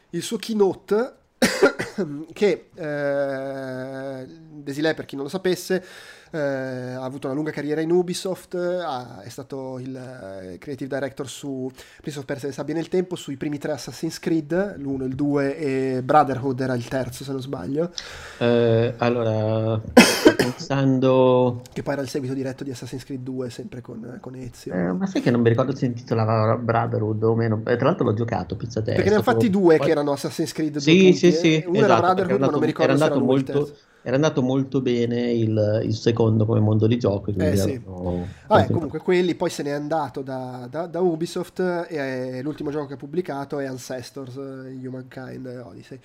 il 0.10 0.22
suo 0.24 0.38
keynote, 0.38 1.14
che 2.34 2.70
eh, 2.74 4.26
Desilets, 4.26 4.96
per 4.96 5.06
chi 5.06 5.16
non 5.16 5.26
lo 5.26 5.30
sapesse, 5.30 5.86
eh, 6.32 6.40
ha 6.40 7.04
avuto 7.04 7.28
una 7.28 7.36
lunga 7.36 7.52
carriera 7.52 7.82
in 7.82 7.92
Ubisoft, 7.92 8.56
ha, 8.56 9.22
è 9.22 9.30
stato 9.30 9.80
il 9.80 9.96
eh, 9.96 10.58
creative 10.58 10.94
director 10.94 11.28
su 11.28 11.70
Prince 12.02 12.20
of 12.20 12.26
Persia 12.26 12.50
e 12.50 12.52
Sabbia 12.52 12.76
nel 12.76 12.88
Tempo, 12.88 13.16
sui 13.16 13.36
primi 13.38 13.58
tre 13.58 13.72
Assassin's 13.72 14.20
Creed, 14.20 14.76
l'1, 14.78 15.04
il 15.04 15.16
2 15.16 15.58
e 15.58 16.02
Brotherhood 16.04 16.60
era 16.60 16.76
il 16.76 16.88
terzo 16.88 17.24
se 17.24 17.32
non 17.32 17.42
sbaglio. 17.42 17.92
Eh, 18.38 18.94
allora, 18.98 19.80
pensando... 20.36 21.62
Che 21.72 21.84
poi 21.84 21.94
era 21.94 22.02
il 22.02 22.10
seguito 22.10 22.34
diretto 22.34 22.64
di 22.64 22.72
Assassin's 22.72 23.04
Creed 23.04 23.22
2, 23.22 23.50
sempre 23.50 23.82
con, 23.82 24.18
con 24.20 24.36
Ezio. 24.36 24.74
Eh, 24.74 24.92
ma 24.94 25.06
sai 25.08 25.22
che 25.22 25.32
non 25.32 25.42
mi 25.42 25.50
ricordo 25.50 25.76
se 25.76 25.86
intitolava 25.86 26.56
Brotherhood 26.58 27.24
o 27.24 27.36
meno, 27.36 27.62
eh, 27.66 27.76
tra 27.76 27.88
l'altro 27.88 28.06
l'ho 28.06 28.14
giocato, 28.14 28.56
pizzate. 28.56 28.94
Perché 28.94 29.10
ne 29.10 29.16
hanno 29.16 29.24
fatti 29.24 29.50
due 29.50 29.78
poi... 29.78 29.86
che 29.86 29.92
erano 29.92 30.12
Assassin's 30.12 30.52
Creed 30.52 30.74
2. 30.74 30.82
Sì, 30.82 31.14
sì, 31.14 31.32
sì. 31.32 31.64
Uno 31.66 31.78
esatto, 31.78 31.92
era 31.92 32.02
Brotherhood, 32.02 32.40
ma 32.40 32.48
non 32.48 32.60
mi 32.60 32.66
ricordo 32.66 32.94
era 32.94 33.04
andato 33.04 33.24
molto 33.24 33.70
era 34.02 34.16
andato 34.16 34.42
molto 34.42 34.82
bene 34.82 35.32
il, 35.32 35.82
il 35.84 35.96
secondo 35.96 36.46
come 36.46 36.60
mondo 36.60 36.88
di 36.88 36.98
gioco. 36.98 37.32
Eh, 37.32 37.58
sì. 37.58 37.82
Vabbè, 37.84 38.68
comunque 38.72 39.00
quelli 39.00 39.36
poi 39.36 39.50
se 39.50 39.64
n'è 39.64 39.72
andato 39.72 40.22
da, 40.22 40.68
da, 40.70 40.86
da, 40.88 41.00
Ubisoft 41.02 41.60
e 41.90 42.42
l'ultimo 42.42 42.72
gioco 42.72 42.88
che 42.88 42.94
ha 42.94 42.98
pubblicato 42.98 43.60
è 43.60 43.66
Ancestors 43.66 44.36
Humankind 44.36 45.64
Odyssey. 45.66 46.00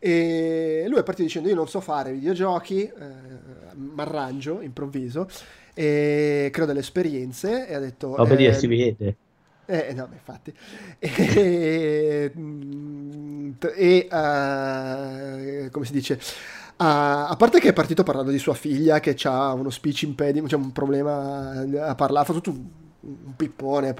E 0.00 0.84
lui 0.88 0.98
è 0.98 1.02
partito 1.02 1.26
dicendo 1.26 1.48
io 1.48 1.56
non 1.56 1.68
so 1.68 1.80
fare 1.80 2.12
videogiochi, 2.12 2.82
eh, 2.82 2.92
mi 3.74 4.00
arrangio, 4.00 4.60
improvviso, 4.60 5.28
e 5.74 6.50
creo 6.52 6.66
delle 6.66 6.80
esperienze 6.80 7.66
e 7.66 7.74
ha 7.74 7.80
detto... 7.80 8.08
Oh, 8.08 8.26
eh, 8.26 8.52
si 8.52 8.66
vede. 8.68 9.16
Eh, 9.70 9.92
no, 9.94 10.08
infatti. 10.12 10.52
E, 11.00 12.32
mm, 12.36 13.50
e 13.76 14.08
uh, 14.10 15.70
come 15.70 15.84
si 15.84 15.92
dice? 15.92 16.18
A 16.80 17.34
parte 17.36 17.58
che 17.58 17.70
è 17.70 17.72
partito 17.72 18.04
parlando 18.04 18.30
di 18.30 18.38
sua 18.38 18.54
figlia 18.54 19.00
che 19.00 19.16
ha 19.24 19.52
uno 19.52 19.68
speech 19.68 20.02
impediment, 20.02 20.48
cioè 20.48 20.60
un 20.60 20.70
problema 20.70 21.50
a 21.82 21.94
parlare, 21.96 22.24
ha 22.24 22.24
fatto 22.24 22.40
tutto 22.40 22.56
un 23.00 23.34
pippone, 23.34 23.94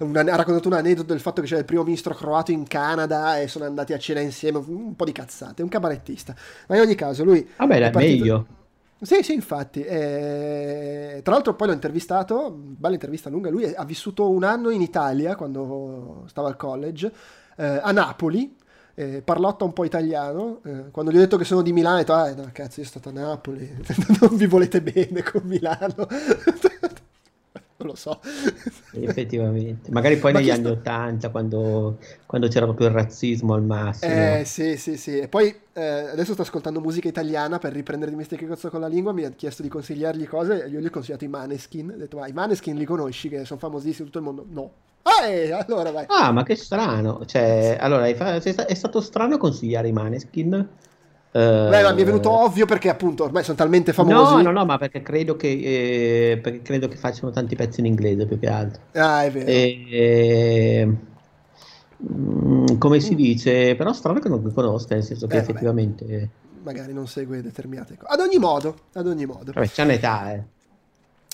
una, 0.00 0.20
ha 0.20 0.36
raccontato 0.36 0.68
un 0.68 0.74
aneddoto 0.74 1.08
del 1.08 1.20
fatto 1.20 1.40
che 1.40 1.46
c'è 1.46 1.58
il 1.58 1.64
primo 1.64 1.82
ministro 1.82 2.14
croato 2.14 2.50
in 2.50 2.66
Canada 2.66 3.38
e 3.38 3.48
sono 3.48 3.64
andati 3.64 3.94
a 3.94 3.98
cena 3.98 4.20
insieme, 4.20 4.62
un 4.66 4.94
po' 4.96 5.06
di 5.06 5.12
cazzate, 5.12 5.62
un 5.62 5.68
cabarettista. 5.68 6.34
Ma 6.68 6.76
in 6.76 6.82
ogni 6.82 6.94
caso 6.94 7.24
lui... 7.24 7.48
Vabbè, 7.56 7.74
è, 7.74 7.86
è 7.86 7.90
partito... 7.90 8.18
meglio. 8.18 8.46
Sì, 9.00 9.22
sì, 9.22 9.32
infatti. 9.32 9.82
E... 9.82 11.20
Tra 11.22 11.32
l'altro 11.32 11.54
poi 11.54 11.68
l'ho 11.68 11.74
intervistato, 11.74 12.50
bella 12.54 12.94
intervista 12.94 13.30
lunga, 13.30 13.50
lui 13.50 13.64
ha 13.74 13.84
vissuto 13.84 14.30
un 14.30 14.44
anno 14.44 14.70
in 14.70 14.80
Italia 14.80 15.36
quando 15.36 16.24
stava 16.26 16.48
al 16.48 16.56
college, 16.56 17.12
eh, 17.56 17.80
a 17.82 17.90
Napoli, 17.92 18.56
eh, 19.02 19.22
parlotta 19.22 19.64
un 19.64 19.72
po' 19.72 19.84
italiano. 19.84 20.60
Eh, 20.64 20.90
quando 20.90 21.10
gli 21.10 21.16
ho 21.16 21.20
detto 21.20 21.36
che 21.36 21.44
sono 21.44 21.62
di 21.62 21.72
Milano, 21.72 21.96
ho 21.96 21.98
detto: 21.98 22.12
Ah, 22.12 22.32
no, 22.34 22.48
cazzo, 22.52 22.80
io 22.80 22.86
sono 22.86 23.00
stato 23.00 23.08
a 23.08 23.12
Napoli, 23.12 23.70
non 24.20 24.36
vi 24.36 24.46
volete 24.46 24.80
bene 24.80 25.22
con 25.22 25.42
Milano. 25.44 26.06
non 27.82 27.92
lo 27.92 27.94
so. 27.96 28.20
Effettivamente, 28.92 29.90
magari 29.90 30.16
poi 30.16 30.32
Ma 30.32 30.38
negli 30.38 30.50
anni 30.50 30.64
sto... 30.64 30.72
80, 30.72 31.30
quando, 31.30 31.98
quando, 32.26 32.48
c'era 32.48 32.64
proprio 32.64 32.88
il 32.88 32.94
razzismo 32.94 33.54
al 33.54 33.62
massimo. 33.62 34.12
Eh, 34.12 34.42
sì, 34.44 34.76
sì, 34.76 34.96
sì. 34.96 35.18
E 35.18 35.28
poi 35.28 35.54
eh, 35.72 35.82
adesso 35.82 36.32
sto 36.32 36.42
ascoltando 36.42 36.80
musica 36.80 37.08
italiana 37.08 37.58
per 37.58 37.72
riprendere 37.72 38.10
di 38.10 38.16
mestiere 38.16 38.44
che 38.44 38.48
cazzo 38.48 38.70
con 38.70 38.80
la 38.80 38.88
lingua. 38.88 39.12
Mi 39.12 39.24
ha 39.24 39.30
chiesto 39.30 39.62
di 39.62 39.68
consigliargli 39.68 40.26
cose. 40.26 40.66
Io 40.70 40.80
gli 40.80 40.86
ho 40.86 40.90
consigliato 40.90 41.24
i 41.24 41.28
Maneskin. 41.28 41.92
Ho 41.94 41.98
detto, 41.98 42.18
ma 42.18 42.28
i 42.28 42.32
Maneskin 42.32 42.76
li 42.76 42.84
conosci, 42.84 43.28
che 43.28 43.44
sono 43.44 43.58
famosissimi 43.58 44.06
in 44.06 44.12
tutto 44.12 44.18
il 44.18 44.24
mondo? 44.24 44.46
No. 44.48 44.70
Ah, 45.02 45.26
eh, 45.26 45.50
allora 45.52 45.90
vai. 45.90 46.04
Ah, 46.08 46.30
ma 46.30 46.44
che 46.44 46.54
strano. 46.54 47.24
Cioè, 47.26 47.76
allora, 47.80 48.06
è 48.06 48.74
stato 48.74 49.00
strano 49.00 49.36
consigliare 49.36 49.88
i 49.88 49.92
Maneskin 49.92 50.68
Beh, 51.32 51.82
ma 51.82 51.92
mi 51.92 52.02
è 52.02 52.04
venuto 52.04 52.30
ovvio 52.30 52.66
perché 52.66 52.90
appunto 52.90 53.24
ormai 53.24 53.42
sono 53.42 53.56
talmente 53.56 53.94
famosi. 53.94 54.34
No, 54.34 54.42
no, 54.42 54.50
no, 54.50 54.64
ma 54.66 54.76
perché 54.76 55.00
credo 55.00 55.34
che, 55.34 55.48
eh, 55.48 56.38
perché 56.38 56.60
credo 56.60 56.88
che 56.88 56.96
facciano 56.96 57.30
tanti 57.30 57.56
pezzi 57.56 57.80
in 57.80 57.86
inglese 57.86 58.26
più 58.26 58.38
che 58.38 58.48
altro. 58.48 58.82
Ah, 58.92 59.24
è 59.24 59.30
vero. 59.30 59.46
E, 59.46 59.86
eh, 59.90 60.96
come 62.76 63.00
si 63.00 63.14
dice, 63.14 63.74
però 63.76 63.94
strano 63.94 64.18
che 64.18 64.28
non 64.28 64.42
li 64.44 64.52
conosca, 64.52 64.94
nel 64.94 65.04
senso 65.04 65.26
che 65.26 65.36
eh, 65.36 65.40
effettivamente... 65.40 66.04
Vabbè. 66.04 66.28
Magari 66.64 66.92
non 66.92 67.08
segue 67.08 67.40
determinate 67.40 67.96
cose. 67.96 68.12
Ad 68.12 68.20
ogni 68.20 68.38
modo, 68.38 68.76
ad 68.92 69.06
ogni 69.06 69.24
modo. 69.24 69.52
Vabbè, 69.52 69.68
c'è 69.68 69.84
un'età, 69.84 70.34
eh. 70.34 70.44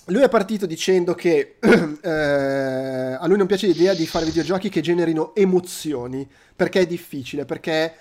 Lui 0.06 0.22
è 0.22 0.28
partito 0.28 0.64
dicendo 0.64 1.14
che 1.14 1.56
eh, 1.60 2.08
a 2.08 3.26
lui 3.26 3.36
non 3.36 3.46
piace 3.46 3.66
l'idea 3.66 3.92
di 3.92 4.06
fare 4.06 4.24
videogiochi 4.24 4.70
che 4.70 4.80
generino 4.80 5.34
emozioni, 5.34 6.26
perché 6.56 6.80
è 6.80 6.86
difficile, 6.86 7.44
perché 7.44 7.92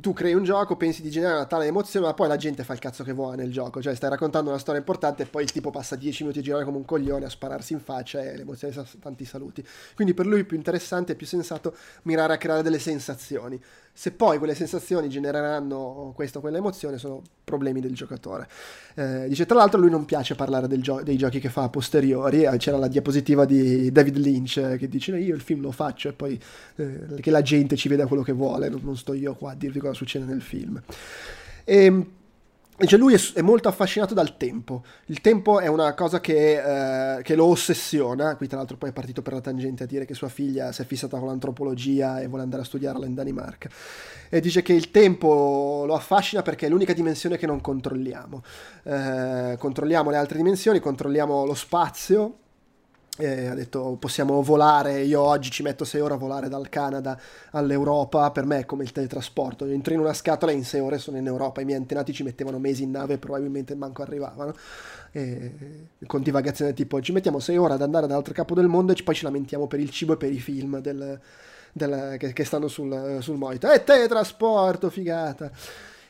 tu 0.00 0.12
crei 0.12 0.34
un 0.34 0.44
gioco, 0.44 0.76
pensi 0.76 1.02
di 1.02 1.10
generare 1.10 1.38
una 1.38 1.46
tale 1.46 1.66
emozione, 1.66 2.06
ma 2.06 2.14
poi 2.14 2.28
la 2.28 2.36
gente 2.36 2.64
fa 2.64 2.72
il 2.72 2.78
cazzo 2.78 3.02
che 3.04 3.12
vuole 3.12 3.36
nel 3.36 3.50
gioco. 3.50 3.80
Cioè, 3.80 3.94
stai 3.94 4.10
raccontando 4.10 4.50
una 4.50 4.58
storia 4.58 4.80
importante 4.80 5.22
e 5.22 5.26
poi 5.26 5.42
il 5.42 5.52
tipo 5.52 5.70
passa 5.70 5.96
10 5.96 6.22
minuti 6.22 6.40
a 6.40 6.42
girare 6.42 6.64
come 6.64 6.76
un 6.76 6.84
coglione, 6.84 7.24
a 7.24 7.28
spararsi 7.28 7.72
in 7.72 7.80
faccia 7.80 8.22
e 8.22 8.36
l'emozione 8.36 8.72
sa 8.72 8.86
tanti 9.00 9.24
saluti. 9.24 9.66
Quindi 9.94 10.14
per 10.14 10.26
lui 10.26 10.40
è 10.40 10.44
più 10.44 10.56
interessante 10.56 11.12
e 11.12 11.14
più 11.14 11.26
sensato 11.26 11.74
mirare 12.02 12.34
a 12.34 12.36
creare 12.36 12.62
delle 12.62 12.78
sensazioni. 12.78 13.60
Se 13.98 14.12
poi 14.12 14.38
quelle 14.38 14.54
sensazioni 14.54 15.08
genereranno 15.08 16.12
questa 16.14 16.38
o 16.38 16.40
quella 16.40 16.58
emozione, 16.58 16.98
sono 16.98 17.20
problemi 17.42 17.80
del 17.80 17.94
giocatore. 17.94 18.46
Eh, 18.94 19.26
dice, 19.26 19.44
tra 19.44 19.56
l'altro, 19.56 19.80
lui 19.80 19.90
non 19.90 20.04
piace 20.04 20.36
parlare 20.36 20.68
gio- 20.78 21.02
dei 21.02 21.16
giochi 21.16 21.40
che 21.40 21.48
fa 21.48 21.64
a 21.64 21.68
posteriori. 21.68 22.44
Eh, 22.44 22.56
c'era 22.58 22.76
la 22.76 22.86
diapositiva 22.86 23.44
di 23.44 23.90
David 23.90 24.18
Lynch 24.18 24.58
eh, 24.58 24.76
che 24.76 24.88
dice: 24.88 25.18
Io 25.18 25.34
il 25.34 25.40
film 25.40 25.62
lo 25.62 25.72
faccio 25.72 26.10
e 26.10 26.12
poi 26.12 26.40
eh, 26.76 27.16
che 27.18 27.30
la 27.32 27.42
gente 27.42 27.74
ci 27.74 27.88
veda 27.88 28.06
quello 28.06 28.22
che 28.22 28.30
vuole, 28.30 28.68
non, 28.68 28.82
non 28.84 28.96
sto 28.96 29.14
io 29.14 29.34
qua 29.34 29.50
a 29.50 29.56
dirvi 29.56 29.80
cosa 29.80 29.94
succede 29.94 30.26
nel 30.26 30.42
film. 30.42 30.80
E, 31.64 31.84
ehm, 31.84 32.06
Dice, 32.80 32.96
lui 32.96 33.12
è, 33.12 33.20
è, 33.34 33.42
molto 33.42 33.66
affascinato 33.66 34.14
dal 34.14 34.36
tempo. 34.36 34.84
Il 35.06 35.20
tempo 35.20 35.58
è 35.58 35.66
una 35.66 35.94
cosa 35.94 36.20
che, 36.20 37.16
eh, 37.16 37.22
che, 37.22 37.34
lo 37.34 37.46
ossessiona. 37.46 38.36
Qui, 38.36 38.46
tra 38.46 38.56
l'altro, 38.56 38.76
poi 38.76 38.90
è 38.90 38.92
partito 38.92 39.20
per 39.20 39.32
la 39.32 39.40
tangente 39.40 39.82
a 39.82 39.86
dire 39.86 40.04
che 40.04 40.14
sua 40.14 40.28
figlia 40.28 40.70
si 40.70 40.82
è 40.82 40.84
fissata 40.84 41.18
con 41.18 41.26
l'antropologia 41.26 42.20
e 42.20 42.28
vuole 42.28 42.44
andare 42.44 42.62
a 42.62 42.64
studiarla 42.64 43.04
in 43.04 43.14
Danimarca. 43.14 43.68
E 44.28 44.40
dice 44.40 44.62
che 44.62 44.74
il 44.74 44.92
tempo 44.92 45.82
lo 45.86 45.94
affascina 45.94 46.42
perché 46.42 46.66
è 46.66 46.68
l'unica 46.68 46.92
dimensione 46.92 47.36
che 47.36 47.46
non 47.46 47.60
controlliamo. 47.60 48.44
Eh, 48.84 49.56
controlliamo 49.58 50.10
le 50.10 50.16
altre 50.16 50.36
dimensioni, 50.36 50.78
controlliamo 50.78 51.44
lo 51.44 51.54
spazio 51.54 52.38
ha 53.26 53.54
detto 53.54 53.96
possiamo 53.98 54.42
volare, 54.42 55.02
io 55.02 55.20
oggi 55.20 55.50
ci 55.50 55.62
metto 55.62 55.84
6 55.84 56.00
ore 56.00 56.14
a 56.14 56.16
volare 56.16 56.48
dal 56.48 56.68
Canada 56.68 57.18
all'Europa, 57.50 58.30
per 58.30 58.44
me 58.44 58.60
è 58.60 58.64
come 58.64 58.84
il 58.84 58.92
teletrasporto, 58.92 59.64
entro 59.64 59.92
in 59.92 60.00
una 60.00 60.12
scatola 60.12 60.52
e 60.52 60.54
in 60.54 60.64
6 60.64 60.80
ore 60.80 60.98
sono 60.98 61.16
in 61.16 61.26
Europa, 61.26 61.60
i 61.60 61.64
miei 61.64 61.78
antenati 61.78 62.12
ci 62.12 62.22
mettevano 62.22 62.58
mesi 62.58 62.84
in 62.84 62.92
nave 62.92 63.14
e 63.14 63.18
probabilmente 63.18 63.74
manco 63.74 64.02
arrivavano, 64.02 64.54
e, 65.10 65.52
con 66.06 66.22
divagazione 66.22 66.72
tipo 66.74 67.00
ci 67.00 67.12
mettiamo 67.12 67.40
6 67.40 67.56
ore 67.56 67.74
ad 67.74 67.82
andare 67.82 68.06
dall'altro 68.06 68.34
capo 68.34 68.54
del 68.54 68.68
mondo 68.68 68.92
e 68.92 69.02
poi 69.02 69.14
ci 69.14 69.24
lamentiamo 69.24 69.66
per 69.66 69.80
il 69.80 69.90
cibo 69.90 70.12
e 70.12 70.16
per 70.16 70.30
i 70.30 70.38
film 70.38 70.80
del, 70.80 71.18
del, 71.72 72.16
che, 72.18 72.32
che, 72.32 72.44
stanno 72.44 72.68
sul, 72.68 73.18
sul 73.20 73.36
monitor. 73.36 73.72
E 73.72 73.84
teletrasporto, 73.84 74.90
figata. 74.90 75.50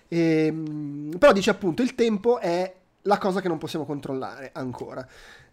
E, 0.09 0.47
ehm, 0.47 1.17
però 1.19 1.33
dice 1.33 1.51
appunto 1.51 1.83
il 1.83 1.95
tempo 1.95 2.39
è 2.39 2.75
la 3.03 3.19
cosa 3.19 3.41
che 3.41 3.49
non 3.49 3.59
possiamo 3.59 3.85
controllare 3.85 4.51
ancora. 4.53 5.07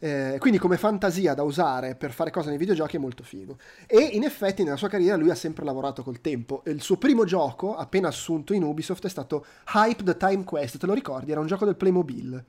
Eh, 0.06 0.38
quindi 0.38 0.60
come 0.60 0.78
fantasia 0.78 1.34
da 1.34 1.42
usare 1.42 1.96
per 1.96 2.12
fare 2.12 2.30
cose 2.30 2.50
nei 2.50 2.60
videogiochi 2.60 2.98
è 2.98 3.00
molto 3.00 3.24
figo. 3.24 3.58
E 3.88 3.98
in 3.98 4.22
effetti 4.22 4.64
nella 4.64 4.76
sua 4.76 4.88
carriera 4.88 5.16
lui 5.16 5.32
ha 5.32 5.36
sempre 5.36 5.66
lavorato 5.66 6.04
col 6.04 6.22
tempo. 6.22 6.62
Il 6.68 6.80
suo 6.84 6.98
primo 6.98 7.26
gioco, 7.26 7.76
appena 7.76 8.10
assunto 8.10 8.54
in 8.54 8.62
Ubisoft, 8.62 9.04
è 9.04 9.10
stato 9.10 9.44
Hype 9.74 10.04
the 10.04 10.16
Time 10.16 10.44
Quest. 10.44 10.78
Te 10.78 10.86
lo 10.86 10.94
ricordi? 10.94 11.32
Era 11.32 11.40
un 11.40 11.48
gioco 11.48 11.66
del 11.66 11.76
Playmobil. 11.76 12.44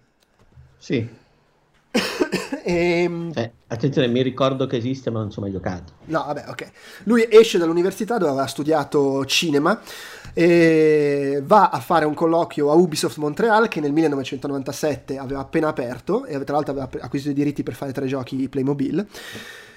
Sì. 0.77 1.09
E... 2.65 3.03
Ehm, 3.07 3.31
eh, 3.35 3.53
attenzione, 3.69 4.09
mi 4.09 4.23
ricordo 4.23 4.67
che 4.67 4.77
esiste, 4.77 5.11
ma 5.11 5.21
non 5.21 5.31
ci 5.31 5.39
ho 5.39 5.43
mai 5.43 5.53
giocato. 5.53 5.93
No, 6.07 6.25
vabbè, 6.27 6.47
ok. 6.49 6.71
Lui 7.05 7.27
esce 7.31 7.59
dall'università 7.59 8.19
dove 8.19 8.33
aveva 8.33 8.47
studiato 8.47 9.25
cinema 9.25 9.81
e 10.35 11.41
va 11.45 11.71
a 11.71 11.79
fare 11.79 12.05
un 12.05 12.15
colloquio 12.15 12.71
a 12.71 12.75
Ubisoft 12.75 13.19
Montreal 13.19 13.69
che 13.69 13.81
nel 13.81 13.93
1997 13.93 15.17
aveva 15.17 15.41
appena 15.41 15.69
aperto 15.69 16.25
e 16.25 16.43
tra 16.45 16.55
l'altro 16.57 16.73
aveva 16.73 16.91
acquisito 17.01 17.31
i 17.31 17.35
diritti 17.35 17.63
per 17.63 17.75
fare 17.75 17.93
tre 17.93 18.07
giochi 18.07 18.49
Playmobil. 18.49 19.07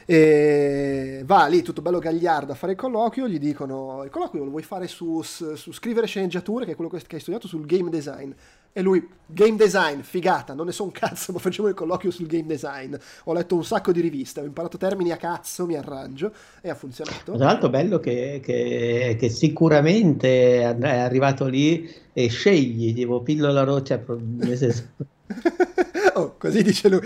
E 0.06 1.22
va 1.24 1.46
lì 1.46 1.62
tutto 1.62 1.84
bello 1.84 2.00
gagliardo 2.00 2.52
a 2.52 2.56
fare 2.56 2.72
il 2.72 2.78
colloquio, 2.80 3.28
gli 3.28 3.38
dicono 3.38 4.02
il 4.04 4.10
colloquio 4.10 4.44
lo 4.44 4.50
vuoi 4.50 4.64
fare 4.64 4.88
su, 4.88 5.22
su 5.22 5.72
scrivere 5.72 6.08
sceneggiature, 6.08 6.66
che 6.66 6.72
è 6.72 6.76
quello 6.76 6.90
che 6.90 7.04
hai 7.08 7.20
studiato 7.20 7.48
sul 7.48 7.68
game 7.68 7.92
design. 7.92 8.32
E 8.72 8.82
lui, 8.82 9.08
game 9.26 9.58
design, 9.58 10.00
figata, 10.02 10.54
non 10.54 10.68
ne 10.68 10.72
so 10.72 10.84
un 10.84 10.92
cazzo, 10.92 11.32
ma 11.34 11.40
facciamo 11.40 11.68
il 11.68 11.74
colloquio 11.74 12.12
sul 12.12 12.28
game 12.28 12.46
design. 12.46 12.96
Ho 13.26 13.34
letto 13.34 13.56
un 13.56 13.64
sacco 13.64 13.92
di 13.92 14.02
riviste, 14.02 14.42
ho 14.42 14.46
imparato 14.46 14.78
termini 14.78 15.12
a 15.12 15.18
cazzo, 15.18 15.66
mi 15.66 15.76
arrangio 15.76 16.32
e 16.62 16.70
ha 16.70 16.76
funzionato. 16.76 17.36
Tra 17.36 17.46
l'altro 17.46 17.70
bello 17.70 18.00
che, 18.00 18.40
che, 18.44 19.16
che 19.20 19.30
sicuramente 19.30 20.62
è 20.62 20.98
arrivato 20.98 21.46
lì 21.46 21.90
e 22.14 22.28
scegli, 22.28 22.94
tipo 22.94 23.22
pillola 23.22 23.64
roccia, 23.64 24.02
nel 24.08 24.58
senso... 24.58 24.88
oh, 26.16 26.36
così 26.38 26.64
dice 26.64 26.90
lui. 26.90 27.02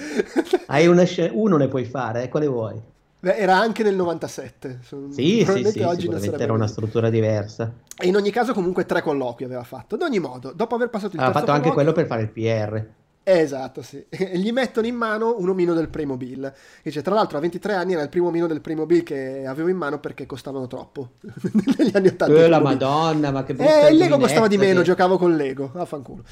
Hai 0.68 0.88
una 0.88 1.04
uno 1.32 1.58
ne 1.58 1.68
puoi 1.68 1.86
fare, 1.86 2.24
eh, 2.24 2.30
quale 2.30 2.48
vuoi? 2.48 2.92
Beh, 3.24 3.38
era 3.38 3.58
anche 3.58 3.84
nel 3.84 3.96
97. 3.96 4.80
Sì, 5.12 5.46
sì, 5.48 5.64
sì, 5.72 5.80
oggi 5.80 6.10
non 6.10 6.22
era 6.22 6.52
una 6.52 6.68
struttura 6.68 7.10
diversa. 7.10 7.72
E 7.98 8.08
in 8.08 8.18
ogni 8.18 8.32
caso 8.32 8.54
comunque 8.54 8.86
tre 8.86 9.02
colloqui 9.02 9.46
aveva 9.46 9.64
fatto. 9.64 9.96
Ad 9.96 10.02
ogni 10.02 10.20
modo, 10.20 10.52
dopo 10.54 10.76
aver 10.76 10.90
passato 10.90 11.16
il 11.16 11.22
tempo... 11.22 11.38
Ha 11.38 11.40
fatto 11.40 11.52
anche 11.52 11.72
quello 11.72 11.94
per 11.94 12.06
fare 12.06 12.24
il 12.24 12.28
PR. 12.28 12.86
Esatto, 13.24 13.82
sì. 13.82 14.06
Gli 14.12 14.52
mettono 14.52 14.88
in 14.88 14.96
mano 14.96 15.38
un 15.38 15.48
omino 15.48 15.74
del 15.74 15.88
Playmobil. 15.88 16.54
Dice, 16.84 17.02
tra 17.02 17.16
l'altro 17.16 17.38
a 17.38 17.40
23 17.40 17.74
anni 17.74 17.94
era 17.94 18.02
il 18.02 18.10
primo 18.10 18.28
omino 18.28 18.46
del 18.46 18.60
Playmobil 18.60 19.04
che 19.04 19.46
avevo 19.46 19.70
in 19.70 19.78
mano 19.78 20.00
perché 20.00 20.26
costavano 20.26 20.68
troppo. 20.68 21.12
Negli 21.78 21.96
anni 21.96 22.08
80. 22.08 22.44
Eh, 22.44 22.50
la 22.50 22.60
madonna, 22.60 23.32
ma 23.32 23.46
che 23.46 23.54
brutta 23.54 23.88
Eh, 23.88 23.92
il 23.92 24.00
Lego 24.00 24.18
costava 24.18 24.48
di 24.48 24.58
meno, 24.58 24.80
che... 24.80 24.88
giocavo 24.88 25.18
con 25.18 25.34
Lego. 25.38 25.72
Vaffanculo. 25.74 26.24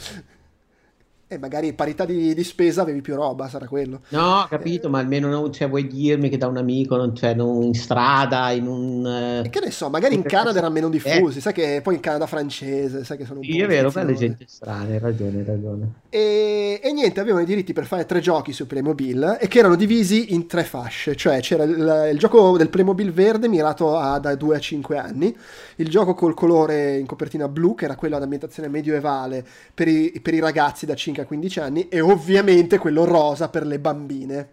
E 1.31 1.37
magari 1.37 1.71
parità 1.71 2.03
di, 2.03 2.33
di, 2.33 2.43
spesa 2.43 2.81
avevi 2.81 2.99
più 2.99 3.15
roba, 3.15 3.47
sarà 3.47 3.65
quello. 3.65 4.01
No, 4.09 4.45
capito, 4.49 4.87
eh, 4.87 4.89
ma 4.89 4.99
almeno 4.99 5.29
non 5.29 5.53
cioè, 5.53 5.69
vuoi 5.69 5.87
dirmi 5.87 6.27
che 6.27 6.35
da 6.35 6.47
un 6.47 6.57
amico, 6.57 6.97
non, 6.97 7.15
cioè, 7.15 7.33
non 7.33 7.61
in 7.63 7.73
strada, 7.73 8.51
in 8.51 8.67
un... 8.67 9.43
Eh... 9.45 9.49
che 9.49 9.61
ne 9.61 9.71
so, 9.71 9.89
magari 9.89 10.15
in 10.15 10.23
Canada 10.23 10.57
erano 10.57 10.73
meno 10.73 10.89
diffusi, 10.89 11.37
eh. 11.37 11.41
sai 11.41 11.53
che 11.53 11.79
poi 11.81 11.95
in 11.95 12.01
Canada 12.01 12.27
francese, 12.27 13.05
sai 13.05 13.15
che 13.15 13.23
sono 13.23 13.39
un 13.39 13.45
sì, 13.45 13.51
po'... 13.51 13.57
Sì, 13.59 13.63
è 13.63 13.67
vero, 13.67 13.89
quelle 13.89 14.13
gente 14.13 14.43
strana, 14.45 14.91
hai 14.91 14.99
ragione, 14.99 15.37
hai 15.37 15.45
ragione. 15.45 15.91
E, 16.09 16.81
e, 16.83 16.91
niente, 16.91 17.21
avevano 17.21 17.43
i 17.43 17.45
diritti 17.45 17.71
per 17.71 17.85
fare 17.85 18.05
tre 18.05 18.19
giochi 18.19 18.51
su 18.51 18.67
Playmobil 18.67 19.37
e 19.39 19.47
che 19.47 19.59
erano 19.59 19.75
divisi 19.75 20.33
in 20.33 20.47
tre 20.47 20.65
fasce, 20.65 21.15
cioè 21.15 21.39
c'era 21.39 21.63
il, 21.63 22.09
il 22.11 22.19
gioco 22.19 22.57
del 22.57 22.67
Playmobil 22.67 23.13
verde 23.13 23.47
mirato 23.47 23.95
a 23.95 24.19
da 24.19 24.35
2 24.35 24.55
a 24.57 24.59
5 24.59 24.97
anni, 24.97 25.33
il 25.77 25.87
gioco 25.87 26.13
col 26.13 26.33
colore 26.33 26.97
in 26.97 27.05
copertina 27.05 27.47
blu, 27.47 27.73
che 27.73 27.85
era 27.85 27.95
quello 27.95 28.17
ad 28.17 28.23
ambientazione 28.23 28.67
medioevale 28.67 29.45
per 29.73 29.87
i, 29.87 30.19
per 30.21 30.33
i 30.33 30.39
ragazzi 30.39 30.85
da 30.85 30.95
5 30.95 31.20
a 31.20 31.20
15 31.25 31.59
anni, 31.59 31.87
e 31.89 32.01
ovviamente 32.01 32.77
quello 32.77 33.05
rosa 33.05 33.49
per 33.49 33.65
le 33.65 33.79
bambine. 33.79 34.49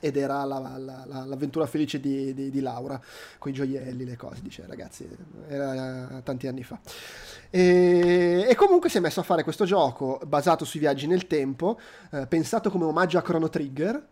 Ed 0.00 0.16
era 0.16 0.44
la, 0.44 0.58
la, 0.58 0.78
la, 0.78 1.24
l'avventura 1.24 1.66
felice 1.66 1.98
di, 1.98 2.32
di, 2.32 2.50
di 2.50 2.60
Laura, 2.60 3.00
con 3.38 3.50
i 3.50 3.54
gioielli, 3.54 4.04
le 4.04 4.16
cose, 4.16 4.40
dice 4.42 4.64
ragazzi, 4.66 5.08
era 5.48 6.20
tanti 6.22 6.46
anni 6.46 6.62
fa. 6.62 6.78
E, 7.50 8.46
e, 8.48 8.54
comunque 8.54 8.90
si 8.90 8.98
è 8.98 9.00
messo 9.00 9.18
a 9.18 9.24
fare 9.24 9.42
questo 9.42 9.64
gioco 9.64 10.20
basato 10.24 10.64
sui 10.64 10.78
viaggi 10.78 11.08
nel 11.08 11.26
tempo, 11.26 11.80
eh, 12.12 12.26
pensato 12.26 12.70
come 12.70 12.84
omaggio 12.84 13.18
a 13.18 13.22
Chrono 13.22 13.48
Trigger, 13.48 14.06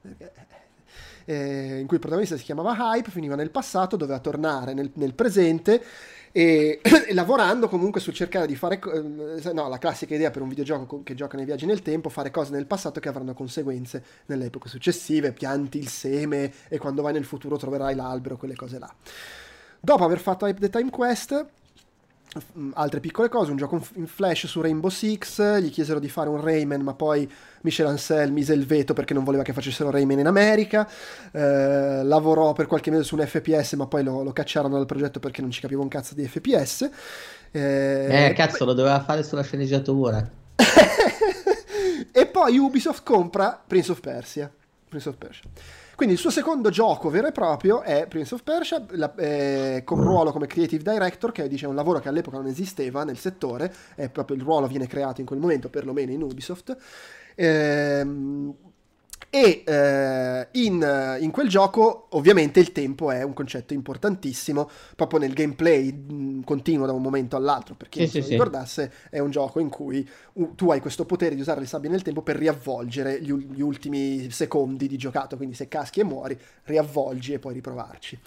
eh, 1.27 1.79
in 1.79 1.87
cui 1.87 1.97
il 1.97 2.01
protagonista 2.01 2.37
si 2.37 2.45
chiamava 2.45 2.75
Hype, 2.77 3.11
finiva 3.11 3.35
nel 3.35 3.51
passato, 3.51 3.97
doveva 3.97 4.19
tornare 4.21 4.73
nel, 4.75 4.91
nel 4.95 5.15
presente 5.15 5.83
e, 6.37 6.81
e, 6.83 7.15
lavorando 7.15 7.67
comunque 7.67 7.99
sul 7.99 8.13
cercare 8.13 8.47
di 8.47 8.57
fare 8.57 8.79
eh, 8.79 9.53
no, 9.55 9.69
la 9.71 9.79
classica 9.79 10.15
idea 10.15 10.31
per 10.31 10.43
un 10.43 10.49
videogioco 10.49 11.03
che 11.03 11.15
gioca 11.15 11.39
nei 11.39 11.47
viaggi 11.47 11.65
nel 11.65 11.81
tempo 11.81 12.11
fare 12.11 12.31
cose 12.31 12.53
nel 12.53 12.67
passato 12.67 13.01
che 13.01 13.09
avranno 13.09 13.33
conseguenze 13.33 14.05
nelle 14.27 14.45
epoche 14.45 14.69
successive 14.69 15.33
pianti 15.33 15.79
il 15.79 15.89
seme 15.89 16.53
e 16.69 16.77
quando 16.77 17.01
vai 17.01 17.15
nel 17.15 17.25
futuro 17.25 17.57
troverai 17.57 17.95
l'albero 17.95 18.37
quelle 18.37 18.55
cose 18.55 18.79
là. 18.79 18.95
Dopo 19.81 20.05
aver 20.05 20.19
fatto 20.19 20.45
Hype 20.47 20.61
the 20.61 20.69
Time 20.69 20.91
Quest 20.91 21.47
altre 22.75 23.01
piccole 23.01 23.29
cose, 23.29 23.51
un 23.51 23.57
gioco 23.57 23.81
in 23.95 24.07
flash 24.07 24.47
su 24.47 24.61
Rainbow 24.61 24.91
Six, 24.91 25.59
gli 25.59 25.71
chiesero 25.71 25.99
di 25.99 26.09
fare 26.09 26.29
un 26.29 26.41
Rayman 26.41 26.81
ma 26.83 26.95
poi 26.95 27.31
Michel 27.63 27.87
Ancel 27.87 28.33
mise 28.33 28.53
il 28.53 28.67
veto 28.67 28.95
perché 28.95 29.15
non 29.15 29.25
voleva 29.25 29.43
che 29.43 29.53
facessero 29.53 29.91
Rayman 29.91 30.21
in 30.21 30.27
America, 30.27 30.89
eh, 31.33 32.03
lavorò 32.03 32.53
per 32.53 32.67
qualche 32.67 32.91
mese 32.91 33.05
su 33.05 33.17
un 33.17 33.27
FPS 33.27 33.75
ma 33.75 33.87
poi 33.87 34.05
lo, 34.05 34.23
lo, 34.23 34.33
cacciarono 34.33 34.77
dal 34.77 34.87
progetto 34.87 35.21
perché 35.21 35.41
non 35.41 35.51
ci 35.51 35.61
capiva 35.61 35.83
un 35.83 35.89
cazzo 35.89 36.15
di 36.15 36.27
FPS. 36.27 36.91
Eh, 37.51 38.27
eh 38.29 38.33
cazzo 38.35 38.59
poi... 38.59 38.67
lo 38.69 38.73
doveva 38.75 39.03
fare 39.03 39.23
sulla 39.23 39.43
sceneggiatura. 39.43 40.29
e 42.13 42.27
poi 42.27 42.59
Ubisoft 42.59 43.03
compra 43.03 43.63
Prince 43.67 43.93
of 43.93 44.01
Persia. 44.01 44.51
Prince 44.89 45.09
of 45.09 45.17
Persia. 45.17 45.51
Quindi 45.97 46.15
il 46.15 46.21
suo 46.21 46.31
secondo 46.31 46.69
gioco 46.69 47.09
vero 47.09 47.27
e 47.27 47.33
proprio 47.33 47.81
è 47.81 48.07
Prince 48.07 48.35
of 48.35 48.43
Persia, 48.43 48.85
la, 48.91 49.15
eh, 49.15 49.81
con 49.83 49.99
ruolo 49.99 50.31
come 50.31 50.47
creative 50.47 50.83
director, 50.83 51.33
che 51.33 51.49
è 51.49 51.65
un 51.65 51.75
lavoro 51.75 52.01
che 52.01 52.09
all'epoca 52.09 52.37
non 52.37 52.49
esisteva 52.49 53.03
nel 53.03 53.17
settore, 53.17 53.73
è 53.95 54.11
proprio 54.11 54.37
il 54.37 54.43
ruolo 54.43 54.67
viene 54.67 54.87
creato 54.87 55.23
in 55.23 55.27
quel 55.27 55.39
momento, 55.39 55.71
perlomeno 55.71 56.13
in 56.13 56.21
Ubisoft. 56.21 56.77
Ehm, 57.35 58.55
e 59.31 59.63
eh, 59.67 60.49
in, 60.53 61.19
in, 61.21 61.31
quel 61.31 61.49
gioco 61.49 62.07
ovviamente 62.11 62.61
il 62.61 62.73
tempo 62.73 63.11
è 63.11 63.23
un 63.23 63.35
concetto 63.35 63.75
importantissimo, 63.75 64.71
proprio 64.95 65.19
nel 65.19 65.33
gameplay 65.33 65.93
mh, 65.93 66.45
continuo 66.45 66.87
da 66.87 66.93
un 66.93 67.03
momento 67.03 67.37
all'altro, 67.37 67.75
per 67.75 67.89
chi 67.89 67.99
sì, 67.99 68.05
non 68.05 68.11
sì, 68.13 68.21
si 68.21 68.27
sì. 68.27 68.33
ricordasse 68.33 68.93
è 69.11 69.19
un 69.19 69.31
gioco 69.31 69.61
in 69.61 69.69
cui 69.69 70.09
uh, 70.35 70.55
tu 70.55 70.71
hai 70.71 70.81
questo 70.81 71.05
potere 71.05 71.35
di 71.35 71.41
usare 71.41 71.61
le 71.61 71.67
sabbie 71.67 71.91
nel 71.91 72.03
tempo 72.03 72.23
per 72.23 72.37
riavvolgere 72.37 73.21
gli, 73.21 73.33
gli 73.33 73.63
ultimi 73.63 74.31
secondi 74.31 74.87
di 74.87 74.97
giocato, 74.97 75.37
quindi 75.37 75.55
se 75.55 75.69
caschi 75.69 76.01
e 76.01 76.05
muori 76.05 76.39
riavvolgi 76.65 77.33
e 77.33 77.39
puoi 77.39 77.55
riprovarci. 77.55 78.19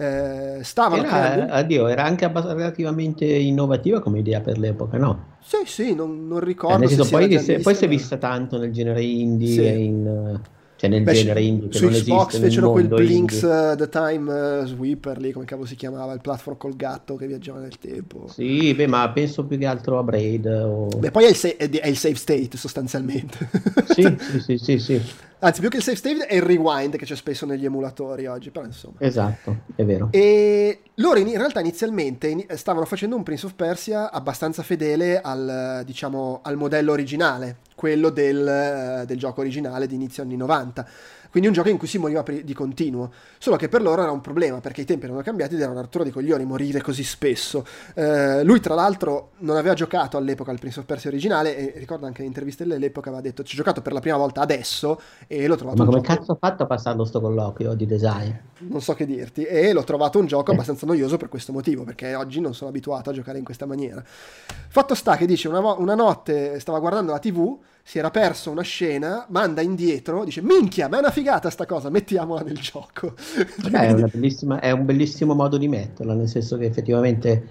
Eh, 0.00 0.64
stavano 0.64 1.02
era, 1.02 1.08
creando... 1.10 1.52
Addio, 1.52 1.86
era 1.86 2.04
anche 2.04 2.26
relativamente 2.32 3.26
innovativa 3.26 4.00
come 4.00 4.20
idea 4.20 4.40
per 4.40 4.56
l'epoca, 4.56 4.96
no? 4.96 5.36
Sì, 5.42 5.58
sì, 5.66 5.94
non, 5.94 6.26
non 6.26 6.40
ricordo. 6.40 6.84
Eh, 6.84 6.88
se 6.88 7.06
poi, 7.06 7.38
se, 7.38 7.58
poi 7.58 7.74
si 7.74 7.84
è 7.84 7.88
vista 7.88 8.16
tanto 8.16 8.56
nel 8.56 8.72
genere 8.72 9.02
indie 9.02 9.74
sì. 9.74 9.84
in 9.84 10.40
cioè 10.80 10.88
nel 10.88 11.02
Beh, 11.02 11.12
genere 11.12 11.42
indie 11.42 11.68
che 11.68 11.76
su 11.76 11.84
non 11.84 11.92
Xbox 11.92 12.38
fecero 12.38 12.70
quel 12.70 12.88
Blinks 12.88 13.42
uh, 13.42 13.76
The 13.76 13.90
Time 13.90 14.60
uh, 14.62 14.64
Sweeper 14.64 15.18
lì 15.18 15.30
come 15.30 15.44
cavolo 15.44 15.66
si 15.66 15.76
chiamava 15.76 16.14
il 16.14 16.22
platform 16.22 16.56
col 16.56 16.74
gatto 16.74 17.16
che 17.16 17.26
viaggiava 17.26 17.58
nel 17.58 17.76
tempo 17.76 18.28
sì 18.28 18.72
beh 18.72 18.86
ma 18.86 19.06
penso 19.10 19.44
più 19.44 19.58
che 19.58 19.66
altro 19.66 19.98
a 19.98 20.02
Braid 20.02 20.46
o... 20.46 20.86
beh 20.86 21.10
poi 21.10 21.24
è 21.24 21.28
il, 21.28 21.36
sa- 21.36 21.54
è 21.54 21.86
il, 21.86 21.96
save 21.98 22.14
state 22.14 22.56
sostanzialmente 22.56 23.50
sì, 23.92 24.16
sì 24.18 24.40
sì 24.40 24.56
sì 24.56 24.78
sì 24.78 25.02
Anzi, 25.42 25.60
più 25.60 25.70
che 25.70 25.78
il 25.78 25.82
save 25.82 25.96
state 25.96 26.26
è 26.26 26.34
il 26.34 26.42
rewind 26.42 26.96
che 26.96 27.06
c'è 27.06 27.16
spesso 27.16 27.46
negli 27.46 27.64
emulatori 27.64 28.26
oggi, 28.26 28.50
però 28.50 28.66
insomma. 28.66 28.96
Esatto, 28.98 29.60
è 29.74 29.84
vero. 29.84 30.08
E 30.10 30.82
loro 30.96 31.18
in, 31.18 31.36
realtà 31.36 31.60
inizialmente 31.60 32.46
stavano 32.56 32.84
facendo 32.84 33.16
un 33.16 33.22
Prince 33.22 33.46
of 33.46 33.54
Persia 33.54 34.10
abbastanza 34.10 34.62
fedele 34.62 35.20
al, 35.20 35.82
diciamo, 35.86 36.40
al 36.42 36.56
modello 36.56 36.92
originale, 36.92 37.56
quello 37.74 38.10
del, 38.10 39.04
del 39.06 39.18
gioco 39.18 39.40
originale 39.40 39.86
di 39.86 39.94
inizio 39.94 40.22
anni 40.22 40.36
90 40.36 40.86
quindi 41.30 41.48
un 41.48 41.54
gioco 41.54 41.68
in 41.68 41.78
cui 41.78 41.86
si 41.86 41.98
moriva 41.98 42.22
di 42.22 42.52
continuo. 42.52 43.10
Solo 43.38 43.56
che 43.56 43.68
per 43.68 43.82
loro 43.82 44.02
era 44.02 44.10
un 44.10 44.20
problema, 44.20 44.60
perché 44.60 44.82
i 44.82 44.84
tempi 44.84 45.04
erano 45.06 45.22
cambiati 45.22 45.54
ed 45.54 45.60
era 45.60 45.70
una 45.70 45.80
rottura 45.80 46.04
di 46.04 46.10
coglioni 46.10 46.44
morire 46.44 46.80
così 46.82 47.04
spesso. 47.04 47.64
Eh, 47.94 48.42
lui, 48.44 48.60
tra 48.60 48.74
l'altro, 48.74 49.30
non 49.38 49.56
aveva 49.56 49.74
giocato 49.74 50.16
all'epoca 50.16 50.50
al 50.50 50.58
Prince 50.58 50.80
of 50.80 50.86
Persia 50.86 51.10
originale, 51.10 51.56
e 51.56 51.78
ricordo 51.78 52.06
anche 52.06 52.22
in 52.22 52.28
interviste 52.28 52.64
all'epoca 52.64 53.08
aveva 53.08 53.22
detto: 53.22 53.42
Ci 53.42 53.54
ho 53.54 53.58
giocato 53.58 53.82
per 53.82 53.92
la 53.92 54.00
prima 54.00 54.16
volta 54.16 54.40
adesso 54.40 55.00
e 55.26 55.46
l'ho 55.46 55.56
trovato. 55.56 55.78
Ma 55.78 55.84
come 55.84 56.00
gioco... 56.00 56.14
cazzo 56.14 56.32
ha 56.32 56.36
fatto 56.40 56.62
a 56.62 56.66
passarlo 56.66 57.04
sto 57.04 57.20
colloquio 57.20 57.74
di 57.74 57.86
design? 57.86 58.30
Non 58.58 58.80
so 58.80 58.94
che 58.94 59.06
dirti. 59.06 59.44
E 59.44 59.72
l'ho 59.72 59.84
trovato 59.84 60.18
un 60.18 60.26
gioco 60.26 60.50
eh. 60.50 60.54
abbastanza 60.54 60.86
noioso 60.86 61.16
per 61.16 61.28
questo 61.28 61.52
motivo, 61.52 61.84
perché 61.84 62.14
oggi 62.14 62.40
non 62.40 62.54
sono 62.54 62.70
abituato 62.70 63.10
a 63.10 63.12
giocare 63.12 63.38
in 63.38 63.44
questa 63.44 63.66
maniera. 63.66 64.02
Fatto 64.04 64.94
sta 64.94 65.16
che 65.16 65.26
dice: 65.26 65.48
una, 65.48 65.60
una 65.74 65.94
notte 65.94 66.58
stava 66.60 66.78
guardando 66.78 67.12
la 67.12 67.18
TV 67.18 67.58
si 67.82 67.98
era 67.98 68.10
perso 68.10 68.50
una 68.50 68.62
scena, 68.62 69.26
manda 69.30 69.60
indietro, 69.60 70.24
dice 70.24 70.42
minchia, 70.42 70.88
ma 70.88 70.96
è 70.96 71.00
una 71.00 71.10
figata 71.10 71.50
sta 71.50 71.66
cosa, 71.66 71.90
mettiamola 71.90 72.42
nel 72.42 72.58
gioco. 72.58 73.14
Beh, 73.70 73.88
è, 73.88 74.60
è, 74.60 74.70
un 74.70 74.84
bellissimo 74.84 75.34
modo 75.34 75.56
di 75.56 75.68
metterla, 75.68 76.14
nel 76.14 76.28
senso 76.28 76.56
che 76.56 76.66
effettivamente 76.66 77.48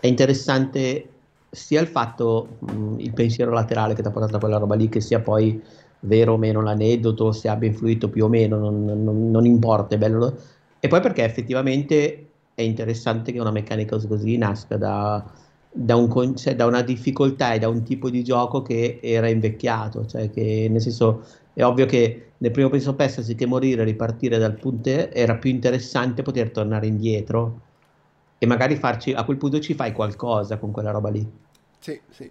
è 0.00 0.06
interessante 0.06 1.08
sia 1.50 1.80
il 1.80 1.88
fatto, 1.88 2.56
mh, 2.60 3.00
il 3.00 3.12
pensiero 3.12 3.52
laterale 3.52 3.94
che 3.94 4.02
ti 4.02 4.08
ha 4.08 4.10
portato 4.10 4.36
a 4.36 4.40
quella 4.40 4.58
roba 4.58 4.74
lì, 4.74 4.88
che 4.88 5.00
sia 5.00 5.20
poi 5.20 5.62
vero 6.00 6.34
o 6.34 6.36
meno 6.38 6.62
l'aneddoto, 6.62 7.32
se 7.32 7.48
abbia 7.48 7.68
influito 7.68 8.08
più 8.08 8.24
o 8.24 8.28
meno, 8.28 8.58
non, 8.58 8.84
non, 8.84 9.30
non 9.30 9.44
importa, 9.44 9.94
è 9.94 9.98
bello. 9.98 10.36
E 10.80 10.88
poi 10.88 11.00
perché 11.00 11.24
effettivamente 11.24 12.26
è 12.54 12.62
interessante 12.62 13.32
che 13.32 13.40
una 13.40 13.50
meccanica 13.50 13.98
così 14.06 14.36
nasca 14.36 14.76
da 14.76 15.24
da, 15.72 15.96
un, 15.96 16.36
cioè, 16.36 16.54
da, 16.54 16.66
una 16.66 16.82
difficoltà 16.82 17.54
e 17.54 17.58
da 17.58 17.68
un 17.68 17.82
tipo 17.82 18.10
di 18.10 18.22
gioco 18.22 18.62
che 18.62 19.00
era 19.02 19.28
invecchiato, 19.28 20.06
cioè 20.06 20.30
che 20.30 20.68
nel 20.70 20.80
senso 20.80 21.24
è 21.54 21.64
ovvio 21.64 21.86
che 21.86 22.32
nel 22.38 22.50
primo 22.50 22.68
Prince 22.68 22.88
of 22.88 22.96
Persia 22.96 23.20
anziché 23.20 23.46
morire 23.46 23.82
e 23.82 23.84
ripartire 23.84 24.38
dal 24.38 24.54
punto 24.54 24.90
era 24.90 25.36
più 25.36 25.50
interessante 25.50 26.22
poter 26.22 26.50
tornare 26.50 26.86
indietro 26.86 27.60
e 28.38 28.46
magari 28.46 28.76
farci 28.76 29.12
a 29.12 29.24
quel 29.24 29.36
punto 29.36 29.60
ci 29.60 29.74
fai 29.74 29.92
qualcosa 29.92 30.58
con 30.58 30.72
quella 30.72 30.90
roba 30.90 31.08
lì. 31.08 31.24
Sì, 31.78 32.00
sì. 32.10 32.30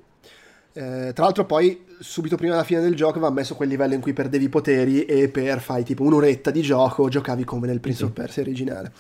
Eh, 0.74 1.12
tra 1.14 1.26
l'altro 1.26 1.46
poi 1.46 1.86
subito 2.00 2.38
prima 2.38 2.54
della 2.54 2.66
fine 2.66 2.80
del 2.80 2.96
gioco 2.96 3.18
aveva 3.18 3.30
messo 3.30 3.56
quel 3.56 3.68
livello 3.68 3.94
in 3.94 4.00
cui 4.00 4.14
perdevi 4.14 4.46
i 4.46 4.50
poteri 4.50 5.04
e 5.04 5.28
per 5.28 5.60
fai 5.60 5.84
tipo 5.84 6.04
un'oretta 6.04 6.50
di 6.50 6.62
gioco 6.62 7.10
giocavi 7.10 7.44
come 7.44 7.68
nel 7.68 7.82
Prince 7.82 8.00
sì. 8.00 8.06
of 8.06 8.12
Persia 8.12 8.42
originale. 8.42 8.92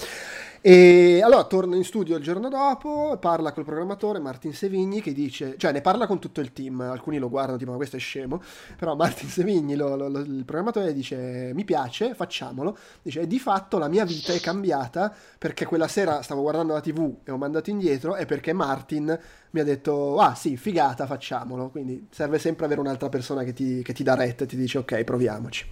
E 0.64 1.22
allora 1.24 1.44
torna 1.46 1.76
in 1.76 1.84
studio 1.84 2.16
il 2.18 2.22
giorno 2.22 2.48
dopo, 2.48 3.18
parla 3.20 3.52
col 3.52 3.66
programmatore 3.66 4.20
Martin 4.20 4.54
Sevigni 4.54 5.02
che 5.02 5.12
dice, 5.12 5.56
cioè 5.58 5.72
ne 5.72 5.82
parla 5.82 6.06
con 6.06 6.20
tutto 6.20 6.40
il 6.40 6.54
team, 6.54 6.82
alcuni 6.82 7.18
lo 7.18 7.30
guardano 7.30 7.58
tipo 7.58 7.72
ma 7.72 7.78
questo 7.78 7.96
è 7.96 8.00
scemo, 8.00 8.40
però 8.78 8.94
Martin 8.96 9.28
Sevigni, 9.28 9.74
lo, 9.76 9.96
lo, 9.96 10.08
lo, 10.08 10.20
il 10.20 10.46
programmatore 10.46 10.94
dice 10.94 11.50
mi 11.56 11.66
piace, 11.66 12.14
facciamolo, 12.14 12.78
dice 13.02 13.26
di 13.26 13.40
fatto 13.40 13.80
la 13.80 13.88
mia 13.88 14.06
vita 14.06 14.34
è 14.34 14.40
cambiata 14.40 15.12
perché 15.40 15.66
quella 15.66 15.88
sera 15.88 16.22
stavo 16.22 16.42
guardando 16.42 16.74
la 16.74 16.82
tv 16.82 17.12
e 17.24 17.32
ho 17.32 17.38
mandato 17.38 17.72
indietro 17.72 18.16
e 18.16 18.28
perché 18.28 18.54
Martin 18.54 19.20
mi 19.50 19.60
ha 19.60 19.64
detto 19.64 20.20
ah 20.20 20.36
sì 20.36 20.58
figata 20.58 21.08
facciamolo, 21.08 21.70
quindi 21.70 22.06
serve 22.12 22.38
sempre 22.38 22.66
avere 22.66 22.82
un'altra 22.82 23.10
persona 23.10 23.42
che 23.42 23.54
ti, 23.54 23.82
che 23.82 23.94
ti 23.94 24.04
dà 24.04 24.14
retta 24.14 24.44
e 24.44 24.48
ti 24.48 24.58
dice 24.58 24.78
ok 24.78 25.04
proviamoci. 25.04 25.66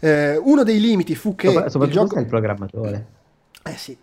Eh, 0.00 0.38
uno 0.38 0.62
dei 0.62 0.80
limiti 0.80 1.14
fu 1.14 1.34
che... 1.34 1.48
Sopra, 1.48 1.68
soprattutto 1.68 2.02
il, 2.02 2.08
gioco... 2.08 2.20
il 2.20 2.26
programmatore. 2.26 3.06
Eh 3.66 3.76
sì, 3.76 3.96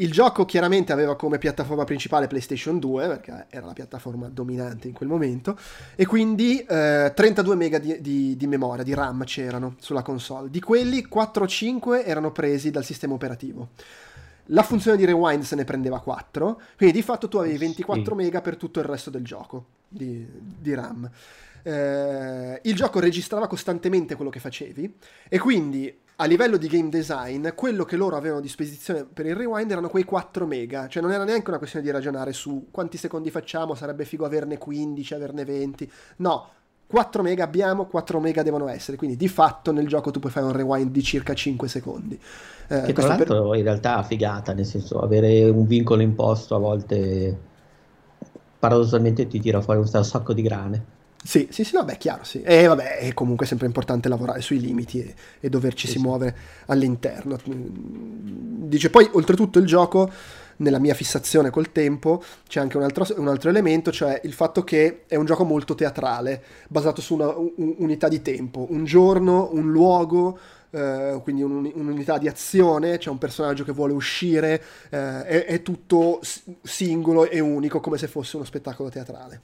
il 0.00 0.10
gioco 0.10 0.44
chiaramente 0.44 0.92
aveva 0.92 1.16
come 1.16 1.38
piattaforma 1.38 1.84
principale 1.84 2.26
PlayStation 2.26 2.78
2, 2.78 3.06
perché 3.06 3.46
era 3.48 3.66
la 3.66 3.72
piattaforma 3.72 4.28
dominante 4.28 4.88
in 4.88 4.94
quel 4.94 5.08
momento, 5.08 5.58
e 5.94 6.06
quindi 6.06 6.58
eh, 6.60 7.12
32 7.14 7.54
mega 7.54 7.78
di, 7.78 8.00
di, 8.00 8.36
di, 8.36 8.46
memoria, 8.46 8.82
di 8.82 8.94
RAM 8.94 9.24
c'erano 9.24 9.76
sulla 9.78 10.02
console. 10.02 10.50
Di 10.50 10.60
quelli 10.60 11.06
4 11.06 11.44
o 11.44 11.46
5 11.46 12.04
erano 12.04 12.32
presi 12.32 12.70
dal 12.70 12.84
sistema 12.84 13.14
operativo. 13.14 13.68
La 14.52 14.62
funzione 14.62 14.96
di 14.96 15.04
rewind 15.04 15.42
se 15.42 15.54
ne 15.54 15.64
prendeva 15.64 16.00
4, 16.00 16.60
quindi 16.76 16.96
di 16.96 17.02
fatto 17.02 17.28
tu 17.28 17.36
avevi 17.36 17.58
24 17.58 18.02
sì. 18.02 18.14
mega 18.14 18.40
per 18.40 18.56
tutto 18.56 18.80
il 18.80 18.86
resto 18.86 19.10
del 19.10 19.22
gioco 19.22 19.66
di, 19.86 20.26
di 20.58 20.74
RAM. 20.74 21.08
Eh, 21.62 22.60
il 22.64 22.74
gioco 22.74 23.00
registrava 23.00 23.46
costantemente 23.46 24.14
quello 24.14 24.30
che 24.30 24.40
facevi 24.40 24.96
e 25.28 25.38
quindi 25.38 25.99
a 26.20 26.26
livello 26.26 26.58
di 26.58 26.68
game 26.68 26.90
design, 26.90 27.48
quello 27.54 27.84
che 27.84 27.96
loro 27.96 28.14
avevano 28.14 28.40
a 28.40 28.42
disposizione 28.42 29.06
per 29.10 29.24
il 29.24 29.34
rewind 29.34 29.70
erano 29.70 29.88
quei 29.88 30.04
4 30.04 30.44
mega, 30.46 30.86
cioè 30.86 31.02
non 31.02 31.12
era 31.12 31.24
neanche 31.24 31.48
una 31.48 31.56
questione 31.56 31.82
di 31.82 31.90
ragionare 31.90 32.34
su 32.34 32.66
quanti 32.70 32.98
secondi 32.98 33.30
facciamo, 33.30 33.74
sarebbe 33.74 34.04
figo 34.04 34.26
averne 34.26 34.58
15, 34.58 35.14
averne 35.14 35.46
20, 35.46 35.90
no, 36.16 36.48
4 36.86 37.22
mega 37.22 37.44
abbiamo, 37.44 37.86
4 37.86 38.20
mega 38.20 38.42
devono 38.42 38.68
essere, 38.68 38.98
quindi 38.98 39.16
di 39.16 39.28
fatto 39.28 39.72
nel 39.72 39.88
gioco 39.88 40.10
tu 40.10 40.20
puoi 40.20 40.30
fare 40.30 40.44
un 40.44 40.52
rewind 40.52 40.90
di 40.90 41.02
circa 41.02 41.32
5 41.32 41.68
secondi. 41.68 42.20
Eh, 42.68 42.82
che 42.82 42.92
tra 42.92 43.06
l'altro 43.06 43.48
per... 43.48 43.58
in 43.58 43.64
realtà 43.64 44.02
è 44.02 44.04
figata, 44.04 44.52
nel 44.52 44.66
senso 44.66 45.00
avere 45.00 45.48
un 45.48 45.66
vincolo 45.66 46.02
imposto 46.02 46.54
a 46.54 46.58
volte 46.58 47.48
paradossalmente 48.58 49.26
ti 49.26 49.40
tira 49.40 49.62
fuori 49.62 49.80
un 49.80 50.04
sacco 50.04 50.34
di 50.34 50.42
grane. 50.42 50.84
Sì, 51.22 51.48
sì, 51.50 51.64
sì, 51.64 51.74
no, 51.74 51.84
beh, 51.84 51.98
chiaro, 51.98 52.24
sì. 52.24 52.40
E 52.40 52.66
vabbè, 52.66 52.98
è 52.98 53.12
comunque 53.12 53.44
sempre 53.44 53.66
importante 53.66 54.08
lavorare 54.08 54.40
sui 54.40 54.58
limiti 54.58 55.00
e, 55.00 55.14
e 55.40 55.48
doverci 55.50 55.86
sì, 55.86 55.92
si 55.92 55.98
sì. 55.98 56.04
muovere 56.04 56.36
all'interno. 56.66 57.38
Dice 57.44 58.88
poi, 58.88 59.08
oltretutto, 59.12 59.58
il 59.58 59.66
gioco, 59.66 60.10
nella 60.56 60.78
mia 60.78 60.94
fissazione 60.94 61.50
col 61.50 61.72
tempo, 61.72 62.22
c'è 62.48 62.60
anche 62.60 62.78
un 62.78 62.84
altro, 62.84 63.06
un 63.16 63.28
altro 63.28 63.50
elemento, 63.50 63.92
cioè 63.92 64.20
il 64.24 64.32
fatto 64.32 64.64
che 64.64 65.02
è 65.06 65.16
un 65.16 65.26
gioco 65.26 65.44
molto 65.44 65.74
teatrale, 65.74 66.42
basato 66.68 67.02
su 67.02 67.14
una 67.14 67.28
un, 67.36 67.74
unità 67.78 68.08
di 68.08 68.22
tempo, 68.22 68.66
un 68.70 68.84
giorno, 68.84 69.50
un 69.52 69.70
luogo, 69.70 70.38
Uh, 70.70 71.20
quindi 71.24 71.42
un, 71.42 71.68
un'unità 71.74 72.16
di 72.16 72.28
azione, 72.28 72.98
c'è 72.98 73.10
un 73.10 73.18
personaggio 73.18 73.64
che 73.64 73.72
vuole 73.72 73.92
uscire, 73.92 74.62
uh, 74.90 74.94
è, 75.24 75.44
è, 75.44 75.62
tutto 75.62 76.20
singolo 76.62 77.28
e 77.28 77.40
unico 77.40 77.80
come 77.80 77.98
se 77.98 78.06
fosse 78.06 78.36
uno 78.36 78.44
spettacolo 78.44 78.88
teatrale. 78.88 79.40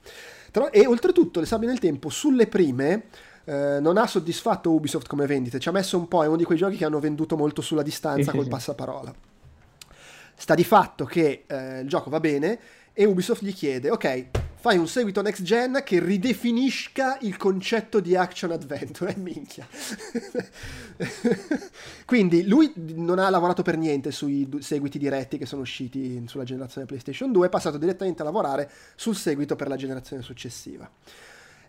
Tra- 0.57 0.71
e 0.71 0.87
oltretutto 0.87 1.39
le 1.39 1.45
sabbie 1.45 1.69
nel 1.69 1.79
tempo 1.79 2.09
sulle 2.09 2.47
prime 2.47 3.09
eh, 3.45 3.77
non 3.79 3.99
ha 3.99 4.07
soddisfatto 4.07 4.73
Ubisoft 4.73 5.07
come 5.07 5.27
vendite, 5.27 5.59
ci 5.59 5.69
ha 5.69 5.71
messo 5.71 5.99
un 5.99 6.09
po', 6.09 6.25
è 6.25 6.27
uno 6.27 6.39
di 6.39 6.45
quei 6.45 6.57
giochi 6.57 6.79
che 6.79 6.87
hanno 6.87 6.99
venduto 6.99 7.37
molto 7.37 7.61
sulla 7.61 7.83
distanza 7.83 8.33
col 8.33 8.49
passaparola. 8.49 9.15
Sta 10.35 10.55
di 10.55 10.65
fatto 10.65 11.05
che 11.05 11.45
eh, 11.47 11.81
il 11.81 11.89
gioco 11.89 12.09
va 12.09 12.21
bene 12.21 12.59
e 12.95 13.05
Ubisoft 13.05 13.43
gli 13.43 13.53
chiede, 13.53 13.91
ok, 13.91 14.29
fai 14.67 14.79
un 14.79 14.89
seguito 14.89 15.23
next 15.23 15.43
gen 15.43 15.83
che 15.85 16.01
ridefinisca 16.01 17.19
il 17.21 17.37
concetto 17.37 18.01
di 18.01 18.17
action 18.17 18.51
adventure, 18.51 19.13
eh, 19.15 19.17
minchia. 19.17 19.65
Quindi 22.05 22.49
lui 22.49 22.73
non 22.75 23.21
ha 23.21 23.31
lavorato 23.31 23.63
per 23.63 23.77
niente 23.77 24.11
sui 24.11 24.49
seguiti 24.59 24.99
diretti 24.99 25.39
che 25.39 25.47
sono 25.47 25.63
usciti 25.63 26.21
sulla 26.27 26.43
generazione 26.43 26.85
PlayStation 26.85 27.31
2, 27.31 27.47
è 27.47 27.49
passato 27.49 27.79
direttamente 27.79 28.23
a 28.23 28.25
lavorare 28.25 28.69
sul 28.97 29.15
seguito 29.15 29.55
per 29.55 29.69
la 29.69 29.77
generazione 29.77 30.23
successiva. 30.23 30.91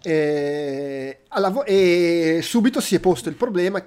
E, 0.01 1.19
vo- 1.51 1.65
e 1.65 2.39
subito 2.41 2.81
si 2.81 2.95
è 2.95 2.99
posto 2.99 3.29
il 3.29 3.35
problema, 3.35 3.79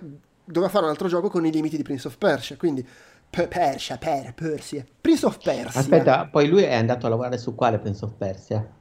doveva 0.45 0.70
fare 0.70 0.85
un 0.85 0.91
altro 0.91 1.09
gioco 1.09 1.28
con 1.28 1.45
i 1.45 1.51
limiti 1.51 1.77
di 1.77 1.82
Prince 1.82 2.07
of 2.07 2.16
Persia, 2.16 2.57
quindi 2.57 2.87
Persia, 3.28 3.99
per, 3.99 4.35
Persia. 4.35 4.87
Prince 5.01 5.27
of 5.27 5.39
Persia. 5.43 5.81
Aspetta, 5.81 6.28
poi 6.28 6.47
lui 6.47 6.62
è 6.62 6.74
andato 6.74 7.07
a 7.07 7.09
lavorare 7.09 7.39
su 7.39 7.57
quale 7.57 7.81
Prince 7.81 8.05
of 8.05 8.12
Persia? 8.16 8.78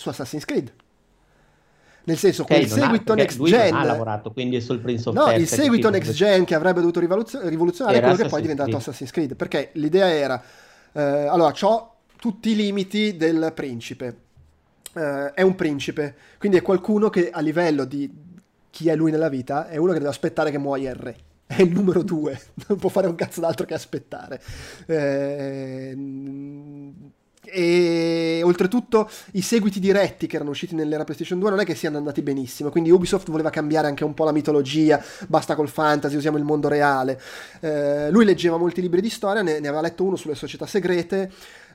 Su 0.00 0.08
Assassin's 0.08 0.46
Creed. 0.46 0.72
Nel 2.04 2.16
senso, 2.16 2.42
okay, 2.42 2.60
quel 2.60 2.70
seguito 2.70 3.12
ha, 3.12 3.14
next 3.16 3.42
gen. 3.42 3.74
Ha 3.74 3.84
lavorato, 3.84 4.32
quindi 4.32 4.56
è 4.56 4.60
sul 4.60 4.78
Prince 4.78 5.10
of 5.10 5.14
no, 5.14 5.24
Persia. 5.24 5.42
il 5.42 5.48
seguito 5.48 5.90
next 5.90 6.12
gen 6.12 6.46
che 6.46 6.54
avrebbe 6.54 6.80
dovuto 6.80 7.00
rivoluzionare 7.00 7.98
è 7.98 8.00
quello 8.00 8.16
che 8.16 8.26
poi 8.26 8.38
è 8.38 8.40
diventato 8.40 8.70
Creed. 8.70 8.80
Assassin's 8.80 9.10
Creed. 9.10 9.34
Perché 9.34 9.68
l'idea 9.74 10.08
era: 10.10 10.42
eh, 10.92 11.02
allora, 11.02 11.52
ho 11.60 11.94
tutti 12.16 12.52
i 12.52 12.56
limiti 12.56 13.18
del 13.18 13.52
principe. 13.54 14.16
Eh, 14.94 15.34
è 15.34 15.42
un 15.42 15.54
principe, 15.54 16.14
quindi 16.38 16.56
è 16.56 16.62
qualcuno 16.62 17.10
che 17.10 17.30
a 17.30 17.40
livello 17.40 17.84
di 17.84 18.10
chi 18.70 18.88
è 18.88 18.96
lui 18.96 19.10
nella 19.10 19.28
vita 19.28 19.68
è 19.68 19.76
uno 19.76 19.92
che 19.92 19.98
deve 19.98 20.10
aspettare 20.10 20.50
che 20.50 20.58
muoia 20.58 20.90
il 20.90 20.96
re 20.96 21.16
è 21.46 21.60
il 21.60 21.72
numero 21.72 22.02
due, 22.02 22.40
non 22.68 22.78
può 22.78 22.88
fare 22.88 23.06
un 23.06 23.16
cazzo 23.16 23.40
d'altro 23.40 23.66
che 23.66 23.74
aspettare. 23.74 24.40
Eh, 24.86 25.94
e 27.50 28.40
oltretutto 28.44 29.08
i 29.32 29.42
seguiti 29.42 29.80
diretti 29.80 30.26
che 30.26 30.36
erano 30.36 30.50
usciti 30.50 30.74
nell'era 30.74 31.04
PlayStation 31.04 31.38
2 31.38 31.50
non 31.50 31.60
è 31.60 31.64
che 31.64 31.74
siano 31.74 31.96
andati 31.96 32.22
benissimo, 32.22 32.70
quindi 32.70 32.90
Ubisoft 32.90 33.30
voleva 33.30 33.50
cambiare 33.50 33.86
anche 33.86 34.04
un 34.04 34.14
po' 34.14 34.24
la 34.24 34.32
mitologia, 34.32 35.02
basta 35.26 35.54
col 35.54 35.68
fantasy, 35.68 36.16
usiamo 36.16 36.36
il 36.36 36.44
mondo 36.44 36.68
reale. 36.68 37.20
Eh, 37.60 38.10
lui 38.10 38.24
leggeva 38.24 38.56
molti 38.56 38.80
libri 38.80 39.00
di 39.00 39.10
storia, 39.10 39.42
ne, 39.42 39.60
ne 39.60 39.68
aveva 39.68 39.82
letto 39.82 40.04
uno 40.04 40.16
sulle 40.16 40.34
società 40.34 40.66
segrete, 40.66 41.30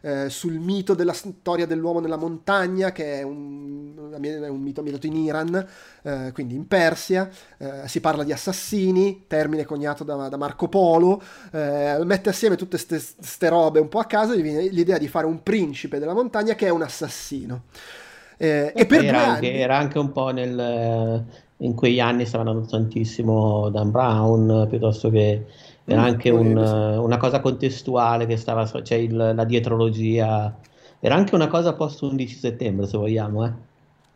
eh, 0.05 0.29
sul 0.29 0.53
mito 0.53 0.93
della 0.93 1.13
storia 1.13 1.65
dell'uomo 1.65 1.99
nella 1.99 2.15
montagna, 2.15 2.91
che 2.91 3.21
è 3.21 3.23
un, 3.23 4.15
è 4.21 4.47
un 4.47 4.61
mito 4.61 4.81
ambientato 4.81 5.07
in 5.07 5.15
Iran, 5.15 5.67
eh, 6.03 6.31
quindi 6.31 6.53
in 6.53 6.67
Persia. 6.67 7.27
Eh, 7.57 7.87
si 7.87 8.01
parla 8.01 8.23
di 8.23 8.31
assassini, 8.31 9.23
termine 9.25 9.65
coniato 9.65 10.03
da, 10.03 10.29
da 10.29 10.37
Marco 10.37 10.67
Polo. 10.67 11.19
Eh, 11.51 11.97
mette 12.03 12.29
assieme 12.29 12.55
tutte 12.55 12.79
queste 12.85 13.49
robe 13.49 13.79
un 13.79 13.89
po' 13.89 13.97
a 13.97 14.05
caso 14.05 14.33
e 14.33 14.37
gli 14.37 14.43
viene 14.43 14.67
l'idea 14.67 14.99
di 14.99 15.07
fare 15.07 15.25
un 15.25 15.41
principe 15.41 15.97
della 15.97 16.13
montagna 16.13 16.53
che 16.53 16.67
è 16.67 16.69
un 16.69 16.83
assassino. 16.83 17.63
Eh, 18.37 18.73
e 18.75 18.85
per 18.85 19.03
era, 19.03 19.25
anche, 19.25 19.47
anni... 19.47 19.59
era 19.59 19.77
anche 19.77 19.97
un 19.97 20.11
po' 20.11 20.29
nel 20.29 21.25
in 21.59 21.73
quegli 21.73 22.01
anni 22.01 22.25
stava 22.25 22.43
andando 22.43 22.67
tantissimo 22.67 23.69
Dan 23.69 23.89
Brown 23.89 24.67
piuttosto 24.69 25.09
che 25.09 25.45
era 25.85 26.01
mm, 26.01 26.05
anche 26.05 26.29
un, 26.31 26.57
una 26.57 27.17
cosa 27.17 27.39
contestuale 27.39 28.25
che 28.25 28.37
stava, 28.37 28.65
cioè 28.65 28.97
il, 28.97 29.15
la 29.15 29.43
dietrologia, 29.45 30.55
era 30.99 31.15
anche 31.15 31.35
una 31.35 31.47
cosa 31.47 31.73
post 31.73 32.01
11 32.01 32.35
settembre 32.35 32.87
se 32.87 32.97
vogliamo, 32.97 33.45
eh. 33.45 33.51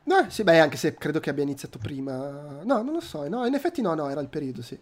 No, 0.03 0.25
sì, 0.29 0.43
beh, 0.43 0.59
anche 0.59 0.77
se 0.77 0.95
credo 0.95 1.19
che 1.19 1.29
abbia 1.29 1.43
iniziato 1.43 1.77
prima. 1.77 2.61
No, 2.63 2.81
non 2.81 2.93
lo 2.93 2.99
so, 2.99 3.27
no, 3.27 3.45
in 3.45 3.53
effetti 3.53 3.81
no, 3.81 3.93
no, 3.93 4.09
era 4.09 4.21
il 4.21 4.27
periodo, 4.27 4.63
sì. 4.63 4.77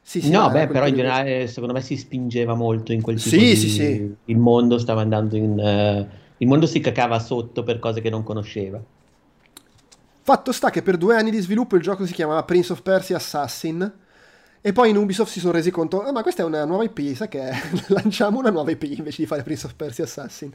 Sì, 0.00 0.22
sì, 0.22 0.30
no, 0.30 0.50
beh, 0.50 0.66
però 0.66 0.86
in 0.86 0.94
generale 0.94 1.46
secondo 1.46 1.74
me 1.74 1.80
si 1.80 1.96
spingeva 1.96 2.54
molto 2.54 2.92
in 2.92 3.00
quel 3.00 3.16
tipo 3.16 3.36
sì, 3.36 3.38
di... 3.38 3.56
Sì, 3.56 3.68
sì. 3.68 4.16
Il 4.24 4.38
mondo 4.38 4.78
stava 4.78 5.02
andando 5.02 5.36
in... 5.36 5.52
Uh, 5.52 6.22
il 6.38 6.46
mondo 6.46 6.66
si 6.66 6.80
cacava 6.80 7.18
sotto 7.18 7.62
per 7.62 7.78
cose 7.78 8.00
che 8.00 8.10
non 8.10 8.22
conosceva. 8.22 8.82
Fatto 10.20 10.52
sta 10.52 10.70
che 10.70 10.82
per 10.82 10.96
due 10.96 11.16
anni 11.16 11.30
di 11.30 11.40
sviluppo 11.40 11.76
il 11.76 11.82
gioco 11.82 12.06
si 12.06 12.12
chiamava 12.12 12.42
Prince 12.44 12.72
of 12.72 12.82
Persia 12.82 13.16
Assassin 13.16 13.92
e 14.66 14.72
poi 14.72 14.88
in 14.88 14.96
Ubisoft 14.96 15.30
si 15.30 15.40
sono 15.40 15.52
resi 15.52 15.70
conto, 15.70 16.00
ah, 16.00 16.10
ma 16.10 16.22
questa 16.22 16.42
è 16.42 16.46
una 16.46 16.64
nuova 16.64 16.84
IP, 16.84 17.14
sa 17.14 17.28
che 17.28 17.50
lanciamo 17.88 18.38
una 18.38 18.48
nuova 18.48 18.70
IP 18.70 18.84
invece 18.84 19.20
di 19.20 19.26
fare 19.26 19.42
Prince 19.42 19.66
of 19.66 19.74
Persia 19.74 20.04
Assassin. 20.04 20.50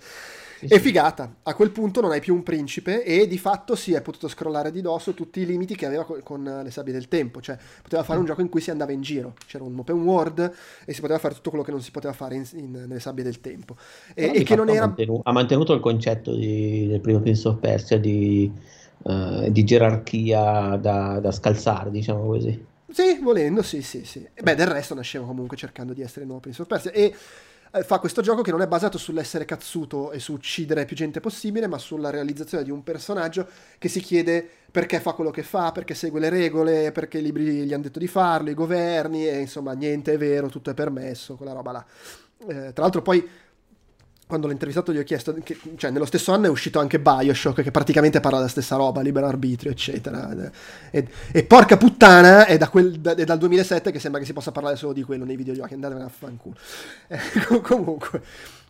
E 0.61 0.79
figata, 0.79 1.35
a 1.43 1.53
quel 1.53 1.69
punto 1.69 2.01
non 2.01 2.09
hai 2.09 2.19
più 2.19 2.33
un 2.33 2.41
principe 2.41 3.03
e 3.03 3.27
di 3.27 3.37
fatto 3.37 3.75
si 3.75 3.93
è 3.93 4.01
potuto 4.01 4.27
scrollare 4.27 4.71
di 4.71 4.81
dosso 4.81 5.13
tutti 5.13 5.41
i 5.41 5.45
limiti 5.45 5.75
che 5.75 5.85
aveva 5.85 6.07
con 6.23 6.43
le 6.43 6.71
sabbie 6.71 6.91
del 6.91 7.07
tempo, 7.07 7.39
cioè 7.39 7.55
poteva 7.83 8.01
fare 8.01 8.17
un 8.17 8.25
gioco 8.25 8.41
in 8.41 8.49
cui 8.49 8.61
si 8.61 8.71
andava 8.71 8.91
in 8.91 9.01
giro, 9.01 9.35
c'era 9.45 9.63
un 9.63 9.77
open 9.77 10.01
world 10.01 10.53
e 10.85 10.91
si 10.91 11.01
poteva 11.01 11.19
fare 11.19 11.35
tutto 11.35 11.51
quello 11.51 11.63
che 11.63 11.69
non 11.71 11.83
si 11.83 11.91
poteva 11.91 12.11
fare 12.11 12.33
in, 12.33 12.47
in, 12.53 12.71
nelle 12.71 12.99
sabbie 12.99 13.23
del 13.23 13.39
tempo. 13.39 13.75
E, 14.15 14.31
e 14.33 14.43
che 14.43 14.55
non 14.55 14.69
era... 14.69 14.87
Mantenu- 14.87 15.21
ha 15.23 15.31
mantenuto 15.31 15.73
il 15.73 15.81
concetto 15.81 16.33
di, 16.33 16.87
del 16.87 16.99
primo 16.99 17.19
Prince 17.19 17.47
of 17.47 17.59
Persia 17.59 17.99
di, 17.99 18.51
uh, 19.03 19.51
di 19.51 19.63
gerarchia 19.63 20.77
da, 20.77 21.19
da 21.19 21.31
scalzare, 21.31 21.91
diciamo 21.91 22.25
così. 22.25 22.68
Sì, 22.91 23.19
volendo, 23.21 23.61
sì, 23.61 23.81
sì, 23.83 24.03
sì. 24.03 24.27
Beh, 24.41 24.55
del 24.55 24.65
resto 24.67 24.95
nasceva 24.95 25.25
comunque 25.25 25.55
cercando 25.55 25.93
di 25.93 26.01
essere 26.01 26.25
nuovo 26.25 26.39
Prince 26.41 26.61
of 26.63 26.67
Persia 26.67 26.91
e 26.91 27.13
eh, 27.71 27.83
fa 27.83 27.99
questo 27.99 28.21
gioco 28.21 28.41
che 28.41 28.49
non 28.49 28.61
è 28.61 28.67
basato 28.67 28.97
sull'essere 28.97 29.45
cazzuto 29.45 30.11
e 30.11 30.19
su 30.19 30.33
uccidere 30.33 30.85
più 30.85 30.95
gente 30.95 31.19
possibile, 31.19 31.67
ma 31.67 31.77
sulla 31.77 32.09
realizzazione 32.09 32.63
di 32.63 32.71
un 32.71 32.81
personaggio 32.81 33.47
che 33.77 33.89
si 33.89 33.99
chiede 33.99 34.47
perché 34.71 34.99
fa 34.99 35.11
quello 35.13 35.29
che 35.29 35.43
fa, 35.43 35.71
perché 35.71 35.93
segue 35.93 36.19
le 36.19 36.29
regole, 36.29 36.91
perché 36.91 37.19
i 37.19 37.21
libri 37.21 37.43
gli 37.65 37.73
hanno 37.73 37.83
detto 37.83 37.99
di 37.99 38.07
farlo, 38.07 38.49
i 38.49 38.55
governi, 38.55 39.27
e 39.27 39.37
insomma 39.39 39.73
niente 39.73 40.13
è 40.13 40.17
vero, 40.17 40.47
tutto 40.49 40.71
è 40.71 40.73
permesso, 40.73 41.35
quella 41.35 41.53
roba 41.53 41.71
là. 41.71 41.85
Eh, 42.47 42.71
tra 42.73 42.83
l'altro 42.83 43.01
poi 43.01 43.27
quando 44.29 44.45
l'ho 44.45 44.53
intervistato 44.53 44.93
gli 44.93 44.99
ho 44.99 45.03
chiesto, 45.03 45.35
che, 45.41 45.57
cioè 45.75 45.89
nello 45.89 46.05
stesso 46.05 46.31
anno 46.31 46.45
è 46.45 46.49
uscito 46.49 46.77
anche 46.77 46.99
Bioshock 46.99 47.63
che 47.63 47.71
praticamente 47.71 48.19
parla 48.19 48.37
della 48.37 48.49
stessa 48.49 48.75
roba, 48.75 49.01
libero 49.01 49.25
arbitrio 49.25 49.71
eccetera. 49.71 50.51
E, 50.91 51.07
e 51.31 51.43
porca 51.45 51.77
puttana 51.77 52.45
è, 52.45 52.55
da 52.55 52.69
quel, 52.69 52.99
da, 52.99 53.15
è, 53.15 53.23
dal 53.23 53.39
2007 53.39 53.89
che 53.89 53.97
sembra 53.97 54.19
che 54.19 54.27
si 54.27 54.33
possa 54.33 54.51
parlare 54.51 54.75
solo 54.75 54.93
di 54.93 55.01
quello 55.01 55.25
nei 55.25 55.35
videogiochi, 55.35 55.73
andatevene 55.73 56.05
a 56.05 56.09
fanculo. 56.09 56.55
Eh, 57.07 57.61
comunque 57.61 58.21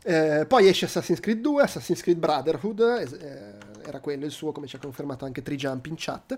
eh, 0.04 0.46
poi 0.48 0.70
esce 0.70 0.86
Assassin's 0.86 1.20
Creed 1.20 1.42
2, 1.42 1.62
Assassin's 1.62 2.02
Creed 2.02 2.20
Brotherhood 2.20 2.80
eh, 3.20 3.86
era 3.86 4.00
quello 4.00 4.24
il 4.24 4.32
suo 4.32 4.54
come 4.54 4.66
ci 4.66 4.78
ha 4.78 4.80
confermato 4.80 5.26
anche 5.26 5.42
Trijump 5.42 5.86
in 5.88 5.96
chat. 5.98 6.38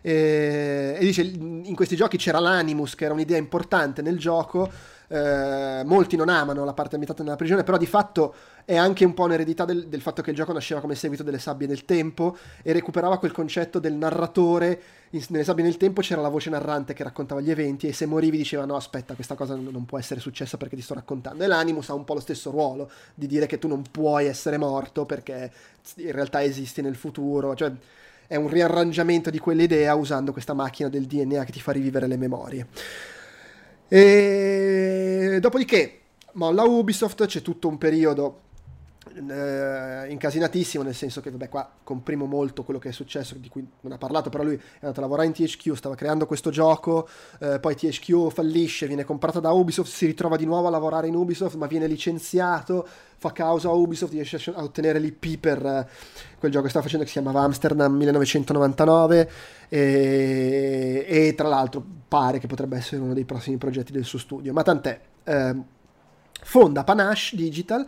E 0.00 0.96
dice 1.00 1.22
in 1.22 1.74
questi 1.74 1.96
giochi 1.96 2.18
c'era 2.18 2.38
l'Animus 2.38 2.94
che 2.94 3.06
era 3.06 3.14
un'idea 3.14 3.38
importante 3.38 4.00
nel 4.00 4.18
gioco 4.18 4.70
eh, 5.08 5.82
molti 5.84 6.16
non 6.16 6.28
amano 6.28 6.64
la 6.64 6.72
parte 6.72 6.94
ambientata 6.94 7.22
nella 7.22 7.36
prigione, 7.36 7.62
però 7.62 7.76
di 7.76 7.86
fatto 7.86 8.34
è 8.64 8.76
anche 8.76 9.04
un 9.04 9.12
po' 9.12 9.24
un'eredità 9.24 9.64
del, 9.64 9.88
del, 9.88 10.00
fatto 10.00 10.22
che 10.22 10.30
il 10.30 10.36
gioco 10.36 10.52
nasceva 10.52 10.80
come 10.80 10.94
seguito 10.94 11.22
delle 11.22 11.38
sabbie 11.38 11.66
del 11.66 11.84
tempo 11.84 12.36
e 12.62 12.72
recuperava 12.72 13.18
quel 13.18 13.32
concetto 13.32 13.78
del 13.78 13.92
narratore. 13.94 14.80
Nelle 15.28 15.44
sabbie 15.44 15.62
del 15.62 15.76
tempo 15.76 16.00
c'era 16.00 16.20
la 16.20 16.28
voce 16.28 16.50
narrante 16.50 16.94
che 16.94 17.04
raccontava 17.04 17.40
gli 17.40 17.50
eventi 17.50 17.86
e 17.86 17.92
se 17.92 18.06
morivi 18.06 18.36
diceva 18.36 18.64
no 18.64 18.74
aspetta 18.74 19.14
questa 19.14 19.34
cosa 19.36 19.54
non 19.54 19.84
può 19.84 19.98
essere 19.98 20.18
successa 20.18 20.56
perché 20.56 20.76
ti 20.76 20.82
sto 20.82 20.94
raccontando. 20.94 21.44
E 21.44 21.46
l'Animus 21.46 21.90
ha 21.90 21.94
un 21.94 22.04
po' 22.04 22.14
lo 22.14 22.20
stesso 22.20 22.50
ruolo 22.50 22.90
di 23.14 23.26
dire 23.26 23.46
che 23.46 23.58
tu 23.58 23.68
non 23.68 23.82
puoi 23.90 24.26
essere 24.26 24.56
morto 24.56 25.04
perché 25.04 25.52
in 25.96 26.12
realtà 26.12 26.42
esisti 26.42 26.80
nel 26.80 26.96
futuro. 26.96 27.54
Cioè, 27.54 27.70
è 28.26 28.36
un 28.36 28.48
riarrangiamento 28.48 29.30
di 29.30 29.38
quell'idea 29.38 29.94
usando 29.94 30.32
questa 30.32 30.54
macchina 30.54 30.88
del 30.88 31.04
DNA 31.04 31.44
che 31.44 31.52
ti 31.52 31.60
fa 31.60 31.72
rivivere 31.72 32.06
le 32.06 32.16
memorie. 32.16 32.66
E 33.88 35.38
dopodiché 35.40 36.00
molla 36.32 36.64
Ubisoft, 36.64 37.26
c'è 37.26 37.42
tutto 37.42 37.68
un 37.68 37.78
periodo 37.78 38.40
eh, 39.14 40.06
incasinatissimo, 40.08 40.82
nel 40.82 40.94
senso 40.94 41.20
che, 41.20 41.30
vabbè, 41.30 41.48
qua 41.48 41.70
comprimo 41.82 42.26
molto 42.26 42.64
quello 42.64 42.80
che 42.80 42.88
è 42.88 42.92
successo, 42.92 43.34
di 43.36 43.48
cui 43.48 43.66
non 43.80 43.92
ha 43.92 43.98
parlato, 43.98 44.30
però 44.30 44.42
lui 44.42 44.54
è 44.54 44.78
andato 44.80 44.98
a 44.98 45.02
lavorare 45.02 45.26
in 45.26 45.32
THQ, 45.32 45.74
stava 45.74 45.94
creando 45.94 46.26
questo 46.26 46.50
gioco, 46.50 47.08
eh, 47.40 47.60
poi 47.60 47.74
THQ 47.74 48.30
fallisce, 48.30 48.86
viene 48.86 49.04
comprato 49.04 49.40
da 49.40 49.50
Ubisoft, 49.52 49.90
si 49.90 50.06
ritrova 50.06 50.36
di 50.36 50.44
nuovo 50.44 50.66
a 50.66 50.70
lavorare 50.70 51.06
in 51.06 51.14
Ubisoft, 51.14 51.56
ma 51.56 51.66
viene 51.66 51.86
licenziato, 51.86 52.86
fa 53.16 53.32
causa 53.32 53.68
a 53.68 53.72
Ubisoft, 53.72 54.12
riesce 54.12 54.52
a 54.52 54.62
ottenere 54.62 54.98
l'IP 54.98 55.38
per 55.38 55.64
eh, 55.64 55.88
quel 56.38 56.50
gioco 56.50 56.64
che 56.64 56.70
stava 56.70 56.84
facendo 56.84 57.04
che 57.04 57.10
si 57.12 57.18
chiamava 57.20 57.44
Amsterdam 57.44 57.94
1999 57.94 59.30
e, 59.68 61.04
e, 61.08 61.34
tra 61.34 61.48
l'altro 61.48 61.84
pare 62.14 62.38
che 62.38 62.46
potrebbe 62.46 62.76
essere 62.76 63.00
uno 63.00 63.12
dei 63.12 63.24
prossimi 63.24 63.56
progetti 63.56 63.90
del 63.90 64.04
suo 64.04 64.20
studio, 64.20 64.52
ma 64.52 64.62
tant'è. 64.62 65.00
Eh, 65.24 65.54
fonda 66.42 66.84
Panache 66.84 67.34
Digital 67.34 67.84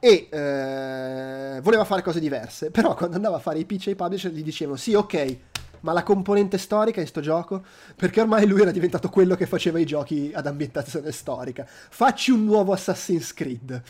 e 0.00 0.28
eh, 0.28 1.60
voleva 1.60 1.84
fare 1.84 2.02
cose 2.02 2.18
diverse, 2.18 2.70
però 2.72 2.96
quando 2.96 3.14
andava 3.14 3.36
a 3.36 3.38
fare 3.38 3.60
i 3.60 3.64
pitch 3.64 3.86
ai 3.86 3.94
publisher 3.94 4.32
gli 4.32 4.42
dicevano 4.42 4.76
sì 4.76 4.94
ok, 4.94 5.38
ma 5.82 5.92
la 5.92 6.02
componente 6.02 6.58
storica 6.58 7.00
in 7.00 7.06
sto 7.06 7.20
gioco? 7.20 7.62
Perché 7.94 8.20
ormai 8.20 8.44
lui 8.44 8.60
era 8.60 8.72
diventato 8.72 9.08
quello 9.08 9.36
che 9.36 9.46
faceva 9.46 9.78
i 9.78 9.86
giochi 9.86 10.32
ad 10.34 10.48
ambientazione 10.48 11.12
storica. 11.12 11.64
Facci 11.64 12.32
un 12.32 12.44
nuovo 12.44 12.72
Assassin's 12.72 13.32
Creed. 13.32 13.82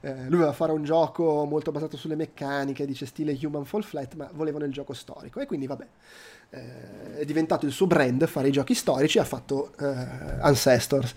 Eh, 0.00 0.14
lui 0.24 0.36
voleva 0.36 0.52
fare 0.52 0.72
un 0.72 0.84
gioco 0.84 1.44
molto 1.44 1.72
basato 1.72 1.96
sulle 1.96 2.16
meccaniche, 2.16 2.86
dice 2.86 3.06
stile 3.06 3.38
Human 3.42 3.64
Fall 3.64 3.82
Flat, 3.82 4.14
ma 4.14 4.28
volevano 4.32 4.64
il 4.64 4.72
gioco 4.72 4.92
storico. 4.92 5.40
E 5.40 5.46
quindi 5.46 5.66
vabbè, 5.66 5.86
eh, 6.50 7.18
è 7.18 7.24
diventato 7.24 7.66
il 7.66 7.72
suo 7.72 7.86
brand 7.86 8.24
fare 8.26 8.48
i 8.48 8.52
giochi 8.52 8.74
storici, 8.74 9.18
ha 9.18 9.24
fatto 9.24 9.72
eh, 9.80 9.84
Ancestors 10.40 11.14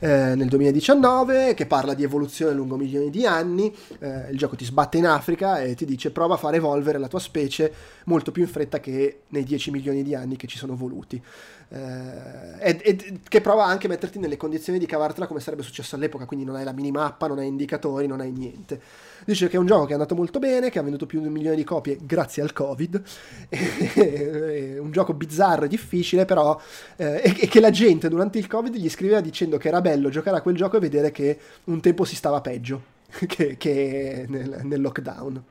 eh, 0.00 0.34
nel 0.34 0.48
2019 0.48 1.54
che 1.54 1.66
parla 1.66 1.94
di 1.94 2.02
evoluzione 2.02 2.52
lungo 2.52 2.76
milioni 2.76 3.08
di 3.10 3.24
anni, 3.24 3.74
eh, 4.00 4.30
il 4.30 4.36
gioco 4.36 4.54
ti 4.54 4.64
sbatte 4.64 4.98
in 4.98 5.06
Africa 5.06 5.60
e 5.60 5.74
ti 5.74 5.86
dice 5.86 6.10
prova 6.10 6.34
a 6.34 6.36
far 6.36 6.54
evolvere 6.54 6.98
la 6.98 7.08
tua 7.08 7.20
specie 7.20 7.72
molto 8.04 8.32
più 8.32 8.42
in 8.42 8.48
fretta 8.48 8.78
che 8.78 9.22
nei 9.28 9.44
10 9.44 9.70
milioni 9.70 10.02
di 10.02 10.14
anni 10.14 10.36
che 10.36 10.46
ci 10.46 10.58
sono 10.58 10.76
voluti. 10.76 11.22
Eh, 11.68 12.60
e, 12.60 12.78
e, 12.80 13.20
che 13.28 13.40
prova 13.40 13.64
anche 13.64 13.86
a 13.86 13.88
metterti 13.90 14.20
nelle 14.20 14.36
condizioni 14.36 14.78
di 14.78 14.86
cavartela 14.86 15.26
come 15.26 15.40
sarebbe 15.40 15.62
successo 15.62 15.96
all'epoca, 15.96 16.24
quindi 16.24 16.44
non 16.44 16.54
hai 16.54 16.64
la 16.64 16.72
minimappa, 16.72 17.26
non 17.26 17.38
hai 17.38 17.48
indicatori, 17.48 18.06
non 18.06 18.20
hai 18.20 18.30
niente. 18.30 18.80
Dice 19.24 19.48
che 19.48 19.56
è 19.56 19.58
un 19.58 19.66
gioco 19.66 19.84
che 19.84 19.90
è 19.90 19.94
andato 19.94 20.14
molto 20.14 20.38
bene, 20.38 20.70
che 20.70 20.78
ha 20.78 20.82
venduto 20.82 21.06
più 21.06 21.20
di 21.20 21.26
un 21.26 21.32
milione 21.32 21.56
di 21.56 21.64
copie 21.64 21.98
grazie 22.00 22.42
al 22.42 22.52
Covid, 22.52 23.02
un 24.80 24.90
gioco 24.92 25.14
bizzarro 25.14 25.64
e 25.64 25.68
difficile, 25.68 26.24
però, 26.24 26.58
eh, 26.96 27.22
e, 27.24 27.36
e, 27.40 27.48
che 27.48 27.60
la 27.60 27.70
gente 27.70 28.08
durante 28.08 28.38
il 28.38 28.46
Covid 28.46 28.74
gli 28.76 28.88
scriveva 28.88 29.20
dicendo 29.20 29.56
che 29.58 29.68
era 29.68 29.80
bello 29.80 30.08
giocare 30.08 30.36
a 30.36 30.42
quel 30.42 30.56
gioco 30.56 30.76
e 30.76 30.80
vedere 30.80 31.10
che 31.10 31.38
un 31.64 31.80
tempo 31.80 32.04
si 32.04 32.14
stava 32.14 32.40
peggio 32.40 32.94
che, 33.26 33.56
che 33.56 34.24
nel, 34.28 34.60
nel 34.62 34.80
lockdown. 34.80 35.42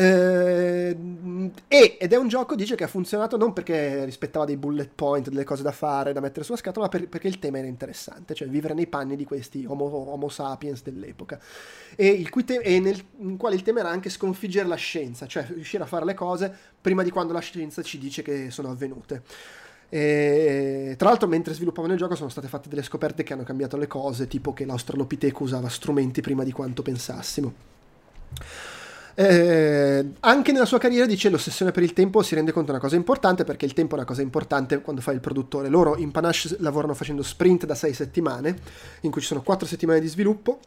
Eh, 0.00 0.96
ed 1.66 2.12
è 2.12 2.16
un 2.16 2.28
gioco, 2.28 2.54
dice, 2.54 2.76
che 2.76 2.84
ha 2.84 2.88
funzionato 2.88 3.36
non 3.36 3.52
perché 3.52 4.04
rispettava 4.04 4.44
dei 4.44 4.56
bullet 4.56 4.90
point, 4.94 5.28
delle 5.28 5.42
cose 5.42 5.64
da 5.64 5.72
fare, 5.72 6.12
da 6.12 6.20
mettere 6.20 6.44
sulla 6.44 6.56
scatola, 6.56 6.84
ma 6.84 6.90
per, 6.90 7.08
perché 7.08 7.26
il 7.26 7.40
tema 7.40 7.58
era 7.58 7.66
interessante, 7.66 8.32
cioè 8.32 8.46
vivere 8.46 8.74
nei 8.74 8.86
panni 8.86 9.16
di 9.16 9.24
questi 9.24 9.64
homo, 9.66 9.86
homo 9.86 10.28
sapiens 10.28 10.84
dell'epoca. 10.84 11.40
E, 11.96 12.24
te- 12.44 12.60
e 12.62 12.78
nel, 12.78 13.02
in 13.18 13.36
quale 13.36 13.56
il 13.56 13.62
tema 13.62 13.80
era 13.80 13.88
anche 13.88 14.08
sconfiggere 14.08 14.68
la 14.68 14.76
scienza, 14.76 15.26
cioè 15.26 15.44
riuscire 15.48 15.82
a 15.82 15.86
fare 15.86 16.04
le 16.04 16.14
cose 16.14 16.54
prima 16.80 17.02
di 17.02 17.10
quando 17.10 17.32
la 17.32 17.40
scienza 17.40 17.82
ci 17.82 17.98
dice 17.98 18.22
che 18.22 18.52
sono 18.52 18.70
avvenute. 18.70 19.22
E, 19.88 20.94
tra 20.96 21.08
l'altro, 21.08 21.26
mentre 21.26 21.54
sviluppavano 21.54 21.94
il 21.94 21.98
gioco, 21.98 22.14
sono 22.14 22.28
state 22.28 22.46
fatte 22.46 22.68
delle 22.68 22.84
scoperte 22.84 23.24
che 23.24 23.32
hanno 23.32 23.42
cambiato 23.42 23.76
le 23.76 23.88
cose, 23.88 24.28
tipo 24.28 24.52
che 24.52 24.64
l'Australopiteco 24.64 25.42
usava 25.42 25.68
strumenti 25.68 26.20
prima 26.20 26.44
di 26.44 26.52
quanto 26.52 26.82
pensassimo. 26.82 27.52
Eh, 29.20 30.12
anche 30.20 30.52
nella 30.52 30.64
sua 30.64 30.78
carriera 30.78 31.04
dice 31.04 31.28
l'ossessione 31.28 31.72
per 31.72 31.82
il 31.82 31.92
tempo 31.92 32.22
si 32.22 32.36
rende 32.36 32.52
conto 32.52 32.66
di 32.66 32.76
una 32.76 32.80
cosa 32.80 32.94
importante 32.94 33.42
perché 33.42 33.64
il 33.64 33.72
tempo 33.72 33.96
è 33.96 33.98
una 33.98 34.06
cosa 34.06 34.22
importante 34.22 34.80
quando 34.80 35.02
fai 35.02 35.14
il 35.14 35.20
produttore. 35.20 35.68
Loro 35.68 35.96
in 35.96 36.12
Panache 36.12 36.54
lavorano 36.60 36.94
facendo 36.94 37.24
sprint 37.24 37.66
da 37.66 37.74
6 37.74 37.92
settimane, 37.94 38.56
in 39.00 39.10
cui 39.10 39.20
ci 39.20 39.26
sono 39.26 39.42
4 39.42 39.66
settimane 39.66 39.98
di 39.98 40.06
sviluppo 40.06 40.60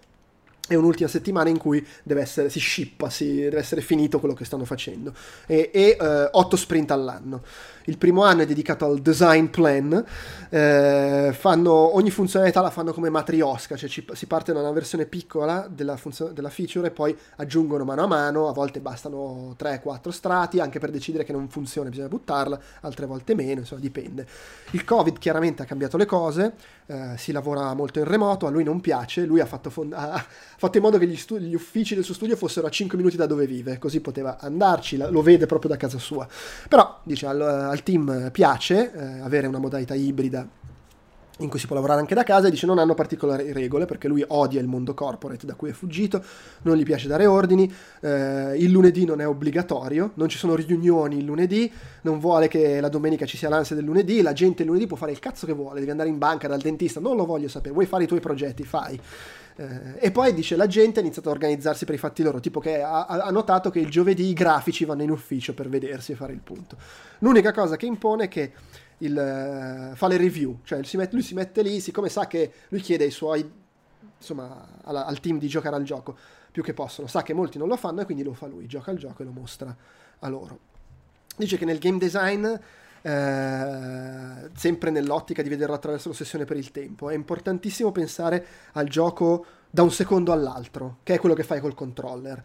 e 0.68 0.76
un'ultima 0.76 1.08
settimana 1.08 1.48
in 1.48 1.58
cui 1.58 1.86
deve 2.04 2.20
essere, 2.20 2.50
si 2.50 2.60
shippa, 2.60 3.10
si, 3.10 3.36
deve 3.36 3.60
essere 3.60 3.80
finito 3.80 4.20
quello 4.20 4.34
che 4.34 4.44
stanno 4.44 4.66
facendo 4.66 5.14
e, 5.46 5.70
e 5.74 5.98
eh, 5.98 6.30
8 6.30 6.56
sprint 6.58 6.92
all'anno. 6.92 7.44
Il 7.86 7.98
primo 7.98 8.24
anno 8.24 8.44
è 8.44 8.46
dedicato 8.46 8.86
al 8.86 9.00
design 9.00 9.46
plan, 9.46 10.04
eh, 10.50 11.32
fanno, 11.34 11.96
ogni 11.96 12.12
funzionalità 12.12 12.62
la 12.62 12.70
fanno 12.70 12.94
come 12.94 13.10
matriosca, 13.10 13.76
cioè 13.76 13.90
ci, 13.90 14.06
si 14.14 14.26
parte 14.28 14.54
da 14.54 14.60
una 14.60 14.72
versione 14.72 15.06
piccola 15.06 15.68
della, 15.70 15.98
funzio- 15.98 16.28
della, 16.28 16.50
feature 16.50 16.88
e 16.88 16.92
poi 16.92 17.18
aggiungono 17.38 17.84
mano 17.84 18.04
a 18.04 18.08
mano, 18.08 18.48
a 18.48 18.54
volte 18.54 18.80
bastano 18.80 19.56
3-4 19.58 20.10
strati, 20.10 20.60
anche 20.60 20.80
per 20.80 20.92
decidere 20.92 21.24
che 21.24 21.32
non 21.32 21.50
funziona 21.50 21.90
bisogna 21.90 22.08
buttarla, 22.08 22.60
altre 22.82 23.06
volte 23.06 23.34
meno, 23.34 23.62
insomma 23.62 23.82
dipende. 23.82 24.28
Il 24.72 24.84
Covid 24.84 25.18
chiaramente 25.18 25.62
ha 25.64 25.66
cambiato 25.66 25.98
le 25.98 26.06
cose, 26.06 26.54
eh, 26.88 27.18
si 27.18 27.32
lavora 27.32 27.74
molto 27.74 28.00
in 28.00 28.06
remoto, 28.06 28.48
a 28.48 28.50
lui 28.50 28.64
non 28.64 28.82
piace, 28.82 29.24
lui 29.24 29.40
ha 29.40 29.46
fatto, 29.46 29.70
fond- 29.70 29.94
ha 29.96 30.24
fatto 30.58 30.78
in 30.78 30.84
modo 30.84 30.98
che 30.98 31.08
gli, 31.08 31.16
stu- 31.16 31.38
gli, 31.38 31.56
uffici 31.56 31.96
del 31.96 32.04
suo 32.04 32.14
studio 32.14 32.36
fossero 32.36 32.68
a 32.68 32.70
5 32.70 32.98
minuti 32.98 33.16
da 33.16 33.26
dove 33.26 33.46
vive, 33.46 33.78
così 33.78 34.02
poteva 34.02 34.38
andarci, 34.40 34.98
lo 34.98 35.22
vede 35.22 35.46
proprio 35.46 35.72
da 35.72 35.78
casa 35.78 35.98
sua. 35.98 36.28
Però, 36.68 37.00
dice, 37.04 37.26
al, 37.26 37.42
al 37.42 37.81
team 37.84 38.30
piace 38.32 38.92
eh, 38.94 39.20
avere 39.20 39.48
una 39.48 39.60
modalità 39.60 39.94
ibrida 39.94 40.48
in 41.44 41.50
cui 41.50 41.60
si 41.60 41.66
può 41.66 41.76
lavorare 41.76 42.00
anche 42.00 42.16
da 42.16 42.24
casa 42.24 42.48
e 42.48 42.52
dice 42.52 42.66
non 42.66 42.80
hanno 42.80 42.94
particolari 42.94 43.52
regole 43.52 43.86
perché 43.86 44.08
lui 44.08 44.24
odia 44.28 44.62
il 44.62 44.68
mondo 44.68 44.94
corporate 44.94 45.46
da 45.46 45.56
cui 45.56 45.70
è 45.70 45.74
fuggito, 45.74 46.24
non 46.64 46.78
gli 46.78 46.84
piace 46.84 47.08
dare 47.08 47.26
ordini, 47.26 47.72
eh, 48.02 48.56
il 48.58 48.72
lunedì 48.72 49.06
non 49.06 49.22
è 49.22 49.28
obbligatorio, 49.28 50.12
non 50.16 50.30
ci 50.30 50.38
sono 50.38 50.56
riunioni 50.56 51.18
il 51.18 51.26
lunedì, 51.26 51.72
non 52.02 52.20
vuole 52.20 52.48
che 52.48 52.80
la 52.80 52.90
domenica 52.90 53.26
ci 53.26 53.38
sia 53.38 53.50
l'ansia 53.50 53.76
del 53.76 53.86
lunedì, 53.86 54.22
la 54.22 54.34
gente 54.34 54.62
il 54.62 54.68
lunedì 54.68 54.88
può 54.88 54.98
fare 54.98 55.12
il 55.12 55.20
cazzo 55.20 55.46
che 55.46 55.54
vuole, 55.54 55.80
devi 55.80 55.92
andare 55.92 56.10
in 56.10 56.18
banca 56.18 56.48
dal 56.48 56.62
dentista, 56.62 57.00
non 57.00 57.16
lo 57.16 57.26
voglio 57.26 57.48
sapere, 57.48 57.74
vuoi 57.74 57.86
fare 57.86 58.04
i 58.04 58.08
tuoi 58.08 58.20
progetti, 58.20 58.64
fai. 58.64 59.00
Eh, 59.56 59.98
e 60.00 60.12
poi 60.12 60.34
dice 60.34 60.56
la 60.56 60.68
gente 60.68 61.00
ha 61.00 61.04
iniziato 61.04 61.30
a 61.30 61.32
organizzarsi 61.32 61.86
per 61.86 61.96
i 61.96 61.98
fatti 61.98 62.24
loro, 62.24 62.40
tipo 62.40 62.60
che 62.60 62.82
ha, 62.82 63.06
ha, 63.06 63.30
notato 63.32 63.70
che 63.70 63.80
il 63.80 63.90
giovedì 63.90 64.28
i 64.30 64.34
grafici 64.34 64.86
vanno 64.86 65.04
in 65.04 65.12
ufficio 65.12 65.54
per 65.54 65.70
vedersi 65.70 66.14
e 66.14 66.16
fare 66.16 66.34
il 66.34 66.40
punto. 66.40 66.78
L'unica 67.20 67.52
cosa 67.52 67.76
che 67.76 67.86
impone 67.86 68.26
è 68.26 68.28
che 68.28 68.54
il, 69.00 69.92
uh, 69.92 69.96
fa 69.96 70.08
le 70.08 70.18
review, 70.18 70.60
cioè 70.64 70.84
si 70.84 70.98
mette, 70.98 71.14
lui 71.14 71.24
si 71.24 71.34
mette 71.34 71.62
lì, 71.62 71.80
siccome 71.80 72.10
sa 72.10 72.28
che 72.28 72.52
lui 72.70 72.82
chiede 72.82 73.04
ai 73.04 73.12
suoi, 73.12 73.50
insomma, 74.18 74.68
alla, 74.84 75.06
al 75.06 75.20
team 75.20 75.38
di 75.38 75.48
giocare 75.48 75.76
al 75.76 75.84
gioco 75.84 76.16
più 76.52 76.64
che 76.64 76.74
possono, 76.74 77.08
sa 77.08 77.24
che 77.24 77.34
molti 77.34 77.58
non 77.58 77.68
lo 77.68 77.78
fanno 77.78 78.02
e 78.02 78.06
quindi 78.06 78.24
lo 78.24 78.34
fa 78.34 78.48
lui, 78.48 78.68
gioca 78.68 78.92
al 78.92 78.98
gioco 78.98 79.22
e 79.22 79.26
lo 79.26 79.32
mostra 79.32 79.76
a 80.20 80.28
loro. 80.28 80.60
Dice 81.36 81.58
che 81.58 81.66
nel 81.66 81.80
game 81.80 81.98
design, 81.98 82.46
eh, 83.02 84.50
sempre 84.54 84.90
nell'ottica 84.90 85.42
di 85.42 85.50
vederlo 85.50 85.76
attraverso 85.76 86.10
l'ossessione 86.10 86.46
per 86.46 86.58
il 86.58 86.72
tempo, 86.72 87.10
è 87.10 87.16
importantissimo 87.16 87.92
pensare 87.92 88.46
al 88.74 88.88
gioco 88.88 89.46
da 89.70 89.84
un 89.84 89.92
secondo 89.92 90.32
all'altro, 90.32 90.98
che 91.04 91.16
è 91.16 91.20
quello 91.20 91.36
che 91.36 91.44
fai 91.44 91.60
col 91.60 91.74
controller, 91.74 92.44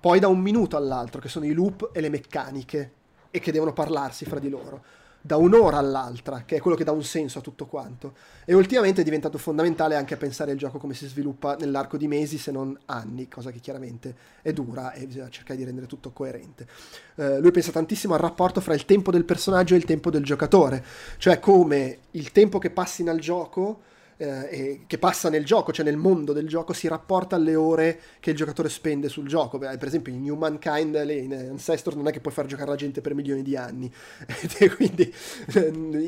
poi 0.00 0.18
da 0.20 0.28
un 0.28 0.40
minuto 0.40 0.76
all'altro, 0.76 1.20
che 1.20 1.28
sono 1.28 1.46
i 1.46 1.52
loop 1.52 1.90
e 1.92 2.00
le 2.00 2.10
meccaniche, 2.10 2.92
e 3.30 3.40
che 3.40 3.50
devono 3.50 3.72
parlarsi 3.72 4.24
fra 4.24 4.38
di 4.38 4.48
loro 4.48 4.84
da 5.26 5.38
un'ora 5.38 5.78
all'altra, 5.78 6.42
che 6.44 6.56
è 6.56 6.60
quello 6.60 6.76
che 6.76 6.84
dà 6.84 6.92
un 6.92 7.02
senso 7.02 7.38
a 7.38 7.40
tutto 7.40 7.64
quanto. 7.64 8.12
E 8.44 8.52
ultimamente 8.52 9.00
è 9.00 9.04
diventato 9.04 9.38
fondamentale 9.38 9.96
anche 9.96 10.18
pensare 10.18 10.50
al 10.50 10.58
gioco 10.58 10.76
come 10.76 10.92
si 10.92 11.06
sviluppa 11.06 11.56
nell'arco 11.56 11.96
di 11.96 12.06
mesi, 12.06 12.36
se 12.36 12.52
non 12.52 12.78
anni, 12.84 13.26
cosa 13.26 13.50
che 13.50 13.58
chiaramente 13.58 14.14
è 14.42 14.52
dura 14.52 14.92
e 14.92 15.06
bisogna 15.06 15.30
cercare 15.30 15.58
di 15.58 15.64
rendere 15.64 15.86
tutto 15.86 16.10
coerente. 16.10 16.68
Uh, 17.14 17.40
lui 17.40 17.52
pensa 17.52 17.72
tantissimo 17.72 18.12
al 18.12 18.20
rapporto 18.20 18.60
fra 18.60 18.74
il 18.74 18.84
tempo 18.84 19.10
del 19.10 19.24
personaggio 19.24 19.72
e 19.72 19.78
il 19.78 19.86
tempo 19.86 20.10
del 20.10 20.24
giocatore, 20.24 20.84
cioè 21.16 21.38
come 21.38 22.00
il 22.10 22.30
tempo 22.30 22.58
che 22.58 22.68
passi 22.68 23.02
nel 23.02 23.18
gioco 23.18 23.80
eh, 24.16 24.82
che 24.86 24.98
passa 24.98 25.28
nel 25.28 25.44
gioco, 25.44 25.72
cioè 25.72 25.84
nel 25.84 25.96
mondo 25.96 26.32
del 26.32 26.46
gioco, 26.46 26.72
si 26.72 26.88
rapporta 26.88 27.36
alle 27.36 27.54
ore 27.54 28.00
che 28.20 28.30
il 28.30 28.36
giocatore 28.36 28.68
spende 28.68 29.08
sul 29.08 29.26
gioco. 29.26 29.58
Per 29.58 29.86
esempio 29.86 30.12
in 30.12 30.30
Humankind, 30.30 30.94
in 31.08 31.32
Ancestor, 31.50 31.96
non 31.96 32.06
è 32.06 32.12
che 32.12 32.20
puoi 32.20 32.32
far 32.32 32.46
giocare 32.46 32.70
la 32.70 32.76
gente 32.76 33.00
per 33.00 33.14
milioni 33.14 33.42
di 33.42 33.56
anni. 33.56 33.92
quindi 34.76 35.12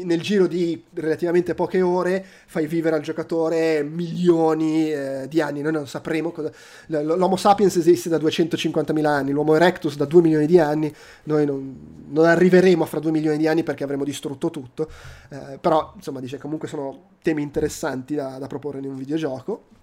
nel 0.05 0.21
giro 0.21 0.47
di 0.47 0.83
relativamente 0.95 1.55
poche 1.55 1.81
ore 1.83 2.25
fai 2.47 2.67
vivere 2.67 2.97
al 2.97 3.03
giocatore 3.03 3.83
milioni 3.83 4.93
eh, 4.93 5.27
di 5.29 5.41
anni. 5.41 5.63
Noi 5.63 5.73
non 5.73 5.87
sapremo 5.87 6.31
cosa... 6.31 6.53
L'Homo 6.87 7.37
sapiens 7.37 7.77
esiste 7.77 8.09
da 8.09 8.19
250.000 8.19 9.05
anni, 9.05 9.33
l'Homo 9.33 9.55
erectus 9.55 9.97
da 9.97 10.05
2 10.05 10.23
milioni 10.23 10.47
di 10.47 10.59
anni. 10.59 10.95
Noi 11.25 11.45
non, 11.45 12.05
non 12.09 12.25
arriveremo 12.25 12.85
fra 12.85 13.01
2 13.01 13.11
milioni 13.11 13.39
di 13.39 13.49
anni 13.49 13.63
perché 13.63 13.85
avremo 13.85 14.05
distrutto 14.05 14.51
tutto. 14.51 14.89
Eh, 15.29 15.59
però, 15.61 15.93
insomma, 15.97 16.21
dice 16.21 16.39
comunque 16.39 16.69
sono 16.69 17.15
temi 17.27 17.43
interessanti 17.43 18.15
da, 18.15 18.39
da 18.39 18.47
proporre 18.47 18.79
in 18.79 18.85
un 18.85 18.95
videogioco. 18.95 19.75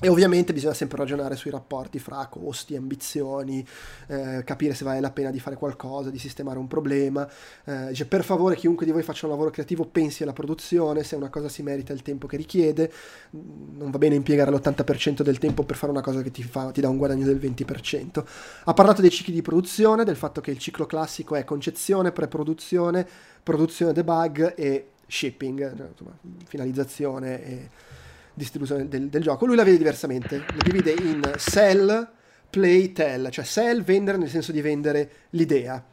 E 0.00 0.08
ovviamente 0.08 0.52
bisogna 0.52 0.74
sempre 0.74 0.98
ragionare 0.98 1.34
sui 1.34 1.50
rapporti 1.50 1.98
fra 1.98 2.24
costi, 2.26 2.76
ambizioni, 2.76 3.66
eh, 4.06 4.42
capire 4.44 4.72
se 4.72 4.84
vale 4.84 5.00
la 5.00 5.10
pena 5.10 5.32
di 5.32 5.40
fare 5.40 5.56
qualcosa, 5.56 6.10
di 6.10 6.18
sistemare 6.18 6.58
un 6.58 6.68
problema. 6.68 7.28
Eh, 7.64 7.88
dice, 7.88 8.06
per 8.06 8.22
favore, 8.22 8.54
chiunque 8.54 8.86
di 8.86 8.92
voi 8.92 9.02
faccia 9.02 9.26
un 9.26 9.32
lavoro 9.32 9.50
creativo 9.50 9.84
pensi 9.86 10.22
alla 10.22 10.32
produzione, 10.32 11.02
se 11.02 11.16
una 11.16 11.30
cosa 11.30 11.48
si 11.48 11.62
merita 11.62 11.92
il 11.92 12.02
tempo 12.02 12.28
che 12.28 12.36
richiede. 12.36 12.92
Non 13.30 13.90
va 13.90 13.98
bene 13.98 14.14
impiegare 14.14 14.52
l'80% 14.52 15.22
del 15.22 15.38
tempo 15.38 15.64
per 15.64 15.74
fare 15.74 15.90
una 15.90 16.02
cosa 16.02 16.22
che 16.22 16.30
ti, 16.30 16.44
fa, 16.44 16.70
ti 16.70 16.80
dà 16.80 16.88
un 16.88 16.96
guadagno 16.96 17.24
del 17.24 17.38
20%. 17.38 18.24
Ha 18.64 18.74
parlato 18.74 19.00
dei 19.02 19.10
cicli 19.10 19.32
di 19.32 19.42
produzione, 19.42 20.04
del 20.04 20.16
fatto 20.16 20.40
che 20.40 20.52
il 20.52 20.58
ciclo 20.58 20.86
classico 20.86 21.34
è 21.34 21.42
concezione, 21.42 22.12
pre-produzione, 22.12 23.06
produzione 23.42 23.92
debug 23.92 24.54
e 24.56 24.90
shipping, 25.08 25.60
eh, 25.60 25.86
insomma, 25.90 26.16
finalizzazione 26.46 27.44
e 27.44 27.70
distribuzione 28.34 28.88
del, 28.88 29.08
del, 29.08 29.22
gioco. 29.22 29.46
Lui 29.46 29.56
la 29.56 29.64
vede 29.64 29.78
diversamente, 29.78 30.38
lo 30.38 30.62
divide 30.62 30.92
in 30.92 31.32
sell, 31.36 32.08
play, 32.48 32.92
tell, 32.92 33.28
cioè 33.30 33.44
sell, 33.44 33.82
vendere 33.82 34.16
nel 34.16 34.28
senso 34.28 34.52
di 34.52 34.60
vendere 34.60 35.10
l'idea. 35.30 35.84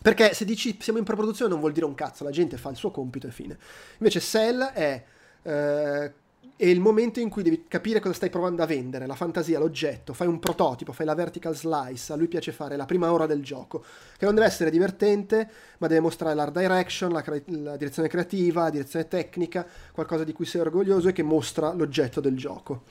Perché 0.00 0.32
se 0.32 0.44
dici 0.44 0.76
siamo 0.80 1.00
in 1.00 1.04
preproduzione 1.04 1.50
non 1.50 1.58
vuol 1.58 1.72
dire 1.72 1.84
un 1.84 1.94
cazzo, 1.94 2.22
la 2.22 2.30
gente 2.30 2.56
fa 2.56 2.70
il 2.70 2.76
suo 2.76 2.92
compito 2.92 3.26
e 3.26 3.32
fine. 3.32 3.58
Invece 3.98 4.20
sell 4.20 4.62
è 4.62 5.04
eh, 5.42 6.12
è 6.58 6.66
il 6.66 6.80
momento 6.80 7.20
in 7.20 7.28
cui 7.28 7.44
devi 7.44 7.66
capire 7.68 8.00
cosa 8.00 8.14
stai 8.14 8.30
provando 8.30 8.64
a 8.64 8.66
vendere, 8.66 9.06
la 9.06 9.14
fantasia, 9.14 9.60
l'oggetto, 9.60 10.12
fai 10.12 10.26
un 10.26 10.40
prototipo, 10.40 10.92
fai 10.92 11.06
la 11.06 11.14
vertical 11.14 11.54
slice, 11.54 12.12
a 12.12 12.16
lui 12.16 12.26
piace 12.26 12.50
fare 12.50 12.74
la 12.74 12.84
prima 12.84 13.12
ora 13.12 13.26
del 13.26 13.44
gioco, 13.44 13.84
che 14.16 14.24
non 14.24 14.34
deve 14.34 14.48
essere 14.48 14.68
divertente, 14.68 15.48
ma 15.78 15.86
deve 15.86 16.00
mostrare 16.00 16.34
l'art 16.34 16.58
direction, 16.58 17.12
la, 17.12 17.22
cre- 17.22 17.44
la 17.46 17.76
direzione 17.76 18.08
creativa, 18.08 18.62
la 18.62 18.70
direzione 18.70 19.06
tecnica, 19.06 19.64
qualcosa 19.92 20.24
di 20.24 20.32
cui 20.32 20.46
sei 20.46 20.60
orgoglioso 20.62 21.08
e 21.08 21.12
che 21.12 21.22
mostra 21.22 21.72
l'oggetto 21.72 22.20
del 22.20 22.36
gioco. 22.36 22.82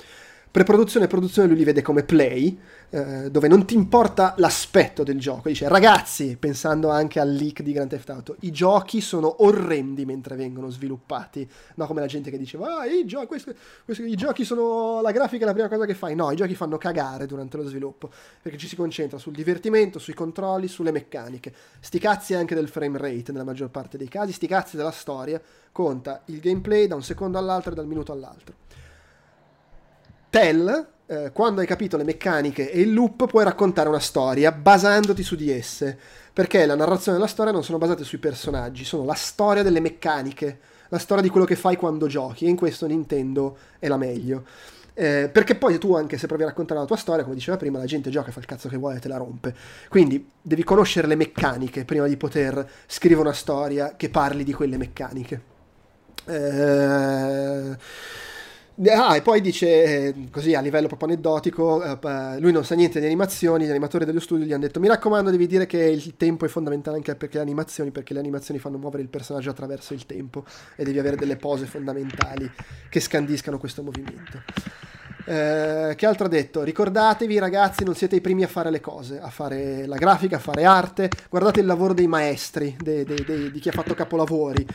Preproduzione 0.50 1.06
e 1.06 1.10
produzione 1.10 1.48
lui 1.48 1.58
li 1.58 1.64
vede 1.64 1.82
come 1.82 2.04
play, 2.04 2.58
eh, 2.90 3.30
dove 3.30 3.48
non 3.48 3.66
ti 3.66 3.76
importa 3.76 4.34
l'aspetto 4.38 5.04
del 5.04 5.20
gioco. 5.20 5.50
Dice, 5.50 5.68
ragazzi, 5.68 6.38
pensando 6.38 6.90
anche 6.90 7.20
al 7.20 7.32
leak 7.32 7.62
di 7.62 7.74
Grand 7.74 7.90
Theft 7.90 8.10
Auto, 8.10 8.38
i 8.40 8.52
giochi 8.52 9.02
sono 9.02 9.44
orrendi 9.44 10.06
mentre 10.06 10.36
vengono 10.36 10.70
sviluppati. 10.70 11.48
No, 11.76 11.86
come 11.86 12.00
la 12.00 12.08
gente 12.08 12.32
che 12.32 12.38
diceva, 12.38 12.80
ah, 12.80 12.86
i, 12.86 13.06
gio- 13.06 13.28
questo, 13.28 13.54
questo, 13.86 14.04
i 14.04 14.16
giochi 14.16 14.46
sono 14.46 15.02
la 15.02 15.12
grafica 15.12 15.44
è 15.44 15.46
la 15.48 15.54
prima 15.54 15.68
cosa 15.68 15.86
che 15.86 15.94
fai. 15.94 16.16
No, 16.16 16.32
i 16.32 16.36
giochi 16.36 16.56
fanno 16.56 16.78
cagare 16.78 17.26
durante 17.28 17.58
lo 17.58 17.68
sviluppo, 17.68 18.10
perché 18.42 18.58
ci 18.58 18.68
si 18.68 18.76
concentra 18.76 19.18
sul 19.20 19.34
divertimento, 19.34 20.00
sui 20.00 20.14
controlli, 20.14 20.68
sulle 20.68 20.92
meccaniche. 20.92 21.54
Sti 21.80 22.00
cazzi 22.00 22.34
anche 22.34 22.56
del 22.56 22.70
frame 22.70 22.98
rate 22.98 23.32
nella 23.32 23.44
maggior 23.44 23.70
parte 23.70 23.98
dei 23.98 24.08
casi, 24.08 24.32
sti 24.32 24.48
cazzi 24.48 24.78
della 24.78 24.92
storia, 24.92 25.42
conta 25.72 26.22
il 26.26 26.40
gameplay 26.40 26.88
da 26.88 26.96
un 26.96 27.04
secondo 27.04 27.38
all'altro 27.38 27.74
e 27.74 27.76
dal 27.76 27.86
minuto 27.86 28.12
all'altro. 28.12 28.56
Tell, 30.38 30.88
eh, 31.08 31.32
quando 31.34 31.62
hai 31.62 31.66
capito 31.66 31.98
le 31.98 32.04
meccaniche 32.04 32.72
e 32.72 32.82
il 32.82 32.94
loop, 32.94 33.26
puoi 33.26 33.44
raccontare 33.44 33.90
una 33.90 33.98
storia 33.98 34.52
basandoti 34.52 35.24
su 35.24 35.36
di 35.36 35.50
esse. 35.50 35.98
Perché 36.32 36.68
la 36.68 36.76
narrazione 36.76 37.18
e 37.18 37.22
la 37.22 37.26
storia 37.26 37.52
non 37.52 37.64
sono 37.64 37.80
basate 37.80 38.04
sui 38.04 38.20
personaggi, 38.20 38.86
sono 38.86 39.04
la 39.04 39.16
storia 39.16 39.64
delle 39.64 39.80
meccaniche, 39.80 40.60
la 40.90 41.00
storia 41.00 41.24
di 41.24 41.30
quello 41.30 41.48
che 41.48 41.56
fai 41.56 41.76
quando 41.76 42.06
giochi. 42.06 42.46
E 42.46 42.50
in 42.50 42.56
questo 42.56 42.86
Nintendo 42.86 43.58
è 43.80 43.88
la 43.88 43.98
meglio. 43.98 44.46
Eh, 44.94 45.28
perché 45.34 45.56
poi 45.56 45.80
tu, 45.80 45.96
anche 45.96 46.20
se 46.20 46.28
provi 46.28 46.44
a 46.44 46.46
raccontare 46.46 46.80
la 46.80 46.86
tua 46.86 46.98
storia, 46.98 47.24
come 47.24 47.34
diceva 47.34 47.58
prima, 47.58 47.80
la 47.80 47.86
gente 47.86 48.12
gioca 48.12 48.30
fa 48.30 48.40
il 48.40 48.46
cazzo 48.46 48.70
che 48.70 48.78
vuole 48.78 48.98
e 48.98 49.00
te 49.00 49.08
la 49.08 49.18
rompe. 49.18 49.56
Quindi 49.90 50.30
devi 50.40 50.64
conoscere 50.64 51.08
le 51.08 51.16
meccaniche 51.16 51.84
prima 51.84 52.06
di 52.06 52.16
poter 52.16 52.64
scrivere 52.86 53.22
una 53.22 53.34
storia 53.34 53.96
che 53.96 54.10
parli 54.10 54.44
di 54.44 54.54
quelle 54.54 54.78
meccaniche. 54.78 55.42
Eh 56.26 58.36
Ah, 58.86 59.16
e 59.16 59.24
poi 59.24 59.42
dice, 59.42 59.84
eh, 59.84 60.14
così 60.30 60.54
a 60.54 60.62
livello 60.62 60.86
proprio 60.86 61.10
aneddotico, 61.10 61.82
eh, 61.84 62.40
lui 62.40 62.52
non 62.52 62.64
sa 62.64 62.76
niente 62.76 63.00
di 63.00 63.08
animazioni, 63.08 63.66
gli 63.66 63.72
animatori 63.72 64.06
dello 64.06 64.20
studio 64.20 64.46
gli 64.46 64.54
hanno 64.54 64.62
detto 64.62 64.80
mi 64.80 64.88
raccomando 64.88 65.32
devi 65.32 65.48
dire 65.48 65.66
che 65.66 65.80
il 65.80 66.16
tempo 66.16 66.46
è 66.46 66.48
fondamentale 66.48 66.98
anche 66.98 67.16
perché 67.16 67.38
le 67.38 67.44
animazioni, 67.44 67.90
perché 67.90 68.14
le 68.14 68.20
animazioni 68.20 68.60
fanno 68.60 68.78
muovere 68.78 69.02
il 69.02 69.10
personaggio 69.10 69.50
attraverso 69.50 69.96
il 69.96 70.06
tempo 70.06 70.46
e 70.76 70.84
devi 70.84 71.00
avere 71.00 71.16
delle 71.16 71.38
pose 71.38 71.66
fondamentali 71.66 72.52
che 72.88 73.00
scandiscano 73.00 73.58
questo 73.58 73.82
movimento. 73.82 74.44
Eh, 75.26 75.96
che 75.98 76.06
altro 76.06 76.28
ha 76.28 76.30
detto? 76.30 76.62
Ricordatevi 76.62 77.40
ragazzi, 77.40 77.84
non 77.84 77.96
siete 77.96 78.18
i 78.18 78.22
primi 78.22 78.44
a 78.44 78.48
fare 78.48 78.70
le 78.70 78.80
cose, 78.80 79.20
a 79.20 79.30
fare 79.30 79.88
la 79.88 79.98
grafica, 79.98 80.36
a 80.36 80.40
fare 80.40 80.66
arte, 80.66 81.10
guardate 81.30 81.62
il 81.62 81.66
lavoro 81.66 81.96
dei 81.96 82.08
maestri, 82.08 82.78
de, 82.80 83.04
de, 83.04 83.24
de, 83.26 83.52
di 83.52 83.60
chi 83.60 83.70
ha 83.70 83.74
fatto 83.74 83.96
capolavori 83.96 84.66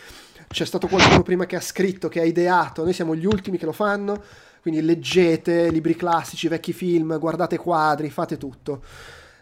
c'è 0.53 0.65
stato 0.67 0.87
qualcuno 0.87 1.23
prima 1.23 1.47
che 1.47 1.57
ha 1.57 1.61
scritto, 1.61 2.09
che 2.09 2.21
ha 2.21 2.25
ideato, 2.25 2.85
noi 2.85 2.93
siamo 2.93 3.17
gli 3.17 3.25
ultimi 3.25 3.59
che 3.59 3.65
lo 3.65 3.73
fanno, 3.73 4.23
quindi 4.61 4.83
leggete 4.83 5.71
libri 5.71 5.97
classici, 5.97 6.47
vecchi 6.47 6.73
film, 6.73 7.19
guardate 7.19 7.57
quadri, 7.57 8.11
fate 8.11 8.37
tutto. 8.37 8.83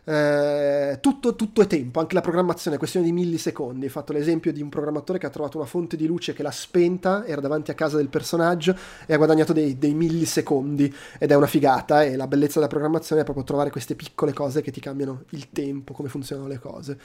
Eh, 0.03 0.99
tutto, 1.01 1.37
tutto 1.37 1.61
è 1.61 1.67
tempo, 1.67 2.01
anche 2.01 2.15
la 2.15 2.23
programmazione 2.23 2.77
è 2.77 2.79
questione 2.79 3.07
di 3.07 3.13
millisecondi. 3.13 3.87
Ho 3.87 3.91
fatto 3.91 4.13
l'esempio 4.13 4.53
di 4.53 4.63
un 4.63 4.71
programmatore 4.71 5.19
che 5.19 5.27
ha 5.27 5.31
trovato 5.31 5.59
una 5.59 5.67
fonte 5.67 5.97
di 5.97 6.07
luce 6.07 6.33
che 6.33 6.43
l'ha 6.43 6.51
spenta, 6.51 7.27
era 7.27 7.41
davanti 7.41 7.71
a 7.71 7.75
casa 7.75 7.97
del 7.97 8.09
personaggio 8.09 8.75
e 9.05 9.13
ha 9.13 9.17
guadagnato 9.19 9.53
dei, 9.53 9.77
dei 9.79 9.93
millisecondi 9.93 10.95
ed 11.19 11.31
è 11.31 11.35
una 11.35 11.47
figata 11.47 12.03
e 12.03 12.17
la 12.17 12.27
bellezza 12.27 12.55
della 12.55 12.69
programmazione 12.69 13.21
è 13.21 13.25
proprio 13.25 13.45
trovare 13.45 13.71
queste 13.71 13.95
piccole 13.95 14.33
cose 14.33 14.63
che 14.63 14.71
ti 14.71 14.81
cambiano 14.81 15.25
il 15.31 15.51
tempo, 15.51 15.93
come 15.93 16.09
funzionano 16.09 16.49
le 16.49 16.59
cose, 16.59 16.99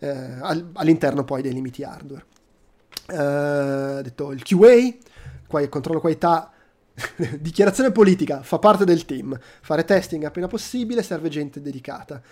eh, 0.00 0.08
all'interno 0.72 1.24
poi 1.24 1.42
dei 1.42 1.52
limiti 1.52 1.84
hardware 1.84 2.24
eh, 3.10 4.02
detto 4.02 4.32
il 4.32 4.42
QA, 4.42 4.94
qua 5.46 5.60
il 5.60 5.68
controllo 5.68 6.00
qualità, 6.00 6.52
dichiarazione 7.38 7.92
politica, 7.92 8.42
fa 8.42 8.58
parte 8.58 8.84
del 8.84 9.04
team, 9.04 9.38
fare 9.60 9.84
testing 9.84 10.24
appena 10.24 10.46
possibile, 10.46 11.02
serve 11.02 11.28
gente 11.28 11.60
dedicata. 11.60 12.22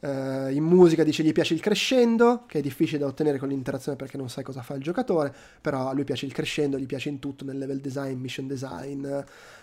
Uh, 0.00 0.48
in 0.50 0.62
musica 0.62 1.02
dice 1.02 1.24
gli 1.24 1.32
piace 1.32 1.54
il 1.54 1.60
crescendo, 1.60 2.44
che 2.46 2.60
è 2.60 2.62
difficile 2.62 2.98
da 2.98 3.06
ottenere 3.06 3.36
con 3.36 3.48
l'interazione 3.48 3.96
perché 3.96 4.16
non 4.16 4.30
sai 4.30 4.44
cosa 4.44 4.62
fa 4.62 4.74
il 4.74 4.82
giocatore, 4.82 5.34
però 5.60 5.88
a 5.88 5.92
lui 5.92 6.04
piace 6.04 6.24
il 6.24 6.32
crescendo, 6.32 6.78
gli 6.78 6.86
piace 6.86 7.08
in 7.08 7.18
tutto, 7.18 7.44
nel 7.44 7.58
level 7.58 7.80
design, 7.80 8.16
mission 8.20 8.46
design. 8.46 9.04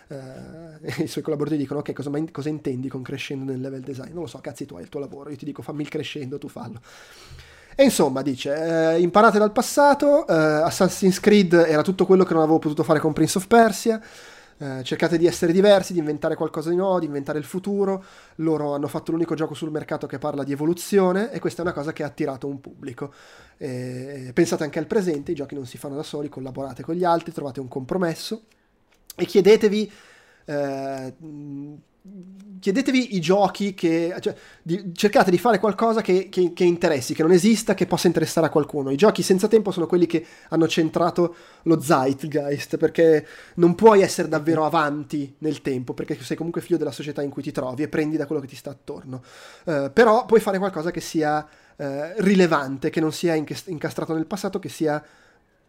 Uh, 0.08 0.12
I 1.02 1.06
suoi 1.06 1.24
collaboratori 1.24 1.58
dicono: 1.58 1.80
Ok, 1.80 1.94
cosa, 1.94 2.10
cosa, 2.30 2.48
intendi 2.50 2.88
con 2.88 3.00
crescendo 3.00 3.50
nel 3.50 3.62
level 3.62 3.80
design? 3.80 4.12
Non 4.12 4.24
lo 4.24 4.28
so, 4.28 4.38
cazzi 4.40 4.66
tuoi, 4.66 4.80
è 4.80 4.84
il 4.84 4.90
tuo 4.90 5.00
lavoro. 5.00 5.30
Io 5.30 5.36
ti 5.36 5.46
dico 5.46 5.62
fammi 5.62 5.80
il 5.80 5.88
crescendo, 5.88 6.36
tu 6.36 6.48
fallo. 6.48 6.82
E 7.78 7.84
insomma, 7.84 8.22
dice: 8.22 8.94
eh, 8.94 9.00
imparate 9.00 9.38
dal 9.38 9.52
passato. 9.52 10.26
Eh, 10.26 10.32
Assassin's 10.32 11.20
Creed 11.20 11.52
era 11.52 11.82
tutto 11.82 12.06
quello 12.06 12.24
che 12.24 12.32
non 12.32 12.42
avevo 12.42 12.58
potuto 12.58 12.82
fare 12.82 12.98
con 12.98 13.12
Prince 13.12 13.36
of 13.36 13.46
Persia. 13.46 14.00
Eh, 14.58 14.82
cercate 14.82 15.18
di 15.18 15.26
essere 15.26 15.52
diversi, 15.52 15.92
di 15.92 15.98
inventare 15.98 16.36
qualcosa 16.36 16.70
di 16.70 16.76
nuovo, 16.76 16.98
di 16.98 17.04
inventare 17.04 17.38
il 17.38 17.44
futuro. 17.44 18.02
Loro 18.36 18.72
hanno 18.72 18.88
fatto 18.88 19.12
l'unico 19.12 19.34
gioco 19.34 19.52
sul 19.52 19.70
mercato 19.70 20.06
che 20.06 20.16
parla 20.16 20.42
di 20.42 20.52
evoluzione 20.52 21.30
e 21.30 21.38
questa 21.38 21.60
è 21.60 21.64
una 21.66 21.74
cosa 21.74 21.92
che 21.92 22.02
ha 22.02 22.06
attirato 22.06 22.46
un 22.46 22.62
pubblico. 22.62 23.12
Eh, 23.58 24.30
pensate 24.32 24.64
anche 24.64 24.78
al 24.78 24.86
presente, 24.86 25.32
i 25.32 25.34
giochi 25.34 25.54
non 25.54 25.66
si 25.66 25.76
fanno 25.76 25.96
da 25.96 26.02
soli, 26.02 26.30
collaborate 26.30 26.82
con 26.82 26.94
gli 26.94 27.04
altri, 27.04 27.30
trovate 27.30 27.60
un 27.60 27.68
compromesso 27.68 28.44
e 29.14 29.26
chiedetevi... 29.26 29.92
Chiedetevi 32.58 33.14
i 33.14 33.20
giochi 33.20 33.74
che... 33.74 34.14
Cioè, 34.18 34.34
di, 34.62 34.90
cercate 34.92 35.30
di 35.30 35.38
fare 35.38 35.60
qualcosa 35.60 36.00
che, 36.00 36.28
che, 36.28 36.52
che, 36.52 36.64
interessi, 36.64 37.14
che 37.14 37.22
non 37.22 37.30
esista, 37.30 37.74
che 37.74 37.86
possa 37.86 38.08
interessare 38.08 38.46
a 38.46 38.50
qualcuno. 38.50 38.90
I 38.90 38.96
giochi 38.96 39.22
senza 39.22 39.46
tempo 39.46 39.70
sono 39.70 39.86
quelli 39.86 40.06
che 40.06 40.26
hanno 40.48 40.66
centrato 40.66 41.36
lo 41.62 41.80
zeitgeist, 41.80 42.76
perché 42.76 43.26
non 43.56 43.76
puoi 43.76 44.02
essere 44.02 44.26
davvero 44.26 44.64
avanti 44.64 45.36
nel 45.38 45.62
tempo, 45.62 45.94
perché 45.94 46.20
sei 46.20 46.36
comunque 46.36 46.60
figlio 46.60 46.78
della 46.78 46.90
società 46.90 47.22
in 47.22 47.30
cui 47.30 47.42
ti 47.42 47.52
trovi 47.52 47.84
e 47.84 47.88
prendi 47.88 48.16
da 48.16 48.26
quello 48.26 48.40
che 48.40 48.48
ti 48.48 48.56
sta 48.56 48.70
attorno. 48.70 49.22
Uh, 49.64 49.92
però 49.92 50.26
puoi 50.26 50.40
fare 50.40 50.58
qualcosa 50.58 50.90
che 50.90 51.00
sia 51.00 51.46
uh, 51.76 51.84
rilevante, 52.16 52.90
che 52.90 53.00
non 53.00 53.12
sia 53.12 53.34
incastrato 53.34 54.12
nel 54.14 54.26
passato, 54.26 54.58
che 54.58 54.68
sia 54.68 55.00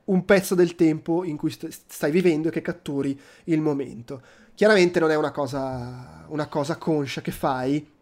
un 0.06 0.26
pezzo 0.26 0.56
del 0.56 0.76
tempo 0.76 1.24
in 1.24 1.38
cui 1.38 1.52
st- 1.52 1.68
stai 1.88 2.12
vivendo 2.12 2.48
e 2.48 2.52
che 2.52 2.62
catturi 2.62 3.20
il 3.46 3.62
momento. 3.62 4.22
Chiaramente 4.58 5.00
non 5.00 5.12
è 5.12 5.16
una 5.16 5.30
cosa, 5.30 6.26
una 6.30 6.48
cosa 6.48 6.78
conscia 6.78 7.22
che 7.22 7.30
fai, 7.30 7.94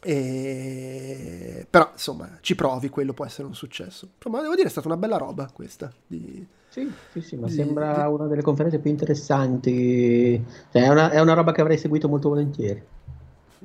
e... 0.00 1.66
però 1.68 1.90
insomma 1.92 2.38
ci 2.40 2.54
provi, 2.54 2.88
quello 2.88 3.12
può 3.12 3.26
essere 3.26 3.46
un 3.46 3.54
successo. 3.54 4.08
Ma 4.30 4.40
devo 4.40 4.54
dire 4.54 4.68
è 4.68 4.70
stata 4.70 4.86
una 4.86 4.96
bella 4.96 5.18
roba 5.18 5.50
questa. 5.52 5.92
Di... 6.06 6.42
Sì, 6.70 6.90
sì, 7.12 7.20
sì, 7.20 7.36
ma 7.36 7.48
di, 7.48 7.52
sembra 7.52 8.06
di... 8.06 8.14
una 8.14 8.26
delle 8.28 8.40
conferenze 8.40 8.78
più 8.78 8.88
interessanti. 8.88 10.42
Cioè, 10.72 10.84
è, 10.84 10.88
una, 10.88 11.10
è 11.10 11.20
una 11.20 11.34
roba 11.34 11.52
che 11.52 11.60
avrei 11.60 11.76
seguito 11.76 12.08
molto 12.08 12.30
volentieri. 12.30 12.82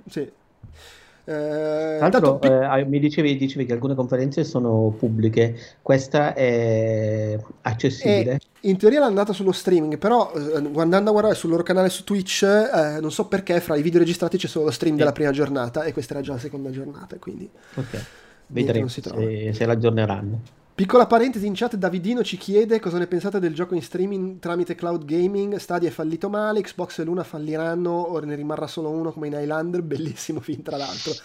Sì, 0.09 0.29
eh, 1.29 1.97
Tra 1.99 2.09
l'altro, 2.09 2.41
eh, 2.41 2.85
mi 2.85 2.99
dicevi, 2.99 3.37
dicevi, 3.37 3.65
che 3.65 3.73
alcune 3.73 3.93
conferenze 3.93 4.43
sono 4.43 4.95
pubbliche, 4.97 5.55
questa 5.83 6.33
è 6.33 7.37
accessibile? 7.61 8.33
E 8.33 8.39
in 8.61 8.77
teoria 8.77 8.97
l'hanno 8.97 9.11
andata 9.11 9.31
sullo 9.31 9.51
streaming, 9.51 9.99
però 9.99 10.31
eh, 10.35 10.55
andando 10.55 11.09
a 11.09 11.11
guardare 11.11 11.35
sul 11.35 11.51
loro 11.51 11.61
canale 11.61 11.89
su 11.89 12.03
Twitch, 12.03 12.41
eh, 12.41 12.99
non 12.99 13.11
so 13.11 13.27
perché 13.27 13.59
fra 13.59 13.75
i 13.75 13.83
video 13.83 13.99
registrati 13.99 14.37
c'è 14.37 14.47
solo 14.47 14.65
lo 14.65 14.71
stream 14.71 14.95
della 14.95 15.11
prima 15.11 15.29
giornata 15.29 15.83
e 15.83 15.93
questa 15.93 16.15
era 16.15 16.23
già 16.23 16.33
la 16.33 16.39
seconda 16.39 16.71
giornata, 16.71 17.17
quindi... 17.19 17.47
Ok, 17.75 18.03
vedremo 18.47 18.87
se, 18.87 19.03
se 19.53 19.65
l'aggiorneranno. 19.67 20.41
Piccola 20.79 21.07
parentesi 21.07 21.45
in 21.45 21.55
chat, 21.55 21.75
Davidino 21.75 22.23
ci 22.23 22.37
chiede 22.37 22.79
cosa 22.79 22.97
ne 22.97 23.05
pensate 23.05 23.39
del 23.39 23.53
gioco 23.53 23.75
in 23.75 23.81
streaming 23.81 24.39
tramite 24.39 24.75
cloud 24.75 25.03
gaming. 25.03 25.57
Stadia 25.57 25.89
è 25.89 25.91
fallito 25.91 26.29
male, 26.29 26.61
Xbox 26.61 26.99
e 26.99 27.03
Luna 27.03 27.25
falliranno 27.25 27.89
o 27.89 28.17
ne 28.19 28.33
rimarrà 28.33 28.65
solo 28.65 28.89
uno 28.89 29.11
come 29.11 29.27
in 29.27 29.33
Highlander. 29.33 29.81
Bellissimo 29.81 30.39
film, 30.39 30.61
tra 30.61 30.77
l'altro. 30.77 31.11
Eh, 31.11 31.15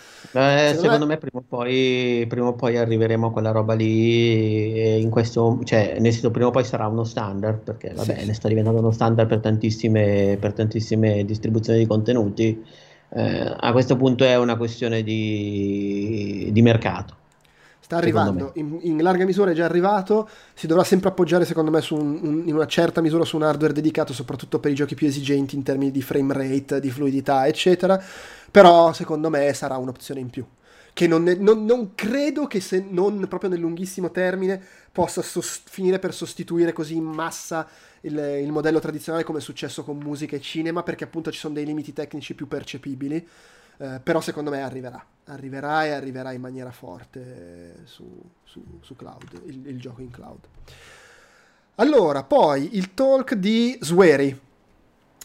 secondo, 0.73 0.81
secondo 0.81 1.07
me... 1.07 1.13
me, 1.13 1.19
prima, 1.19 1.39
o 1.39 1.45
poi, 1.47 2.27
prima 2.29 2.49
o 2.49 2.55
poi 2.55 2.79
arriveremo 2.79 3.29
a 3.29 3.31
quella 3.31 3.53
roba 3.53 3.75
lì. 3.75 5.01
In 5.01 5.09
questo, 5.09 5.61
cioè, 5.63 5.99
nel 6.01 6.11
senso, 6.11 6.33
prima 6.33 6.49
o 6.49 6.51
poi 6.51 6.65
sarà 6.65 6.89
uno 6.89 7.05
standard 7.05 7.61
perché 7.61 7.93
vabbè, 7.95 8.19
sì. 8.19 8.27
ne 8.27 8.35
sta 8.35 8.49
diventando 8.49 8.81
uno 8.81 8.91
standard 8.91 9.29
per 9.29 9.39
tantissime, 9.39 10.37
per 10.41 10.53
tantissime 10.53 11.25
distribuzioni 11.25 11.79
di 11.79 11.87
contenuti. 11.87 12.61
Eh, 13.09 13.55
a 13.57 13.71
questo 13.71 13.95
punto 13.95 14.25
è 14.25 14.37
una 14.37 14.57
questione 14.57 15.05
di, 15.05 16.49
di 16.51 16.61
mercato 16.61 17.23
sta 17.85 17.97
arrivando, 17.99 18.53
in, 18.55 18.79
in, 18.81 19.03
larga 19.03 19.27
misura 19.27 19.51
è 19.51 19.55
già 19.55 19.67
arrivato, 19.67 20.27
si 20.55 20.67
dovrà 20.67 20.85
sempre 20.85 21.11
appoggiare 21.11 21.45
secondo 21.45 21.71
me 21.71 21.85
un, 21.91 22.19
un, 22.23 22.43
in 22.47 22.55
una 22.55 22.67
certa 22.67 23.03
misura 23.03 23.27
su 23.27 23.37
un 23.37 23.43
hardware 23.43 23.75
dedicato 23.75 24.15
soprattutto 24.15 24.59
per 24.59 24.71
i 24.71 24.75
giochi 24.75 24.95
più 24.95 25.07
esigenti 25.07 25.55
in 25.55 25.63
termini 25.63 25.91
di 25.91 26.01
frame 26.01 26.33
rate, 26.33 26.81
di 26.81 26.91
fluidità 26.91 27.47
eccetera, 27.47 28.03
però 28.51 28.95
secondo 28.95 29.29
me 29.29 29.53
sarà 29.53 29.77
un'opzione 29.77 30.19
in 30.19 30.31
più, 30.31 30.47
che 30.95 31.07
non, 31.07 31.29
è, 31.29 31.35
non, 31.35 31.67
non 31.67 31.95
credo 31.95 32.47
che 32.47 32.61
se 32.61 32.83
non 32.89 33.27
proprio 33.29 33.51
nel 33.51 33.61
lunghissimo 33.61 34.11
termine 34.11 34.59
possa 34.91 35.21
sost- 35.21 35.69
finire 35.69 35.99
per 35.99 36.15
sostituire 36.15 36.73
così 36.73 36.97
in 36.97 37.05
massa 37.05 37.69
il, 38.01 38.17
il 38.17 38.51
modello 38.51 38.79
tradizionale 38.79 39.25
come 39.25 39.41
è 39.41 39.43
successo 39.43 39.85
con 39.85 39.99
musica 39.99 40.37
e 40.37 40.41
cinema 40.41 40.83
perché 40.83 41.05
appunto 41.05 41.31
ci 41.31 41.39
sono 41.39 41.53
dei 41.53 41.67
limiti 41.67 41.93
tecnici 41.93 42.35
più 42.35 42.49
percepibili. 42.49 43.29
Eh, 43.77 44.01
però 44.03 44.21
secondo 44.21 44.51
me 44.51 44.63
arriverà, 44.63 45.05
arriverà 45.27 45.85
e 45.85 45.91
arriverà 45.91 46.33
in 46.33 46.41
maniera 46.41 46.71
forte 46.71 47.85
su, 47.85 48.05
su, 48.45 48.63
su 48.81 48.95
cloud, 48.95 49.43
il, 49.47 49.67
il, 49.67 49.81
gioco 49.81 50.01
in 50.01 50.11
cloud. 50.11 50.47
Allora, 51.77 52.23
poi 52.23 52.77
il 52.77 52.95
talk 52.95 53.35
di 53.35 53.77
Swery, 53.81 54.41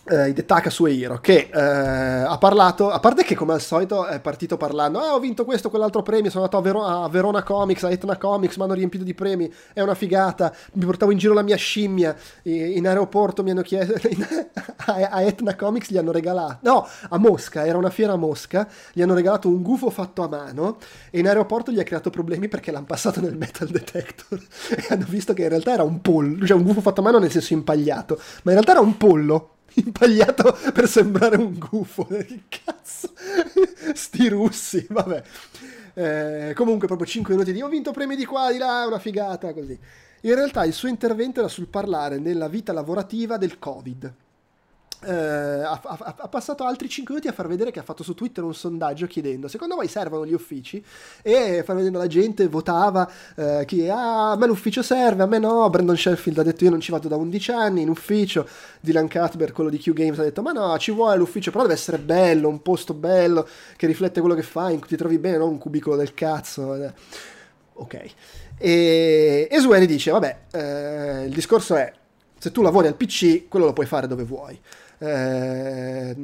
eh, 0.10 0.46
Takasu 0.46 0.86
Hiro, 0.86 1.20
che 1.20 1.50
eh, 1.54 1.60
ha 1.60 2.38
parlato, 2.38 2.90
a 2.90 3.00
parte 3.00 3.24
che 3.24 3.36
come 3.36 3.54
al 3.54 3.62
solito 3.62 4.06
è 4.06 4.20
partito 4.20 4.58
parlando, 4.58 5.00
ah 5.00 5.14
ho 5.14 5.20
vinto 5.20 5.46
questo, 5.46 5.70
quell'altro 5.70 6.02
premio, 6.02 6.30
sono 6.30 6.44
andato 6.44 6.58
a, 6.58 6.62
Vero- 6.62 6.86
a 6.86 7.10
Verona 7.10 7.44
Comics, 7.44 7.84
a 7.84 7.92
Etna 7.92 8.18
Comics, 8.18 8.56
mi 8.58 8.64
hanno 8.64 8.74
riempito 8.74 9.04
di 9.04 9.14
premi, 9.14 9.52
è 9.74 9.82
una 9.82 9.96
figata, 9.96 10.54
mi 10.74 10.86
portavo 10.86 11.12
in 11.12 11.18
giro 11.18 11.34
la 11.34 11.44
mia 11.44 11.56
scimmia, 11.56 12.16
in 12.44 12.88
aeroporto 12.88 13.44
mi 13.44 13.52
hanno 13.52 13.62
chiesto, 13.62 13.94
a 14.88 15.22
Etna 15.22 15.56
Comics 15.56 15.90
gli 15.90 15.98
hanno 15.98 16.12
regalato, 16.12 16.58
no, 16.62 16.88
a 17.10 17.18
Mosca, 17.18 17.66
era 17.66 17.78
una 17.78 17.90
fiera 17.90 18.14
a 18.14 18.18
Mosca, 18.18 18.68
gli 18.94 19.02
hanno 19.02 19.14
regalato 19.14 19.48
un 19.48 19.62
gufo 19.62 19.90
fatto 19.90 20.24
a 20.24 20.28
mano 20.28 20.78
e 21.12 21.20
in 21.20 21.28
aeroporto 21.28 21.72
gli 21.72 21.80
ha 21.80 21.84
creato 21.84 22.10
problemi 22.10 22.48
perché 22.48 22.72
l'hanno 22.72 22.86
passato 22.86 23.22
nel 23.22 23.38
metal 23.38 23.68
detector 23.68 24.40
e 24.76 24.86
hanno 24.90 25.06
visto 25.08 25.34
che 25.34 25.44
in 25.44 25.50
realtà 25.50 25.74
era 25.74 25.84
un 25.84 26.02
pollo, 26.02 26.46
cioè 26.46 26.58
un 26.58 26.64
gufo 26.64 26.82
fatto 26.82 27.02
a 27.02 27.04
mano 27.04 27.20
nel 27.20 27.32
senso 27.32 27.54
impagliato, 27.54 28.16
ma 28.16 28.52
in 28.52 28.62
realtà 28.62 28.72
era 28.72 28.82
un 28.82 28.98
pollo 28.98 29.54
impagliato 29.76 30.58
per 30.74 30.88
sembrare 30.88 31.38
un 31.38 31.58
gufo. 31.58 32.06
Che 32.10 32.44
cazzo? 32.64 33.14
Sti 33.94 34.30
russi, 34.30 34.86
vabbè. 34.90 35.24
Eh, 35.94 36.54
comunque, 36.56 36.88
proprio 36.88 37.08
5 37.08 37.34
minuti 37.34 37.52
di 37.52 37.62
ho 37.62 37.68
vinto 37.68 37.91
premi 37.91 38.16
di 38.16 38.26
qua, 38.26 38.52
di 38.52 38.58
là, 38.58 38.86
una 38.88 39.00
figata, 39.00 39.54
così. 39.54 39.78
In 40.22 40.36
realtà 40.36 40.66
il 40.66 40.74
suo 40.74 40.88
intervento 40.88 41.40
era 41.40 41.50
sul 41.50 41.68
parlare 41.68 42.20
nella 42.20 42.48
vita 42.48 42.74
lavorativa 42.74 43.38
del 43.38 43.58
Covid 43.58 44.14
Uh, 45.02 45.64
ha, 45.64 45.80
ha, 45.82 46.16
ha, 46.18 46.28
passato 46.28 46.66
altri 46.66 46.90
5 46.90 47.14
minuti 47.14 47.32
a 47.32 47.34
far 47.34 47.48
vedere 47.48 47.72
che 47.72 47.80
ha 47.80 47.84
fatto 47.84 48.04
su 48.04 48.14
Twitter 48.14 48.44
un 48.44 48.54
sondaggio 48.54 49.08
chiedendo 49.08 49.48
secondo 49.48 49.76
voi 49.76 49.88
servono 49.88 50.26
gli 50.26 50.34
uffici? 50.34 50.84
E 51.22 51.64
far 51.64 51.78
vedere 51.78 51.96
la 51.96 52.08
gente 52.08 52.46
votava 52.50 53.10
uh, 53.36 53.64
chi 53.64 53.88
ah, 53.88 54.32
a 54.32 54.36
me 54.36 54.46
l'ufficio 54.46 54.84
serve 54.84 55.24
a 55.24 55.26
me 55.26 55.40
no. 55.40 55.70
Brandon 55.70 55.96
Sheffield 55.96 56.40
ha 56.40 56.44
detto 56.44 56.66
io 56.66 56.70
non 56.72 56.82
ci 56.82 56.92
vado 56.92 57.08
da 57.08 57.16
11 57.16 57.52
anni 57.52 57.82
in 57.82 57.90
ufficio. 57.90 58.46
Dylan 58.82 59.08
Cuthbert 59.08 59.54
quello 59.54 59.70
di 59.70 59.78
Q 59.78 59.94
Games 59.94 60.20
ha 60.20 60.24
detto 60.24 60.42
ma 60.42 60.52
no 60.52 60.78
ci 60.78 60.92
vuole 60.92 61.16
l'ufficio 61.16 61.50
però 61.52 61.64
deve 61.64 61.76
essere 61.76 61.98
bello 61.98 62.50
un 62.50 62.62
posto 62.62 62.94
bello 62.94 63.48
che 63.78 63.88
riflette 63.88 64.20
quello 64.20 64.36
che 64.36 64.44
fai 64.44 64.74
in 64.74 64.80
cui 64.80 64.90
ti 64.90 64.98
trovi 64.98 65.18
bene 65.18 65.38
non 65.38 65.48
un 65.48 65.58
cubicolo 65.60 65.96
del 65.96 66.14
cazzo. 66.14 66.76
Eh. 66.76 66.94
ok. 67.76 68.06
E, 68.58 69.48
e 69.50 69.60
Sueri 69.62 69.86
dice 69.86 70.12
vabbè 70.12 70.38
eh, 70.52 71.24
il 71.24 71.34
discorso 71.34 71.78
è 71.78 71.94
se 72.38 72.52
tu 72.52 72.62
lavori 72.62 72.88
al 72.88 72.96
PC 72.96 73.48
quello 73.48 73.66
lo 73.66 73.74
puoi 73.74 73.86
fare 73.86 74.08
dove 74.08 74.24
vuoi 74.24 74.60
eh, 75.00 76.16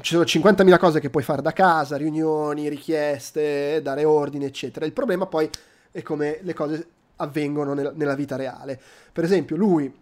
ci 0.00 0.14
sono 0.14 0.24
50.000 0.24 0.78
cose 0.78 1.00
che 1.00 1.10
puoi 1.10 1.22
fare 1.24 1.42
da 1.42 1.52
casa, 1.52 1.96
riunioni, 1.96 2.68
richieste, 2.68 3.80
dare 3.82 4.04
ordini, 4.04 4.44
eccetera. 4.44 4.86
Il 4.86 4.92
problema 4.92 5.26
poi 5.26 5.50
è 5.90 6.02
come 6.02 6.38
le 6.42 6.54
cose 6.54 6.86
avvengono 7.16 7.74
nel, 7.74 7.92
nella 7.96 8.14
vita 8.14 8.36
reale. 8.36 8.80
Per 9.12 9.24
esempio, 9.24 9.56
lui 9.56 9.92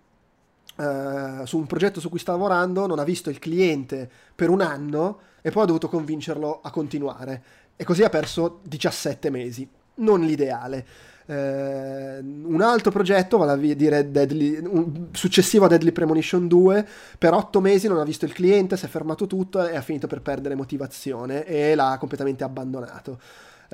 eh, 0.77 1.41
su 1.45 1.59
un 1.59 1.67
progetto 1.67 2.01
su 2.01 2.09
cui 2.09 2.19
sta 2.19 2.33
lavorando 2.33 2.87
non 2.87 2.99
ha 2.99 3.05
visto 3.05 3.31
il 3.31 3.39
cliente 3.39 4.09
per 4.35 4.51
un 4.51 4.61
anno 4.61 5.21
e 5.41 5.51
poi 5.51 5.63
ha 5.65 5.67
dovuto 5.67 5.89
convincerlo 5.89 6.61
a 6.63 6.71
continuare. 6.71 7.43
E 7.77 7.85
così 7.85 8.03
ha 8.03 8.11
perso 8.11 8.61
17 8.63 9.31
mesi. 9.31 9.69
Non 9.95 10.21
l'ideale. 10.21 10.87
Eh, 11.27 12.19
un 12.21 12.61
altro 12.61 12.91
progetto, 12.91 13.39
vale 13.39 13.53
a 13.53 13.75
dire 13.75 14.11
Deadly, 14.11 14.59
un, 14.65 15.09
successivo 15.13 15.65
a 15.65 15.69
Deadly 15.69 15.93
Premonition 15.93 16.49
2, 16.49 16.87
per 17.19 17.33
otto 17.35 17.61
mesi 17.61 17.89
non 17.89 17.99
ha 17.99 18.05
visto 18.05 18.25
il 18.25 18.33
cliente, 18.33 18.77
si 18.77 18.85
è 18.85 18.89
fermato 18.89 19.27
tutto 19.27 19.67
e 19.67 19.77
ha 19.77 19.83
finito 19.83 20.07
per 20.07 20.21
perdere 20.21 20.55
motivazione 20.55 21.45
e 21.45 21.75
l'ha 21.75 21.97
completamente 21.99 22.45
abbandonato. 22.45 23.19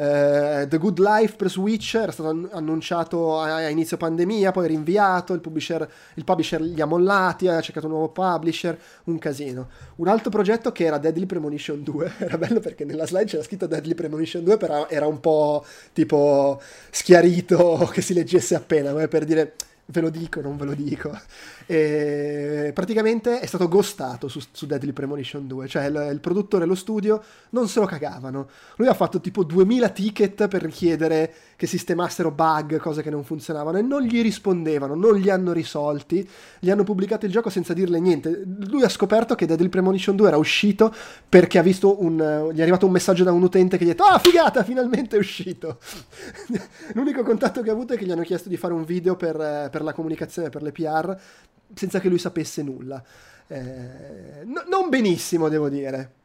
Eh, 0.01 0.69
The 0.69 0.79
Good 0.79 1.01
Life 1.01 1.35
per 1.35 1.51
Switch 1.51 1.97
era 1.97 2.13
stato 2.13 2.49
annunciato 2.53 3.41
a, 3.41 3.57
a 3.57 3.69
inizio 3.69 3.97
pandemia, 3.97 4.53
poi 4.53 4.69
rinviato, 4.69 5.33
il 5.33 5.41
publisher, 5.41 5.91
il 6.15 6.23
publisher 6.23 6.61
li 6.61 6.81
ha 6.81 6.87
mollati, 6.87 7.49
ha 7.49 7.61
cercato 7.61 7.87
un 7.87 7.93
nuovo 7.93 8.11
publisher, 8.11 8.79
un 9.05 9.19
casino. 9.19 9.69
Un 9.97 10.07
altro 10.07 10.31
progetto 10.31 10.71
che 10.71 10.85
era 10.85 10.99
Deadly 10.99 11.27
Premonition 11.27 11.83
2, 11.83 12.13
era 12.19 12.39
bello 12.39 12.61
perché 12.61 12.85
nella 12.85 13.07
slide 13.07 13.25
c'era 13.25 13.43
scritto 13.43 13.67
Deadly 13.67 13.95
Premonition 13.95 14.45
2, 14.45 14.57
però 14.57 14.87
era 14.89 15.09
un 15.09 15.19
po' 15.19 15.65
tipo 15.93 16.61
schiarito 16.91 17.89
che 17.93 18.01
si 18.01 18.15
leggesse 18.15 18.55
appena, 18.55 18.93
come 18.93 19.09
per 19.09 19.25
dire 19.25 19.55
ve 19.91 20.01
lo 20.01 20.11
dico, 20.11 20.41
non 20.41 20.57
ve 20.57 20.65
lo 20.65 20.75
dico. 20.75 21.11
E 21.71 22.71
praticamente 22.73 23.41
è 23.41 23.45
stato 23.45 23.69
ghostato 23.69 24.27
su, 24.27 24.41
su 24.53 24.65
Deadly 24.65 24.93
Premonition 24.93 25.47
2, 25.47 25.69
cioè 25.69 25.85
il, 25.85 26.09
il, 26.13 26.19
produttore 26.19 26.65
e 26.65 26.67
lo 26.67 26.75
studio 26.75 27.23
non 27.51 27.69
se 27.69 27.79
lo 27.79 27.85
cagavano. 27.85 28.49
Lui 28.77 28.89
ha 28.89 28.95
fatto 28.95 29.21
tipo 29.21 29.45
2000 29.45 29.91
ticket 29.91 30.49
per 30.49 30.63
richiedere 30.63 31.31
che 31.57 31.67
sistemassero 31.67 32.31
bug, 32.31 32.79
cose 32.79 33.03
che 33.03 33.11
non 33.11 33.23
funzionavano 33.23 33.77
e 33.77 33.83
non 33.83 34.01
gli 34.01 34.23
rispondevano, 34.23 34.95
non 34.95 35.19
li 35.19 35.29
hanno 35.29 35.53
risolti, 35.53 36.27
gli 36.59 36.71
hanno 36.71 36.85
pubblicato 36.85 37.27
il 37.27 37.33
gioco 37.33 37.51
senza 37.51 37.75
dirle 37.75 38.01
niente. 38.01 38.45
Lui 38.61 38.83
ha 38.83 38.89
scoperto 38.89 39.35
che 39.35 39.45
Deadly 39.45 39.69
Premonition 39.69 40.17
2 40.17 40.27
era 40.27 40.39
uscito 40.39 40.91
perché 41.29 41.59
ha 41.59 41.63
visto 41.63 42.03
un, 42.03 42.49
gli 42.51 42.59
è 42.61 42.63
arrivato 42.63 42.87
un 42.87 42.93
messaggio 42.93 43.25
da 43.25 43.33
un 43.33 43.43
utente 43.43 43.77
che 43.77 43.85
gli 43.85 43.89
ha 43.89 43.93
detto 43.93 44.05
"Ah, 44.05 44.19
figata, 44.19 44.65
finalmente 44.65 45.17
è 45.17 45.19
uscito". 45.19 45.81
L'unico 46.95 47.23
contatto 47.23 47.61
che 47.61 47.69
ha 47.69 47.75
avuto 47.75 47.93
è 47.93 47.99
che 47.99 48.07
gli 48.07 48.11
hanno 48.11 48.23
chiesto 48.23 48.49
di 48.49 48.57
fare 48.57 48.73
un 48.73 48.85
video 48.85 49.17
per, 49.17 49.69
per 49.71 49.83
la 49.83 49.93
comunicazione, 49.93 50.49
per 50.49 50.63
le 50.63 50.73
PR 50.73 51.17
senza 51.75 52.01
che 52.01 52.09
lui 52.09 52.19
sapesse 52.19 52.63
nulla. 52.63 53.03
Eh, 53.47 54.45
no, 54.45 54.65
non 54.69 54.89
benissimo, 54.89 55.49
devo 55.49 55.69
dire. 55.69 56.17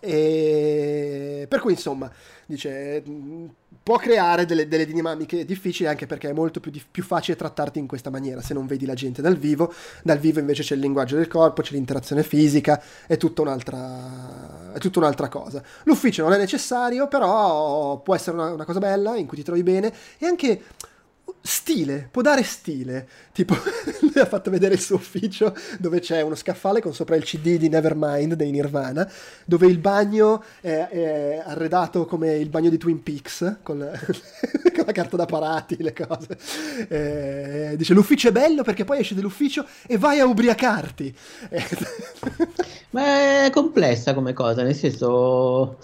E 0.00 1.44
per 1.46 1.60
cui, 1.60 1.72
insomma, 1.72 2.10
dice, 2.46 3.02
può 3.82 3.98
creare 3.98 4.46
delle, 4.46 4.66
delle 4.66 4.86
dinamiche 4.86 5.44
difficili 5.44 5.88
anche 5.88 6.06
perché 6.06 6.30
è 6.30 6.32
molto 6.32 6.58
più, 6.58 6.72
più, 6.90 7.02
facile 7.02 7.36
trattarti 7.36 7.78
in 7.78 7.86
questa 7.86 8.08
maniera 8.08 8.40
se 8.40 8.54
non 8.54 8.66
vedi 8.66 8.86
la 8.86 8.94
gente 8.94 9.20
dal 9.20 9.36
vivo. 9.36 9.72
Dal 10.02 10.18
vivo 10.18 10.40
invece 10.40 10.62
c'è 10.62 10.74
il 10.74 10.80
linguaggio 10.80 11.16
del 11.16 11.28
corpo, 11.28 11.60
c'è 11.60 11.72
l'interazione 11.72 12.22
fisica, 12.22 12.82
è 13.06 13.18
tutta 13.18 13.42
un'altra, 13.42 14.72
è 14.72 14.78
tutta 14.78 15.00
un'altra 15.00 15.28
cosa. 15.28 15.62
L'ufficio 15.84 16.22
non 16.22 16.32
è 16.32 16.38
necessario, 16.38 17.06
però 17.06 17.98
può 17.98 18.14
essere 18.14 18.36
una, 18.36 18.52
una 18.52 18.64
cosa 18.64 18.78
bella 18.78 19.16
in 19.16 19.26
cui 19.26 19.36
ti 19.36 19.44
trovi 19.44 19.62
bene 19.62 19.92
e 20.18 20.26
anche 20.26 20.62
stile, 21.42 22.08
può 22.10 22.22
dare 22.22 22.42
stile. 22.42 23.08
Tipo, 23.32 23.54
lui 24.00 24.12
ha 24.16 24.26
fatto 24.26 24.50
vedere 24.50 24.74
il 24.74 24.80
suo 24.80 24.96
ufficio 24.96 25.54
dove 25.78 26.00
c'è 26.00 26.20
uno 26.20 26.34
scaffale 26.34 26.80
con 26.80 26.94
sopra 26.94 27.16
il 27.16 27.24
CD 27.24 27.56
di 27.56 27.68
Nevermind 27.68 28.34
dei 28.34 28.50
Nirvana, 28.50 29.10
dove 29.44 29.66
il 29.66 29.78
bagno 29.78 30.42
è, 30.60 30.88
è 30.88 31.42
arredato 31.44 32.04
come 32.06 32.36
il 32.36 32.48
bagno 32.48 32.70
di 32.70 32.78
Twin 32.78 33.02
Peaks, 33.02 33.58
con, 33.62 33.78
con 34.74 34.84
la 34.84 34.92
carta 34.92 35.16
da 35.16 35.26
parati, 35.26 35.76
le 35.82 35.92
cose. 35.92 36.38
Eh, 36.88 37.74
dice, 37.76 37.94
l'ufficio 37.94 38.28
è 38.28 38.32
bello 38.32 38.62
perché 38.62 38.84
poi 38.84 39.00
esci 39.00 39.14
dall'ufficio 39.14 39.66
e 39.86 39.98
vai 39.98 40.20
a 40.20 40.26
ubriacarti. 40.26 41.16
Ma 42.90 43.44
è 43.44 43.50
complessa 43.50 44.14
come 44.14 44.32
cosa, 44.32 44.62
nel 44.62 44.74
senso 44.74 45.78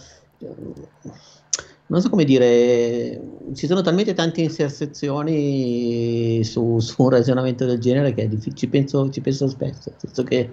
non 1.89 2.01
so 2.01 2.11
come 2.11 2.25
dire, 2.25 3.21
ci 3.55 3.67
sono 3.67 3.81
talmente 3.81 4.13
tante 4.13 4.41
intersezioni 4.41 6.43
su, 6.43 6.81
su 6.81 7.03
un 7.03 7.11
ragionamento 7.11 7.65
del 7.65 7.79
genere 7.79 8.13
che 8.13 8.29
ci 8.55 8.69
penso, 8.69 9.09
ci 9.11 9.21
penso 9.21 9.47
spesso, 9.49 9.91
nel 9.91 10.01
senso 10.01 10.23
che 10.25 10.51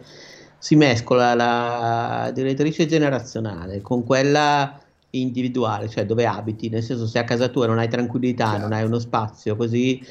si 0.60 0.76
mescola 0.76 1.34
la 1.34 2.31
direttrice 2.34 2.85
generazionale 2.85 3.81
con 3.81 4.05
quella 4.05 4.80
individuale, 5.15 5.89
cioè 5.89 6.05
dove 6.05 6.26
abiti, 6.26 6.69
nel 6.69 6.84
senso 6.84 7.05
se 7.05 7.19
a 7.19 7.23
casa 7.23 7.47
tua 7.49 7.68
non 7.68 7.80
hai 7.80 7.88
tranquillità, 7.88 8.51
certo. 8.51 8.61
non 8.61 8.73
hai 8.73 8.84
uno 8.84 8.99
spazio, 8.99 9.55
così 9.55 10.03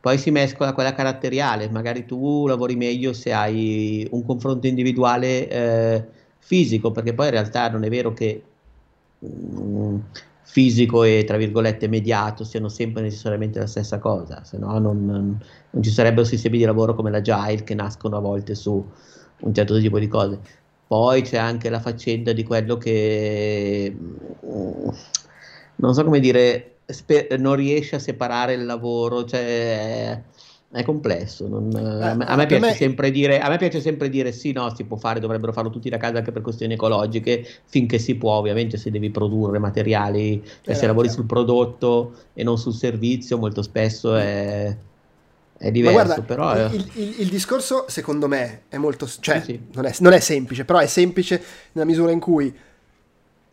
poi 0.00 0.18
si 0.18 0.30
mescola 0.30 0.72
quella 0.72 0.92
caratteriale, 0.92 1.68
magari 1.70 2.04
tu 2.04 2.46
lavori 2.46 2.76
meglio 2.76 3.12
se 3.12 3.32
hai 3.32 4.06
un 4.10 4.24
confronto 4.24 4.66
individuale 4.66 5.48
eh, 5.48 6.04
fisico, 6.38 6.90
perché 6.90 7.14
poi 7.14 7.26
in 7.26 7.32
realtà 7.32 7.70
non 7.70 7.84
è 7.84 7.88
vero 7.88 8.12
che 8.12 8.42
mm, 9.24 9.98
fisico 10.44 11.02
e 11.04 11.24
tra 11.26 11.36
virgolette 11.36 11.88
mediato 11.88 12.44
siano 12.44 12.68
sempre 12.68 13.02
necessariamente 13.02 13.58
la 13.58 13.66
stessa 13.66 13.98
cosa, 13.98 14.44
se 14.44 14.58
no 14.58 14.78
non, 14.78 15.04
non, 15.04 15.82
ci 15.82 15.90
sarebbero 15.90 16.24
sistemi 16.24 16.58
di 16.58 16.64
lavoro 16.64 16.94
come 16.94 17.10
l'agile 17.10 17.64
che 17.64 17.74
nascono 17.74 18.16
a 18.18 18.20
volte 18.20 18.54
su 18.54 18.86
un 19.40 19.54
certo 19.54 19.78
tipo 19.78 19.98
di 19.98 20.06
cose. 20.06 20.38
Poi 20.86 21.22
c'è 21.22 21.38
anche 21.38 21.70
la 21.70 21.80
faccenda 21.80 22.32
di 22.32 22.44
quello 22.44 22.76
che 22.76 23.92
mm, 23.96 24.88
non 25.76 25.94
so 25.94 26.04
come 26.04 26.20
dire, 26.20 26.76
spe- 26.86 27.28
non 27.38 27.56
riesce 27.56 27.96
a 27.96 27.98
separare 27.98 28.54
il 28.54 28.64
lavoro, 28.64 29.24
cioè 29.24 30.22
è 30.74 30.82
complesso. 30.82 31.46
Non, 31.46 31.70
eh, 31.72 32.04
a, 32.04 32.14
me, 32.14 32.24
a, 32.24 32.36
me 32.36 32.58
me... 32.58 32.74
Sempre 32.74 33.10
dire, 33.10 33.38
a 33.38 33.48
me 33.48 33.58
piace 33.58 33.80
sempre 33.80 34.08
dire 34.08 34.32
sì, 34.32 34.50
no, 34.52 34.74
si 34.74 34.84
può 34.84 34.96
fare, 34.96 35.20
dovrebbero 35.20 35.52
farlo 35.52 35.70
tutti 35.70 35.88
da 35.88 35.98
casa 35.98 36.18
anche 36.18 36.32
per 36.32 36.42
questioni 36.42 36.74
ecologiche, 36.74 37.46
finché 37.64 37.98
si 37.98 38.16
può, 38.16 38.32
ovviamente 38.32 38.76
se 38.76 38.90
devi 38.90 39.10
produrre 39.10 39.58
materiali, 39.60 40.42
cioè 40.62 40.74
eh, 40.74 40.76
se 40.76 40.86
lavori 40.86 41.08
sul 41.08 41.26
prodotto 41.26 42.14
e 42.34 42.42
non 42.42 42.58
sul 42.58 42.74
servizio, 42.74 43.38
molto 43.38 43.62
spesso 43.62 44.16
è, 44.16 44.76
è 45.56 45.70
diverso. 45.70 46.02
guarda, 46.04 46.22
però 46.22 46.50
è... 46.50 46.68
il, 46.72 46.90
il, 46.94 47.14
il, 47.20 47.28
discorso 47.28 47.84
secondo 47.86 48.26
me 48.26 48.62
è 48.68 48.76
molto, 48.76 49.08
cioè 49.20 49.40
sì, 49.40 49.52
sì. 49.52 49.60
Non, 49.74 49.86
è, 49.86 49.94
non 50.00 50.12
è 50.12 50.18
semplice, 50.18 50.64
però 50.64 50.80
è 50.80 50.86
semplice 50.86 51.40
nella 51.72 51.86
misura 51.86 52.10
in 52.10 52.20
cui 52.20 52.52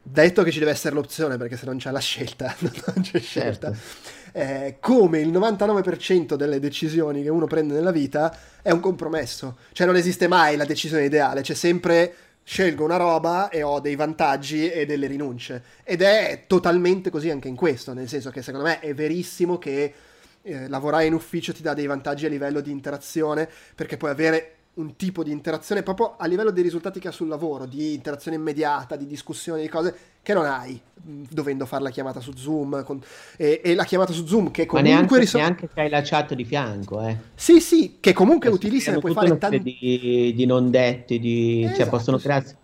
detto 0.02 0.44
che 0.44 0.52
ci 0.52 0.60
deve 0.60 0.72
essere 0.72 0.96
l'opzione 0.96 1.38
perché 1.38 1.58
se 1.58 1.66
non 1.66 1.78
c'è 1.78 1.92
la 1.92 2.00
scelta 2.00 2.56
non 2.60 3.02
c'è 3.02 3.20
scelta 3.20 3.72
certo 3.72 4.20
eh, 4.34 4.78
come 4.80 5.20
il 5.20 5.30
99% 5.32 6.36
delle 6.36 6.60
decisioni 6.60 7.24
che 7.24 7.30
uno 7.30 7.48
prende 7.48 7.74
nella 7.74 7.92
vita 7.92 8.36
è 8.62 8.72
un 8.72 8.80
compromesso. 8.80 9.58
Cioè 9.72 9.86
non 9.86 9.96
esiste 9.96 10.28
mai 10.28 10.56
la 10.56 10.66
decisione 10.66 11.06
ideale, 11.06 11.42
c'è 11.42 11.54
sempre 11.54 12.14
scelgo 12.44 12.84
una 12.84 12.98
roba 12.98 13.50
e 13.50 13.62
ho 13.62 13.80
dei 13.80 13.96
vantaggi 13.96 14.70
e 14.70 14.86
delle 14.86 15.08
rinunce. 15.08 15.64
Ed 15.84 16.02
è 16.02 16.46
totalmente 16.48 17.10
così 17.10 17.30
anche 17.30 17.48
in 17.48 17.56
questo, 17.56 17.94
nel 17.94 18.08
senso 18.08 18.30
che 18.30 18.42
secondo 18.42 18.66
me 18.66 18.80
è 18.80 18.94
verissimo 18.94 19.58
che 19.58 19.94
eh, 20.42 20.68
lavorare 20.68 21.06
in 21.06 21.14
ufficio 21.14 21.54
ti 21.54 21.62
dà 21.62 21.74
dei 21.74 21.86
vantaggi 21.86 22.26
a 22.26 22.30
livello 22.30 22.62
di 22.62 22.72
interazione, 22.72 23.50
perché 23.76 23.98
puoi 23.98 24.12
avere 24.12 24.56
un 24.74 24.96
tipo 24.96 25.24
di 25.24 25.32
interazione 25.32 25.84
proprio 25.84 26.16
a 26.18 26.26
livello 26.28 26.50
dei 26.50 26.64
risultati 26.64 27.00
che 27.00 27.10
ha 27.10 27.12
sul 27.12 27.28
lavoro, 27.28 27.66
di 27.66 27.94
interazione 27.94 28.38
immediata, 28.38 28.96
di 28.96 29.06
discussione 29.06 29.62
di 29.62 29.68
cose 29.68 29.96
che 30.22 30.34
non 30.34 30.46
hai 30.46 30.80
dovendo 30.94 31.66
fare 31.66 31.84
la 31.84 31.90
chiamata 31.90 32.20
su 32.20 32.32
Zoom 32.36 32.84
con, 32.84 33.02
e, 33.38 33.60
e, 33.64 33.74
la 33.74 33.84
chiamata 33.84 34.14
su 34.14 34.26
Zoom 34.26 34.52
che 34.52 34.66
comunque 34.66 34.92
Ma 34.92 34.96
neanche, 34.96 35.18
risol- 35.18 35.42
neanche 35.42 35.70
se 35.74 35.82
hai 35.82 35.90
la 35.90 36.02
chat 36.04 36.36
di 36.36 36.46
fianco 36.46 37.02
eh. 37.02 37.18
sì 37.34 37.60
sì 37.60 37.98
che 38.00 38.14
comunque 38.14 38.50
è 38.50 38.52
utilissima 38.52 39.00
puoi 39.00 39.14
fare 39.14 39.36
tanti 39.38 39.62
di, 39.62 40.34
di, 40.36 40.46
non 40.46 40.70
detti 40.70 41.20
di, 41.20 41.62
cioè, 41.62 41.72
esatto, 41.72 41.82
cioè 41.82 41.90
possono 41.90 42.18
crearsi 42.18 42.56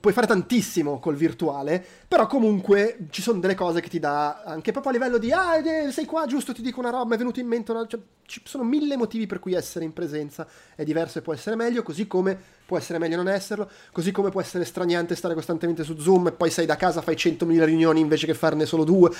puoi 0.00 0.12
fare 0.12 0.26
tantissimo 0.26 0.98
col 0.98 1.16
virtuale, 1.16 1.84
però 2.06 2.26
comunque 2.26 3.06
ci 3.10 3.22
sono 3.22 3.40
delle 3.40 3.54
cose 3.54 3.80
che 3.80 3.88
ti 3.88 3.98
dà 3.98 4.42
anche 4.42 4.72
proprio 4.72 4.92
a 4.92 4.94
livello 4.94 5.18
di 5.18 5.32
ah, 5.32 5.56
eh, 5.56 5.90
sei 5.92 6.04
qua, 6.04 6.26
giusto, 6.26 6.52
ti 6.52 6.62
dico 6.62 6.80
una 6.80 6.90
roba, 6.90 7.04
mi 7.06 7.14
è 7.14 7.18
venuto 7.18 7.40
in 7.40 7.46
mente 7.46 7.70
una... 7.70 7.86
Cioè, 7.86 8.00
ci 8.26 8.42
sono 8.44 8.62
mille 8.62 8.98
motivi 8.98 9.26
per 9.26 9.38
cui 9.38 9.54
essere 9.54 9.86
in 9.86 9.94
presenza. 9.94 10.46
È 10.74 10.84
diverso 10.84 11.18
e 11.18 11.22
può 11.22 11.32
essere 11.32 11.56
meglio, 11.56 11.82
così 11.82 12.06
come 12.06 12.38
può 12.66 12.76
essere 12.76 12.98
meglio 12.98 13.16
non 13.16 13.28
esserlo, 13.28 13.70
così 13.90 14.12
come 14.12 14.28
può 14.28 14.42
essere 14.42 14.66
straniante 14.66 15.14
stare 15.14 15.32
costantemente 15.32 15.82
su 15.82 15.96
Zoom 15.96 16.26
e 16.26 16.32
poi 16.32 16.50
sei 16.50 16.66
da 16.66 16.76
casa, 16.76 17.00
fai 17.00 17.14
100.000 17.14 17.64
riunioni 17.64 18.00
invece 18.00 18.26
che 18.26 18.34
farne 18.34 18.66
solo 18.66 18.84
due 18.84 19.10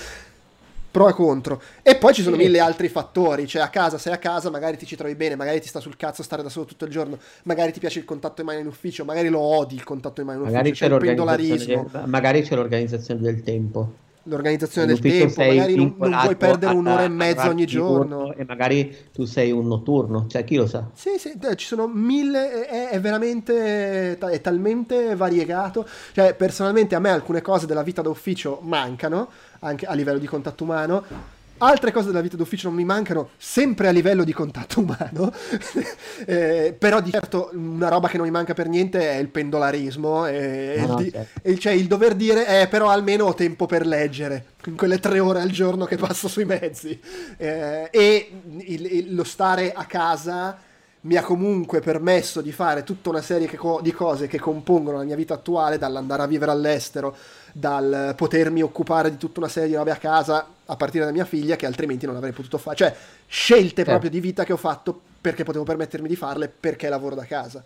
pro 0.89 1.09
e 1.09 1.13
contro. 1.13 1.61
E 1.81 1.95
poi 1.95 2.13
ci 2.13 2.21
sono 2.21 2.35
sì. 2.35 2.43
mille 2.43 2.59
altri 2.59 2.89
fattori, 2.89 3.47
cioè 3.47 3.61
a 3.61 3.69
casa, 3.69 3.97
sei 3.97 4.13
a 4.13 4.17
casa, 4.17 4.49
magari 4.49 4.77
ti 4.77 4.85
ci 4.85 4.95
trovi 4.95 5.15
bene, 5.15 5.35
magari 5.35 5.61
ti 5.61 5.67
sta 5.67 5.79
sul 5.79 5.95
cazzo 5.95 6.23
stare 6.23 6.43
da 6.43 6.49
solo 6.49 6.65
tutto 6.65 6.85
il 6.85 6.91
giorno, 6.91 7.17
magari 7.43 7.71
ti 7.71 7.79
piace 7.79 7.99
il 7.99 8.05
contatto 8.05 8.41
in 8.41 8.47
mano 8.47 8.59
in 8.59 8.67
ufficio, 8.67 9.05
magari 9.05 9.29
lo 9.29 9.39
odi 9.39 9.75
il 9.75 9.83
contatto 9.83 10.21
in 10.21 10.27
mano 10.27 10.39
in 10.39 10.45
magari 10.45 10.69
ufficio, 10.69 10.85
c'è, 10.85 10.91
c'è 10.91 10.97
il 10.97 11.05
pendolarismo. 11.05 11.89
magari 12.05 12.41
c'è 12.41 12.55
l'organizzazione 12.55 13.21
del 13.21 13.43
tempo. 13.43 14.07
L'organizzazione 14.29 14.87
del 14.87 14.99
tempo, 14.99 15.41
magari 15.41 15.75
non, 15.75 15.95
non, 15.97 16.19
vuoi 16.21 16.35
perdere 16.35 16.73
un'ora 16.73 17.03
e 17.03 17.09
mezza 17.09 17.49
ogni 17.49 17.65
giorno. 17.65 18.33
E 18.33 18.45
magari 18.45 18.95
tu 19.11 19.25
sei 19.25 19.51
un 19.51 19.67
notturno, 19.67 20.27
cioè 20.27 20.43
chi 20.43 20.55
lo 20.55 20.67
sa? 20.67 20.87
Sì, 20.93 21.17
sì, 21.17 21.37
ci 21.55 21.65
sono 21.65 21.87
mille, 21.87 22.65
è, 22.65 22.89
è 22.89 22.99
veramente, 22.99 24.17
è 24.17 24.41
talmente 24.41 25.15
variegato. 25.15 25.87
Cioè, 26.13 26.35
personalmente 26.35 26.95
a 26.95 26.99
me 26.99 27.09
alcune 27.09 27.41
cose 27.41 27.65
della 27.65 27.83
vita 27.83 28.01
d'ufficio 28.01 28.59
mancano, 28.61 29.29
anche 29.59 29.85
a 29.85 29.93
livello 29.93 30.19
di 30.19 30.27
contatto 30.27 30.63
umano. 30.63 31.37
Altre 31.61 31.91
cose 31.91 32.07
della 32.07 32.21
vita 32.21 32.37
d'ufficio 32.37 32.69
non 32.69 32.77
mi 32.77 32.85
mancano, 32.85 33.31
sempre 33.37 33.89
a 33.89 33.91
livello 33.91 34.23
di 34.23 34.31
contatto 34.31 34.79
umano, 34.79 35.33
eh, 36.25 36.73
però 36.77 37.01
di 37.01 37.11
certo 37.11 37.49
una 37.53 37.89
roba 37.89 38.07
che 38.07 38.17
non 38.17 38.25
mi 38.25 38.31
manca 38.31 38.53
per 38.53 38.69
niente 38.69 39.11
è 39.11 39.17
il 39.17 39.27
pendolarismo, 39.27 40.25
e, 40.25 40.75
no, 40.77 40.83
il, 40.83 40.89
no, 40.89 41.11
certo. 41.11 41.39
e, 41.41 41.59
cioè 41.59 41.73
il 41.73 41.87
dover 41.87 42.15
dire, 42.15 42.61
eh, 42.61 42.67
però 42.67 42.89
almeno 42.89 43.25
ho 43.25 43.33
tempo 43.33 43.65
per 43.65 43.85
leggere, 43.85 44.45
in 44.65 44.77
quelle 44.77 44.99
tre 44.99 45.19
ore 45.19 45.41
al 45.41 45.49
giorno 45.49 45.83
che 45.83 45.97
passo 45.97 46.29
sui 46.29 46.45
mezzi, 46.45 46.97
eh, 47.37 47.89
e 47.91 48.31
il, 48.59 48.85
il, 48.85 49.15
lo 49.15 49.25
stare 49.25 49.73
a 49.73 49.83
casa 49.85 50.57
mi 51.01 51.15
ha 51.15 51.23
comunque 51.23 51.79
permesso 51.79 52.41
di 52.41 52.51
fare 52.51 52.83
tutta 52.83 53.09
una 53.09 53.21
serie 53.21 53.47
co- 53.55 53.79
di 53.81 53.93
cose 53.93 54.27
che 54.27 54.39
compongono 54.39 54.97
la 54.97 55.03
mia 55.03 55.15
vita 55.15 55.35
attuale, 55.35 55.77
dall'andare 55.77 56.23
a 56.23 56.27
vivere 56.27 56.51
all'estero, 56.51 57.15
dal 57.53 58.13
potermi 58.17 58.61
occupare 58.61 59.09
di 59.09 59.17
tutta 59.17 59.39
una 59.39 59.47
serie 59.47 59.69
di 59.69 59.75
robe 59.75 59.91
a 59.91 59.95
casa, 59.95 60.45
a 60.65 60.75
partire 60.75 61.05
da 61.05 61.11
mia 61.11 61.23
figlia, 61.23 61.55
che 61.55 61.65
altrimenti 61.65 62.05
non 62.05 62.17
avrei 62.17 62.33
potuto 62.33 62.57
fare. 62.57 62.75
Cioè, 62.75 62.95
scelte 63.27 63.75
certo. 63.75 63.91
proprio 63.91 64.09
di 64.09 64.19
vita 64.19 64.43
che 64.43 64.51
ho 64.51 64.57
fatto 64.57 64.99
perché 65.21 65.43
potevo 65.43 65.63
permettermi 65.63 66.07
di 66.07 66.15
farle, 66.17 66.49
perché 66.49 66.89
lavoro 66.89 67.15
da 67.15 67.25
casa. 67.25 67.63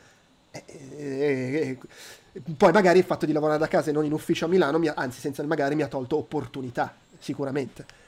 E, 0.52 0.64
e, 0.98 1.78
e, 2.32 2.42
poi 2.56 2.72
magari 2.72 3.00
il 3.00 3.06
fatto 3.06 3.26
di 3.26 3.32
lavorare 3.32 3.58
da 3.58 3.68
casa 3.68 3.90
e 3.90 3.94
non 3.94 4.06
in 4.06 4.14
ufficio 4.14 4.46
a 4.46 4.48
Milano, 4.48 4.78
mi, 4.78 4.92
anzi 4.94 5.20
senza 5.20 5.42
magari, 5.44 5.74
mi 5.74 5.82
ha 5.82 5.88
tolto 5.88 6.18
opportunità, 6.18 6.94
sicuramente 7.18 8.02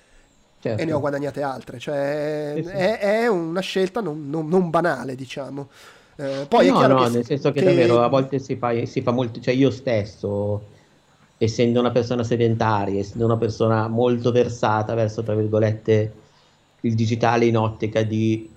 certo. 0.66 0.82
e 0.82 0.86
ne 0.86 0.94
ho 0.94 1.00
guadagnate 1.00 1.42
altre. 1.42 1.80
Cioè, 1.80 2.54
sì, 2.56 2.64
sì. 2.64 2.70
È, 2.70 3.00
è, 3.00 3.28
una 3.28 3.62
scelta 3.62 4.02
non, 4.02 4.30
non, 4.30 4.48
non 4.48 4.70
banale, 4.70 5.16
diciamo. 5.16 5.68
Eh, 6.18 6.46
poi 6.48 6.70
no, 6.70 6.88
no, 6.88 7.08
nel 7.08 7.26
senso 7.26 7.52
che, 7.52 7.60
che, 7.60 7.66
davvero 7.66 8.02
a 8.02 8.08
volte 8.08 8.40
si 8.40 8.56
fa, 8.56 8.86
si 8.86 9.02
fa 9.02 9.12
molto, 9.12 9.40
cioè 9.42 9.54
io 9.54 9.70
stesso, 9.70 10.64
essendo 11.38 11.80
una 11.80 11.92
persona 11.92 12.24
sedentaria, 12.24 13.00
essendo 13.00 13.26
una 13.26 13.38
persona 13.38 13.88
molto 13.88 14.32
versata 14.32 14.94
verso, 14.94 15.24
tra 15.24 15.36
virgolette, 15.36 16.14
il 16.82 16.96
digitale 16.96 17.46
in 17.46 17.58
ottica 17.58 18.02
di 18.04 18.50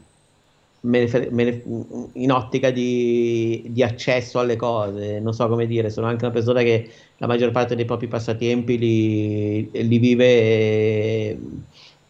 in 0.80 2.30
ottica 2.30 2.70
di, 2.70 3.64
di, 3.66 3.82
accesso 3.82 4.38
alle 4.38 4.54
cose, 4.54 5.18
non 5.18 5.34
so 5.34 5.48
come 5.48 5.66
dire, 5.66 5.90
sono 5.90 6.06
anche 6.06 6.24
una 6.24 6.32
persona 6.32 6.62
che 6.62 6.88
la 7.16 7.26
maggior 7.26 7.50
parte 7.50 7.74
dei 7.74 7.84
propri 7.84 8.06
passatempi 8.06 8.78
li, 8.78 9.70
li 9.72 9.98
vive 9.98 11.36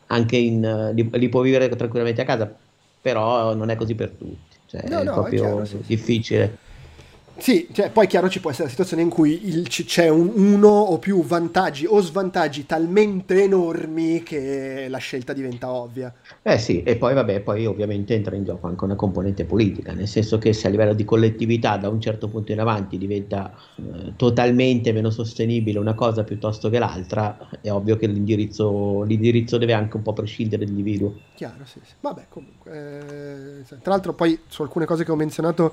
anche 0.09 0.37
in, 0.37 0.93
li, 0.95 1.09
li, 1.11 1.29
può 1.29 1.41
vivere 1.41 1.69
tranquillamente 1.69 2.21
a 2.21 2.25
casa, 2.25 2.55
però 3.01 3.55
non 3.55 3.71
è 3.71 3.77
così 3.77 3.95
per 3.95 4.11
tutti, 4.11 4.57
cioè 4.67 4.89
no, 4.89 5.01
è 5.01 5.05
no, 5.05 5.13
proprio 5.13 5.43
è 5.43 5.47
chiaro, 5.47 5.65
sì, 5.65 5.79
difficile. 5.87 6.59
Sì, 7.39 7.69
cioè, 7.73 7.91
poi 7.91 8.09
chiaro 8.09 8.29
ci 8.29 8.41
può 8.41 8.51
essere 8.51 8.65
la 8.65 8.71
situazione 8.71 9.03
in 9.03 9.09
cui 9.09 9.47
il, 9.49 9.69
c'è 9.69 10.09
un, 10.09 10.33
uno 10.35 10.69
o 10.69 10.99
più 10.99 11.23
vantaggi 11.23 11.87
o 11.87 12.01
svantaggi 12.01 12.67
talmente 12.67 13.45
enormi 13.45 14.25
che 14.25 14.87
la 14.89 14.99
scelta 14.99 15.33
diventa 15.33 15.71
ovvia. 15.71 16.13
Eh 16.43 16.59
sì, 16.59 16.83
e 16.83 16.97
poi 16.97 17.15
vabbè, 17.15 17.41
poi 17.41 17.65
ovviamente 17.65 18.15
entra 18.15 18.35
in 18.35 18.45
gioco 18.45 18.67
anche 18.67 18.85
una 18.85 18.97
componente 18.97 19.45
politica, 19.45 19.93
nel 19.93 20.09
senso 20.09 20.39
che 20.39 20.53
se 20.53 20.67
a 20.67 20.71
livello 20.71 20.95
di 20.95 21.05
collettività 21.05 21.77
da 21.77 21.89
un 21.89 22.01
certo 22.01 22.27
punto 22.29 22.51
in 22.51 22.59
avanti 22.59 22.99
diventa 22.99 23.55
eh, 23.77 24.15
totalmente 24.17 24.93
meno 24.93 25.11
sostenibile 25.11 25.79
una 25.79 25.95
cosa 25.95 26.25
piuttosto 26.25 26.69
che 26.69 26.81
l'altra, 26.81 27.49
è 27.61 27.71
ovvio 27.71 27.97
che 27.97 28.09
l'indirizzo, 28.09 29.03
l'indirizzo 29.03 29.59
deve 29.59 29.75
anche 29.75 29.97
un 29.97 30.03
po' 30.03 30.13
prescindere 30.13 30.65
dall'individuo. 30.65 31.15
Chiaro, 31.37 31.65
sì, 31.65 31.79
sì. 31.85 31.95
Vabbè, 32.01 32.27
comunque. 32.29 33.61
Eh, 33.61 33.77
tra 33.81 33.93
l'altro 33.93 34.13
poi 34.13 34.41
su 34.49 34.63
alcune 34.63 34.87
cose 34.87 35.05
che 35.05 35.13
ho 35.13 35.17
menzionato 35.17 35.73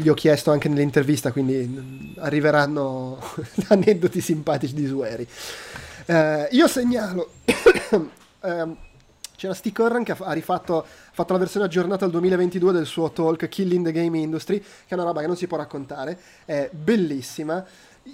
gli 0.00 0.08
ho 0.08 0.14
chiesto 0.14 0.52
anche 0.52 0.68
nell'intervista, 0.68 1.32
quindi 1.32 2.14
arriveranno 2.18 3.18
aneddoti 3.68 4.20
simpatici 4.20 4.72
di 4.72 4.86
Sueri. 4.86 5.26
Eh, 6.06 6.48
io 6.52 6.68
segnalo, 6.68 7.32
eh, 7.44 8.66
c'era 9.34 9.54
Steve 9.54 9.74
Curran 9.74 10.04
che 10.04 10.14
ha 10.16 10.32
rifatto, 10.32 10.78
ha 10.78 10.84
fatto 11.10 11.32
la 11.32 11.40
versione 11.40 11.66
aggiornata 11.66 12.04
al 12.04 12.12
2022 12.12 12.72
del 12.72 12.86
suo 12.86 13.10
talk 13.10 13.48
Killing 13.48 13.84
the 13.84 13.90
Game 13.90 14.16
Industry, 14.16 14.60
che 14.60 14.66
è 14.86 14.94
una 14.94 15.02
roba 15.02 15.20
che 15.20 15.26
non 15.26 15.36
si 15.36 15.48
può 15.48 15.56
raccontare, 15.56 16.16
è 16.44 16.70
bellissima 16.72 17.64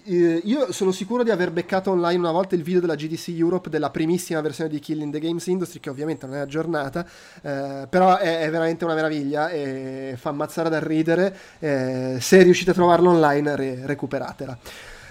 eh, 0.05 0.41
io 0.45 0.73
sono 0.73 0.93
sicuro 0.93 1.23
di 1.23 1.31
aver 1.31 1.51
beccato 1.51 1.91
online 1.91 2.19
una 2.19 2.33
volta 2.33 2.55
il 2.55 2.63
video 2.63 2.81
della 2.81 2.95
GDC 2.95 3.29
Europe 3.29 3.71
della 3.71 3.91
primissima 3.91 4.41
versione 4.41 4.71
di 4.71 4.81
Killing 4.81 5.13
the 5.13 5.21
Games 5.21 5.47
Industry, 5.47 5.81
che 5.81 5.91
ovviamente 5.91 6.27
non 6.27 6.37
è 6.37 6.41
aggiornata, 6.41 7.07
eh, 7.43 7.87
però 7.89 8.17
è, 8.17 8.41
è, 8.41 8.51
veramente 8.51 8.85
una 8.85 8.95
meraviglia 8.95 9.51
e 9.51 10.15
fa 10.19 10.31
ammazzare 10.31 10.69
dal 10.69 10.81
ridere. 10.81 11.37
Eh, 11.59 12.19
se 12.21 12.43
riuscite 12.43 12.71
a 12.71 12.75
trovarlo 12.75 13.11
online, 13.11 13.57
re- 13.57 13.87
recuperatela. 13.87 14.59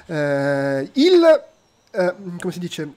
Eh, 0.06 0.90
il 0.94 1.52
eh, 1.96 2.16
come 2.40 2.52
si 2.52 2.58
dice? 2.58 2.92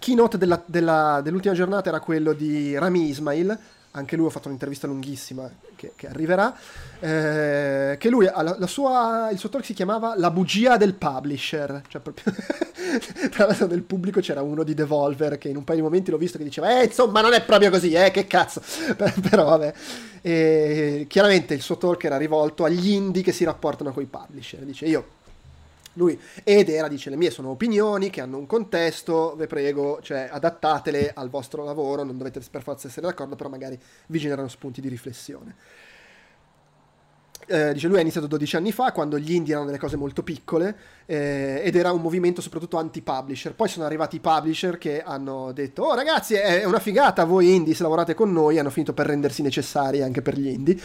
Keynote 0.00 0.36
della, 0.36 0.60
della, 0.66 1.20
dell'ultima 1.22 1.54
giornata 1.54 1.88
era 1.88 2.00
quello 2.00 2.32
di 2.32 2.76
Rami 2.76 3.08
Ismail, 3.08 3.56
anche 3.92 4.16
lui 4.16 4.26
ha 4.26 4.30
fatto 4.30 4.48
un'intervista 4.48 4.86
lunghissima 4.86 5.50
che, 5.76 5.92
che 5.96 6.08
arriverà, 6.08 6.56
eh, 7.00 7.96
che 7.98 8.08
lui, 8.08 8.24
la, 8.24 8.56
la 8.58 8.66
sua, 8.66 9.28
il 9.30 9.38
suo 9.38 9.48
talk 9.48 9.64
si 9.64 9.74
chiamava 9.74 10.14
La 10.16 10.30
bugia 10.30 10.76
del 10.76 10.94
publisher, 10.94 11.82
cioè 11.88 12.00
proprio, 12.00 12.32
tra 13.30 13.46
l'altro 13.46 13.66
nel 13.66 13.82
pubblico 13.82 14.20
c'era 14.20 14.40
uno 14.40 14.62
di 14.62 14.74
Devolver 14.74 15.36
che 15.36 15.48
in 15.48 15.56
un 15.56 15.64
paio 15.64 15.78
di 15.78 15.84
momenti 15.84 16.10
l'ho 16.10 16.16
visto 16.16 16.38
che 16.38 16.44
diceva, 16.44 16.80
eh 16.80 16.84
insomma 16.84 17.20
non 17.20 17.34
è 17.34 17.42
proprio 17.42 17.70
così, 17.70 17.92
eh 17.92 18.10
che 18.10 18.26
cazzo, 18.26 18.62
però 18.96 19.44
vabbè, 19.44 19.74
e, 20.22 21.06
chiaramente 21.08 21.52
il 21.52 21.60
suo 21.60 21.76
talk 21.76 22.02
era 22.04 22.16
rivolto 22.16 22.64
agli 22.64 22.90
indie 22.90 23.22
che 23.22 23.32
si 23.32 23.44
rapportano 23.44 23.92
con 23.92 24.02
i 24.02 24.06
publisher, 24.06 24.60
dice 24.60 24.86
io 24.86 25.20
lui 25.94 26.18
ed 26.44 26.68
era 26.68 26.88
dice 26.88 27.10
le 27.10 27.16
mie 27.16 27.30
sono 27.30 27.50
opinioni 27.50 28.10
che 28.10 28.20
hanno 28.20 28.38
un 28.38 28.46
contesto 28.46 29.34
vi 29.36 29.46
prego 29.46 30.00
cioè 30.02 30.28
adattatele 30.30 31.12
al 31.14 31.28
vostro 31.28 31.64
lavoro 31.64 32.02
non 32.02 32.16
dovete 32.16 32.40
per 32.50 32.62
forza 32.62 32.88
essere 32.88 33.06
d'accordo 33.06 33.36
però 33.36 33.48
magari 33.48 33.78
vi 34.06 34.18
generano 34.18 34.48
spunti 34.48 34.80
di 34.80 34.88
riflessione. 34.88 35.56
Eh, 37.48 37.72
dice 37.72 37.88
lui 37.88 37.98
ha 37.98 38.00
iniziato 38.00 38.28
12 38.28 38.56
anni 38.56 38.70
fa 38.70 38.92
quando 38.92 39.18
gli 39.18 39.32
indie 39.32 39.52
erano 39.52 39.66
delle 39.66 39.78
cose 39.78 39.96
molto 39.96 40.22
piccole 40.22 40.76
eh, 41.06 41.60
ed 41.64 41.74
era 41.74 41.90
un 41.90 42.00
movimento 42.00 42.40
soprattutto 42.40 42.78
anti-publisher. 42.78 43.54
Poi 43.54 43.68
sono 43.68 43.84
arrivati 43.84 44.16
i 44.16 44.20
publisher 44.20 44.78
che 44.78 45.02
hanno 45.02 45.50
detto 45.52 45.82
oh 45.82 45.94
ragazzi 45.94 46.34
è 46.34 46.64
una 46.64 46.78
figata 46.78 47.24
voi 47.24 47.52
indie 47.54 47.74
se 47.74 47.82
lavorate 47.82 48.14
con 48.14 48.32
noi 48.32 48.58
hanno 48.58 48.70
finito 48.70 48.92
per 48.94 49.06
rendersi 49.06 49.42
necessari 49.42 50.02
anche 50.02 50.22
per 50.22 50.38
gli 50.38 50.46
indie 50.46 50.78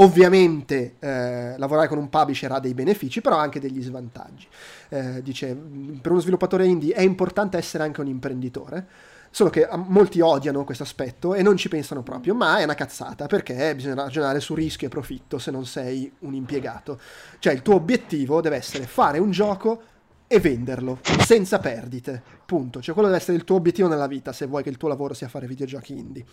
Ovviamente 0.00 0.96
eh, 0.98 1.58
lavorare 1.58 1.86
con 1.86 1.98
un 1.98 2.08
publisher 2.08 2.50
ha 2.52 2.58
dei 2.58 2.72
benefici, 2.72 3.20
però 3.20 3.36
anche 3.36 3.60
degli 3.60 3.82
svantaggi. 3.82 4.46
Eh, 4.88 5.22
dice, 5.22 5.54
per 6.00 6.10
uno 6.10 6.20
sviluppatore 6.20 6.66
indie 6.66 6.94
è 6.94 7.02
importante 7.02 7.58
essere 7.58 7.82
anche 7.82 8.00
un 8.00 8.06
imprenditore, 8.06 8.86
solo 9.30 9.50
che 9.50 9.68
molti 9.72 10.20
odiano 10.20 10.64
questo 10.64 10.84
aspetto 10.84 11.34
e 11.34 11.42
non 11.42 11.58
ci 11.58 11.68
pensano 11.68 12.02
proprio, 12.02 12.34
ma 12.34 12.58
è 12.58 12.64
una 12.64 12.74
cazzata 12.74 13.26
perché 13.26 13.74
bisogna 13.74 13.94
ragionare 13.94 14.40
su 14.40 14.54
rischio 14.54 14.86
e 14.86 14.90
profitto 14.90 15.38
se 15.38 15.50
non 15.50 15.66
sei 15.66 16.10
un 16.20 16.32
impiegato. 16.32 16.98
Cioè 17.38 17.52
il 17.52 17.60
tuo 17.60 17.74
obiettivo 17.74 18.40
deve 18.40 18.56
essere 18.56 18.86
fare 18.86 19.18
un 19.18 19.30
gioco 19.30 19.82
e 20.26 20.40
venderlo 20.40 21.00
senza 21.26 21.58
perdite, 21.58 22.22
punto. 22.46 22.80
Cioè 22.80 22.94
quello 22.94 23.08
deve 23.08 23.20
essere 23.20 23.36
il 23.36 23.44
tuo 23.44 23.56
obiettivo 23.56 23.88
nella 23.88 24.06
vita 24.06 24.32
se 24.32 24.46
vuoi 24.46 24.62
che 24.62 24.70
il 24.70 24.78
tuo 24.78 24.88
lavoro 24.88 25.12
sia 25.12 25.28
fare 25.28 25.46
videogiochi 25.46 25.92
indie. 25.92 26.24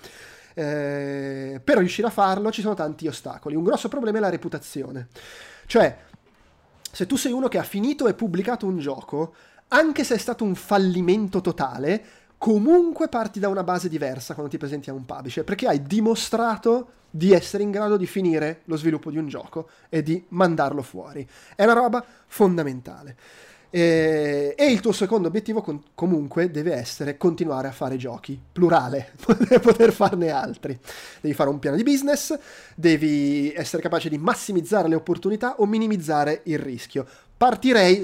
Eh, 0.57 1.61
per 1.63 1.77
riuscire 1.77 2.07
a 2.07 2.09
farlo 2.09 2.49
ci 2.49 2.61
sono 2.61 2.73
tanti 2.73 3.07
ostacoli. 3.07 3.55
Un 3.55 3.63
grosso 3.63 3.89
problema 3.89 4.17
è 4.17 4.21
la 4.21 4.29
reputazione. 4.29 5.09
Cioè, 5.67 5.95
se 6.91 7.05
tu 7.05 7.15
sei 7.15 7.31
uno 7.31 7.47
che 7.47 7.59
ha 7.59 7.63
finito 7.63 8.07
e 8.07 8.15
pubblicato 8.15 8.65
un 8.65 8.79
gioco, 8.79 9.35
anche 9.67 10.03
se 10.03 10.15
è 10.15 10.17
stato 10.17 10.43
un 10.43 10.55
fallimento 10.55 11.41
totale, 11.41 12.03
comunque 12.39 13.07
parti 13.07 13.39
da 13.39 13.49
una 13.49 13.63
base 13.63 13.87
diversa 13.87 14.33
quando 14.33 14.51
ti 14.51 14.57
presenti 14.57 14.89
a 14.89 14.93
un 14.93 15.05
publisher, 15.05 15.43
perché 15.43 15.67
hai 15.67 15.83
dimostrato 15.83 16.93
di 17.07 17.33
essere 17.33 17.61
in 17.61 17.69
grado 17.69 17.95
di 17.95 18.07
finire 18.07 18.61
lo 18.65 18.77
sviluppo 18.77 19.11
di 19.11 19.17
un 19.19 19.27
gioco 19.27 19.69
e 19.89 20.01
di 20.01 20.25
mandarlo 20.29 20.81
fuori. 20.81 21.27
È 21.55 21.63
una 21.65 21.73
roba 21.73 22.03
fondamentale. 22.25 23.15
E, 23.69 24.55
e, 24.57 24.71
il 24.71 24.79
tuo 24.79 24.93
secondo 24.93 25.27
obiettivo 25.27 25.61
con, 25.61 25.81
comunque 25.93 26.49
deve 26.49 26.73
essere 26.73 27.17
continuare 27.17 27.67
a 27.67 27.71
fare 27.71 27.97
giochi, 27.97 28.39
plurale, 28.51 29.11
poter 29.61 29.91
farne 29.91 30.29
altri. 30.29 30.77
Devi 31.21 31.33
fare 31.33 31.49
un 31.49 31.59
piano 31.59 31.75
di 31.75 31.83
business, 31.83 32.37
devi 32.75 33.51
essere 33.53 33.81
capace 33.81 34.09
di 34.09 34.17
massimizzare 34.17 34.87
le 34.87 34.95
opportunità 34.95 35.55
o 35.57 35.65
minimizzare 35.65 36.41
il 36.43 36.59
rischio. 36.59 37.05
Partirei 37.35 38.03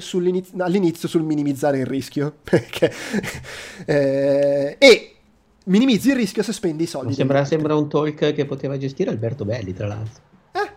all'inizio 0.58 1.08
sul 1.08 1.24
minimizzare 1.24 1.80
il 1.80 1.86
rischio, 1.86 2.36
perché... 2.44 2.94
eh, 3.86 4.76
e 4.78 5.16
minimizzi 5.66 6.10
il 6.10 6.16
rischio 6.16 6.44
se 6.44 6.54
spendi 6.54 6.84
i 6.84 6.88
soldi. 6.88 7.14
Sembra, 7.14 7.46
sembra 7.46 7.76
un 7.76 7.88
talk 7.88 8.34
che 8.34 8.46
poteva 8.46 8.78
gestire 8.78 9.10
Alberto 9.10 9.46
Belli, 9.46 9.74
tra 9.74 9.88
l'altro. 9.88 10.32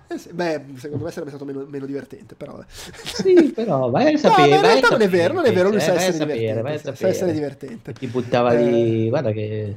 Eh 0.09 0.19
sì, 0.19 0.33
beh, 0.33 0.65
secondo 0.77 1.05
me 1.05 1.11
sarebbe 1.11 1.31
stato 1.31 1.45
meno, 1.45 1.67
meno 1.69 1.85
divertente, 1.85 2.37
però. 2.37 2.59
Sì, 2.69 3.53
però 3.55 3.91
vai 3.91 4.15
a 4.15 4.19
sapere. 4.19 4.49
No, 4.51 4.55
in 4.55 4.63
realtà 4.63 4.89
non 4.91 5.03
è 5.03 5.09
vero, 5.09 5.35
non 5.35 5.45
è 5.45 5.53
vero, 5.53 5.69
lui 5.69 5.79
eh, 5.79 5.81
sa 5.81 5.95
essere 5.95 6.13
sapere, 6.13 6.39
divertente. 6.39 6.95
Sa 6.95 7.09
essere 7.09 7.33
divertente. 7.33 7.93
Ti 7.93 8.07
buttava 8.07 8.53
eh... 8.53 8.63
lì, 8.63 9.09
guarda 9.09 9.33
che... 9.33 9.77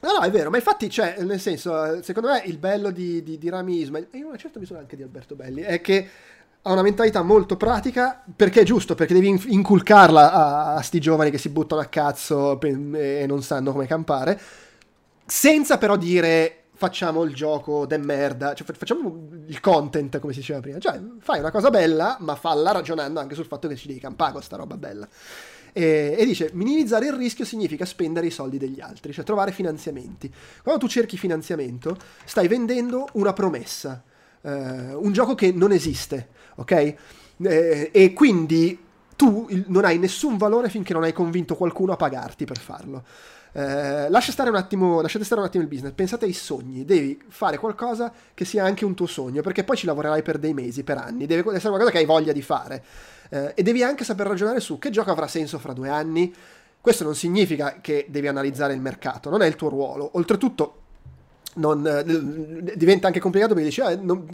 No, 0.00 0.12
no, 0.12 0.20
è 0.20 0.30
vero, 0.30 0.50
ma 0.50 0.56
infatti, 0.56 0.88
cioè, 0.90 1.16
nel 1.20 1.40
senso, 1.40 2.02
secondo 2.02 2.28
me 2.28 2.42
il 2.44 2.58
bello 2.58 2.90
di, 2.90 3.22
di, 3.22 3.38
di 3.38 3.48
Rami 3.48 3.80
Ismail, 3.80 4.08
e 4.10 4.18
in 4.18 4.24
una 4.24 4.36
certa 4.36 4.58
misura 4.58 4.78
anche 4.78 4.96
di 4.96 5.02
Alberto 5.02 5.34
Belli, 5.34 5.62
è 5.62 5.80
che 5.80 6.08
ha 6.62 6.72
una 6.72 6.82
mentalità 6.82 7.22
molto 7.22 7.56
pratica, 7.56 8.22
perché 8.36 8.60
è 8.60 8.64
giusto, 8.64 8.94
perché 8.94 9.14
devi 9.14 9.28
inculcarla 9.46 10.32
a, 10.32 10.74
a 10.74 10.82
sti 10.82 11.00
giovani 11.00 11.30
che 11.30 11.38
si 11.38 11.48
buttano 11.48 11.80
a 11.80 11.86
cazzo 11.86 12.60
e 12.60 13.24
non 13.26 13.42
sanno 13.42 13.72
come 13.72 13.86
campare, 13.86 14.38
senza 15.24 15.78
però 15.78 15.96
dire 15.96 16.64
facciamo 16.78 17.24
il 17.24 17.34
gioco 17.34 17.86
de 17.86 17.98
merda, 17.98 18.54
cioè 18.54 18.64
facciamo 18.72 19.30
il 19.46 19.58
content 19.58 20.20
come 20.20 20.32
si 20.32 20.38
diceva 20.38 20.60
prima, 20.60 20.78
cioè 20.78 21.00
fai 21.18 21.40
una 21.40 21.50
cosa 21.50 21.70
bella 21.70 22.18
ma 22.20 22.36
falla 22.36 22.70
ragionando 22.70 23.18
anche 23.18 23.34
sul 23.34 23.46
fatto 23.46 23.66
che 23.66 23.74
ci 23.74 23.88
devi 23.88 23.98
campare 23.98 24.30
con 24.30 24.42
sta 24.42 24.54
roba 24.54 24.76
bella. 24.76 25.08
E, 25.72 26.14
e, 26.16 26.24
dice 26.24 26.50
minimizzare 26.52 27.06
il 27.06 27.14
rischio 27.14 27.44
significa 27.44 27.84
spendere 27.84 28.28
i 28.28 28.30
soldi 28.30 28.58
degli 28.58 28.80
altri, 28.80 29.12
cioè 29.12 29.24
trovare 29.24 29.50
finanziamenti. 29.50 30.32
Quando 30.62 30.80
tu 30.80 30.88
cerchi 30.88 31.18
finanziamento 31.18 31.96
stai 32.24 32.46
vendendo 32.46 33.08
una 33.14 33.32
promessa, 33.32 34.00
eh, 34.40 34.94
un 34.94 35.10
gioco 35.10 35.34
che 35.34 35.50
non 35.50 35.72
esiste, 35.72 36.28
ok? 36.58 36.94
Eh, 37.42 37.90
e 37.92 38.12
quindi 38.12 38.78
tu 39.16 39.48
non 39.66 39.84
hai 39.84 39.98
nessun 39.98 40.36
valore 40.36 40.68
finché 40.68 40.92
non 40.92 41.02
hai 41.02 41.12
convinto 41.12 41.56
qualcuno 41.56 41.90
a 41.90 41.96
pagarti 41.96 42.44
per 42.44 42.58
farlo. 42.58 43.02
Eh, 43.52 44.08
lascia 44.10 44.32
stare 44.32 44.50
un 44.50 44.56
attimo, 44.56 45.00
lasciate 45.00 45.24
stare 45.24 45.40
un 45.40 45.46
attimo 45.46 45.62
il 45.62 45.68
business, 45.68 45.92
pensate 45.92 46.26
ai 46.26 46.32
sogni, 46.32 46.84
devi 46.84 47.20
fare 47.28 47.58
qualcosa 47.58 48.12
che 48.34 48.44
sia 48.44 48.64
anche 48.64 48.84
un 48.84 48.94
tuo 48.94 49.06
sogno, 49.06 49.42
perché 49.42 49.64
poi 49.64 49.76
ci 49.76 49.86
lavorerai 49.86 50.22
per 50.22 50.38
dei 50.38 50.54
mesi, 50.54 50.84
per 50.84 50.98
anni, 50.98 51.26
deve 51.26 51.40
essere 51.50 51.68
qualcosa 51.68 51.90
che 51.90 51.98
hai 51.98 52.04
voglia 52.04 52.32
di 52.32 52.42
fare. 52.42 52.84
Eh, 53.30 53.52
e 53.54 53.62
devi 53.62 53.82
anche 53.82 54.04
saper 54.04 54.26
ragionare 54.26 54.60
su 54.60 54.78
che 54.78 54.90
gioco 54.90 55.10
avrà 55.10 55.26
senso 55.26 55.58
fra 55.58 55.72
due 55.72 55.88
anni. 55.88 56.34
Questo 56.80 57.04
non 57.04 57.14
significa 57.14 57.78
che 57.80 58.06
devi 58.08 58.28
analizzare 58.28 58.72
il 58.72 58.80
mercato, 58.80 59.30
non 59.30 59.42
è 59.42 59.46
il 59.46 59.56
tuo 59.56 59.68
ruolo. 59.68 60.10
Oltretutto, 60.14 60.82
non, 61.54 61.86
eh, 61.86 62.76
diventa 62.76 63.08
anche 63.08 63.20
complicato 63.20 63.54
perché 63.54 63.68
dici, 63.68 63.80
ah, 63.80 63.96
non, 64.00 64.26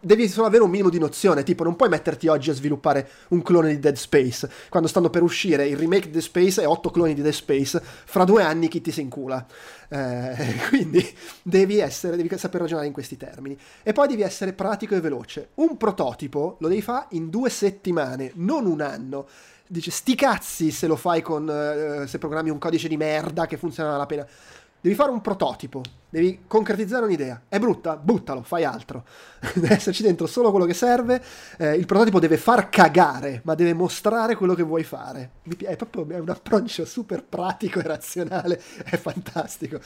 devi 0.00 0.28
solo 0.28 0.46
avere 0.46 0.62
un 0.62 0.70
minimo 0.70 0.90
di 0.90 0.98
nozione, 0.98 1.42
tipo 1.42 1.64
non 1.64 1.76
puoi 1.76 1.88
metterti 1.88 2.28
oggi 2.28 2.50
a 2.50 2.54
sviluppare 2.54 3.08
un 3.28 3.42
clone 3.42 3.70
di 3.70 3.78
Dead 3.78 3.96
Space, 3.96 4.50
quando 4.68 4.88
stanno 4.88 5.10
per 5.10 5.22
uscire 5.22 5.66
il 5.66 5.76
remake 5.76 6.06
di 6.06 6.12
Dead 6.12 6.22
Space 6.22 6.62
e 6.62 6.66
otto 6.66 6.90
cloni 6.90 7.14
di 7.14 7.22
Dead 7.22 7.32
Space, 7.32 7.80
fra 7.82 8.24
due 8.24 8.42
anni 8.42 8.68
chi 8.68 8.80
ti 8.80 8.90
si 8.90 9.00
incula. 9.00 9.44
Eh, 9.88 10.54
quindi 10.68 11.06
devi, 11.42 11.78
essere, 11.78 12.16
devi 12.16 12.36
saper 12.36 12.62
ragionare 12.62 12.86
in 12.86 12.92
questi 12.92 13.16
termini. 13.16 13.56
E 13.82 13.92
poi 13.92 14.08
devi 14.08 14.22
essere 14.22 14.52
pratico 14.52 14.94
e 14.94 15.00
veloce. 15.00 15.50
Un 15.54 15.76
prototipo 15.76 16.56
lo 16.60 16.68
devi 16.68 16.82
fare 16.82 17.06
in 17.10 17.30
due 17.30 17.50
settimane, 17.50 18.32
non 18.34 18.66
un 18.66 18.80
anno. 18.80 19.26
Dice, 19.66 19.90
sti 19.90 20.14
cazzi 20.14 20.70
se 20.70 20.86
lo 20.86 20.96
fai 20.96 21.22
con, 21.22 21.48
uh, 21.48 22.06
se 22.06 22.18
programmi 22.18 22.50
un 22.50 22.58
codice 22.58 22.88
di 22.88 22.96
merda 22.96 23.46
che 23.46 23.56
funziona 23.56 23.96
la 23.96 24.06
pena. 24.06 24.26
Devi 24.80 24.94
fare 24.94 25.10
un 25.10 25.22
prototipo, 25.22 25.80
devi 26.14 26.42
concretizzare 26.46 27.04
un'idea. 27.06 27.42
È 27.48 27.58
brutta? 27.58 27.96
Buttalo, 27.96 28.42
fai 28.42 28.62
altro. 28.62 29.02
deve 29.54 29.74
esserci 29.74 30.04
dentro 30.04 30.28
solo 30.28 30.52
quello 30.52 30.64
che 30.64 30.72
serve. 30.72 31.20
Eh, 31.58 31.74
il 31.74 31.86
prototipo 31.86 32.20
deve 32.20 32.36
far 32.36 32.68
cagare, 32.68 33.40
ma 33.42 33.56
deve 33.56 33.72
mostrare 33.74 34.36
quello 34.36 34.54
che 34.54 34.62
vuoi 34.62 34.84
fare. 34.84 35.30
È 35.58 35.74
proprio 35.74 36.06
un 36.20 36.28
approccio 36.28 36.84
super 36.84 37.24
pratico 37.24 37.80
e 37.80 37.82
razionale, 37.82 38.60
è 38.88 38.96
fantastico. 38.96 39.80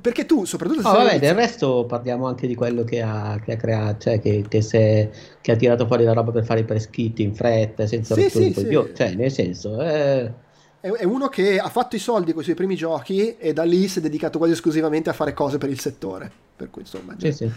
Perché 0.00 0.24
tu, 0.24 0.46
soprattutto... 0.46 0.88
Oh, 0.88 0.92
vabbè, 0.92 1.18
del 1.18 1.34
resto 1.34 1.84
parliamo 1.84 2.26
anche 2.26 2.46
di 2.46 2.54
quello 2.54 2.82
che 2.84 3.02
ha, 3.02 3.38
che 3.44 3.52
ha 3.52 3.56
creato, 3.56 3.98
cioè 4.04 4.20
che, 4.20 4.46
che, 4.48 4.62
se, 4.62 5.10
che, 5.42 5.52
ha 5.52 5.56
tirato 5.56 5.86
fuori 5.86 6.04
la 6.04 6.14
roba 6.14 6.30
per 6.32 6.46
fare 6.46 6.60
i 6.60 6.64
prescritti 6.64 7.22
in 7.22 7.34
fretta, 7.34 7.86
senza 7.86 8.14
sì, 8.14 8.30
sì, 8.30 8.54
sì. 8.54 8.66
Più. 8.66 8.90
Cioè, 8.94 9.12
nel 9.12 9.30
senso... 9.30 9.82
Eh 9.82 10.48
è 10.80 11.04
uno 11.04 11.28
che 11.28 11.58
ha 11.58 11.68
fatto 11.68 11.96
i 11.96 11.98
soldi 11.98 12.32
con 12.32 12.40
i 12.40 12.44
suoi 12.44 12.56
primi 12.56 12.74
giochi 12.74 13.36
e 13.36 13.52
da 13.52 13.64
lì 13.64 13.86
si 13.86 13.98
è 13.98 14.02
dedicato 14.02 14.38
quasi 14.38 14.54
esclusivamente 14.54 15.10
a 15.10 15.12
fare 15.12 15.34
cose 15.34 15.58
per 15.58 15.68
il 15.68 15.78
settore. 15.78 16.30
Per 16.56 16.70
cui 16.70 16.82
insomma. 16.82 17.14
Sì, 17.18 17.32
sì. 17.32 17.50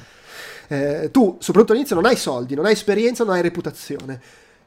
Eh, 0.68 1.10
tu, 1.12 1.38
soprattutto 1.40 1.72
all'inizio, 1.72 1.96
non 1.96 2.06
hai 2.06 2.16
soldi, 2.16 2.56
non 2.56 2.66
hai 2.66 2.74
esperienza, 2.74 3.24
non 3.24 3.36
hai 3.36 3.42
reputazione. 3.42 4.20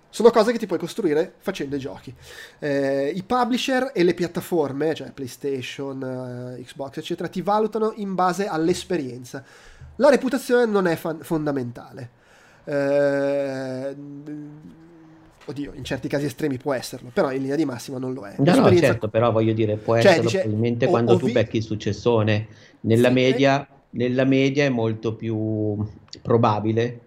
Sono 0.08 0.30
cose 0.30 0.52
che 0.52 0.58
ti 0.58 0.66
puoi 0.66 0.78
costruire 0.78 1.34
facendo 1.38 1.76
i 1.76 1.78
giochi. 1.78 2.14
Eh, 2.58 3.12
I 3.14 3.22
publisher 3.22 3.90
e 3.92 4.02
le 4.02 4.14
piattaforme, 4.14 4.94
cioè 4.94 5.10
PlayStation, 5.10 6.56
uh, 6.56 6.62
Xbox, 6.62 6.96
eccetera, 6.96 7.28
ti 7.28 7.42
valutano 7.42 7.92
in 7.96 8.14
base 8.14 8.46
all'esperienza. 8.46 9.44
La 9.96 10.08
reputazione 10.08 10.64
non 10.64 10.86
è 10.86 10.96
fan- 10.96 11.20
fondamentale. 11.20 12.10
Eh, 12.64 13.94
Oddio, 15.48 15.72
in 15.74 15.84
certi 15.84 16.08
casi 16.08 16.24
estremi 16.26 16.58
può 16.58 16.72
esserlo, 16.72 17.10
però 17.12 17.30
in 17.30 17.40
linea 17.40 17.54
di 17.54 17.64
massima 17.64 17.98
non 17.98 18.12
lo 18.12 18.26
è. 18.26 18.34
No, 18.38 18.54
no 18.56 18.76
certo, 18.76 19.08
però 19.08 19.30
voglio 19.30 19.52
dire, 19.52 19.76
può 19.76 19.94
cioè, 19.94 20.10
esserlo 20.10 20.22
dice, 20.24 20.40
probabilmente 20.40 20.86
quando 20.86 21.12
o 21.12 21.16
tu 21.16 21.26
vi... 21.26 21.32
becchi 21.32 21.58
il 21.58 21.62
successone. 21.62 22.46
Nella, 22.80 23.08
sì, 23.08 23.14
media, 23.14 23.62
è... 23.62 23.66
nella 23.90 24.24
media 24.24 24.64
è 24.64 24.68
molto 24.68 25.14
più 25.14 25.84
probabile 26.20 27.00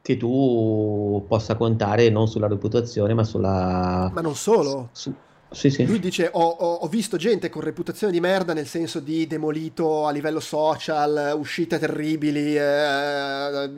che 0.00 0.16
tu 0.16 1.24
possa 1.28 1.56
contare 1.56 2.08
non 2.08 2.28
sulla 2.28 2.46
reputazione, 2.46 3.12
ma 3.12 3.24
sulla... 3.24 4.10
Ma 4.14 4.20
non 4.22 4.34
solo. 4.34 4.88
Su... 4.92 5.12
Sì, 5.50 5.70
sì. 5.70 5.84
Lui 5.84 5.98
dice: 6.00 6.28
ho, 6.32 6.48
ho, 6.48 6.74
ho, 6.74 6.88
visto 6.88 7.16
gente 7.16 7.48
con 7.48 7.62
reputazione 7.62 8.12
di 8.12 8.20
merda, 8.20 8.52
nel 8.52 8.66
senso 8.66 9.00
di 9.00 9.26
demolito 9.26 10.06
a 10.06 10.10
livello 10.10 10.40
social, 10.40 11.34
uscite 11.36 11.78
terribili. 11.78 12.56
Eh, 12.56 13.70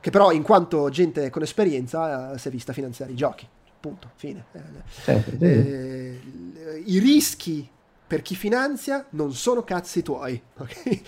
che 0.00 0.10
però 0.10 0.32
in 0.32 0.42
quanto 0.42 0.88
gente 0.88 1.30
con 1.30 1.42
esperienza 1.42 2.32
eh, 2.32 2.38
si 2.38 2.48
è 2.48 2.50
vista 2.50 2.72
finanziare 2.72 3.12
i 3.12 3.16
giochi. 3.16 3.46
Punto, 3.78 4.10
fine. 4.16 4.44
Eh, 5.06 5.22
eh, 5.40 6.20
I 6.84 6.98
rischi 6.98 7.68
per 8.06 8.22
chi 8.22 8.34
finanzia 8.34 9.06
non 9.10 9.32
sono 9.32 9.62
cazzi 9.62 10.02
tuoi, 10.02 10.40
ok? 10.58 11.00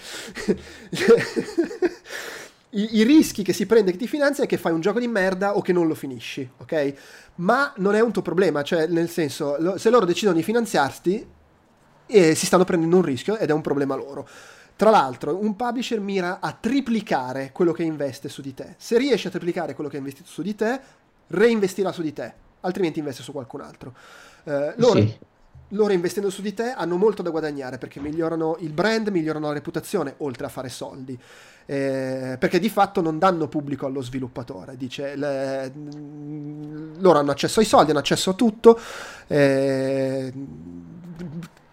I, 2.75 2.97
I, 2.97 3.03
rischi 3.03 3.43
che 3.43 3.53
si 3.53 3.67
prende 3.67 3.91
che 3.91 3.99
ti 3.99 4.07
finanzia 4.07 4.45
è 4.45 4.47
che 4.47 4.57
fai 4.57 4.73
un 4.73 4.81
gioco 4.81 5.01
di 5.01 5.09
merda 5.09 5.57
o 5.57 5.61
che 5.61 5.75
non 5.75 5.87
lo 5.87 5.95
finisci, 5.95 6.49
ok? 6.59 6.95
Ma 7.37 7.73
non 7.77 7.95
è 7.95 8.01
un 8.01 8.13
tuo 8.13 8.23
problema, 8.23 8.63
cioè 8.63 8.87
nel 8.87 9.11
senso, 9.11 9.57
lo, 9.59 9.77
se 9.77 9.91
loro 9.91 10.07
decidono 10.07 10.37
di 10.37 10.43
finanziarti, 10.43 11.27
eh, 12.07 12.35
si 12.35 12.47
stanno 12.47 12.65
prendendo 12.65 12.97
un 12.97 13.03
rischio 13.03 13.37
ed 13.37 13.51
è 13.51 13.53
un 13.53 13.61
problema 13.61 13.95
loro. 13.95 14.27
Tra 14.83 14.91
l'altro, 14.91 15.41
un 15.41 15.55
publisher 15.55 16.01
mira 16.01 16.41
a 16.41 16.57
triplicare 16.59 17.51
quello 17.53 17.71
che 17.71 17.85
investe 17.85 18.29
su 18.29 18.43
di 18.43 18.53
te. 18.53 18.75
Se 18.79 18.99
riesce 18.99 19.29
a 19.29 19.31
triplicare 19.31 19.75
quello 19.77 19.89
che 19.89 19.95
ha 19.95 20.01
investito 20.01 20.29
su 20.29 20.43
di 20.43 20.57
te, 20.57 20.81
reinvestirà 21.29 21.93
su 21.93 22.03
di 22.03 22.13
te, 22.13 22.33
altrimenti 22.63 22.99
investe 22.99 23.23
su 23.23 23.31
qualcun 23.31 23.61
altro. 23.61 23.95
Eh, 24.43 24.75
loro, 24.79 24.99
sì. 24.99 25.19
loro, 25.69 25.93
investendo 25.93 26.31
su 26.31 26.43
di 26.43 26.53
te 26.53 26.73
hanno 26.73 26.97
molto 26.97 27.23
da 27.23 27.31
guadagnare 27.31 27.79
perché 27.79 28.01
migliorano 28.01 28.57
il 28.59 28.73
brand, 28.73 29.07
migliorano 29.07 29.47
la 29.47 29.53
reputazione, 29.53 30.15
oltre 30.17 30.47
a 30.47 30.49
fare 30.49 30.69
soldi. 30.69 31.17
Eh, 31.65 32.37
perché 32.41 32.59
di 32.59 32.69
fatto 32.69 33.01
non 33.01 33.21
danno 33.21 33.47
pubblico 33.47 33.87
allo 33.87 34.01
sviluppatore. 34.01 34.77
Dice, 34.77 35.15
le, 35.15 35.73
loro 36.99 37.21
hanno 37.21 37.31
accesso 37.31 37.61
ai 37.61 37.67
soldi, 37.67 37.91
hanno 37.91 38.01
accesso 38.01 38.31
a 38.31 38.35
tutto. 38.35 38.81
Eh, 39.29 40.33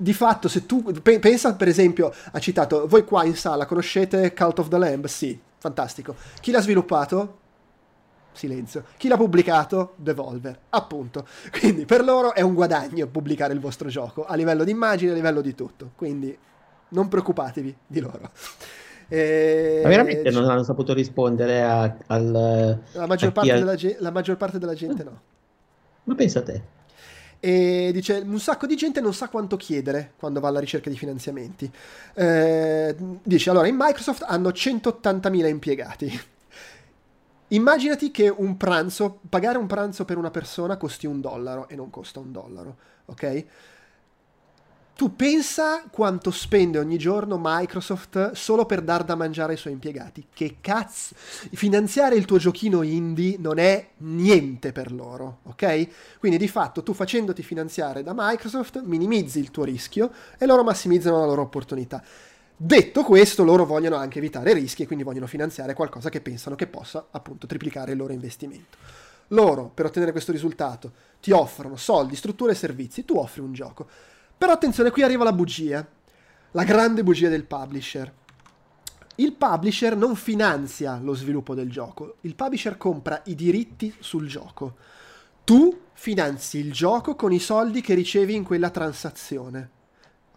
di 0.02 0.14
fatto, 0.14 0.48
se 0.48 0.66
tu 0.66 0.82
pe- 0.82 1.20
pensa 1.20 1.54
per 1.56 1.68
esempio, 1.68 2.14
ha 2.32 2.40
citato, 2.40 2.88
voi 2.88 3.04
qua 3.04 3.26
in 3.26 3.36
sala 3.36 3.66
conoscete 3.66 4.34
Cult 4.34 4.60
of 4.60 4.70
the 4.70 4.78
Lamb? 4.78 5.06
Sì, 5.08 5.38
fantastico. 5.58 6.16
Chi 6.40 6.52
l'ha 6.52 6.62
sviluppato? 6.62 7.38
Silenzio. 8.32 8.86
Chi 8.96 9.10
l'ha 9.10 9.18
pubblicato? 9.18 9.96
Devolver, 9.98 10.58
appunto. 10.70 11.28
Quindi 11.52 11.84
per 11.84 12.06
loro 12.06 12.34
è 12.34 12.40
un 12.40 12.54
guadagno 12.54 13.08
pubblicare 13.08 13.52
il 13.54 13.60
vostro 13.60 13.90
gioco, 13.90 14.26
a 14.26 14.36
livello 14.36 14.64
di 14.64 14.72
immagine, 14.72 15.12
a 15.12 15.16
livello 15.16 15.42
di 15.42 15.54
tutto. 15.54 15.92
Quindi 15.98 16.38
non 16.90 17.10
preoccupatevi 17.10 17.76
di 17.86 18.00
loro. 18.00 18.32
E... 19.10 19.82
Ma 19.84 19.90
veramente 19.90 20.30
non 20.30 20.50
hanno 20.50 20.64
saputo 20.64 20.94
rispondere 20.94 21.62
a, 21.62 21.98
al... 22.08 22.80
La 22.94 23.06
maggior, 23.06 23.34
a 23.36 23.42
della, 23.42 23.76
la 23.98 24.12
maggior 24.12 24.38
parte 24.38 24.60
della 24.60 24.76
gente 24.76 25.04
no. 25.04 25.22
Ma 26.06 26.16
pensa 26.16 26.40
a 26.40 26.44
te. 26.44 26.78
E 27.40 27.92
dice: 27.94 28.22
Un 28.26 28.40
sacco 28.40 28.66
di 28.66 28.76
gente 28.76 29.00
non 29.02 29.14
sa 29.14 29.30
quanto 29.30 29.56
chiedere 29.56 30.14
quando 30.18 30.40
va 30.40 30.50
alla 30.50 30.60
ricerca 30.60 30.90
di 30.90 30.98
finanziamenti. 30.98 31.72
Eh, 32.14 32.96
dice: 33.24 33.50
Allora, 33.50 33.68
in 33.68 33.76
Microsoft 33.78 34.24
hanno 34.28 34.50
180.000 34.50 35.48
impiegati. 35.48 36.22
Immaginati 37.52 38.12
che 38.12 38.30
un 38.30 38.58
pranzo, 38.58 39.22
pagare 39.28 39.58
un 39.58 39.66
pranzo 39.66 40.06
per 40.06 40.18
una 40.18 40.30
persona 40.30 40.78
costi 40.78 41.08
un 41.08 41.20
dollaro 41.20 41.68
e 41.68 41.76
non 41.76 41.90
costa 41.90 42.20
un 42.20 42.32
dollaro, 42.32 42.78
ok? 43.06 43.46
Tu 45.00 45.16
pensa 45.16 45.86
quanto 45.90 46.30
spende 46.30 46.78
ogni 46.78 46.98
giorno 46.98 47.40
Microsoft 47.42 48.34
solo 48.34 48.66
per 48.66 48.82
dar 48.82 49.06
da 49.06 49.16
mangiare 49.16 49.54
ai 49.54 49.58
suoi 49.58 49.72
impiegati. 49.72 50.28
Che 50.34 50.58
cazzo? 50.60 51.16
Finanziare 51.54 52.16
il 52.16 52.26
tuo 52.26 52.38
giochino 52.38 52.82
indie 52.82 53.38
non 53.40 53.60
è 53.60 53.92
niente 54.00 54.74
per 54.74 54.92
loro, 54.92 55.38
ok? 55.44 56.18
Quindi 56.20 56.38
di 56.38 56.50
fatto 56.50 56.84
tu 56.84 56.92
facendoti 56.92 57.44
finanziare 57.44 58.04
da 58.04 58.12
Microsoft 58.14 58.82
minimizzi 58.82 59.40
il 59.40 59.52
tuo 59.52 59.64
rischio 59.64 60.12
e 60.38 60.46
loro 60.46 60.66
massimizzano 60.66 61.20
la 61.20 61.26
loro 61.28 61.44
opportunità. 61.44 62.04
Detto 62.58 63.04
questo, 63.04 63.46
loro 63.46 63.66
vogliono 63.66 63.96
anche 63.96 64.18
evitare 64.18 64.52
rischi 64.52 64.84
e 64.84 64.86
quindi 64.86 65.06
vogliono 65.06 65.28
finanziare 65.28 65.76
qualcosa 65.76 66.10
che 66.10 66.20
pensano 66.20 66.58
che 66.58 66.68
possa 66.68 67.08
appunto 67.12 67.48
triplicare 67.48 67.94
il 67.94 67.98
loro 67.98 68.12
investimento. 68.12 68.76
Loro, 69.28 69.72
per 69.74 69.86
ottenere 69.86 70.12
questo 70.12 70.34
risultato, 70.34 70.92
ti 71.22 71.32
offrono 71.32 71.78
soldi, 71.78 72.18
strutture 72.18 72.52
e 72.52 72.56
servizi, 72.56 73.06
tu 73.06 73.16
offri 73.16 73.40
un 73.40 73.54
gioco. 73.54 73.88
Però 74.40 74.54
attenzione, 74.54 74.90
qui 74.90 75.04
arriva 75.04 75.26
la 75.26 75.34
bugia, 75.34 75.86
la 76.52 76.64
grande 76.64 77.04
bugia 77.04 77.28
del 77.28 77.44
publisher. 77.44 78.10
Il 79.16 79.34
publisher 79.34 79.98
non 79.98 80.16
finanzia 80.16 80.98
lo 81.02 81.14
sviluppo 81.14 81.54
del 81.54 81.70
gioco, 81.70 82.16
il 82.22 82.36
publisher 82.36 82.78
compra 82.78 83.22
i 83.26 83.36
diritti 83.36 83.94
sul 84.00 84.30
gioco. 84.30 84.78
Tu 85.44 85.88
finanzi 85.92 86.58
il 86.60 86.72
gioco 86.72 87.16
con 87.16 87.34
i 87.34 87.40
soldi 87.40 87.82
che 87.82 87.94
ricevi 87.96 88.34
in 88.34 88.46
quella 88.46 88.70
transazione. 88.70 89.70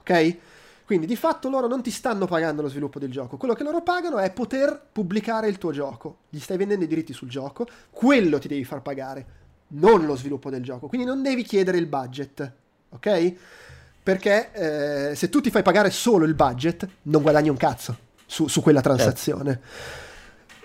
Ok? 0.01 0.37
Quindi 0.85 1.07
di 1.07 1.15
fatto 1.15 1.49
loro 1.49 1.69
non 1.69 1.81
ti 1.81 1.93
stanno 1.93 2.27
pagando 2.27 2.61
lo 2.61 2.69
sviluppo 2.69 2.99
del 2.99 3.12
gioco, 3.12 3.37
quello 3.37 3.55
che 3.55 3.62
loro 3.62 3.83
pagano 3.83 4.19
è 4.19 4.33
poter 4.33 4.85
pubblicare 4.91 5.47
il 5.47 5.59
tuo 5.59 5.70
gioco, 5.70 6.23
gli 6.29 6.41
stai 6.41 6.57
vendendo 6.57 6.85
i 6.85 6.89
diritti 6.89 7.12
sul 7.12 7.29
gioco, 7.29 7.69
quello 7.89 8.41
ti 8.41 8.49
devi 8.49 8.65
far 8.65 8.83
pagare, 8.83 9.27
non 9.69 10.07
lo 10.07 10.16
sviluppo 10.16 10.51
del 10.51 10.65
gioco, 10.65 10.89
quindi 10.89 11.07
non 11.07 11.23
devi 11.23 11.45
chiedere 11.45 11.79
il 11.79 11.87
budget, 11.87 12.53
ok? 12.89 13.35
Perché 14.03 14.51
eh, 15.11 15.15
se 15.15 15.29
tu 15.29 15.41
ti 15.41 15.51
fai 15.51 15.62
pagare 15.62 15.91
solo 15.91 16.24
il 16.24 16.35
budget, 16.35 16.89
non 17.03 17.23
guadagni 17.23 17.49
un 17.49 17.57
cazzo 17.57 17.97
su, 18.27 18.49
su 18.49 18.61
quella 18.61 18.81
transazione. 18.81 19.61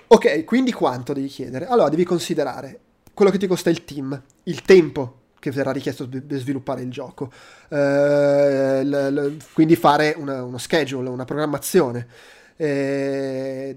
Ok, 0.07 0.43
quindi 0.45 0.71
quanto 0.71 1.13
devi 1.13 1.27
chiedere? 1.27 1.67
Allora 1.67 1.89
devi 1.89 2.03
considerare 2.03 2.79
quello 3.13 3.29
che 3.29 3.37
ti 3.37 3.47
costa 3.47 3.69
il 3.69 3.83
team, 3.83 4.19
il 4.43 4.61
tempo 4.61 5.21
che 5.39 5.51
verrà 5.51 5.71
richiesto 5.71 6.07
per 6.07 6.39
sviluppare 6.39 6.81
il 6.81 6.89
gioco. 6.89 7.31
Eh, 7.69 8.83
l- 8.83 9.13
l- 9.13 9.37
quindi 9.53 9.75
fare 9.75 10.15
una, 10.17 10.43
uno 10.43 10.57
schedule, 10.57 11.09
una 11.09 11.25
programmazione. 11.25 12.07
Eh, 12.55 13.75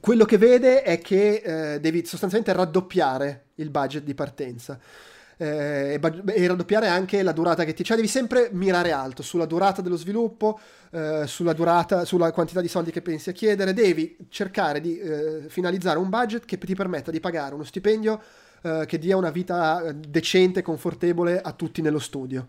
quello 0.00 0.24
che 0.24 0.38
vede 0.38 0.82
è 0.82 0.98
che 0.98 1.74
eh, 1.74 1.80
devi 1.80 2.04
sostanzialmente 2.06 2.52
raddoppiare 2.52 3.46
il 3.56 3.70
budget 3.70 4.04
di 4.04 4.14
partenza. 4.14 4.78
Eh, 5.36 6.00
e, 6.00 6.46
raddoppiare 6.46 6.88
anche 6.88 7.22
la 7.22 7.32
durata 7.32 7.64
che 7.64 7.74
ti... 7.74 7.84
Cioè 7.84 7.96
devi 7.96 8.08
sempre 8.08 8.48
mirare 8.52 8.92
alto 8.92 9.22
sulla 9.22 9.46
durata 9.46 9.82
dello 9.82 9.96
sviluppo, 9.96 10.58
eh, 10.90 11.24
sulla 11.26 11.52
durata, 11.52 12.04
sulla 12.04 12.32
quantità 12.32 12.60
di 12.60 12.68
soldi 12.68 12.90
che 12.90 13.02
pensi 13.02 13.30
a 13.30 13.32
chiedere. 13.32 13.72
Devi 13.72 14.16
cercare 14.28 14.80
di 14.80 14.98
eh, 14.98 15.44
finalizzare 15.48 15.98
un 15.98 16.08
budget 16.08 16.44
che 16.44 16.58
ti 16.58 16.74
permetta 16.74 17.10
di 17.10 17.20
pagare 17.20 17.54
uno 17.54 17.64
stipendio 17.64 18.20
eh, 18.62 18.84
che 18.86 18.98
dia 18.98 19.16
una 19.16 19.30
vita 19.30 19.84
eh, 19.84 19.94
decente, 19.94 20.62
confortevole 20.62 21.40
a 21.40 21.52
tutti 21.52 21.82
nello 21.82 21.98
studio. 21.98 22.48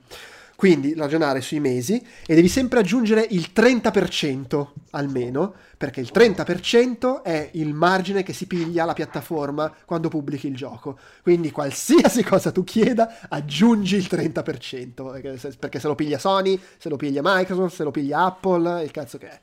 Quindi 0.55 0.93
ragionare 0.93 1.41
sui 1.41 1.59
mesi 1.59 2.01
e 2.25 2.33
devi 2.33 2.47
sempre 2.47 2.79
aggiungere 2.79 3.27
il 3.29 3.51
30% 3.53 4.67
almeno, 4.91 5.53
perché 5.77 5.99
il 5.99 6.11
30% 6.13 7.21
è 7.23 7.49
il 7.53 7.73
margine 7.73 8.23
che 8.23 8.31
si 8.31 8.47
piglia 8.47 8.85
la 8.85 8.93
piattaforma 8.93 9.73
quando 9.85 10.07
pubblichi 10.07 10.47
il 10.47 10.55
gioco. 10.55 10.97
Quindi 11.21 11.51
qualsiasi 11.51 12.23
cosa 12.25 12.51
tu 12.51 12.63
chieda, 12.63 13.27
aggiungi 13.27 13.97
il 13.97 14.07
30%, 14.09 15.57
perché 15.59 15.79
se 15.79 15.87
lo 15.87 15.95
piglia 15.95 16.17
Sony, 16.17 16.59
se 16.77 16.87
lo 16.87 16.95
piglia 16.95 17.21
Microsoft, 17.23 17.75
se 17.75 17.83
lo 17.83 17.91
piglia 17.91 18.23
Apple, 18.25 18.83
il 18.83 18.91
cazzo 18.91 19.17
che 19.17 19.29
è. 19.29 19.39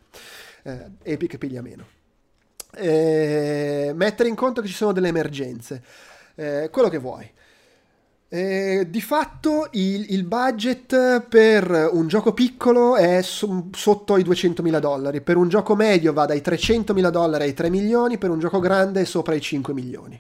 Eh, 0.64 1.12
Epic 1.12 1.36
piglia 1.36 1.60
meno. 1.60 1.84
Eh, 2.74 3.93
mettere 3.94 4.30
in 4.30 4.34
conto 4.34 4.62
che 4.62 4.68
ci 4.68 4.72
sono 4.72 4.93
delle 4.93 5.09
emergenze 5.09 5.82
eh, 6.36 6.68
quello 6.70 6.89
che 6.89 6.98
vuoi. 6.98 7.30
Eh, 8.34 8.86
di 8.88 9.02
fatto 9.02 9.68
il, 9.72 10.06
il, 10.14 10.24
budget 10.24 11.20
per 11.28 11.90
un 11.92 12.09
gioco 12.09 12.32
piccolo 12.32 12.96
è 12.96 13.20
so, 13.20 13.66
sotto 13.72 14.16
i 14.16 14.22
200.000 14.22 14.78
dollari, 14.78 15.20
per 15.20 15.36
un 15.36 15.50
gioco 15.50 15.74
medio 15.76 16.14
va 16.14 16.24
dai 16.24 16.38
300.000 16.38 17.10
dollari 17.10 17.42
ai 17.44 17.52
3 17.52 17.68
milioni, 17.68 18.16
per 18.16 18.30
un 18.30 18.38
gioco 18.38 18.59
grande 18.59 19.02
è 19.02 19.04
sopra 19.04 19.34
i 19.34 19.40
5 19.42 19.74
milioni. 19.74 20.18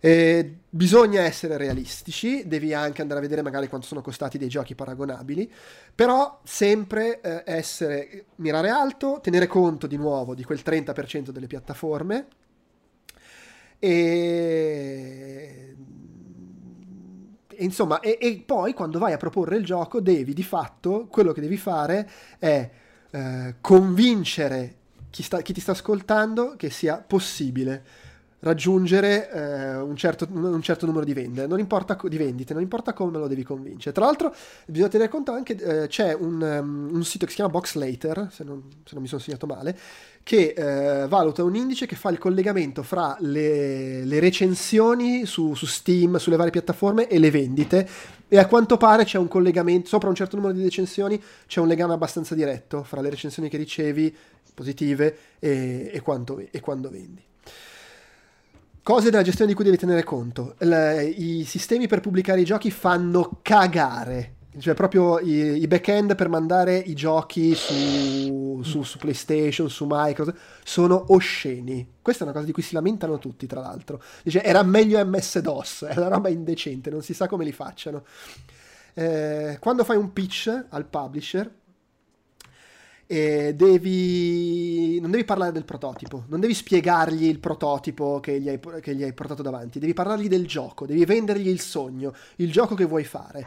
Eh, 0.00 0.52
bisogna 0.68 1.20
essere 1.20 1.56
realistici, 1.56 2.42
devi 2.48 2.74
anche 2.74 3.02
andare 3.02 3.20
a 3.20 3.22
vedere 3.22 3.42
magari 3.42 3.68
quanto 3.68 3.86
sono 3.86 4.02
costati 4.02 4.36
dei 4.36 4.48
giochi 4.48 4.74
paragonabili, 4.74 5.48
però 5.94 6.40
sempre 6.42 7.20
eh, 7.20 7.44
essere, 7.46 8.24
mirare 8.38 8.70
alto, 8.70 9.20
tenere 9.22 9.46
conto 9.46 9.86
di 9.86 9.96
nuovo 9.96 10.34
di 10.34 10.42
quel 10.42 10.60
30% 10.64 11.28
delle 11.28 11.46
piattaforme 11.46 12.26
e 13.78 15.76
insomma, 17.60 18.00
e, 18.00 18.18
e, 18.20 18.42
poi 18.44 18.74
quando 18.74 18.98
vai 18.98 19.12
a 19.12 19.16
proporre 19.16 19.56
il 19.56 19.64
gioco 19.64 20.00
devi 20.00 20.32
di 20.32 20.42
fatto, 20.42 21.06
quello 21.08 21.32
che 21.32 21.40
devi 21.40 21.56
fare 21.56 22.08
è 22.38 22.70
eh, 23.10 23.54
convincere 23.60 24.76
chi, 25.10 25.22
sta, 25.22 25.40
chi, 25.42 25.52
ti 25.52 25.60
sta 25.60 25.72
ascoltando 25.72 26.54
che 26.56 26.70
sia 26.70 26.96
possibile 26.96 27.84
raggiungere 28.44 29.30
eh, 29.30 29.76
un, 29.76 29.96
certo, 29.96 30.28
un, 30.30 30.60
certo, 30.62 30.84
numero 30.84 31.04
di 31.04 31.14
vendite, 31.14 31.46
non 31.46 31.58
importa 31.58 31.98
di 32.04 32.16
vendite, 32.18 32.52
non 32.52 32.62
importa 32.62 32.92
come 32.92 33.18
lo 33.18 33.26
devi 33.26 33.42
convincere. 33.42 33.94
Tra 33.94 34.04
l'altro 34.04 34.34
bisogna 34.66 34.88
tenere 34.88 35.08
conto 35.08 35.32
anche, 35.32 35.56
eh, 35.56 35.86
c'è 35.88 36.12
un, 36.12 36.40
um, 36.40 36.94
un, 36.94 37.04
sito 37.04 37.24
che 37.24 37.30
si 37.30 37.36
chiama 37.36 37.50
Boxlater, 37.50 38.28
se 38.30 38.44
non, 38.44 38.62
se 38.84 38.92
non 38.92 39.02
mi 39.02 39.08
sono 39.08 39.20
segnato 39.20 39.46
male, 39.46 39.76
che 40.22 40.54
eh, 40.56 41.08
valuta 41.08 41.42
un 41.42 41.56
indice 41.56 41.86
che 41.86 41.96
fa 41.96 42.10
il 42.10 42.18
collegamento 42.18 42.82
fra 42.82 43.16
le, 43.20 44.04
le 44.04 44.20
recensioni 44.20 45.24
su, 45.24 45.54
su, 45.54 45.66
Steam, 45.66 46.18
sulle 46.18 46.36
varie 46.36 46.52
piattaforme 46.52 47.08
e 47.08 47.18
le 47.18 47.30
vendite 47.30 47.88
e 48.28 48.38
a 48.38 48.46
quanto 48.46 48.76
pare 48.76 49.04
c'è 49.04 49.18
un 49.18 49.28
collegamento, 49.28 49.88
sopra 49.88 50.08
un 50.10 50.14
certo 50.14 50.36
numero 50.36 50.54
di 50.54 50.62
recensioni 50.62 51.22
c'è 51.46 51.60
un 51.60 51.68
legame 51.68 51.94
abbastanza 51.94 52.34
diretto 52.34 52.82
fra 52.82 53.00
le 53.00 53.10
recensioni 53.10 53.48
che 53.48 53.56
ricevi, 53.56 54.14
positive, 54.52 55.16
e, 55.38 55.90
e, 55.92 56.00
quanto, 56.00 56.38
e 56.38 56.60
quando 56.60 56.90
vendi. 56.90 57.22
Cose 58.84 59.08
della 59.08 59.22
gestione 59.22 59.48
di 59.50 59.56
cui 59.56 59.64
devi 59.64 59.78
tenere 59.78 60.04
conto. 60.04 60.56
Le, 60.58 61.04
I 61.04 61.44
sistemi 61.44 61.88
per 61.88 62.00
pubblicare 62.00 62.42
i 62.42 62.44
giochi 62.44 62.70
fanno 62.70 63.38
cagare 63.40 64.34
cioè 64.58 64.74
proprio 64.74 65.18
i, 65.18 65.62
i 65.62 65.66
back-end 65.66 66.14
per 66.14 66.28
mandare 66.28 66.76
i 66.76 66.94
giochi 66.94 67.54
su, 67.54 68.60
su, 68.62 68.82
su, 68.82 68.98
PlayStation, 68.98 69.68
su 69.68 69.86
Microsoft, 69.88 70.38
sono 70.62 71.06
osceni. 71.08 71.94
Questa 72.00 72.22
è 72.22 72.26
una 72.26 72.34
cosa 72.34 72.46
di 72.46 72.52
cui 72.52 72.62
si 72.62 72.74
lamentano 72.74 73.18
tutti, 73.18 73.46
tra 73.46 73.60
l'altro. 73.60 74.00
Dice, 74.22 74.44
era 74.44 74.62
meglio 74.62 75.04
MS-DOS, 75.04 75.86
è 75.86 75.96
una 75.96 76.08
roba 76.08 76.28
indecente, 76.28 76.90
non 76.90 77.02
si 77.02 77.14
sa 77.14 77.26
come 77.26 77.44
li 77.44 77.52
facciano. 77.52 78.04
Eh, 78.92 79.56
quando 79.60 79.82
fai 79.82 79.96
un 79.96 80.12
pitch 80.12 80.66
al 80.68 80.84
publisher, 80.84 81.50
eh, 83.06 83.54
devi... 83.54 84.98
non 85.00 85.10
devi 85.10 85.24
parlare 85.24 85.52
del 85.52 85.64
prototipo, 85.64 86.24
non 86.28 86.40
devi 86.40 86.54
spiegargli 86.54 87.26
il 87.26 87.38
prototipo 87.38 88.20
che 88.20 88.40
gli, 88.40 88.48
hai, 88.48 88.60
che 88.80 88.94
gli 88.94 89.02
hai 89.02 89.12
portato 89.12 89.42
davanti, 89.42 89.78
devi 89.78 89.94
parlargli 89.94 90.28
del 90.28 90.46
gioco, 90.46 90.86
devi 90.86 91.04
vendergli 91.04 91.48
il 91.48 91.60
sogno, 91.60 92.14
il 92.36 92.50
gioco 92.50 92.74
che 92.74 92.84
vuoi 92.84 93.04
fare 93.04 93.46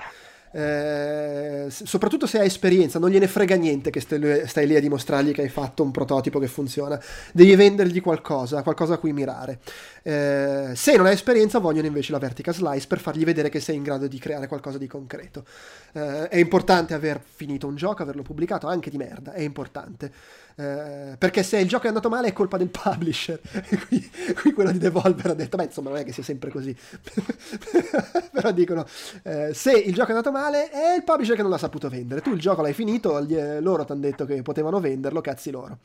eh, 0.51 1.67
soprattutto 1.69 2.25
se 2.25 2.39
hai 2.39 2.47
esperienza, 2.47 2.99
non 2.99 3.09
gliene 3.09 3.27
frega 3.27 3.55
niente 3.55 3.89
che 3.89 3.99
stai 3.99 4.67
lì 4.67 4.75
a 4.75 4.79
dimostrargli 4.79 5.31
che 5.31 5.41
hai 5.41 5.49
fatto 5.49 5.83
un 5.83 5.91
prototipo 5.91 6.39
che 6.39 6.47
funziona, 6.47 6.99
devi 7.33 7.55
vendergli 7.55 8.01
qualcosa, 8.01 8.63
qualcosa 8.63 8.95
a 8.95 8.97
cui 8.97 9.13
mirare. 9.13 9.59
Eh, 10.03 10.71
se 10.73 10.95
non 10.95 11.05
hai 11.05 11.13
esperienza, 11.13 11.59
vogliono 11.59 11.87
invece 11.87 12.11
la 12.11 12.19
vertical 12.19 12.53
slice 12.53 12.87
per 12.87 12.99
fargli 12.99 13.23
vedere 13.23 13.49
che 13.49 13.59
sei 13.59 13.75
in 13.75 13.83
grado 13.83 14.07
di 14.07 14.19
creare 14.19 14.47
qualcosa 14.47 14.77
di 14.77 14.87
concreto. 14.87 15.45
Eh, 15.93 16.29
è 16.29 16.37
importante 16.37 16.93
aver 16.93 17.21
finito 17.23 17.67
un 17.67 17.75
gioco, 17.75 18.03
averlo 18.03 18.21
pubblicato, 18.21 18.67
anche 18.67 18.89
di 18.89 18.97
merda, 18.97 19.33
è 19.33 19.41
importante. 19.41 20.11
Eh, 20.59 21.17
perché 21.19 21.43
se 21.43 21.59
il 21.59 21.67
gioco 21.67 21.85
è 21.85 21.89
andato 21.89 22.09
male 22.09 22.29
è 22.29 22.33
colpa 22.33 22.57
del 22.57 22.69
publisher. 22.69 23.39
qui, 23.87 24.09
qui, 24.33 24.53
quello 24.53 24.71
di 24.71 24.79
Devolver 24.79 25.27
ha 25.27 25.33
detto, 25.35 25.55
beh 25.55 25.65
insomma 25.65 25.89
non 25.89 25.99
è 25.99 26.03
che 26.03 26.11
sia 26.11 26.23
sempre 26.23 26.49
così. 26.49 26.75
Però 28.33 28.51
dicono, 28.51 28.83
eh, 29.21 29.53
se 29.53 29.73
il 29.73 29.93
gioco 29.93 30.07
è 30.07 30.15
andato 30.15 30.31
male 30.31 30.71
è 30.71 30.95
il 30.95 31.03
publisher 31.03 31.35
che 31.35 31.43
non 31.43 31.51
l'ha 31.51 31.59
saputo 31.59 31.89
vendere. 31.89 32.21
Tu 32.21 32.33
il 32.33 32.39
gioco 32.39 32.63
l'hai 32.63 32.73
finito, 32.73 33.21
gli, 33.21 33.37
loro 33.59 33.85
ti 33.85 33.91
hanno 33.91 34.01
detto 34.01 34.25
che 34.25 34.41
potevano 34.41 34.79
venderlo, 34.79 35.21
cazzi 35.21 35.51
loro. 35.51 35.77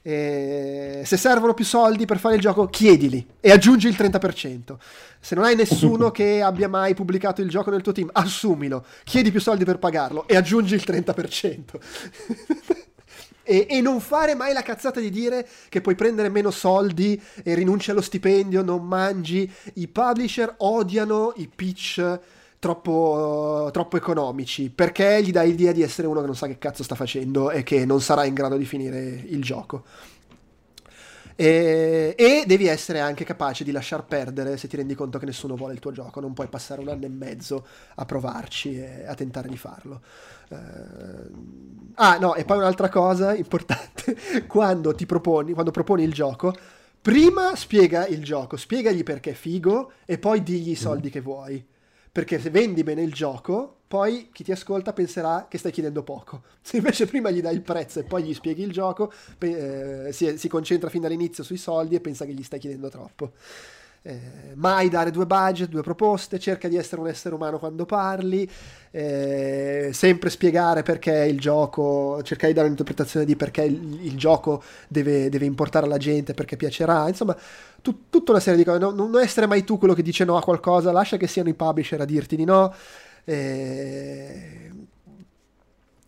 E 0.00 1.02
se 1.04 1.18
servono 1.18 1.52
più 1.52 1.66
soldi 1.66 2.06
per 2.06 2.18
fare 2.18 2.36
il 2.36 2.40
gioco, 2.40 2.66
chiedili 2.68 3.26
e 3.40 3.50
aggiungi 3.50 3.88
il 3.88 3.94
30%. 3.94 4.76
Se 5.20 5.34
non 5.34 5.44
hai 5.44 5.54
nessuno 5.54 6.08
che 6.12 6.40
abbia 6.40 6.68
mai 6.68 6.94
pubblicato 6.94 7.42
il 7.42 7.50
gioco 7.50 7.70
nel 7.70 7.82
tuo 7.82 7.92
team, 7.92 8.08
assumilo, 8.12 8.86
chiedi 9.04 9.30
più 9.30 9.40
soldi 9.40 9.66
per 9.66 9.78
pagarlo 9.78 10.26
e 10.26 10.34
aggiungi 10.34 10.74
il 10.74 10.84
30%. 10.86 12.77
E, 13.48 13.66
e, 13.66 13.80
non 13.80 13.98
fare 14.00 14.34
mai 14.34 14.52
la 14.52 14.60
cazzata 14.60 15.00
di 15.00 15.08
dire 15.08 15.48
che 15.70 15.80
puoi 15.80 15.94
prendere 15.94 16.28
meno 16.28 16.50
soldi 16.50 17.18
e 17.42 17.54
rinunci 17.54 17.90
allo 17.90 18.02
stipendio, 18.02 18.62
non 18.62 18.84
mangi. 18.84 19.50
I 19.74 19.88
publisher 19.88 20.54
odiano 20.58 21.32
i 21.36 21.48
pitch 21.48 22.18
troppo, 22.58 23.70
troppo 23.72 23.96
economici 23.96 24.68
perché 24.68 25.22
gli 25.22 25.30
dai 25.30 25.50
l'idea 25.50 25.72
di 25.72 25.80
essere 25.80 26.06
uno 26.06 26.20
che 26.20 26.26
non 26.26 26.36
sa 26.36 26.46
che 26.46 26.58
cazzo 26.58 26.82
sta 26.82 26.94
facendo 26.94 27.50
e 27.50 27.62
che 27.62 27.86
non 27.86 28.02
sarà 28.02 28.24
in 28.24 28.34
grado 28.34 28.56
di 28.58 28.66
finire 28.66 29.24
il 29.28 29.42
gioco. 29.42 29.84
E, 31.40 32.16
e, 32.18 32.42
devi 32.48 32.66
essere 32.66 32.98
anche 32.98 33.22
capace 33.22 33.62
di 33.62 33.70
lasciar 33.70 34.04
perdere 34.04 34.56
se 34.56 34.66
ti 34.66 34.74
rendi 34.74 34.96
conto 34.96 35.20
che 35.20 35.24
nessuno 35.24 35.54
vuole 35.54 35.72
il 35.72 35.78
tuo 35.78 35.92
gioco. 35.92 36.18
Non 36.18 36.34
puoi 36.34 36.48
passare 36.48 36.80
un 36.80 36.88
anno 36.88 37.04
e 37.04 37.08
mezzo 37.08 37.64
a 37.94 38.04
provarci 38.04 38.76
e 38.76 39.06
a 39.06 39.14
tentare 39.14 39.48
di 39.48 39.56
farlo. 39.56 40.02
Uh, 40.48 41.92
ah, 41.94 42.18
no, 42.18 42.34
e 42.34 42.44
poi 42.44 42.58
un'altra 42.58 42.88
cosa 42.88 43.36
importante: 43.36 44.16
quando 44.48 44.96
ti 44.96 45.06
proponi, 45.06 45.52
quando 45.52 45.70
proponi 45.70 46.02
il 46.02 46.12
gioco, 46.12 46.52
prima 47.00 47.54
spiega 47.54 48.08
il 48.08 48.24
gioco, 48.24 48.56
spiegagli 48.56 49.04
perché 49.04 49.30
è 49.30 49.34
figo 49.34 49.92
e 50.06 50.18
poi 50.18 50.42
digli 50.42 50.70
i 50.70 50.74
soldi 50.74 51.06
mm. 51.06 51.12
che 51.12 51.20
vuoi. 51.20 51.64
Perché 52.10 52.40
se 52.40 52.50
vendi 52.50 52.82
bene 52.82 53.02
il 53.02 53.12
gioco, 53.12 53.77
poi 53.88 54.28
chi 54.32 54.44
ti 54.44 54.52
ascolta 54.52 54.92
penserà 54.92 55.46
che 55.48 55.56
stai 55.56 55.72
chiedendo 55.72 56.02
poco. 56.02 56.42
Se 56.60 56.76
invece 56.76 57.06
prima 57.06 57.30
gli 57.30 57.40
dai 57.40 57.54
il 57.54 57.62
prezzo 57.62 58.00
e 58.00 58.04
poi 58.04 58.22
gli 58.22 58.34
spieghi 58.34 58.62
il 58.62 58.70
gioco, 58.70 59.10
eh, 59.38 60.10
si, 60.12 60.36
si, 60.36 60.48
concentra 60.48 60.90
fin 60.90 61.00
dall'inizio 61.00 61.42
sui 61.42 61.56
soldi 61.56 61.94
e 61.94 62.00
pensa 62.00 62.26
che 62.26 62.34
gli 62.34 62.42
stai 62.42 62.58
chiedendo 62.58 62.90
troppo. 62.90 63.32
eh, 64.02 64.20
mai 64.54 64.88
dare 64.88 65.10
due 65.10 65.26
budget, 65.26 65.68
due 65.68 65.82
proposte, 65.82 66.38
cerca 66.38 66.68
di 66.68 66.76
essere 66.76 67.00
un 67.00 67.08
essere 67.08 67.34
umano 67.34 67.58
quando 67.58 67.84
parli, 67.84 68.48
eh, 68.90 69.90
sempre 69.92 70.30
spiegare 70.30 70.82
perché 70.82 71.24
il 71.24 71.38
gioco, 71.40 72.22
cercare 72.22 72.48
di 72.48 72.54
dare 72.54 72.66
un'interpretazione 72.66 73.26
di 73.26 73.36
perché 73.36 73.62
il, 73.62 74.06
il 74.06 74.16
gioco 74.16 74.62
deve, 74.86 75.28
deve, 75.28 75.46
importare 75.46 75.86
alla 75.86 75.98
gente, 75.98 76.34
perché 76.34 76.56
piacerà, 76.56 77.08
insomma, 77.08 77.36
tu, 77.82 78.04
tutta 78.08 78.32
una 78.32 78.40
serie 78.40 78.58
di 78.58 78.64
cose, 78.64 78.78
no, 78.78 78.90
non 78.90 79.18
essere 79.18 79.46
mai 79.46 79.64
tu 79.64 79.78
quello 79.78 79.94
che 79.94 80.02
dice 80.02 80.24
no 80.24 80.36
a 80.36 80.42
qualcosa, 80.42 80.92
lascia 80.92 81.16
che 81.16 81.26
siano 81.26 81.48
i 81.48 81.54
publisher 81.54 82.00
a 82.00 82.04
dirti 82.04 82.36
di 82.36 82.44
no. 82.44 82.74
Eh, 83.28 84.70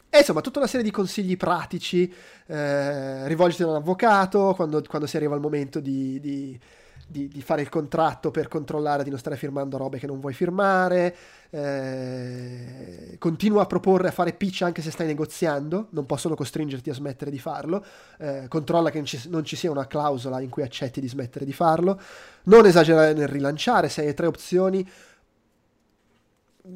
e 0.09 0.18
insomma, 0.18 0.40
tutta 0.40 0.59
una 0.59 0.66
serie 0.66 0.84
di 0.84 0.90
consigli 0.90 1.36
pratici, 1.36 2.10
eh, 2.47 3.28
rivolgiti 3.28 3.62
a 3.62 3.68
un 3.68 3.74
avvocato 3.74 4.55
quando, 4.56 4.82
quando, 4.88 5.06
si 5.06 5.16
arriva 5.18 5.34
al 5.34 5.40
momento 5.40 5.80
di, 5.80 6.18
di, 6.18 6.59
di, 7.06 7.28
di, 7.28 7.42
fare 7.42 7.60
il 7.60 7.68
contratto 7.68 8.30
per 8.30 8.48
controllare 8.48 9.05
di 9.05 9.10
non 9.10 9.18
stare 9.18 9.36
firmando 9.36 9.76
robe 9.76 9.98
che 9.98 10.06
non 10.06 10.18
vuoi 10.18 10.32
firmare, 10.32 11.14
eh, 11.51 13.16
continua 13.18 13.62
a 13.62 13.66
proporre 13.66 14.09
a 14.09 14.12
fare 14.12 14.32
pitch 14.32 14.62
anche 14.62 14.80
se 14.80 14.90
stai 14.90 15.06
negoziando, 15.06 15.88
non 15.90 16.06
possono 16.06 16.34
costringerti 16.34 16.88
a 16.88 16.94
smettere 16.94 17.30
di 17.30 17.38
farlo, 17.38 17.84
eh, 18.18 18.47
controlla 18.48 18.90
che 18.90 18.97
non 18.97 19.06
ci, 19.06 19.20
non 19.28 19.44
ci, 19.44 19.56
sia 19.56 19.70
una 19.70 19.86
clausola 19.86 20.40
in 20.40 20.48
cui 20.48 20.62
accetti 20.62 21.01
di 21.01 21.09
smettere 21.09 21.44
di 21.44 21.52
farlo, 21.52 22.01
non 22.44 22.64
esagerare 22.64 23.12
nel 23.12 23.28
rilanciare, 23.28 23.90
se 23.90 24.06
hai 24.06 24.14
tre 24.14 24.26
opzioni 24.26 24.88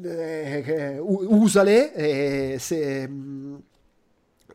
eh, 0.03 0.97
usale 0.99 1.93
e 1.93 2.57
se... 2.59 3.07
Mm, 3.07 3.55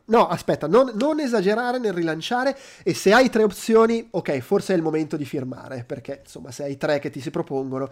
no, 0.05 0.27
aspetta, 0.27 0.67
non, 0.67 0.91
non, 0.95 1.19
esagerare 1.19 1.79
nel 1.79 1.93
rilanciare 1.93 2.57
e 2.83 2.93
se 2.93 3.13
hai 3.13 3.29
tre 3.29 3.43
opzioni, 3.43 4.07
ok, 4.11 4.39
forse 4.39 4.73
è 4.73 4.75
il 4.75 4.81
momento 4.81 5.15
di 5.17 5.25
firmare, 5.25 5.83
perché 5.85 6.21
insomma 6.23 6.51
se 6.51 6.63
hai 6.63 6.77
tre 6.77 6.99
che 6.99 7.09
ti 7.09 7.21
si 7.21 7.31
propongono, 7.31 7.89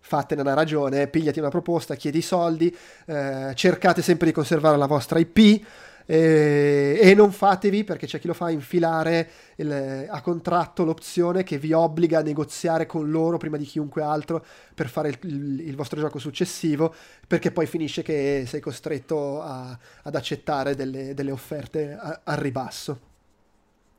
fatene 0.00 0.40
una 0.40 0.54
ragione, 0.54 1.08
pigliati 1.08 1.40
una 1.40 1.48
proposta, 1.48 1.96
chiedi 1.96 2.18
i 2.18 2.22
soldi, 2.22 2.74
eh, 3.06 3.52
cercate 3.54 4.02
sempre 4.02 4.26
di 4.26 4.32
conservare 4.32 4.76
la 4.76 4.86
vostra 4.86 5.18
IP, 5.18 5.66
e, 6.06 6.98
e, 7.02 7.14
non 7.14 7.32
fatevi, 7.32 7.82
perché 7.82 8.06
c'è 8.06 8.20
chi 8.20 8.28
lo 8.28 8.32
fa, 8.32 8.48
infilare 8.50 9.28
il, 9.56 10.06
a 10.08 10.20
contratto 10.20 10.84
l'opzione 10.84 11.42
che 11.42 11.58
vi 11.58 11.72
obbliga 11.72 12.20
a 12.20 12.22
negoziare 12.22 12.86
con 12.86 13.10
loro 13.10 13.38
prima 13.38 13.56
di 13.56 13.64
chiunque 13.64 14.02
altro 14.02 14.44
per 14.72 14.88
fare 14.88 15.08
il, 15.08 15.18
il, 15.22 15.60
il 15.66 15.74
vostro 15.74 15.98
gioco 15.98 16.20
successivo, 16.20 16.94
perché 17.26 17.50
poi 17.50 17.66
finisce 17.66 18.02
che 18.02 18.44
sei 18.46 18.60
costretto 18.60 19.42
a, 19.42 19.76
ad 20.02 20.14
accettare 20.14 20.76
delle, 20.76 21.12
delle 21.12 21.32
offerte 21.32 21.98
al 22.22 22.36
ribasso. 22.36 23.00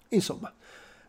Insomma. 0.10 0.54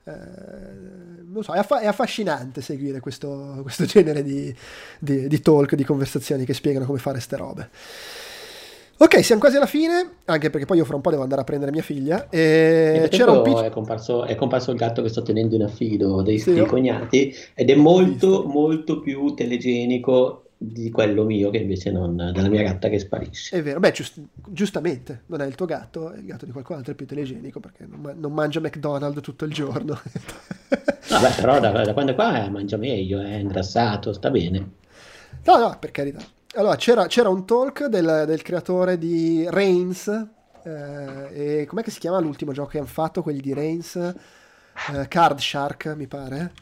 Eh, 0.03 1.43
so, 1.43 1.53
è, 1.53 1.59
aff- 1.59 1.79
è, 1.81 1.87
affascinante 1.87 2.61
seguire 2.61 2.99
questo, 2.99 3.61
questo 3.63 3.85
genere 3.85 4.25
di, 4.25 4.53
di, 4.99 5.29
di 5.29 5.41
talk, 5.41 5.77
di 5.77 5.85
conversazioni 5.85 6.45
che 6.45 6.55
spiegano 6.55 6.87
come 6.87 6.99
fare 6.99 7.21
ste 7.21 7.37
robe. 7.37 7.71
Ok, 9.01 9.23
siamo 9.23 9.41
quasi 9.41 9.57
alla 9.57 9.67
fine, 9.67 10.17
anche 10.25 10.51
perché 10.51 10.67
poi 10.67 10.79
io 10.79 10.85
fra 10.85 10.97
un 10.97 11.01
po' 11.01 11.11
devo 11.11 11.23
andare 11.23 11.43
a 11.43 11.45
prendere 11.45 11.71
mia 11.71 11.83
figlia. 11.83 12.29
E 12.31 13.07
c'era 13.13 13.31
un 13.31 13.43
pic- 13.43 13.63
è, 13.63 13.71
comparso, 13.71 14.25
è, 14.25 14.35
comparso, 14.35 14.73
il 14.73 14.77
gatto 14.77 15.03
che 15.03 15.09
sto 15.09 15.23
tenendo 15.23 15.55
in 15.55 15.63
affido 15.63 16.21
dei, 16.21 16.41
sì, 16.41 16.53
dei 16.53 16.67
cognati 16.67 17.33
ed 17.55 17.71
è 17.71 17.77
molto, 17.77 18.43
molto 18.45 18.99
più 18.99 19.35
telegenico 19.35 20.47
di 20.57 20.91
quello 20.91 21.23
mio 21.23 21.51
che 21.51 21.59
invece 21.59 21.93
non 21.93 22.17
della 22.17 22.49
mia 22.49 22.65
gatta 22.65 22.89
che 22.89 22.99
sparisce. 22.99 23.57
È 23.57 23.63
vero, 23.63 23.79
beh, 23.79 23.93
giust- 23.93 24.21
giustamente, 24.49 25.23
non 25.27 25.43
è 25.43 25.47
il 25.47 25.55
tuo 25.55 25.67
gatto, 25.67 26.11
è 26.11 26.19
il 26.19 26.25
gatto 26.25 26.45
di 26.45 26.51
qualcun 26.51 26.79
altro, 26.79 26.91
è 26.91 26.97
più 26.97 27.07
telegenico 27.07 27.61
perché 27.61 27.87
non, 27.89 28.01
ma- 28.01 28.15
non 28.17 28.33
mangia 28.33 28.59
McDonald's 28.59 29.21
tutto 29.21 29.45
il 29.45 29.53
giorno. 29.53 29.97
Vabbè, 31.09 31.35
però 31.37 31.61
da, 31.61 31.71
da 31.71 31.93
quando 31.93 32.11
è 32.11 32.15
qua 32.17 32.49
mangia 32.51 32.77
meglio, 32.77 33.21
è 33.21 33.37
ingrassato, 33.37 34.13
sta 34.13 34.29
bene. 34.29 34.71
No, 35.45 35.57
no, 35.57 35.77
per 35.79 35.93
carità. 35.93 36.37
Allora, 36.59 36.75
c'era, 36.75 37.07
c'era 37.07 37.29
un 37.29 37.47
talk 37.47 37.85
del, 37.85 38.25
del, 38.27 38.43
creatore 38.43 38.99
di 38.99 39.47
Reigns, 39.49 40.09
eh, 40.65 41.61
e 41.61 41.67
com'è 41.67 41.85
che 41.85 41.93
si 41.93 42.01
chiama 42.01 42.19
l'ultimo 42.19 42.51
gioco 42.51 42.71
che 42.71 42.79
hanno 42.79 42.89
fatto, 42.89 43.23
quelli 43.23 43.41
di 43.41 43.55
Reigns? 43.55 43.95
Eh, 43.95 45.07
Card 45.07 45.39
Shark, 45.39 45.95
mi 45.97 46.09
pare. 46.09 46.53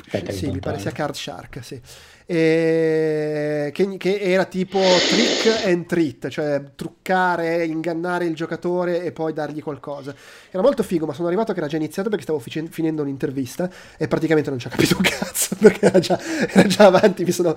Aspetta, 0.00 0.32
sì, 0.32 0.50
mi 0.50 0.60
pare 0.60 0.78
sia 0.78 0.92
Card 0.92 1.14
Shark, 1.14 1.62
sì 1.62 1.78
e 2.26 3.70
che, 3.72 3.96
che, 3.98 4.18
era 4.18 4.44
tipo 4.46 4.78
trick 4.78 5.66
and 5.66 5.84
treat, 5.86 6.28
cioè 6.28 6.62
truccare, 6.74 7.64
ingannare 7.66 8.24
il 8.24 8.34
giocatore 8.34 9.02
e 9.02 9.12
poi 9.12 9.32
dargli 9.32 9.62
qualcosa. 9.62 10.14
Era 10.50 10.62
molto 10.62 10.82
figo, 10.82 11.04
ma 11.04 11.12
sono 11.12 11.26
arrivato 11.26 11.52
che 11.52 11.58
era 11.58 11.68
già 11.68 11.76
iniziato 11.76 12.08
perché 12.08 12.24
stavo 12.24 12.38
fic- 12.38 12.68
finendo 12.70 13.02
un'intervista 13.02 13.68
e 13.98 14.08
praticamente 14.08 14.48
non 14.48 14.58
ci 14.58 14.68
ho 14.68 14.70
capito 14.70 14.96
un 14.96 15.02
cazzo 15.02 15.56
perché 15.60 15.86
era 15.86 15.98
già, 15.98 16.18
era 16.48 16.66
già, 16.66 16.86
avanti, 16.86 17.24
mi 17.24 17.32
sono 17.32 17.56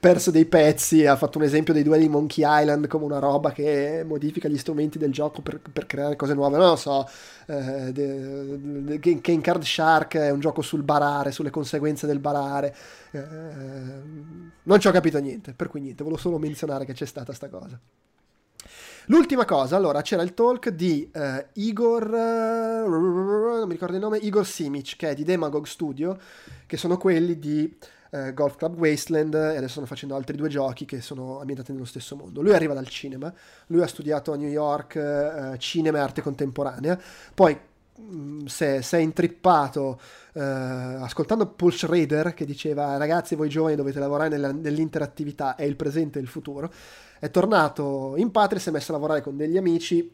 perso 0.00 0.30
dei 0.30 0.46
pezzi, 0.46 1.06
ha 1.06 1.16
fatto 1.16 1.38
un 1.38 1.44
esempio 1.44 1.72
dei 1.72 1.82
duelli 1.82 2.08
Monkey 2.08 2.44
Island 2.44 2.88
come 2.88 3.04
una 3.04 3.18
roba 3.18 3.52
che 3.52 4.04
modifica 4.06 4.48
gli 4.48 4.58
strumenti 4.58 4.98
del 4.98 5.12
gioco 5.12 5.42
per, 5.42 5.60
per 5.72 5.86
creare 5.86 6.16
cose 6.16 6.34
nuove, 6.34 6.56
non 6.56 6.70
lo 6.70 6.76
so, 6.76 7.08
eh, 7.50 7.92
de, 7.92 8.98
de, 8.98 9.20
in 9.30 9.40
Card 9.40 9.62
Shark 9.62 10.16
è 10.16 10.30
un 10.30 10.40
gioco 10.40 10.60
sul 10.60 10.82
barare, 10.82 11.32
sulle 11.32 11.50
conseguenze 11.50 12.06
del 12.06 12.18
barare. 12.18 12.76
Eh, 13.10 13.24
non 14.62 14.78
ci 14.78 14.86
ho 14.86 14.90
capito 14.90 15.18
niente, 15.18 15.54
per 15.54 15.68
cui 15.68 15.80
niente, 15.80 16.02
volevo 16.02 16.20
solo 16.20 16.38
menzionare 16.38 16.84
che 16.84 16.92
c'è 16.92 17.06
stata 17.06 17.32
sta 17.32 17.48
cosa. 17.48 17.80
L'ultima 19.06 19.46
cosa, 19.46 19.76
allora, 19.76 20.02
c'era 20.02 20.20
il 20.20 20.34
talk 20.34 20.68
di 20.68 21.10
uh, 21.14 21.20
Igor, 21.54 22.10
uh, 22.10 22.90
non 22.90 23.64
mi 23.66 23.72
ricordo 23.72 23.94
il 23.94 24.02
nome, 24.02 24.18
Igor 24.18 24.46
Simic, 24.46 24.96
che 24.96 25.08
è 25.08 25.14
di 25.14 25.24
Demagog 25.24 25.64
Studio, 25.64 26.18
che 26.66 26.76
sono 26.76 26.98
quelli 26.98 27.38
di 27.38 27.74
uh, 28.10 28.32
Golf 28.32 28.56
Club 28.56 28.78
Wasteland 28.78 29.34
e 29.34 29.56
adesso 29.56 29.72
stanno 29.72 29.86
facendo 29.86 30.14
altri 30.14 30.36
due 30.36 30.48
giochi 30.48 30.84
che 30.84 31.00
sono 31.00 31.40
ambientati 31.40 31.72
nello 31.72 31.84
stesso 31.84 32.16
mondo. 32.16 32.42
Lui 32.42 32.54
arriva 32.54 32.74
dal 32.74 32.88
cinema, 32.88 33.32
lui 33.66 33.82
ha 33.82 33.86
studiato 33.86 34.32
a 34.32 34.36
New 34.36 34.48
York 34.48 35.56
cinema 35.58 35.98
e 35.98 36.00
arte 36.00 36.22
contemporanea, 36.22 36.98
poi 37.34 37.58
Mm, 38.00 38.46
se 38.46 38.78
è 38.78 38.96
intrippato 38.98 40.00
eh, 40.34 40.40
ascoltando 40.40 41.48
Paul 41.48 41.72
Schrader 41.72 42.32
che 42.32 42.44
diceva 42.44 42.96
ragazzi 42.96 43.34
voi 43.34 43.48
giovani 43.48 43.74
dovete 43.74 43.98
lavorare 43.98 44.28
nella, 44.28 44.52
nell'interattività 44.52 45.56
è 45.56 45.64
il 45.64 45.74
presente 45.74 46.20
e 46.20 46.22
il 46.22 46.28
futuro 46.28 46.72
è 47.18 47.28
tornato 47.28 48.14
in 48.16 48.30
patria 48.30 48.60
si 48.60 48.68
è 48.68 48.72
messo 48.72 48.92
a 48.92 48.94
lavorare 48.94 49.20
con 49.20 49.36
degli 49.36 49.56
amici 49.56 50.08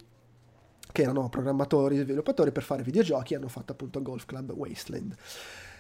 che 0.93 1.03
erano 1.03 1.29
programmatori 1.29 1.99
sviluppatori 1.99 2.53
per 2.53 2.63
fare 2.63 2.83
videogiochi 2.83 3.35
e 3.35 3.37
hanno 3.37 3.49
fatto 3.49 3.73
appunto 3.73 4.01
Golf 4.01 4.25
Club 4.25 4.53
Wasteland 4.53 5.15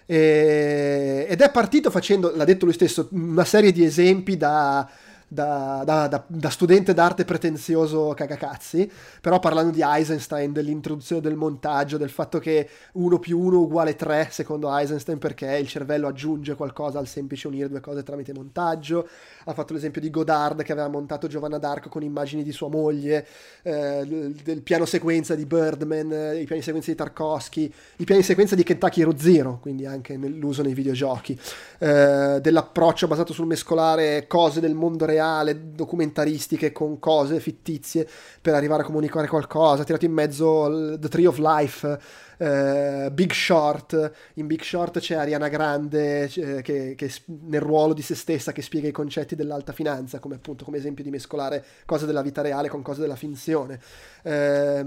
ed 0.07 1.41
è 1.41 1.51
partito 1.51 1.91
facendo 1.91 2.33
l'ha 2.35 2.45
detto 2.45 2.65
lui 2.67 2.75
stesso 2.75 3.09
una 3.13 3.45
serie 3.45 3.73
di 3.73 3.85
esempi 3.85 4.37
da 4.37 4.89
da, 5.29 5.83
da, 5.85 6.07
da, 6.07 6.25
da, 6.27 6.51
studente 6.51 6.93
d'arte 6.93 7.25
pretenzioso 7.25 8.13
cagacazzi, 8.15 8.91
però 9.21 9.39
parlando 9.41 9.73
di 9.73 9.83
Eisenstein, 9.83 10.53
dell'introduzione 10.53 11.23
del 11.23 11.35
montaggio, 11.35 11.97
del 11.97 12.11
fatto 12.11 12.39
che 12.39 12.69
1 12.93 13.19
più 13.19 13.39
1 13.41 13.59
uguale 13.59 13.97
3 13.97 14.29
secondo 14.31 14.75
Eisenstein 14.77 15.19
perché 15.19 15.57
il 15.57 15.67
cervello 15.67 16.09
aggiunge 16.09 16.55
qualcosa 16.55 16.99
al 16.99 17.07
semplice 17.07 17.49
unire 17.49 17.69
due 17.69 17.81
cose 17.81 18.03
tramite 18.03 18.33
montaggio, 18.33 19.09
ha 19.45 19.53
fatto 19.53 19.73
l'esempio 19.73 20.01
di 20.01 20.11
Godard 20.11 20.63
che 20.63 20.73
aveva 20.73 20.89
montato 20.89 21.27
Giovanna 21.27 21.59
d'Arco 21.59 21.89
con 21.89 22.03
immagini 22.03 22.43
di 22.43 22.53
sua 22.53 22.69
moglie, 22.69 23.27
eh, 23.63 24.05
del 24.07 24.63
piano 24.63 24.85
sequenza 24.85 25.35
di 25.35 25.47
Birdman, 25.47 26.13
eh, 26.13 26.41
i 26.41 26.45
piani 26.45 26.63
sequenza 26.63 26.91
di 26.91 26.97
Tarkovsky, 26.97 27.73
i 27.97 28.05
piani 28.05 28.23
sequenza 28.23 28.55
di 28.55 28.63
Kentucky 28.63 29.03
Road 29.03 29.19
Zero, 29.19 29.59
quindi 29.61 29.87
anche 29.87 30.17
nell'uso 30.17 30.63
nei 30.63 30.75
videogiochi, 30.75 31.39
eh, 31.79 32.39
dell'approccio 32.41 33.07
basato 33.07 33.33
sul 33.33 33.47
mescolare 33.47 34.27
cose 34.27 34.61
del 34.61 34.75
mondo 34.75 35.05
reale 35.05 35.14
reale, 35.15 35.73
documentaristiche 35.73 36.73
con 36.73 36.99
cose 36.99 37.41
fittizie 37.41 38.07
per 38.41 38.55
arrivare 38.55 38.82
a 38.82 38.85
comunicare 38.85 39.28
qualcosa, 39.28 39.82
ha 39.82 39.85
tirato 39.85 40.05
in 40.05 40.12
mezzo 40.12 40.99
The 40.99 41.09
Tree 41.09 41.27
of 41.27 41.39
Life, 41.39 41.99
eh, 42.39 43.11
Big 43.12 43.32
Short, 43.32 44.12
in 44.35 44.47
Big 44.47 44.62
Short 44.62 44.99
c'è 44.99 45.15
Ariana 45.15 45.49
Grande 45.49 46.24
eh, 46.24 46.62
che, 46.62 46.95
che, 46.97 47.12
nel 47.27 47.61
ruolo 47.61 47.95
di 47.95 48.03
se 48.03 48.15
stessa 48.15 48.53
che 48.53 48.62
spiega 48.62 48.89
i 48.89 48.93
concetti 48.93 49.36
dell'alta 49.36 49.73
finanza, 49.73 50.19
come 50.19 50.35
appunto 50.35 50.65
come 50.65 50.78
esempio 50.78 51.05
di 51.05 51.11
mescolare 51.11 51.65
cose 51.86 52.07
della 52.07 52.23
vita 52.23 52.43
reale 52.43 52.69
con 52.69 52.82
cose 52.82 53.01
della 53.01 53.16
finzione. 53.16 53.81
Eh, 54.23 54.85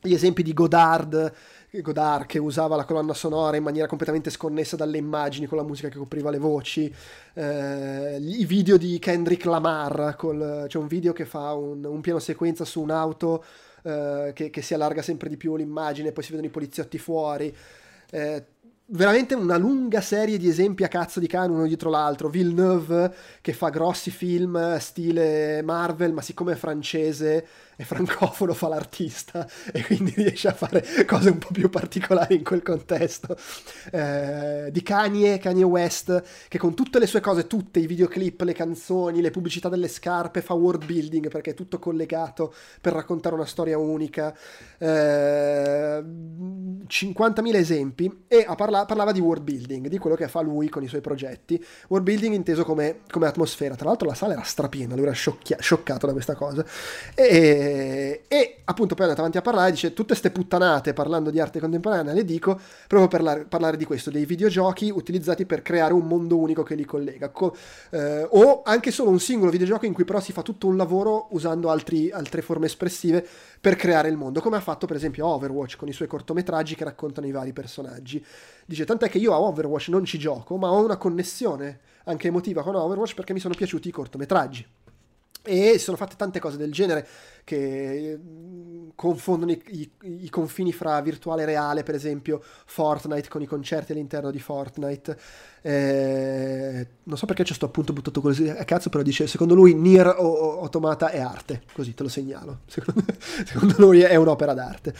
gli 0.00 0.14
esempi 0.14 0.42
di 0.42 0.52
Godard 0.52 1.32
Godard 1.70 2.26
che 2.26 2.38
usava 2.38 2.76
la 2.76 2.84
colonna 2.84 3.12
sonora 3.12 3.56
in 3.56 3.62
maniera 3.62 3.86
completamente 3.86 4.30
sconnessa 4.30 4.76
dalle 4.76 4.96
immagini 4.96 5.46
con 5.46 5.58
la 5.58 5.64
musica 5.64 5.88
che 5.88 5.98
copriva 5.98 6.30
le 6.30 6.38
voci, 6.38 6.92
eh, 7.34 8.18
i 8.20 8.44
video 8.46 8.76
di 8.76 8.98
Kendrick 8.98 9.44
Lamar, 9.44 10.16
c'è 10.66 10.78
un 10.78 10.86
video 10.86 11.12
che 11.12 11.26
fa 11.26 11.52
un, 11.52 11.84
un 11.84 12.00
piano 12.00 12.18
sequenza 12.18 12.64
su 12.64 12.80
un'auto 12.80 13.44
eh, 13.82 14.32
che, 14.34 14.50
che, 14.50 14.62
si 14.62 14.74
allarga 14.74 15.02
sempre 15.02 15.28
di 15.28 15.36
più 15.36 15.56
l'immagine, 15.56 16.12
poi 16.12 16.24
si 16.24 16.30
vedono 16.30 16.48
i 16.48 16.52
poliziotti 16.52 16.98
fuori. 16.98 17.54
Eh, 18.10 18.44
veramente 18.90 19.34
una 19.34 19.58
lunga 19.58 20.00
serie 20.00 20.38
di 20.38 20.48
esempi 20.48 20.84
a 20.84 20.88
cazzo 20.88 21.20
di 21.20 21.26
cane 21.26 21.52
uno 21.52 21.66
dietro 21.66 21.90
l'altro. 21.90 22.28
Villeneuve 22.28 23.12
che 23.40 23.52
fa 23.52 23.68
grossi 23.68 24.10
film 24.10 24.78
stile 24.78 25.62
Marvel, 25.62 26.12
ma 26.12 26.22
siccome 26.22 26.52
è 26.52 26.56
francese 26.56 27.46
e 27.80 27.84
francofono 27.84 28.54
fa 28.54 28.66
l'artista 28.66 29.48
e 29.72 29.84
quindi 29.84 30.12
riesce 30.16 30.48
a 30.48 30.52
fare 30.52 30.84
cose 31.06 31.30
un 31.30 31.38
po' 31.38 31.50
più 31.52 31.70
particolari 31.70 32.34
in 32.34 32.42
quel 32.42 32.60
contesto. 32.60 33.36
Eh, 33.92 34.70
di 34.72 34.82
Kanye, 34.82 35.38
Kanye 35.38 35.62
West, 35.62 36.24
che 36.48 36.58
con 36.58 36.74
tutte 36.74 36.98
le 36.98 37.06
sue 37.06 37.20
cose, 37.20 37.46
tutte 37.46 37.78
i 37.78 37.86
videoclip, 37.86 38.40
le 38.40 38.52
canzoni, 38.52 39.20
le 39.20 39.30
pubblicità 39.30 39.68
delle 39.68 39.86
scarpe, 39.86 40.42
fa 40.42 40.54
world 40.54 40.84
building 40.86 41.28
perché 41.28 41.50
è 41.50 41.54
tutto 41.54 41.78
collegato 41.78 42.52
per 42.80 42.94
raccontare 42.94 43.36
una 43.36 43.46
storia 43.46 43.78
unica. 43.78 44.36
Eh, 44.76 46.02
50.000 46.88 47.54
esempi 47.54 48.24
e 48.26 48.44
parla- 48.56 48.86
parlava 48.86 49.12
di 49.12 49.20
world 49.20 49.44
building, 49.44 49.86
di 49.86 49.98
quello 49.98 50.16
che 50.16 50.26
fa 50.26 50.40
lui 50.40 50.68
con 50.68 50.82
i 50.82 50.88
suoi 50.88 51.00
progetti. 51.00 51.64
World 51.86 52.04
building 52.08 52.34
inteso 52.34 52.64
come, 52.64 53.02
come 53.08 53.28
atmosfera. 53.28 53.76
Tra 53.76 53.86
l'altro 53.86 54.08
la 54.08 54.14
sala 54.14 54.32
era 54.32 54.42
strapiena, 54.42 54.94
lui 54.94 55.04
era 55.04 55.12
sciocchia- 55.12 55.58
scioccato 55.60 56.06
da 56.06 56.12
questa 56.12 56.34
cosa. 56.34 56.64
E 57.14 57.66
eh, 57.68 58.22
e 58.28 58.60
appunto 58.64 58.94
poi 58.94 59.04
è 59.04 59.08
andato 59.08 59.20
avanti 59.20 59.38
a 59.38 59.42
parlare, 59.42 59.70
dice 59.70 59.92
tutte 59.92 60.08
queste 60.08 60.30
puttanate 60.30 60.94
parlando 60.94 61.30
di 61.30 61.38
arte 61.38 61.60
contemporanea 61.60 62.14
le 62.14 62.24
dico 62.24 62.58
proprio 62.86 63.08
per 63.08 63.22
la, 63.22 63.44
parlare 63.46 63.76
di 63.76 63.84
questo, 63.84 64.10
dei 64.10 64.24
videogiochi 64.24 64.90
utilizzati 64.90 65.44
per 65.44 65.60
creare 65.60 65.92
un 65.92 66.06
mondo 66.06 66.38
unico 66.38 66.62
che 66.62 66.74
li 66.74 66.84
collega. 66.84 67.28
Co- 67.28 67.54
eh, 67.90 68.26
o 68.30 68.62
anche 68.64 68.90
solo 68.90 69.10
un 69.10 69.20
singolo 69.20 69.50
videogioco 69.50 69.84
in 69.84 69.92
cui 69.92 70.04
però 70.04 70.20
si 70.20 70.32
fa 70.32 70.42
tutto 70.42 70.66
un 70.66 70.76
lavoro 70.76 71.28
usando 71.30 71.68
altri, 71.70 72.10
altre 72.10 72.40
forme 72.40 72.66
espressive 72.66 73.26
per 73.60 73.76
creare 73.76 74.08
il 74.08 74.16
mondo, 74.16 74.40
come 74.40 74.56
ha 74.56 74.60
fatto 74.60 74.86
per 74.86 74.96
esempio 74.96 75.26
Overwatch 75.26 75.76
con 75.76 75.88
i 75.88 75.92
suoi 75.92 76.08
cortometraggi 76.08 76.74
che 76.74 76.84
raccontano 76.84 77.26
i 77.26 77.32
vari 77.32 77.52
personaggi. 77.52 78.24
Dice 78.64 78.84
tant'è 78.84 79.08
che 79.10 79.18
io 79.18 79.32
a 79.34 79.40
Overwatch 79.40 79.88
non 79.88 80.04
ci 80.04 80.18
gioco, 80.18 80.56
ma 80.56 80.70
ho 80.70 80.82
una 80.82 80.96
connessione 80.96 81.80
anche 82.04 82.28
emotiva 82.28 82.62
con 82.62 82.74
Overwatch 82.74 83.14
perché 83.14 83.34
mi 83.34 83.40
sono 83.40 83.54
piaciuti 83.54 83.88
i 83.88 83.92
cortometraggi. 83.92 84.66
E 85.42 85.72
si 85.72 85.78
sono 85.78 85.96
fatte 85.96 86.16
tante 86.16 86.40
cose 86.40 86.56
del 86.56 86.72
genere 86.72 87.06
che 87.44 88.18
mm, 88.18 88.88
confondono 88.94 89.52
i, 89.52 89.62
i, 89.68 89.90
i, 90.24 90.28
confini 90.28 90.72
fra 90.72 91.00
virtuale 91.00 91.42
e 91.42 91.46
reale, 91.46 91.82
per 91.82 91.94
esempio 91.94 92.42
Fortnite 92.42 93.28
con 93.28 93.40
i 93.40 93.46
concerti 93.46 93.92
all'interno 93.92 94.30
di 94.30 94.40
Fortnite. 94.40 95.18
Eh, 95.68 96.86
non 97.02 97.18
so 97.18 97.26
perché 97.26 97.44
ci 97.44 97.52
sto 97.52 97.66
appunto 97.66 97.92
buttato 97.92 98.22
così 98.22 98.48
a 98.48 98.64
cazzo, 98.64 98.88
però 98.88 99.02
dice 99.02 99.26
secondo 99.26 99.54
lui 99.54 99.74
Nier 99.74 100.06
Automata 100.06 101.10
è 101.10 101.20
arte, 101.20 101.60
così 101.74 101.92
te 101.92 102.04
lo 102.04 102.08
segnalo. 102.08 102.60
Secondo, 102.66 103.02
secondo 103.44 103.74
lui 103.76 104.00
è 104.00 104.14
un'opera 104.14 104.54
d'arte. 104.54 104.94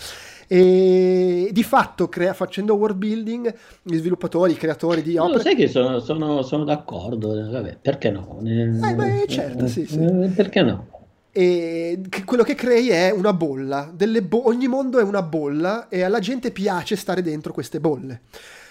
E 0.46 1.48
di 1.52 1.62
fatto, 1.62 2.10
crea, 2.10 2.34
facendo 2.34 2.74
world 2.74 2.98
building, 2.98 3.54
gli 3.82 3.96
sviluppatori, 3.96 4.52
i 4.52 4.56
creatori 4.56 5.00
di 5.00 5.16
opere... 5.16 5.36
Lo 5.36 5.40
sai 5.40 5.54
che 5.54 5.68
sono, 5.68 6.00
sono, 6.00 6.42
sono 6.42 6.64
d'accordo, 6.64 7.28
Vabbè, 7.50 7.78
perché 7.80 8.10
no? 8.10 8.40
Eh, 8.44 8.94
beh, 8.94 9.24
certo, 9.26 9.68
sì, 9.68 9.86
sì. 9.86 9.98
Eh, 9.98 10.28
perché 10.34 10.62
no? 10.62 10.86
e 11.30 12.00
quello 12.24 12.42
che 12.42 12.54
crei 12.54 12.88
è 12.88 13.10
una 13.10 13.32
bolla. 13.32 13.90
Bo- 14.26 14.48
ogni 14.48 14.66
mondo 14.66 14.98
è 14.98 15.02
una 15.02 15.22
bolla 15.22 15.88
e 15.88 16.02
alla 16.02 16.18
gente 16.18 16.50
piace 16.50 16.96
stare 16.96 17.22
dentro 17.22 17.52
queste 17.52 17.80
bolle. 17.80 18.22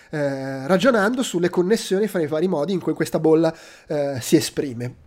Eh, 0.09 0.67
ragionando 0.67 1.23
sulle 1.23 1.49
connessioni 1.49 2.07
fra 2.07 2.21
i 2.21 2.27
vari 2.27 2.47
modi 2.47 2.73
in 2.73 2.79
cui 2.79 2.93
questa 2.93 3.19
bolla 3.19 3.53
eh, 3.87 4.17
si 4.21 4.35
esprime. 4.35 5.05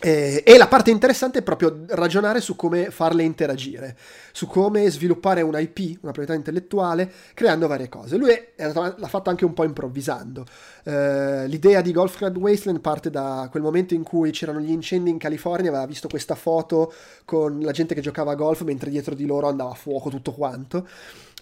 Eh, 0.00 0.44
e 0.46 0.56
la 0.56 0.68
parte 0.68 0.92
interessante 0.92 1.40
è 1.40 1.42
proprio 1.42 1.84
ragionare 1.88 2.40
su 2.40 2.54
come 2.54 2.92
farle 2.92 3.24
interagire, 3.24 3.96
su 4.30 4.46
come 4.46 4.88
sviluppare 4.90 5.42
un 5.42 5.58
IP, 5.58 5.98
una 6.02 6.12
proprietà 6.12 6.34
intellettuale, 6.34 7.10
creando 7.34 7.66
varie 7.66 7.88
cose. 7.88 8.16
Lui 8.16 8.30
è, 8.30 8.72
l'ha 8.72 9.08
fatto 9.08 9.28
anche 9.28 9.44
un 9.44 9.54
po' 9.54 9.64
improvvisando. 9.64 10.46
Eh, 10.84 11.48
l'idea 11.48 11.80
di 11.80 11.90
Golf 11.90 12.16
Club 12.16 12.36
Wasteland 12.36 12.78
parte 12.80 13.10
da 13.10 13.48
quel 13.50 13.62
momento 13.64 13.94
in 13.94 14.04
cui 14.04 14.30
c'erano 14.30 14.60
gli 14.60 14.70
incendi 14.70 15.10
in 15.10 15.18
California, 15.18 15.70
aveva 15.70 15.86
visto 15.86 16.06
questa 16.06 16.36
foto 16.36 16.92
con 17.24 17.58
la 17.58 17.72
gente 17.72 17.96
che 17.96 18.00
giocava 18.00 18.32
a 18.32 18.36
golf 18.36 18.62
mentre 18.62 18.90
dietro 18.90 19.16
di 19.16 19.26
loro 19.26 19.48
andava 19.48 19.70
a 19.70 19.74
fuoco 19.74 20.10
tutto 20.10 20.30
quanto 20.32 20.86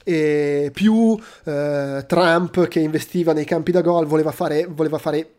e 0.09 0.71
più 0.73 1.19
eh, 1.45 2.05
Trump 2.07 2.69
che 2.69 2.79
investiva 2.79 3.33
nei 3.33 3.45
campi 3.45 3.73
da 3.73 3.81
golf 3.81 4.09
voleva 4.09 4.31
fare, 4.31 4.65
voleva 4.67 4.99
fare 4.99 5.31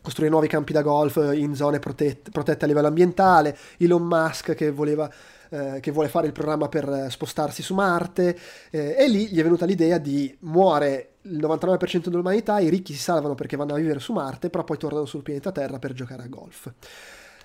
costruire 0.00 0.32
nuovi 0.32 0.48
campi 0.48 0.72
da 0.72 0.80
golf 0.80 1.16
in 1.34 1.54
zone 1.54 1.78
protette, 1.78 2.30
protette 2.30 2.64
a 2.64 2.68
livello 2.68 2.86
ambientale, 2.86 3.54
Elon 3.76 4.04
Musk 4.04 4.54
che 4.54 4.70
voleva 4.70 5.10
eh, 5.50 5.80
che 5.80 5.90
vuole 5.90 6.08
fare 6.08 6.26
il 6.26 6.32
programma 6.32 6.68
per 6.68 7.08
spostarsi 7.10 7.62
su 7.62 7.74
Marte 7.74 8.38
eh, 8.70 8.96
e 8.98 9.08
lì 9.08 9.28
gli 9.28 9.38
è 9.38 9.42
venuta 9.42 9.66
l'idea 9.66 9.98
di 9.98 10.34
muore 10.40 11.16
il 11.22 11.38
99% 11.38 12.08
dell'umanità, 12.08 12.60
i 12.60 12.70
ricchi 12.70 12.94
si 12.94 13.00
salvano 13.00 13.34
perché 13.34 13.56
vanno 13.56 13.74
a 13.74 13.76
vivere 13.76 13.98
su 13.98 14.14
Marte, 14.14 14.48
però 14.48 14.64
poi 14.64 14.78
tornano 14.78 15.04
sul 15.04 15.22
pianeta 15.22 15.52
Terra 15.52 15.78
per 15.78 15.92
giocare 15.92 16.22
a 16.22 16.28
golf. 16.28 16.72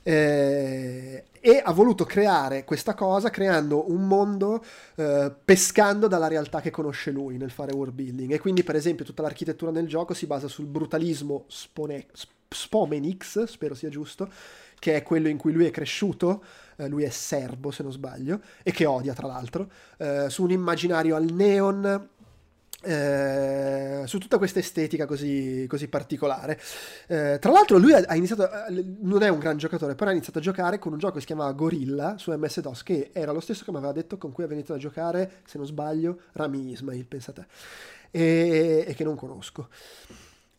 Eh, 0.03 1.23
e 1.45 1.61
ha 1.61 1.73
voluto 1.73 2.05
creare 2.05 2.63
questa 2.63 2.93
cosa 2.93 3.29
creando 3.29 3.91
un 3.91 4.07
mondo 4.07 4.63
eh, 4.95 5.33
pescando 5.43 6.07
dalla 6.07 6.27
realtà 6.27 6.61
che 6.61 6.71
conosce 6.71 7.11
lui 7.11 7.37
nel 7.37 7.51
fare 7.51 7.73
world 7.73 7.93
building. 7.93 8.31
E 8.31 8.39
quindi 8.39 8.63
per 8.63 8.75
esempio 8.75 9.03
tutta 9.03 9.21
l'architettura 9.23 9.71
nel 9.71 9.87
gioco 9.87 10.13
si 10.13 10.25
basa 10.25 10.47
sul 10.47 10.67
brutalismo 10.67 11.43
spone- 11.47 12.05
Spomenix, 12.47 13.43
spero 13.43 13.75
sia 13.75 13.89
giusto, 13.89 14.29
che 14.79 14.95
è 14.95 15.03
quello 15.03 15.27
in 15.27 15.37
cui 15.37 15.51
lui 15.51 15.65
è 15.65 15.71
cresciuto, 15.71 16.43
eh, 16.77 16.87
lui 16.87 17.03
è 17.03 17.09
serbo 17.09 17.71
se 17.71 17.83
non 17.83 17.91
sbaglio, 17.91 18.41
e 18.63 18.71
che 18.71 18.85
odia 18.85 19.13
tra 19.13 19.27
l'altro, 19.27 19.69
eh, 19.97 20.29
su 20.29 20.43
un 20.43 20.51
immaginario 20.51 21.15
al 21.15 21.25
neon, 21.31 22.09
eh, 22.83 24.03
su 24.05 24.17
tutta 24.19 24.37
questa 24.37 24.59
estetica 24.59 25.05
così, 25.05 25.65
così 25.67 25.87
particolare. 25.87 26.59
Eh, 27.07 27.37
tra 27.39 27.51
l'altro, 27.51 27.77
lui 27.77 27.93
ha, 27.93 28.15
iniziato, 28.15 28.49
non 29.01 29.23
è 29.23 29.29
un 29.29 29.39
gran 29.39 29.57
giocatore, 29.57 29.95
però 29.95 30.09
ha 30.09 30.13
iniziato 30.13 30.39
a 30.39 30.41
giocare 30.41 30.79
con 30.79 30.91
un 30.91 30.99
gioco 30.99 31.15
che 31.15 31.21
si 31.21 31.25
chiamava 31.25 31.51
Gorilla 31.53 32.17
su 32.17 32.31
MS-DOS, 32.31 32.83
che 32.83 33.09
era 33.13 33.31
lo 33.31 33.39
stesso 33.39 33.63
che 33.63 33.71
mi 33.71 33.77
aveva 33.77 33.93
detto 33.93 34.17
con 34.17 34.31
cui 34.31 34.43
aveva 34.43 34.59
iniziato 34.59 34.79
a 34.79 34.83
giocare, 34.83 35.31
se 35.45 35.57
non 35.57 35.67
sbaglio, 35.67 36.19
Rami 36.33 36.71
Ismail, 36.71 37.05
pensate, 37.05 37.47
e, 38.11 38.83
e 38.87 38.93
che 38.93 39.03
non 39.03 39.15
conosco 39.15 39.69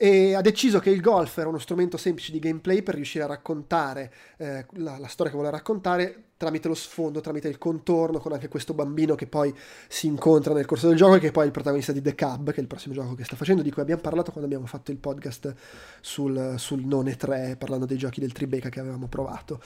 e 0.04 0.34
ha 0.34 0.42
deciso 0.42 0.80
che 0.80 0.90
il 0.90 1.00
golf 1.00 1.38
era 1.38 1.48
uno 1.48 1.56
strumento 1.56 1.96
semplice 1.96 2.30
di 2.30 2.38
gameplay 2.38 2.82
per 2.82 2.94
riuscire 2.94 3.24
a 3.24 3.26
raccontare 3.26 4.12
eh, 4.36 4.66
la, 4.72 4.98
la, 4.98 5.06
storia 5.06 5.32
che 5.32 5.38
vuole 5.38 5.50
raccontare 5.50 6.24
tramite 6.36 6.68
lo 6.68 6.74
sfondo, 6.74 7.22
tramite 7.22 7.48
il 7.48 7.56
contorno, 7.56 8.18
con 8.18 8.34
anche 8.34 8.48
questo 8.48 8.74
bambino 8.74 9.14
che 9.14 9.26
poi 9.26 9.54
si 9.88 10.06
incontra 10.06 10.52
nel 10.52 10.66
corso 10.66 10.88
del 10.88 10.98
gioco 10.98 11.14
e 11.14 11.20
che 11.20 11.30
poi 11.30 11.44
è 11.44 11.46
il 11.46 11.52
protagonista 11.52 11.92
di 11.92 12.02
The 12.02 12.14
Cab, 12.14 12.50
che 12.50 12.58
è 12.58 12.60
il 12.60 12.66
prossimo 12.66 12.92
gioco 12.92 13.14
che 13.14 13.24
sta 13.24 13.34
facendo, 13.34 13.62
di 13.62 13.70
cui 13.70 13.80
abbiamo 13.80 14.02
parlato 14.02 14.30
quando 14.30 14.44
abbiamo 14.44 14.66
fatto 14.66 14.90
il 14.90 14.98
podcast 14.98 15.54
sul, 16.02 16.56
sul 16.58 16.84
None 16.84 17.16
3, 17.16 17.56
parlando 17.56 17.86
dei 17.86 17.96
giochi 17.96 18.20
del 18.20 18.32
Tribeca 18.32 18.68
che 18.68 18.80
avevamo 18.80 19.06
provato. 19.06 19.58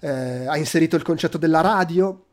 Eh, 0.00 0.46
ha 0.46 0.56
inserito 0.56 0.96
il 0.96 1.02
concetto 1.02 1.36
della 1.36 1.60
radio, 1.60 2.24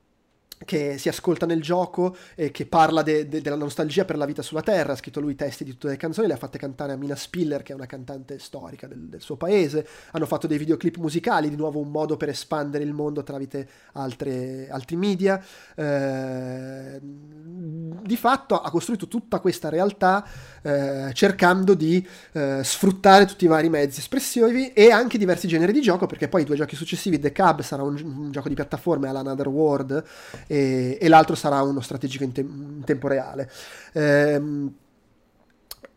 che 0.65 0.97
si 0.97 1.09
ascolta 1.09 1.45
nel 1.45 1.61
gioco 1.61 2.15
e 2.35 2.51
che 2.51 2.65
parla 2.65 3.01
de- 3.01 3.27
de- 3.27 3.41
della 3.41 3.55
nostalgia 3.55 4.05
per 4.05 4.17
la 4.17 4.25
vita 4.25 4.41
sulla 4.41 4.61
Terra, 4.61 4.93
ha 4.93 4.95
scritto 4.95 5.19
lui 5.19 5.31
i 5.31 5.35
testi 5.35 5.63
di 5.63 5.71
tutte 5.71 5.87
le 5.87 5.97
canzoni, 5.97 6.27
le 6.27 6.33
ha 6.33 6.37
fatte 6.37 6.57
cantare 6.57 6.93
a 6.93 6.95
Mina 6.95 7.15
Spiller, 7.15 7.63
che 7.63 7.71
è 7.71 7.75
una 7.75 7.85
cantante 7.85 8.39
storica 8.39 8.87
del, 8.87 9.07
del, 9.07 9.21
suo 9.21 9.35
paese, 9.35 9.87
hanno 10.11 10.25
fatto 10.25 10.47
dei 10.47 10.57
videoclip 10.57 10.97
musicali, 10.97 11.49
di 11.49 11.55
nuovo 11.55 11.79
un 11.79 11.89
modo 11.89 12.17
per 12.17 12.29
espandere 12.29 12.83
il 12.83 12.93
mondo 12.93 13.23
tramite 13.23 13.67
altre, 13.93 14.67
altri 14.69 14.95
media. 14.95 15.43
Eh, 15.75 16.99
di 17.01 18.17
fatto 18.17 18.59
ha 18.59 18.69
costruito 18.69 19.07
tutta 19.07 19.39
questa 19.39 19.69
realtà 19.69 20.25
eh, 20.61 21.11
cercando 21.13 21.73
di 21.73 22.05
eh, 22.33 22.61
sfruttare 22.63 23.25
tutti 23.25 23.45
i 23.45 23.47
vari 23.47 23.69
mezzi 23.69 23.99
espressivi 23.99 24.73
e 24.73 24.91
anche 24.91 25.17
diversi 25.17 25.47
generi 25.47 25.71
di 25.71 25.81
gioco, 25.81 26.05
perché 26.05 26.27
poi 26.27 26.41
i 26.41 26.45
due 26.45 26.55
giochi 26.55 26.75
successivi, 26.75 27.19
The 27.19 27.31
Cab 27.31 27.61
sarà 27.61 27.83
un, 27.83 27.99
un 28.03 28.31
gioco 28.31 28.49
di 28.49 28.55
piattaforme 28.55 29.07
all'Another 29.07 29.47
World, 29.47 30.03
e, 30.51 30.97
e 30.99 31.07
l'altro 31.07 31.33
sarà 31.33 31.61
uno 31.61 31.79
strategico 31.79 32.25
in, 32.25 32.33
te- 32.33 32.41
in 32.41 32.83
tempo 32.83 33.07
reale. 33.07 33.49
Ehm, 33.93 34.73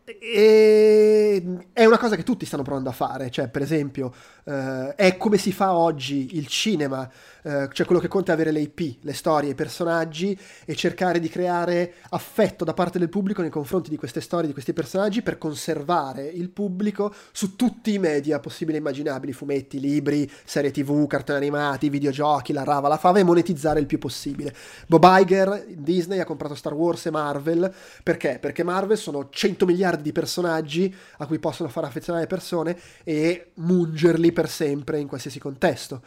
e 0.05 1.67
è 1.73 1.83
una 1.83 1.97
cosa 1.97 2.15
che 2.15 2.23
tutti 2.23 2.45
stanno 2.45 2.63
provando 2.63 2.89
a 2.89 2.93
fare, 2.93 3.29
cioè 3.31 3.49
per 3.49 3.61
esempio 3.63 4.13
eh, 4.45 4.95
è 4.95 5.17
come 5.17 5.37
si 5.37 5.51
fa 5.51 5.73
oggi 5.73 6.37
il 6.37 6.47
cinema, 6.47 7.09
eh, 7.41 7.67
cioè 7.71 7.85
quello 7.85 8.01
che 8.01 8.07
conta 8.07 8.31
è 8.31 8.35
avere 8.35 8.51
le 8.51 8.59
IP, 8.61 8.97
le 9.01 9.13
storie, 9.13 9.51
i 9.51 9.55
personaggi 9.55 10.37
e 10.65 10.75
cercare 10.75 11.19
di 11.19 11.29
creare 11.29 11.95
affetto 12.09 12.63
da 12.63 12.73
parte 12.73 12.99
del 12.99 13.09
pubblico 13.09 13.41
nei 13.41 13.49
confronti 13.49 13.89
di 13.89 13.97
queste 13.97 14.21
storie, 14.21 14.47
di 14.47 14.53
questi 14.53 14.73
personaggi 14.73 15.21
per 15.21 15.37
conservare 15.37 16.25
il 16.25 16.49
pubblico 16.49 17.13
su 17.31 17.55
tutti 17.55 17.93
i 17.93 17.99
media 17.99 18.39
possibili 18.39 18.77
e 18.77 18.79
immaginabili, 18.81 19.33
fumetti, 19.33 19.79
libri, 19.79 20.29
serie 20.43 20.71
tv, 20.71 21.07
cartoni 21.07 21.37
animati, 21.37 21.89
videogiochi, 21.89 22.53
la 22.53 22.63
rava, 22.63 22.87
la 22.87 22.97
fava 22.97 23.19
e 23.19 23.23
monetizzare 23.23 23.79
il 23.79 23.87
più 23.87 23.97
possibile. 23.97 24.53
Bob 24.87 25.03
Iger, 25.05 25.65
Disney, 25.69 26.19
ha 26.19 26.25
comprato 26.25 26.53
Star 26.53 26.73
Wars 26.73 27.07
e 27.07 27.11
Marvel, 27.11 27.73
perché? 28.03 28.37
Perché 28.39 28.63
Marvel 28.63 28.97
sono 28.97 29.27
100 29.29 29.65
miliardi 29.65 30.03
di 30.03 30.11
personaggi 30.11 30.93
a 31.17 31.25
cui 31.25 31.39
possono 31.39 31.69
far 31.69 31.85
affezionare 31.85 32.23
le 32.23 32.29
persone 32.29 32.77
e 33.03 33.51
mungerli 33.55 34.33
per 34.35 34.49
sempre 34.49 34.99
in 34.99 35.07
qualsiasi 35.07 35.39
contesto. 35.39 36.01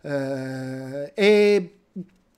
Uh, 0.00 1.10
e 1.14 1.78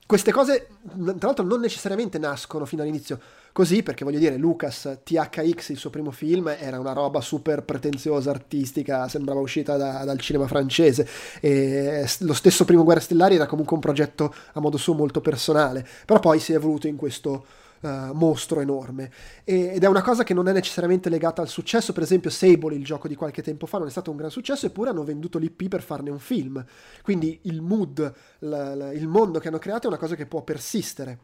queste 0.05 0.31
cose, 0.31 0.67
tra 0.85 1.15
l'altro, 1.19 1.43
non 1.43 1.59
necessariamente 1.59 2.17
nascono 2.17 2.65
fino 2.65 2.81
all'inizio 2.81 3.19
così, 3.51 3.81
perché 3.83 4.03
voglio 4.03 4.19
dire, 4.19 4.37
Lucas 4.37 4.99
THX, 5.03 5.69
il 5.69 5.77
suo 5.77 5.89
primo 5.89 6.11
film, 6.11 6.47
era 6.47 6.79
una 6.79 6.93
roba 6.93 7.21
super 7.21 7.63
pretenziosa, 7.63 8.29
artistica, 8.29 9.07
sembrava 9.07 9.39
uscita 9.39 9.75
da, 9.77 10.03
dal 10.03 10.19
cinema 10.19 10.47
francese. 10.47 11.07
E 11.41 12.07
lo 12.19 12.33
stesso 12.33 12.65
primo 12.65 12.83
Guerre 12.83 13.01
Stellari 13.01 13.35
era 13.35 13.47
comunque 13.47 13.75
un 13.75 13.81
progetto 13.81 14.33
a 14.53 14.59
modo 14.59 14.77
suo 14.77 14.93
molto 14.93 15.21
personale, 15.21 15.85
però 16.05 16.19
poi 16.19 16.39
si 16.39 16.53
è 16.53 16.55
evoluto 16.55 16.87
in 16.87 16.95
questo 16.95 17.45
uh, 17.81 18.13
mostro 18.13 18.59
enorme. 18.61 19.11
E, 19.43 19.73
ed 19.75 19.83
è 19.83 19.87
una 19.87 20.01
cosa 20.01 20.23
che 20.23 20.33
non 20.33 20.47
è 20.47 20.53
necessariamente 20.53 21.09
legata 21.09 21.41
al 21.41 21.47
successo. 21.47 21.93
Per 21.93 22.03
esempio, 22.03 22.29
Sable, 22.29 22.75
il 22.75 22.83
gioco 22.83 23.07
di 23.07 23.15
qualche 23.15 23.41
tempo 23.41 23.65
fa, 23.65 23.77
non 23.77 23.87
è 23.87 23.91
stato 23.91 24.11
un 24.11 24.17
gran 24.17 24.29
successo, 24.29 24.65
eppure 24.65 24.89
hanno 24.89 25.03
venduto 25.03 25.37
l'IP 25.37 25.67
per 25.67 25.81
farne 25.81 26.09
un 26.09 26.19
film. 26.19 26.63
Quindi 27.01 27.39
il 27.43 27.61
mood, 27.61 28.13
la, 28.39 28.75
la, 28.75 28.93
il 28.93 29.07
mondo 29.07 29.39
che 29.39 29.47
hanno 29.47 29.59
creato 29.59 29.85
è 29.85 29.89
una 29.89 29.99
cosa 29.99 30.15
che 30.15 30.25
può 30.25 30.41
persistere. 30.41 31.19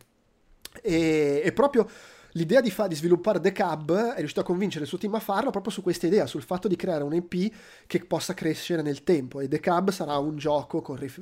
E, 0.82 1.42
e 1.44 1.52
proprio 1.52 1.88
l'idea 2.34 2.62
di, 2.62 2.72
fa- 2.72 2.88
di, 2.88 2.96
sviluppare 2.96 3.40
The 3.40 3.52
Cub 3.52 3.94
è 3.94 4.18
riuscito 4.18 4.42
a 4.42 4.44
convincere 4.44 4.84
il 4.84 4.90
suo 4.90 4.98
team 4.98 5.14
a 5.16 5.20
farlo 5.20 5.50
proprio 5.50 5.72
su 5.72 5.82
questa 5.82 6.08
idea, 6.08 6.26
sul 6.26 6.44
fatto 6.44 6.68
di 6.68 6.76
creare 6.76 7.04
un 7.04 7.14
EP 7.14 7.52
che 7.88 8.00
possa 8.06 8.34
crescere 8.34 8.82
nel 8.82 9.04
tempo 9.04 9.40
e 9.40 9.48
The 9.48 9.60
Cub 9.60 9.92
sarà 9.92 10.18
un 10.18 10.38
gioco 10.38 10.84
rif- 10.96 11.22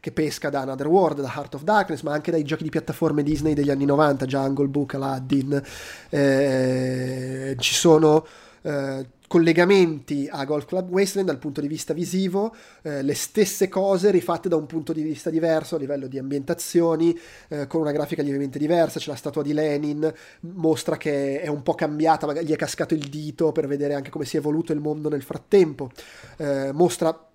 che 0.00 0.12
pesca 0.12 0.50
da 0.50 0.60
Another 0.60 0.86
World, 0.86 1.20
da 1.20 1.32
Heart 1.34 1.54
of 1.54 1.62
Darkness, 1.62 2.02
ma 2.02 2.12
anche 2.12 2.30
dai 2.30 2.44
giochi 2.44 2.62
di 2.62 2.70
piattaforme 2.70 3.22
Disney 3.22 3.54
degli 3.54 3.70
anni 3.70 3.84
90, 3.84 4.26
Jungle 4.26 4.68
Book, 4.68 4.94
Aladdin. 4.94 5.62
Eh, 6.08 7.56
ci 7.58 7.74
sono... 7.74 8.26
Eh, 8.62 9.06
collegamenti 9.28 10.26
a 10.28 10.44
Golf 10.44 10.64
Club 10.64 10.90
Wasteland 10.90 11.28
dal 11.28 11.38
punto 11.38 11.60
di 11.60 11.68
vista 11.68 11.94
visivo, 11.94 12.52
eh, 12.82 13.02
le 13.02 13.14
stesse 13.14 13.68
cose 13.68 14.10
rifatte 14.10 14.48
da 14.48 14.56
un 14.56 14.66
punto 14.66 14.92
di 14.92 15.02
vista 15.02 15.30
diverso 15.30 15.76
a 15.76 15.78
livello 15.78 16.08
di 16.08 16.18
ambientazioni, 16.18 17.16
eh, 17.48 17.66
con 17.68 17.82
una 17.82 17.92
grafica 17.92 18.22
lievemente 18.22 18.58
diversa, 18.58 18.98
c'è 18.98 19.10
la 19.10 19.16
statua 19.16 19.42
di 19.42 19.52
Lenin, 19.52 20.12
mostra 20.40 20.96
che 20.96 21.40
è 21.40 21.46
un 21.46 21.62
po' 21.62 21.74
cambiata, 21.74 22.26
magari 22.26 22.46
gli 22.46 22.52
è 22.52 22.56
cascato 22.56 22.94
il 22.94 23.08
dito 23.08 23.52
per 23.52 23.68
vedere 23.68 23.94
anche 23.94 24.10
come 24.10 24.24
si 24.24 24.36
è 24.36 24.40
evoluto 24.40 24.72
il 24.72 24.80
mondo 24.80 25.08
nel 25.08 25.22
frattempo, 25.22 25.90
eh, 26.38 26.72
mostra 26.72 27.27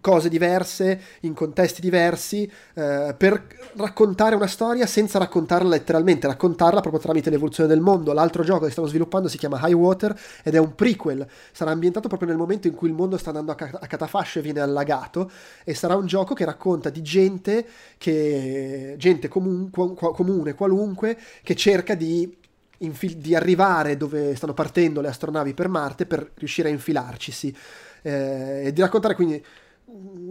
cose 0.00 0.28
diverse, 0.28 1.00
in 1.20 1.34
contesti 1.34 1.80
diversi, 1.80 2.50
eh, 2.74 3.14
per 3.16 3.46
raccontare 3.76 4.34
una 4.36 4.46
storia 4.46 4.86
senza 4.86 5.18
raccontarla 5.18 5.68
letteralmente, 5.68 6.26
raccontarla 6.26 6.80
proprio 6.80 7.02
tramite 7.02 7.30
l'evoluzione 7.30 7.68
del 7.68 7.80
mondo. 7.80 8.12
L'altro 8.12 8.44
gioco 8.44 8.64
che 8.64 8.70
stiamo 8.70 8.88
sviluppando 8.88 9.28
si 9.28 9.38
chiama 9.38 9.60
High 9.62 9.74
Water 9.74 10.18
ed 10.42 10.54
è 10.54 10.58
un 10.58 10.74
prequel, 10.74 11.26
sarà 11.52 11.72
ambientato 11.72 12.08
proprio 12.08 12.28
nel 12.28 12.38
momento 12.38 12.68
in 12.68 12.74
cui 12.74 12.88
il 12.88 12.94
mondo 12.94 13.16
sta 13.16 13.30
andando 13.30 13.52
a, 13.52 13.54
ca- 13.56 13.78
a 13.80 13.86
catafascio 13.86 14.38
e 14.38 14.42
viene 14.42 14.60
allagato 14.60 15.30
e 15.64 15.74
sarà 15.74 15.96
un 15.96 16.06
gioco 16.06 16.34
che 16.34 16.44
racconta 16.44 16.90
di 16.90 17.02
gente, 17.02 17.66
che, 17.98 18.94
gente 18.98 19.28
comun- 19.28 19.70
comune, 19.70 20.54
qualunque, 20.54 21.18
che 21.42 21.54
cerca 21.54 21.94
di 21.94 22.44
Infil- 22.80 23.16
di 23.16 23.34
arrivare 23.34 23.96
dove 23.96 24.36
stanno 24.36 24.52
partendo 24.52 25.00
le 25.00 25.08
astronavi 25.08 25.54
per 25.54 25.66
Marte 25.66 26.04
per 26.04 26.32
riuscire 26.34 26.68
a 26.68 26.70
infilarcisi 26.70 27.56
eh, 28.02 28.66
e 28.66 28.72
di 28.72 28.80
raccontare 28.80 29.14
quindi 29.14 29.44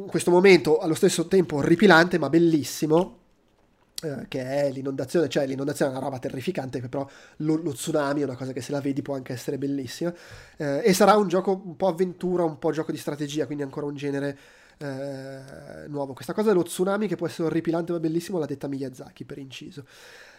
questo 0.07 0.31
momento 0.31 0.79
allo 0.79 0.95
stesso 0.95 1.27
tempo 1.27 1.57
orripilante 1.57 2.17
ma 2.17 2.29
bellissimo 2.29 3.23
eh, 4.01 4.25
che 4.27 4.43
è 4.43 4.71
l'inondazione, 4.71 5.29
cioè 5.29 5.47
l'inondazione 5.47 5.91
è 5.91 5.95
una 5.95 6.03
roba 6.03 6.19
terrificante, 6.19 6.81
però 6.81 7.07
lo, 7.37 7.55
lo, 7.55 7.71
tsunami 7.71 8.21
è 8.21 8.23
una 8.25 8.35
cosa 8.35 8.51
che 8.51 8.61
se 8.61 8.71
la 8.71 8.81
vedi 8.81 9.01
può 9.01 9.15
anche 9.15 9.31
essere 9.31 9.57
bellissima. 9.57 10.13
Eh, 10.57 10.81
e 10.83 10.93
sarà 10.93 11.15
un 11.15 11.27
gioco 11.27 11.61
un 11.63 11.75
po' 11.77 11.87
avventura, 11.87 12.43
un 12.43 12.59
po' 12.59 12.71
gioco 12.71 12.91
di 12.91 12.97
strategia, 12.97 13.45
quindi 13.45 13.63
ancora 13.63 13.85
un 13.85 13.95
genere 13.95 14.37
eh, 14.79 15.87
nuovo. 15.87 16.13
Questa 16.13 16.33
cosa 16.33 16.49
dello 16.49 16.63
tsunami 16.63 17.07
che 17.07 17.15
può 17.15 17.25
essere 17.25 17.47
orripilante 17.47 17.93
ma 17.93 17.99
bellissimo 17.99 18.37
l'ha 18.37 18.45
detta 18.45 18.67
Miyazaki 18.67 19.23
per 19.23 19.37
inciso. 19.37 19.85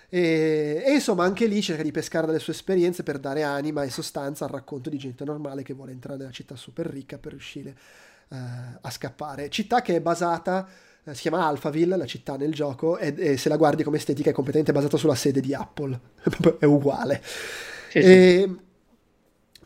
E, 0.09 0.83
e, 0.85 0.93
insomma 0.93 1.25
anche 1.25 1.47
lì 1.47 1.61
cerca 1.61 1.83
di 1.83 1.91
pescare 1.91 2.27
dalle 2.27 2.39
sue 2.39 2.53
esperienze 2.53 3.03
per 3.03 3.19
dare 3.19 3.43
anima 3.43 3.83
e 3.83 3.91
sostanza 3.91 4.45
al 4.45 4.51
racconto 4.51 4.89
di 4.89 4.99
gente 4.99 5.25
normale 5.25 5.63
che 5.63 5.75
vuole 5.75 5.93
entrare 5.93 6.19
nella 6.19 6.31
città 6.31 6.57
super 6.57 6.87
ricca 6.87 7.19
per 7.19 7.33
riuscire 7.33 7.77
uh, 8.29 8.37
a 8.81 8.91
scappare. 8.91 9.49
Città 9.49 9.83
che 9.83 9.97
è 9.97 10.01
basata, 10.01 10.67
uh, 11.05 11.13
si 11.13 11.23
chiama 11.23 11.47
Alphaville, 11.47 11.97
la 11.97 12.07
città 12.07 12.37
nel 12.37 12.53
gioco, 12.53 12.99
e, 12.99 13.15
e, 13.17 13.37
se 13.37 13.49
la 13.49 13.57
guardi 13.57 13.83
come 13.83 13.97
estetica 13.97 14.31
è 14.31 14.33
completamente 14.33 14.73
basata 14.73 14.97
sulla 14.97 15.15
sede 15.15 15.41
di 15.41 15.55
Apple, 15.55 15.99
è 16.59 16.65
uguale. 16.65 17.23
Sì, 17.91 18.03
sì. 18.03 18.09
E, 18.09 18.57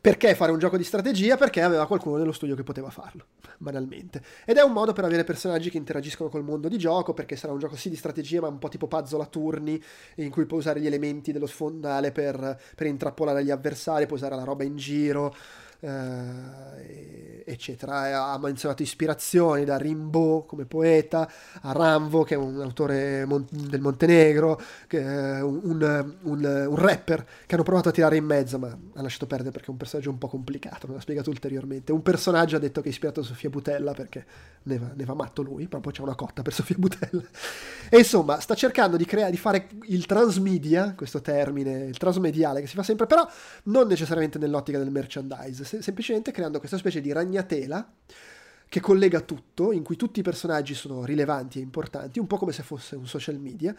perché 0.00 0.34
fare 0.34 0.50
un 0.50 0.58
gioco 0.58 0.76
di 0.76 0.84
strategia? 0.84 1.36
Perché 1.36 1.60
aveva 1.60 1.86
qualcuno 1.86 2.16
nello 2.16 2.32
studio 2.32 2.54
che 2.54 2.62
poteva 2.62 2.90
farlo, 2.90 3.26
banalmente. 3.58 4.22
Ed 4.44 4.56
è 4.56 4.62
un 4.62 4.72
modo 4.72 4.92
per 4.92 5.04
avere 5.04 5.24
personaggi 5.24 5.70
che 5.70 5.76
interagiscono 5.76 6.30
col 6.30 6.42
mondo 6.42 6.68
di 6.68 6.78
gioco, 6.78 7.12
perché 7.12 7.36
sarà 7.36 7.52
un 7.52 7.58
gioco 7.58 7.76
sì 7.76 7.90
di 7.90 7.96
strategia, 7.96 8.40
ma 8.40 8.48
un 8.48 8.58
po' 8.58 8.68
tipo 8.68 8.86
puzzle 8.86 9.22
a 9.22 9.26
turni, 9.26 9.82
in 10.16 10.30
cui 10.30 10.46
puoi 10.46 10.60
usare 10.60 10.80
gli 10.80 10.86
elementi 10.86 11.32
dello 11.32 11.46
sfondale 11.46 12.12
per, 12.12 12.58
per 12.74 12.86
intrappolare 12.86 13.44
gli 13.44 13.50
avversari, 13.50 14.06
puoi 14.06 14.18
usare 14.18 14.36
la 14.36 14.44
roba 14.44 14.64
in 14.64 14.76
giro 14.76 15.34
eh, 15.80 17.42
eccetera. 17.46 18.32
Ha 18.32 18.38
menzionato 18.38 18.82
ispirazioni 18.82 19.64
da 19.64 19.76
Rimbaud 19.76 20.46
come 20.46 20.64
poeta, 20.64 21.30
a 21.62 21.72
Ramvo 21.72 22.22
che 22.22 22.34
è 22.34 22.36
un 22.36 22.60
autore 22.60 23.24
mon- 23.24 23.46
del 23.50 23.80
Montenegro, 23.80 24.60
che, 24.86 24.98
un, 24.98 26.14
un, 26.22 26.66
un, 26.68 26.74
rapper 26.76 27.26
che 27.46 27.54
hanno 27.54 27.64
provato 27.64 27.88
a 27.88 27.92
tirare 27.92 28.16
in 28.16 28.24
mezzo 28.24 28.58
ma 28.58 28.68
ha 28.68 29.02
lasciato 29.02 29.26
perdere 29.26 29.50
perché 29.50 29.68
è 29.68 29.70
un 29.70 29.76
personaggio 29.76 30.10
un 30.10 30.18
po' 30.18 30.28
complicato, 30.28 30.86
non 30.86 30.96
l'ha 30.96 31.02
spiegato 31.02 31.30
ulteriormente. 31.30 31.92
Un 31.92 32.02
personaggio 32.02 32.56
ha 32.56 32.60
detto 32.60 32.80
che 32.80 32.88
è 32.88 32.90
ispirato 32.90 33.20
a 33.20 33.24
Sofia 33.24 33.50
Butella 33.50 33.92
perché 33.92 34.24
ne 34.62 34.78
va, 34.78 34.90
ne 34.94 35.04
va 35.04 35.14
matto 35.14 35.42
lui, 35.42 35.66
proprio 35.66 35.92
c'è 35.92 36.02
una 36.02 36.14
cotta 36.14 36.42
per 36.42 36.52
Sofia 36.52 36.76
Butella. 36.78 37.22
E 37.88 37.98
insomma 37.98 38.38
sta 38.40 38.54
cercando 38.54 38.96
di, 38.96 39.04
crea- 39.04 39.30
di 39.30 39.36
fare 39.36 39.68
il 39.84 40.06
transmedia, 40.06 40.94
questo 40.94 41.20
termine, 41.20 41.84
il 41.84 41.96
transmediale 41.96 42.60
che 42.60 42.66
si 42.66 42.76
fa 42.76 42.82
sempre, 42.82 43.06
però 43.06 43.26
non 43.64 43.86
necessariamente 43.86 44.38
nell'ottica 44.38 44.78
del 44.78 44.90
merchandise 44.90 45.64
se- 45.70 45.82
semplicemente 45.82 46.32
creando 46.32 46.58
questa 46.58 46.78
specie 46.78 47.00
di 47.00 47.12
ragnatela 47.12 47.92
che 48.68 48.80
collega 48.80 49.20
tutto, 49.20 49.72
in 49.72 49.82
cui 49.82 49.96
tutti 49.96 50.20
i 50.20 50.22
personaggi 50.22 50.74
sono 50.74 51.04
rilevanti 51.04 51.58
e 51.58 51.62
importanti, 51.62 52.18
un 52.18 52.26
po' 52.26 52.38
come 52.38 52.52
se 52.52 52.62
fosse 52.62 52.96
un 52.96 53.06
social 53.06 53.38
media, 53.38 53.74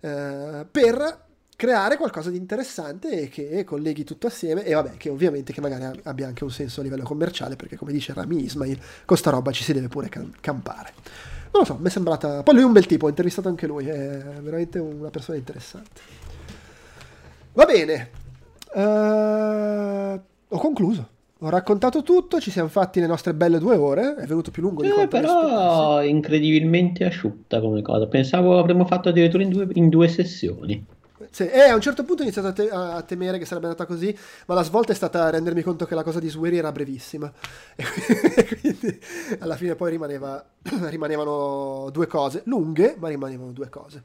eh, 0.00 0.66
per 0.70 1.28
creare 1.56 1.96
qualcosa 1.96 2.30
di 2.30 2.38
interessante 2.38 3.22
e 3.22 3.28
che 3.28 3.64
colleghi 3.64 4.02
tutto 4.02 4.26
assieme 4.26 4.64
e 4.64 4.72
vabbè 4.72 4.96
che 4.96 5.10
ovviamente 5.10 5.52
che 5.52 5.60
magari 5.60 6.00
abbia 6.04 6.26
anche 6.26 6.42
un 6.42 6.50
senso 6.50 6.80
a 6.80 6.82
livello 6.82 7.02
commerciale 7.02 7.54
perché 7.56 7.76
come 7.76 7.92
dice 7.92 8.14
Rami 8.14 8.44
Ismail 8.44 8.80
con 9.04 9.18
sta 9.18 9.28
roba 9.28 9.52
ci 9.52 9.62
si 9.62 9.74
deve 9.74 9.88
pure 9.88 10.08
campare. 10.40 10.94
Non 11.52 11.60
lo 11.60 11.64
so 11.64 11.76
mi 11.78 11.88
è 11.88 11.90
sembrata 11.90 12.42
poi 12.42 12.54
lui 12.54 12.62
è 12.62 12.66
un 12.66 12.72
bel 12.72 12.86
tipo 12.86 13.04
ho 13.04 13.08
intervistato 13.10 13.48
anche 13.48 13.66
lui 13.66 13.88
è 13.88 14.22
veramente 14.40 14.78
una 14.78 15.10
persona 15.10 15.36
interessante. 15.36 16.00
Va 17.52 17.66
bene 17.66 18.10
uh, 18.72 20.20
ho 20.48 20.58
concluso 20.58 21.18
ho 21.42 21.48
raccontato 21.48 22.02
tutto, 22.02 22.38
ci 22.38 22.50
siamo 22.50 22.68
fatti 22.68 23.00
le 23.00 23.06
nostre 23.06 23.32
belle 23.32 23.58
due 23.58 23.76
ore, 23.76 24.14
è 24.16 24.26
venuto 24.26 24.50
più 24.50 24.62
lungo 24.62 24.82
di 24.82 24.88
eh, 24.88 24.92
quanto 24.92 25.16
però 25.16 26.02
incredibilmente 26.02 27.04
asciutta 27.04 27.60
come 27.60 27.80
cosa, 27.80 28.06
pensavo 28.06 28.58
avremmo 28.58 28.84
fatto 28.84 29.08
addirittura 29.08 29.42
in 29.42 29.48
due, 29.48 29.68
in 29.72 29.88
due 29.88 30.08
sessioni. 30.08 30.84
Sì, 31.30 31.48
e 31.48 31.60
a 31.60 31.74
un 31.74 31.80
certo 31.80 32.04
punto 32.04 32.22
ho 32.22 32.24
iniziato 32.24 32.48
a, 32.48 32.52
te- 32.52 32.70
a, 32.70 33.02
temere 33.02 33.38
che 33.38 33.44
sarebbe 33.44 33.66
andata 33.66 33.84
così, 33.86 34.16
ma 34.46 34.54
la 34.54 34.62
svolta 34.62 34.92
è 34.92 34.94
stata 34.94 35.28
rendermi 35.28 35.62
conto 35.62 35.84
che 35.84 35.94
la 35.94 36.02
cosa 36.02 36.18
di 36.18 36.28
Swery 36.28 36.56
era 36.56 36.72
brevissima. 36.72 37.30
E 38.40 38.58
quindi 38.60 39.00
alla 39.40 39.56
fine 39.56 39.74
poi 39.74 39.90
rimaneva, 39.90 40.42
rimanevano 40.88 41.90
due 41.90 42.06
cose, 42.06 42.42
lunghe, 42.46 42.94
ma 42.98 43.08
rimanevano 43.08 43.52
due 43.52 43.68
cose. 43.68 44.04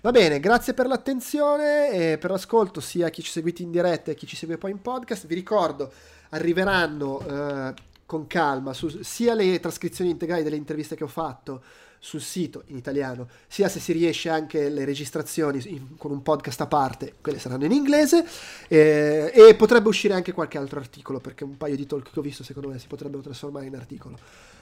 Va 0.00 0.10
bene, 0.10 0.40
grazie 0.40 0.74
per 0.74 0.86
l'attenzione 0.86 1.90
e 1.90 2.18
per 2.18 2.30
l'ascolto, 2.30 2.80
sia 2.80 3.06
a 3.06 3.10
chi 3.10 3.22
ci 3.22 3.30
seguite 3.30 3.62
in 3.62 3.70
diretta 3.70 4.10
e 4.10 4.14
chi 4.14 4.26
ci 4.26 4.36
segue 4.36 4.58
poi 4.58 4.70
in 4.70 4.80
podcast. 4.80 5.26
Vi 5.26 5.34
ricordo 5.34 5.92
arriveranno 6.30 7.20
eh, 7.20 7.74
con 8.06 8.26
calma 8.26 8.72
su, 8.72 9.02
sia 9.02 9.34
le 9.34 9.60
trascrizioni 9.60 10.10
integrali 10.10 10.42
delle 10.42 10.56
interviste 10.56 10.96
che 10.96 11.04
ho 11.04 11.08
fatto 11.08 11.62
sul 12.04 12.20
sito 12.20 12.64
in 12.66 12.76
italiano, 12.76 13.26
sia 13.48 13.66
se 13.70 13.80
si 13.80 13.92
riesce 13.92 14.28
anche 14.28 14.68
le 14.68 14.84
registrazioni 14.84 15.62
in, 15.68 15.96
con 15.96 16.10
un 16.10 16.20
podcast 16.20 16.60
a 16.60 16.66
parte, 16.66 17.14
quelle 17.22 17.38
saranno 17.38 17.64
in 17.64 17.72
inglese, 17.72 18.26
eh, 18.68 19.32
e 19.34 19.54
potrebbe 19.54 19.88
uscire 19.88 20.12
anche 20.12 20.32
qualche 20.32 20.58
altro 20.58 20.80
articolo, 20.80 21.18
perché 21.18 21.44
un 21.44 21.56
paio 21.56 21.76
di 21.76 21.86
talk 21.86 22.12
che 22.12 22.18
ho 22.18 22.22
visto 22.22 22.44
secondo 22.44 22.68
me 22.68 22.78
si 22.78 22.88
potrebbero 22.88 23.22
trasformare 23.22 23.64
in 23.64 23.74
articolo. 23.74 24.18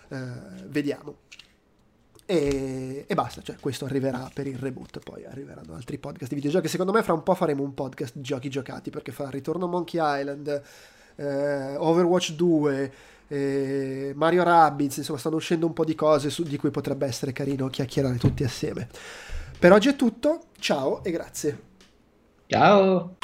Eh, 0.08 0.16
vediamo. 0.68 1.16
E, 2.26 3.06
e, 3.08 3.14
basta, 3.16 3.42
cioè 3.42 3.56
questo 3.58 3.86
arriverà 3.86 4.30
per 4.32 4.46
il 4.46 4.56
reboot, 4.56 5.00
poi 5.00 5.24
arriveranno 5.24 5.74
altri 5.74 5.98
podcast 5.98 6.28
di 6.28 6.36
videogiochi. 6.36 6.68
Secondo 6.68 6.92
me 6.92 7.02
fra 7.02 7.12
un 7.12 7.24
po' 7.24 7.34
faremo 7.34 7.64
un 7.64 7.74
podcast 7.74 8.20
giochi 8.20 8.50
giocati, 8.50 8.90
perché 8.90 9.10
fa 9.10 9.28
ritorno 9.30 9.66
Monkey 9.66 10.00
Island, 10.00 10.62
eh, 11.16 11.76
Overwatch 11.76 12.34
2, 12.34 12.92
eh, 13.32 14.12
Mario 14.14 14.42
Rabbids, 14.42 14.98
insomma 14.98 15.18
stanno 15.18 15.36
uscendo 15.36 15.64
un 15.64 15.72
po' 15.72 15.86
di 15.86 15.94
cose 15.94 16.28
su, 16.28 16.42
di 16.42 16.58
cui 16.58 16.70
potrebbe 16.70 17.06
essere 17.06 17.32
carino 17.32 17.68
chiacchierare 17.68 18.16
tutti 18.18 18.44
assieme. 18.44 18.88
Per 19.58 19.72
oggi 19.72 19.88
è 19.88 19.96
tutto, 19.96 20.48
ciao 20.58 21.02
e 21.02 21.10
grazie. 21.10 21.62
Ciao. 22.46 23.16